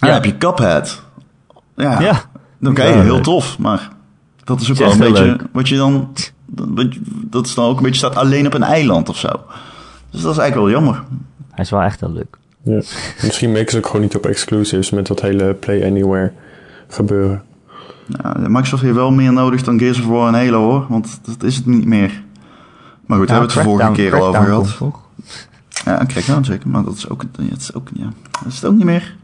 En 0.00 0.06
dan 0.06 0.10
heb 0.10 0.24
je 0.24 0.36
Cuphead. 0.38 1.02
Ja, 1.80 2.00
Ja. 2.00 2.22
oké, 2.70 2.82
Ja, 2.82 3.02
heel 3.02 3.14
leuk. 3.14 3.22
tof. 3.22 3.58
Maar 3.58 3.88
dat 4.44 4.60
is 4.60 4.66
ook 4.70 4.72
Is 4.72 4.78
wel 4.80 4.92
een 4.92 4.98
beetje 4.98 5.24
leuk. 5.24 5.42
wat 5.52 5.68
je 5.68 5.76
dan... 5.76 6.08
Dat 7.30 7.46
is 7.46 7.54
dan 7.54 7.64
ook 7.64 7.76
een 7.76 7.82
beetje 7.82 7.98
staat 7.98 8.16
alleen 8.16 8.46
op 8.46 8.54
een 8.54 8.62
eiland 8.62 9.08
of 9.08 9.16
zo. 9.16 9.28
Dus 10.10 10.20
dat 10.22 10.32
is 10.32 10.38
eigenlijk 10.38 10.54
wel 10.54 10.70
jammer. 10.82 11.02
Hij 11.50 11.64
is 11.64 11.70
wel 11.70 11.82
echt 11.82 12.00
heel 12.00 12.12
leuk. 12.12 12.36
Ja. 12.62 12.80
Misschien 13.22 13.52
maken 13.52 13.70
ze 13.70 13.76
ook 13.76 13.86
gewoon 13.86 14.00
niet 14.00 14.16
op 14.16 14.26
exclusives 14.26 14.90
met 14.90 15.06
dat 15.06 15.20
hele 15.20 15.54
Play 15.54 15.84
Anywhere 15.86 16.32
gebeuren. 16.88 17.42
Ja, 18.22 18.34
Microsoft 18.38 18.82
heeft 18.82 18.94
wel 18.94 19.10
meer 19.10 19.32
nodig 19.32 19.62
dan 19.62 19.78
Gears 19.78 19.98
of 20.00 20.06
War 20.06 20.28
en 20.28 20.34
Halo 20.34 20.60
hoor. 20.70 20.86
Want 20.88 21.20
dat 21.24 21.42
is 21.42 21.56
het 21.56 21.66
niet 21.66 21.84
meer. 21.86 22.22
Maar 23.06 23.18
goed, 23.18 23.28
daar 23.28 23.36
hebben 23.38 23.54
we 23.56 23.60
het 23.60 23.68
de 23.68 23.76
vorige 23.76 23.92
keer 23.92 24.20
al 24.20 24.26
over 24.26 24.44
gehad. 24.44 24.76
Ja, 25.84 26.04
Crackdown 26.06 26.44
zeker. 26.44 26.68
Maar 26.68 26.84
dat 26.84 26.94
is 26.96 27.08
ook, 27.08 27.24
dat 27.32 27.58
is 27.58 27.74
ook, 27.74 27.88
ja, 27.92 28.08
dat 28.30 28.46
is 28.46 28.54
het 28.54 28.64
ook 28.64 28.74
niet 28.76 28.84
meer. 28.84 29.16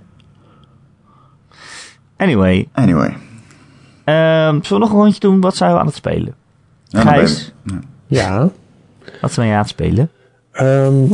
Anyway, 2.17 2.69
Anyway. 2.73 3.17
ehm, 4.05 4.63
zullen 4.63 4.63
we 4.69 4.79
nog 4.79 4.91
een 4.91 4.97
rondje 5.03 5.21
doen? 5.21 5.41
Wat 5.41 5.57
zijn 5.57 5.73
we 5.73 5.79
aan 5.79 5.87
het 5.87 5.95
spelen? 5.95 6.35
Ja, 6.89 7.01
Gijs, 7.01 7.53
Ja, 8.07 8.49
wat 9.21 9.33
zijn 9.33 9.47
we 9.49 9.53
aan 9.55 9.61
het 9.61 9.69
spelen? 9.69 10.11
Ehm, 10.53 11.05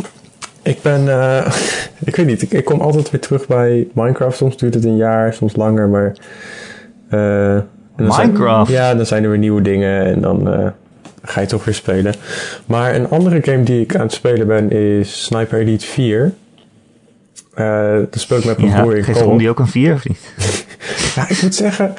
ik 0.62 0.82
ben, 0.82 1.08
eh, 1.08 1.52
ik 2.04 2.16
weet 2.16 2.26
niet, 2.26 2.42
ik, 2.42 2.52
ik 2.52 2.64
kom 2.64 2.80
altijd 2.80 3.10
weer 3.10 3.20
terug 3.20 3.46
bij 3.46 3.88
Minecraft. 3.94 4.36
Soms 4.36 4.56
duurt 4.56 4.74
het 4.74 4.84
een 4.84 4.96
jaar, 4.96 5.32
soms 5.34 5.56
langer, 5.56 5.88
maar... 5.88 6.12
eh, 7.08 7.58
zijn- 7.96 8.30
Minecraft? 8.30 8.70
ja, 8.70 8.94
dan 8.94 9.06
zijn 9.06 9.22
er 9.22 9.28
weer 9.30 9.38
nieuwe 9.38 9.62
dingen 9.62 10.04
en 10.04 10.20
dan 10.20 10.52
eh, 10.52 10.66
ga 11.22 11.40
je 11.40 11.46
toch 11.46 11.64
weer 11.64 11.74
spelen. 11.74 12.14
Maar 12.66 12.94
een 12.94 13.08
andere 13.08 13.42
game 13.42 13.62
die 13.62 13.80
ik 13.80 13.94
aan 13.94 14.00
het 14.02 14.12
spelen 14.12 14.46
ben 14.46 14.70
is 14.70 15.24
Sniper 15.24 15.58
Elite 15.58 15.86
4. 15.86 16.32
Eh 17.54 17.92
dat 18.10 18.20
speel 18.20 18.38
ik 18.38 18.44
met 18.44 18.58
mijn 18.58 18.70
Ja, 18.70 18.80
broer 18.80 18.96
in 18.96 19.04
geeft. 19.04 19.20
Ron 19.20 19.38
die 19.38 19.48
ook 19.50 19.58
een 19.58 19.66
4 19.68 19.94
of 19.94 20.08
niet? 20.08 20.34
Ja, 21.14 21.28
ik 21.28 21.42
moet 21.42 21.54
zeggen, 21.54 21.94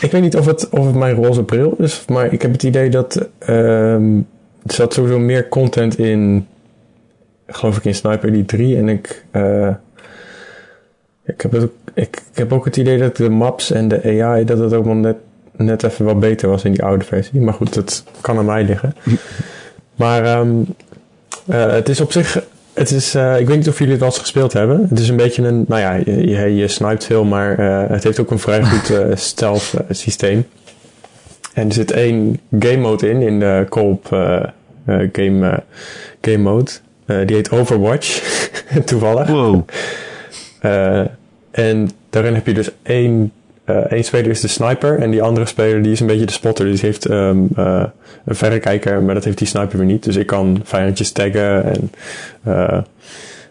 ik 0.00 0.10
weet 0.10 0.22
niet 0.22 0.36
of 0.36 0.46
het, 0.46 0.68
of 0.68 0.86
het 0.86 0.94
mijn 0.94 1.14
roze 1.14 1.42
bril 1.42 1.74
is, 1.78 2.04
maar 2.06 2.32
ik 2.32 2.42
heb 2.42 2.52
het 2.52 2.62
idee 2.62 2.90
dat 2.90 3.28
ehm, 3.38 4.16
er 4.66 4.74
zat 4.74 4.92
sowieso 4.92 5.18
meer 5.18 5.48
content 5.48 5.98
in, 5.98 6.46
geloof 7.46 7.76
ik, 7.76 7.84
in 7.84 7.94
Sniper 7.94 8.28
Elite 8.28 8.56
3. 8.56 8.76
En 8.76 8.88
ik, 8.88 9.24
eh, 9.30 9.74
ik, 11.24 11.40
heb 11.40 11.52
het 11.52 11.62
ook, 11.62 11.72
ik, 11.94 12.22
ik 12.32 12.38
heb 12.38 12.52
ook 12.52 12.64
het 12.64 12.76
idee 12.76 12.98
dat 12.98 13.16
de 13.16 13.28
maps 13.28 13.70
en 13.70 13.88
de 13.88 14.22
AI, 14.22 14.44
dat 14.44 14.58
het 14.58 14.72
ook 14.72 14.84
wel 14.84 14.94
net, 14.94 15.16
net 15.56 15.82
even 15.82 16.04
wat 16.04 16.20
beter 16.20 16.48
was 16.48 16.64
in 16.64 16.72
die 16.72 16.82
oude 16.82 17.04
versie. 17.04 17.40
Maar 17.40 17.54
goed, 17.54 17.74
dat 17.74 18.04
kan 18.20 18.38
aan 18.38 18.44
mij 18.44 18.64
liggen. 18.64 18.94
Maar 19.96 20.24
ehm, 20.24 20.56
eh, 21.46 21.70
het 21.70 21.88
is 21.88 22.00
op 22.00 22.12
zich 22.12 22.42
het 22.78 22.90
is, 22.90 23.14
eh, 23.14 23.40
ik 23.40 23.46
weet 23.46 23.56
niet 23.56 23.68
of 23.68 23.78
jullie 23.78 23.92
het 23.92 24.00
wel 24.00 24.10
eens 24.10 24.18
gespeeld 24.18 24.52
hebben. 24.52 24.86
Het 24.88 24.98
is 24.98 25.08
een 25.08 25.16
beetje 25.16 25.42
een, 25.42 25.64
nou 25.68 25.80
ja, 25.80 25.94
je, 25.94 26.26
je, 26.26 26.54
je 26.54 26.68
snipet 26.68 27.04
veel, 27.04 27.24
maar 27.24 27.58
eh, 27.58 27.90
het 27.90 28.04
heeft 28.04 28.20
ook 28.20 28.30
een 28.30 28.38
vrij 28.38 28.64
goed 28.64 28.90
eh, 28.90 29.06
stealth 29.30 29.72
systeem. 29.90 30.46
En 31.54 31.66
er 31.66 31.72
zit 31.72 31.90
één 31.90 32.40
game 32.58 32.76
mode 32.76 33.10
in, 33.10 33.22
in 33.22 33.38
de 33.38 33.66
co-op 33.68 34.06
game, 35.12 35.62
game 36.20 36.38
mode. 36.38 36.70
Die 37.06 37.36
heet 37.36 37.50
Overwatch, 37.50 38.20
toevallig. 38.84 39.28
Wow. 39.28 39.68
En 41.50 41.90
daarin 42.10 42.34
heb 42.34 42.46
je 42.46 42.54
dus 42.54 42.70
één, 42.82 43.32
eh 43.68 43.76
één 43.76 44.04
speler 44.04 44.30
is 44.30 44.40
de 44.40 44.48
sniper 44.48 44.98
en 44.98 45.10
die 45.10 45.22
andere 45.22 45.46
speler 45.46 45.82
die 45.82 45.92
is 45.92 46.00
een 46.00 46.06
beetje 46.06 46.26
de 46.26 46.32
spotter. 46.32 46.66
Die 46.66 46.78
heeft 46.80 47.06
ehm, 47.06 47.38
eh, 47.56 47.84
een 48.24 48.34
verrekijker, 48.34 49.02
maar 49.02 49.14
dat 49.14 49.24
heeft 49.24 49.38
die 49.38 49.46
sniper 49.46 49.78
weer 49.78 49.86
niet. 49.86 50.04
Dus 50.04 50.16
ik 50.16 50.26
kan 50.26 50.60
vijandjes 50.64 51.12
taggen 51.12 51.64
en 51.64 51.90
eh, 52.42 52.78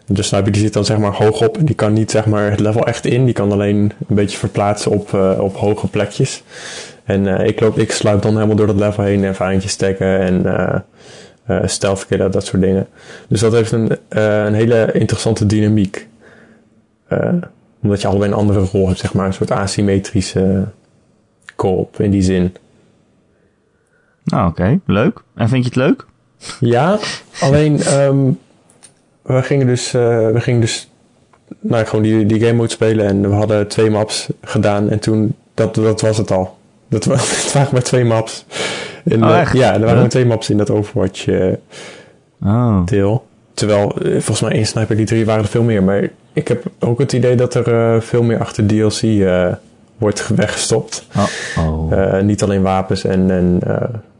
de 0.07 0.21
sniper 0.21 0.51
die 0.51 0.61
zit 0.61 0.73
dan 0.73 0.85
zeg 0.85 0.97
maar 0.97 1.13
hoog 1.13 1.41
op 1.41 1.57
en 1.57 1.65
die 1.65 1.75
kan 1.75 1.93
niet 1.93 2.11
zeg 2.11 2.25
maar 2.25 2.51
het 2.51 2.59
level 2.59 2.87
echt 2.87 3.05
in. 3.05 3.25
Die 3.25 3.33
kan 3.33 3.51
alleen 3.51 3.91
een 4.07 4.15
beetje 4.15 4.37
verplaatsen 4.37 4.91
op, 4.91 5.13
eh, 5.13 5.37
op 5.39 5.55
hoge 5.55 5.87
plekjes. 5.87 6.43
En 7.03 7.37
eh, 7.37 7.47
ik, 7.47 7.59
loop, 7.59 7.77
ik 7.79 7.91
sluip 7.91 8.21
dan 8.21 8.33
helemaal 8.33 8.55
door 8.55 8.67
dat 8.67 8.75
level 8.75 9.03
heen 9.03 9.23
en 9.23 9.35
vijandjes 9.35 9.75
taggen 9.75 10.19
en 10.19 10.45
eh 10.45 10.79
eh 11.45 11.59
stealth 11.65 12.07
dat 12.31 12.45
soort 12.45 12.61
dingen. 12.61 12.87
Dus 13.27 13.39
dat 13.39 13.51
heeft 13.51 13.71
een, 13.71 13.97
eh, 14.07 14.43
een 14.43 14.53
hele 14.53 14.89
interessante 14.93 15.45
dynamiek. 15.45 16.07
Omdat 17.81 18.01
je 18.01 18.07
allebei 18.07 18.31
een 18.31 18.37
andere 18.37 18.59
rol 18.59 18.87
hebt, 18.87 18.99
zeg 18.99 19.13
maar. 19.13 19.25
Een 19.25 19.33
soort 19.33 19.51
asymmetrische 19.51 20.65
co-op 21.55 21.99
in 22.01 22.11
die 22.11 22.21
zin. 22.21 22.55
Nou, 24.23 24.49
oké. 24.49 24.79
Leuk. 24.85 25.21
En 25.35 25.49
vind 25.49 25.63
je 25.63 25.69
het 25.69 25.77
leuk? 25.77 26.05
Ja, 26.59 26.97
alleen 27.39 27.81
ehm, 27.81 28.17
we 29.21 29.41
gingen 29.41 29.67
dus, 29.67 29.93
eh, 29.93 30.29
we 30.31 30.39
gingen 30.41 30.61
dus 30.61 30.89
nou, 31.59 31.85
gewoon 31.85 32.03
die, 32.03 32.25
die 32.25 32.39
game 32.39 32.53
mode 32.53 32.69
spelen 32.71 33.05
en 33.07 33.21
we 33.29 33.35
hadden 33.35 33.67
twee 33.67 33.89
maps 33.89 34.27
gedaan 34.41 34.89
en 34.89 34.99
toen, 34.99 35.35
dat, 35.53 35.75
dat 35.75 36.01
was 36.01 36.17
het 36.17 36.31
al. 36.31 36.57
Dat, 36.89 37.05
wa- 37.05 37.15
het 37.43 37.51
waren 37.53 37.69
maar 37.71 37.83
twee 37.83 38.03
maps. 38.05 38.45
Oh, 39.05 39.19
ja, 39.19 39.73
er 39.73 39.79
waren 39.79 39.87
Ja. 39.87 39.93
maar 39.93 40.09
twee 40.09 40.25
maps 40.25 40.49
in 40.49 40.57
dat 40.57 40.69
Overwatch 40.69 41.27
eh, 41.27 41.53
Oh. 42.43 42.85
deel. 42.85 43.27
Terwijl, 43.53 43.95
eh, 44.01 44.11
volgens 44.11 44.41
mij 44.41 44.51
in 44.57 44.67
Sniper 44.67 44.95
die 44.95 45.05
drie 45.05 45.25
waren 45.25 45.43
er 45.43 45.49
veel 45.49 45.63
meer. 45.63 45.83
Maar 45.83 46.09
ik 46.37 46.47
heb 46.47 46.63
ook 46.79 46.99
het 46.99 47.13
idee 47.13 47.35
dat 47.35 47.53
er 47.53 47.73
eh, 47.73 48.01
veel 48.01 48.23
meer 48.23 48.39
achter 48.39 48.67
DLC 48.67 49.01
eh, 49.01 49.53
wordt 49.97 50.27
weggestopt. 50.27 51.07
Oh. 51.15 51.25
oh. 51.65 51.91
Eh, 51.91 52.23
niet 52.23 52.43
alleen 52.43 52.61
wapens 52.61 53.03
en, 53.03 53.31
en 53.31 53.59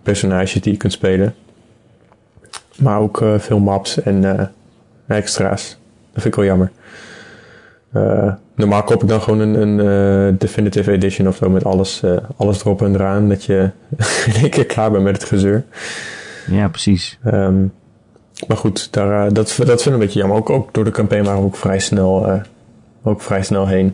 personages 0.03 0.61
die 0.61 0.71
je 0.71 0.77
kunt 0.77 0.93
spelen. 0.93 1.35
Maar 2.77 2.99
ook 2.99 3.23
veel 3.37 3.59
maps 3.59 4.01
en 4.01 4.51
extra's. 5.07 5.77
Dat 6.13 6.21
vind 6.21 6.25
ik 6.25 6.35
wel 6.35 6.45
jammer. 6.45 6.71
Normaal 8.55 8.83
koop 8.83 9.01
ik 9.01 9.07
dan 9.07 9.21
gewoon 9.21 9.39
een, 9.39 9.79
een 9.79 10.37
Definitive 10.37 10.91
Edition 10.91 11.27
of 11.27 11.35
zo 11.35 11.49
met 11.49 11.65
alles, 11.65 12.03
alles 12.37 12.59
erop 12.59 12.81
en 12.81 12.93
eraan. 12.93 13.29
Dat 13.29 13.43
je 13.43 13.69
in 14.27 14.33
één 14.41 14.49
keer 14.49 14.65
klaar 14.65 14.91
bent 14.91 15.03
met 15.03 15.15
het 15.15 15.23
gezeur. 15.23 15.63
Ja, 16.47 16.67
precies. 16.67 17.19
Ehm, 17.23 17.65
maar 18.47 18.57
goed, 18.57 18.87
daar, 18.93 19.25
eh, 19.27 19.33
dat, 19.33 19.55
dat 19.57 19.67
vind 19.67 19.85
ik 19.85 19.93
een 19.93 19.99
beetje 19.99 20.19
jammer. 20.19 20.37
Ook, 20.37 20.49
ook 20.49 20.73
door 20.73 20.83
de 20.83 20.91
campaign 20.91 21.23
waren 21.25 21.39
we 21.39 21.45
ook 21.45 21.55
vrij 21.55 21.79
snel, 21.79 22.27
eh, 22.27 22.41
ook 23.03 23.21
vrij 23.21 23.43
snel 23.43 23.67
heen. 23.67 23.93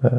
Eh, 0.00 0.10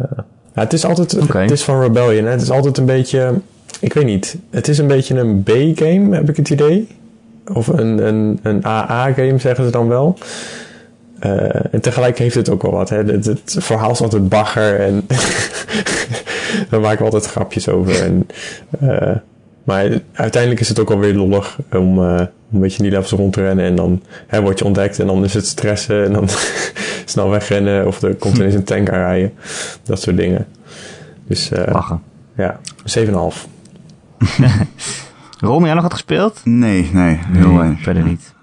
ja, 0.54 0.62
het 0.62 0.74
is 0.74 0.86
altijd, 0.86 1.12
het 1.34 1.52
is 1.52 1.64
van 1.64 1.82
Rebellion. 1.82 2.26
Hè? 2.26 2.32
Het 2.32 2.42
is 2.42 2.52
altijd 2.52 2.78
een 2.78 2.86
beetje, 2.86 3.34
ik 3.80 3.94
weet 3.94 4.06
niet. 4.06 4.38
Het 4.50 4.68
is 4.68 4.78
een 4.78 4.88
beetje 4.88 5.20
een 5.20 5.44
B-game, 5.44 6.16
heb 6.16 6.30
ik 6.30 6.36
het 6.38 6.50
idee. 6.50 6.88
Of 7.54 7.68
een, 7.68 8.08
een, 8.08 8.40
een 8.44 8.66
AA-game, 8.66 9.38
zeggen 9.40 9.66
ze 9.66 9.72
dan 9.72 9.88
wel. 9.88 10.18
eh, 11.20 11.74
en 11.74 11.82
tegelijk 11.82 12.18
heeft 12.18 12.36
het 12.36 12.50
ook 12.50 12.62
wel 12.62 12.72
wat. 12.72 12.90
Hè? 12.90 12.98
Het, 13.04 13.26
het 13.26 13.56
verhaal 13.60 13.92
is 13.92 14.02
altijd 14.02 14.30
bagger 14.30 14.80
en 14.80 15.06
daar 16.70 16.80
maken 16.80 16.98
we 16.98 17.04
altijd 17.04 17.26
grapjes 17.26 17.70
over. 17.70 18.02
En, 18.04 18.28
eh, 18.80 19.16
maar 19.66 20.00
uiteindelijk 20.14 20.62
is 20.62 20.70
het 20.70 20.80
ook 20.80 20.90
alweer 20.92 21.14
lollig 21.14 21.58
om 21.72 22.00
eh, 22.04 22.20
een 22.54 22.60
beetje 22.60 22.78
in 22.78 22.84
die 22.84 22.92
levels 22.92 23.12
rond 23.12 23.34
te 23.34 23.42
rennen. 23.42 23.66
En 23.66 23.76
dan 23.76 24.04
hè, 24.28 24.42
word 24.42 24.60
je 24.60 24.66
ontdekt 24.66 25.00
en 25.00 25.08
dan 25.08 25.24
is 25.24 25.34
het 25.34 25.46
stressen 25.48 26.06
en 26.06 26.14
dan 26.14 26.28
snel 27.06 27.30
wegrennen 27.30 27.88
of 27.88 28.02
er 28.02 28.16
komt 28.16 28.38
ineens 28.38 28.54
een 28.54 28.64
tank 28.64 28.90
aanrijden. 28.90 29.34
Dat 29.84 30.02
soort 30.02 30.18
dingen. 30.18 30.48
Dus 31.28 31.52
eh, 31.52 31.74
Lachen. 31.74 32.02
ja, 32.36 32.60
7,5. 33.00 33.04
Ron, 35.40 35.64
jij 35.66 35.74
nog 35.74 35.84
wat 35.84 35.94
gespeeld? 35.94 36.42
Nee, 36.44 36.90
nee, 36.94 37.20
heel 37.32 37.48
Nee, 37.48 37.58
weinig. 37.58 37.82
verder 37.84 38.04
niet. 38.04 38.34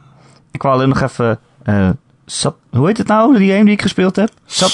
Ik 0.50 0.62
wou 0.62 0.74
alleen 0.74 0.88
nog 0.88 1.00
even... 1.00 1.38
eh, 1.62 1.90
sub, 2.26 2.54
hoe 2.70 2.86
heet 2.86 2.98
het 2.98 3.06
nou, 3.06 3.38
die 3.38 3.50
game 3.52 3.64
die 3.64 3.72
ik 3.72 3.82
gespeeld 3.82 4.16
heb? 4.16 4.30
Sub, 4.44 4.68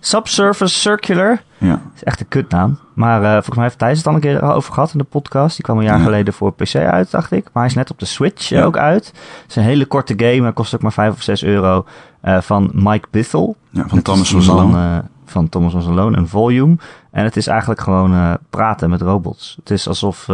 Subsurface 0.00 0.74
Circular. 0.78 1.42
Ja. 1.64 1.80
Is 1.94 2.04
echt 2.04 2.20
een 2.20 2.28
kutnaam. 2.28 2.78
Maar 2.94 3.22
eh, 3.22 3.32
volgens 3.32 3.54
mij 3.56 3.64
heeft 3.64 3.78
Thijs 3.78 3.98
het 3.98 4.06
al 4.06 4.14
een 4.14 4.20
keer 4.20 4.42
over 4.42 4.72
gehad 4.72 4.92
in 4.92 4.98
de 4.98 5.04
podcast. 5.04 5.56
Die 5.56 5.64
kwam 5.64 5.78
een 5.78 5.84
jaar 5.84 5.98
Ja. 5.98 6.04
geleden 6.04 6.34
voor 6.34 6.52
PC 6.52 6.74
uit, 6.74 7.10
dacht 7.10 7.30
ik. 7.32 7.44
Maar 7.44 7.62
hij 7.62 7.66
is 7.66 7.74
net 7.74 7.90
op 7.90 7.98
de 7.98 8.04
Switch 8.06 8.50
eh, 8.52 8.58
Ja. 8.58 8.64
ook 8.64 8.76
uit. 8.76 9.06
Het 9.06 9.44
is 9.48 9.56
een 9.56 9.62
hele 9.62 9.86
korte 9.86 10.14
game. 10.16 10.42
Hij 10.42 10.52
kost 10.52 10.74
ook 10.74 10.82
maar 10.82 10.92
5 10.92 11.12
of 11.12 11.22
6 11.22 11.42
euro. 11.44 11.84
eh, 12.20 12.40
van 12.40 12.70
Mike 12.74 13.08
Bithell. 13.10 13.54
ja, 13.70 13.80
van 13.86 13.96
Dat 14.02 14.04
Thomas 14.04 14.48
Alone. 14.50 14.78
eh, 14.96 14.98
van 15.24 15.48
Thomas 15.48 15.74
Alone, 15.86 16.16
een 16.16 16.28
volume. 16.28 16.76
En 17.10 17.24
het 17.24 17.36
is 17.36 17.46
eigenlijk 17.46 17.80
gewoon 17.80 18.38
praten 18.50 18.90
met 18.90 19.00
robots. 19.00 19.54
Het 19.58 19.70
is 19.70 19.88
alsof 19.88 20.26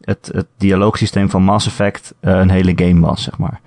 het, 0.00 0.30
het 0.32 0.46
dialoogsysteem 0.56 1.30
van 1.30 1.42
Mass 1.42 1.66
Effect 1.66 2.14
een 2.20 2.50
hele 2.50 2.72
game 2.76 3.00
was, 3.06 3.22
zeg 3.22 3.38
maar. 3.38 3.60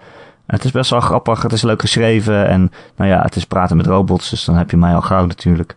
En 0.46 0.56
het 0.58 0.64
is 0.66 0.72
best 0.72 0.90
wel 0.90 1.00
grappig, 1.00 1.42
het 1.42 1.52
is 1.54 1.62
leuk 1.62 1.82
geschreven 1.82 2.48
en 2.48 2.72
nou 2.96 3.10
ja, 3.10 3.22
het 3.22 3.36
is 3.36 3.46
praten 3.46 3.78
met 3.78 3.86
robots, 3.86 4.30
dus 4.30 4.46
dan 4.46 4.56
heb 4.56 4.72
je 4.72 4.78
mij 4.78 4.96
al 4.96 5.02
gauw 5.02 5.26
natuurlijk. 5.26 5.76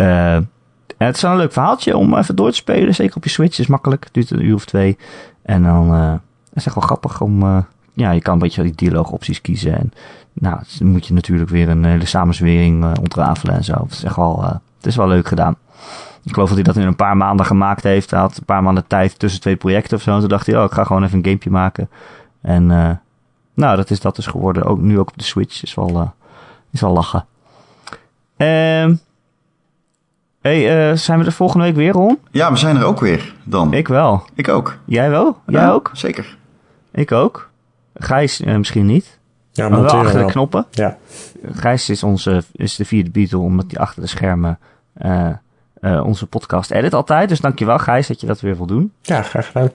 Eh, 0.00 0.34
en 0.34 1.06
het 1.06 1.16
is 1.16 1.22
wel 1.22 1.30
een 1.30 1.36
leuk 1.36 1.52
verhaaltje 1.52 1.96
om 1.96 2.16
even 2.16 2.36
door 2.36 2.50
te 2.50 2.56
spelen, 2.56 2.94
zeker 2.94 3.16
op 3.16 3.24
je 3.24 3.30
Switch, 3.30 3.58
is 3.58 3.66
makkelijk, 3.66 4.08
duurt 4.12 4.30
een 4.30 4.44
uur 4.44 4.54
of 4.54 4.64
twee. 4.64 4.98
En 5.42 5.62
dan 5.62 5.94
uh, 5.94 6.10
het 6.10 6.20
is 6.54 6.66
echt 6.66 6.74
wel 6.74 6.84
grappig 6.84 7.20
om, 7.20 7.42
uh, 7.42 7.58
ja, 7.92 8.10
je 8.10 8.20
kan 8.20 8.32
een 8.32 8.38
beetje 8.38 8.62
die 8.62 8.74
dialoogopties 8.74 9.40
kiezen 9.40 9.78
en 9.78 9.92
nou, 10.32 10.60
dan 10.78 10.88
moet 10.88 11.06
je 11.06 11.14
natuurlijk 11.14 11.50
weer 11.50 11.68
een 11.68 11.84
hele 11.84 12.06
samenzwering 12.06 12.84
uh, 12.84 12.92
ontrafelen 13.00 13.54
en 13.54 13.64
zo. 13.64 13.74
Het 13.82 13.92
is 13.92 14.04
echt 14.04 14.16
wel, 14.16 14.42
uh, 14.42 14.50
het 14.76 14.86
is 14.86 14.96
wel 14.96 15.08
leuk 15.08 15.26
gedaan. 15.26 15.56
Ik 16.24 16.32
geloof 16.32 16.48
dat 16.48 16.56
hij 16.56 16.66
dat 16.66 16.76
in 16.76 16.86
een 16.86 16.96
paar 16.96 17.16
maanden 17.16 17.46
gemaakt 17.46 17.82
heeft. 17.82 18.10
Hij 18.10 18.20
had 18.20 18.36
een 18.36 18.44
paar 18.44 18.62
maanden 18.62 18.86
tijd 18.86 19.18
tussen 19.18 19.40
twee 19.40 19.56
projecten 19.56 19.96
of 19.96 20.02
zo. 20.02 20.14
En 20.14 20.20
toen 20.20 20.28
dacht 20.28 20.46
hij, 20.46 20.58
oh, 20.58 20.64
ik 20.64 20.72
ga 20.72 20.84
gewoon 20.84 21.04
even 21.04 21.18
een 21.18 21.24
gamepje 21.24 21.50
maken. 21.50 21.90
En 22.40 22.70
uh, 22.70 22.90
nou, 23.54 23.76
dat 23.76 23.90
is 23.90 24.00
dat 24.00 24.16
dus 24.16 24.26
geworden. 24.26 24.64
Ook 24.64 24.80
nu 24.80 24.98
ook 24.98 25.08
op 25.08 25.18
de 25.18 25.24
Switch. 25.24 25.62
Is 25.62 25.74
wel, 25.74 25.90
uh, 25.90 26.08
is 26.70 26.80
wel 26.80 26.92
lachen. 26.92 27.26
Ehm 28.36 28.94
hey, 30.40 30.90
uh, 30.90 30.96
zijn 30.96 31.18
we 31.18 31.24
er 31.24 31.32
volgende 31.32 31.64
week 31.64 31.74
weer, 31.74 31.92
Ron? 31.92 32.18
Ja, 32.30 32.50
we 32.50 32.56
zijn 32.56 32.76
er 32.76 32.84
ook 32.84 33.00
weer 33.00 33.34
dan. 33.44 33.72
Ik 33.72 33.88
wel. 33.88 34.24
Ik 34.34 34.48
ook. 34.48 34.78
Jij 34.84 35.10
wel? 35.10 35.38
Jij 35.46 35.60
ja, 35.60 35.70
ook? 35.70 35.90
Zeker. 35.92 36.36
Ik 36.92 37.12
ook. 37.12 37.50
Gijs 37.94 38.40
uh, 38.40 38.56
misschien 38.56 38.86
niet. 38.86 39.18
Ja, 39.52 39.68
maar 39.68 39.82
wel 39.82 39.90
achter 39.90 40.16
wel. 40.16 40.26
de 40.26 40.32
knoppen. 40.32 40.66
Ja. 40.70 40.98
Gijs 41.52 41.88
is, 41.88 42.02
onze, 42.02 42.42
is 42.52 42.76
de 42.76 42.84
vierde 42.84 43.10
Beatle, 43.10 43.38
omdat 43.38 43.66
hij 43.70 43.80
achter 43.80 44.02
de 44.02 44.08
schermen 44.08 44.58
uh, 45.02 45.28
uh, 45.80 46.06
onze 46.06 46.26
podcast 46.26 46.70
edit 46.70 46.94
altijd. 46.94 47.28
Dus 47.28 47.40
dankjewel 47.40 47.78
Gijs 47.78 48.06
dat 48.06 48.20
je 48.20 48.26
dat 48.26 48.40
weer 48.40 48.56
wil 48.56 48.66
doen. 48.66 48.92
Ja, 49.02 49.22
graag 49.22 49.46
gedaan. 49.46 49.70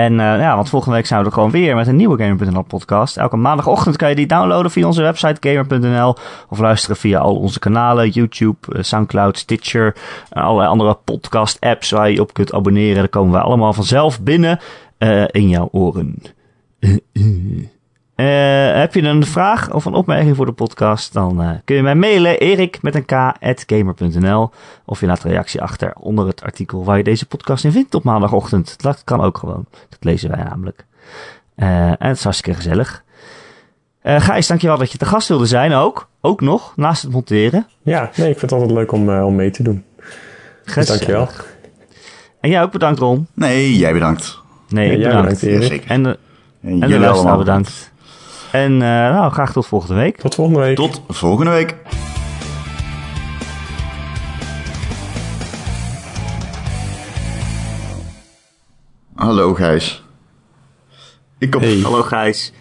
En 0.00 0.12
uh, 0.12 0.18
ja, 0.18 0.54
want 0.56 0.68
volgende 0.68 0.96
week 0.96 1.06
zijn 1.06 1.20
we 1.20 1.26
er 1.26 1.32
gewoon 1.32 1.50
weer 1.50 1.76
met 1.76 1.86
een 1.86 1.96
nieuwe 1.96 2.22
Gamer.nl 2.22 2.62
podcast. 2.62 3.16
Elke 3.16 3.36
maandagochtend 3.36 3.96
kan 3.96 4.08
je 4.08 4.14
die 4.14 4.26
downloaden 4.26 4.70
via 4.70 4.86
onze 4.86 5.02
website 5.02 5.48
Gamer.nl. 5.48 6.16
Of 6.48 6.58
luisteren 6.58 6.96
via 6.96 7.18
al 7.18 7.36
onze 7.36 7.58
kanalen, 7.58 8.08
YouTube, 8.08 8.56
uh, 8.68 8.82
Soundcloud, 8.82 9.38
Stitcher. 9.38 9.96
Uh, 10.32 10.42
allerlei 10.44 10.68
andere 10.68 10.98
podcast 11.04 11.60
apps 11.60 11.90
waar 11.90 12.08
je 12.08 12.14
je 12.14 12.20
op 12.20 12.32
kunt 12.32 12.52
abonneren. 12.52 12.96
Daar 12.96 13.08
komen 13.08 13.32
we 13.32 13.40
allemaal 13.40 13.72
vanzelf 13.72 14.20
binnen 14.20 14.58
uh, 14.98 15.24
in 15.30 15.48
jouw 15.48 15.68
oren. 15.72 16.22
Uh, 18.20 18.78
heb 18.78 18.94
je 18.94 19.02
een 19.02 19.26
vraag 19.26 19.72
of 19.72 19.84
een 19.84 19.94
opmerking 19.94 20.36
voor 20.36 20.46
de 20.46 20.52
podcast, 20.52 21.12
dan 21.12 21.42
uh, 21.42 21.50
kun 21.64 21.76
je 21.76 21.82
mij 21.82 21.94
mailen, 21.94 22.38
erik 22.38 22.82
met 22.82 22.94
een 22.94 23.04
k, 23.04 23.12
at 23.40 23.64
gamer.nl. 23.66 24.50
Of 24.84 25.00
je 25.00 25.06
laat 25.06 25.24
een 25.24 25.30
reactie 25.30 25.62
achter 25.62 25.92
onder 25.94 26.26
het 26.26 26.42
artikel 26.42 26.84
waar 26.84 26.96
je 26.96 27.02
deze 27.02 27.26
podcast 27.26 27.64
in 27.64 27.72
vindt 27.72 27.94
op 27.94 28.04
maandagochtend. 28.04 28.82
Dat 28.82 29.04
kan 29.04 29.20
ook 29.20 29.38
gewoon. 29.38 29.66
Dat 29.88 29.98
lezen 30.00 30.30
wij 30.30 30.42
namelijk. 30.42 30.86
Uh, 31.56 31.86
en 31.86 31.96
het 31.98 32.16
is 32.16 32.22
hartstikke 32.22 32.58
gezellig. 32.58 33.04
Uh, 34.02 34.20
Gijs, 34.20 34.46
dankjewel 34.46 34.78
dat 34.78 34.92
je 34.92 34.98
te 34.98 35.04
gast 35.04 35.28
wilde 35.28 35.46
zijn 35.46 35.72
ook. 35.72 36.08
Ook 36.20 36.40
nog, 36.40 36.72
naast 36.76 37.02
het 37.02 37.12
monteren. 37.12 37.66
Ja, 37.82 38.10
nee, 38.16 38.30
ik 38.30 38.38
vind 38.38 38.50
het 38.50 38.52
altijd 38.52 38.70
leuk 38.70 38.92
om, 38.92 39.08
uh, 39.08 39.26
om 39.26 39.34
mee 39.34 39.50
te 39.50 39.62
doen. 39.62 39.84
Dus 40.74 40.86
dankjewel. 40.86 41.28
En 42.40 42.50
jij 42.50 42.62
ook 42.62 42.72
bedankt, 42.72 42.98
Ron. 42.98 43.26
Nee, 43.34 43.76
jij 43.76 43.92
bedankt. 43.92 44.38
Nee, 44.68 44.86
ja, 44.86 44.92
ik 44.92 45.00
jij 45.00 45.08
bedankt. 45.08 45.40
bedankt, 45.40 45.62
Ja, 45.62 45.68
zeker. 45.68 45.90
En 45.90 46.02
de, 46.02 46.18
en 46.62 46.82
en 46.82 46.88
de 46.90 46.98
luisteraar 46.98 47.38
bedankt. 47.38 47.92
En 48.52 48.72
uh, 48.72 48.78
nou, 48.78 49.32
graag 49.32 49.52
tot 49.52 49.66
volgende 49.66 49.94
week. 49.94 50.16
Tot 50.16 50.34
volgende 50.34 50.60
week. 50.60 50.76
Tot 50.76 51.02
volgende 51.08 51.50
week. 51.50 51.76
Hallo 59.14 59.54
Gijs. 59.54 60.04
Ik 61.38 61.54
op... 61.54 61.60
Hey. 61.60 61.80
Hallo 61.82 62.02
Gijs. 62.02 62.52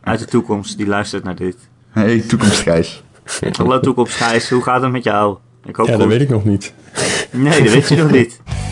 Uit 0.00 0.18
de 0.18 0.24
toekomst, 0.24 0.76
die 0.76 0.86
luistert 0.86 1.24
naar 1.24 1.36
dit. 1.36 1.56
Hey, 1.90 2.20
toekomst 2.20 2.60
Gijs. 2.60 3.02
Hallo 3.52 3.80
toekomst 3.80 4.14
Gijs, 4.14 4.50
hoe 4.50 4.62
gaat 4.62 4.82
het 4.82 4.92
met 4.92 5.04
jou? 5.04 5.36
Ik 5.64 5.76
hoop 5.76 5.86
ja, 5.86 5.92
goed. 5.92 6.02
dat 6.02 6.10
weet 6.10 6.20
ik 6.20 6.28
nog 6.28 6.44
niet. 6.44 6.74
Nee, 7.30 7.62
dat 7.62 7.72
weet 7.72 7.88
je 7.88 7.96
nog 7.96 8.10
niet. 8.10 8.40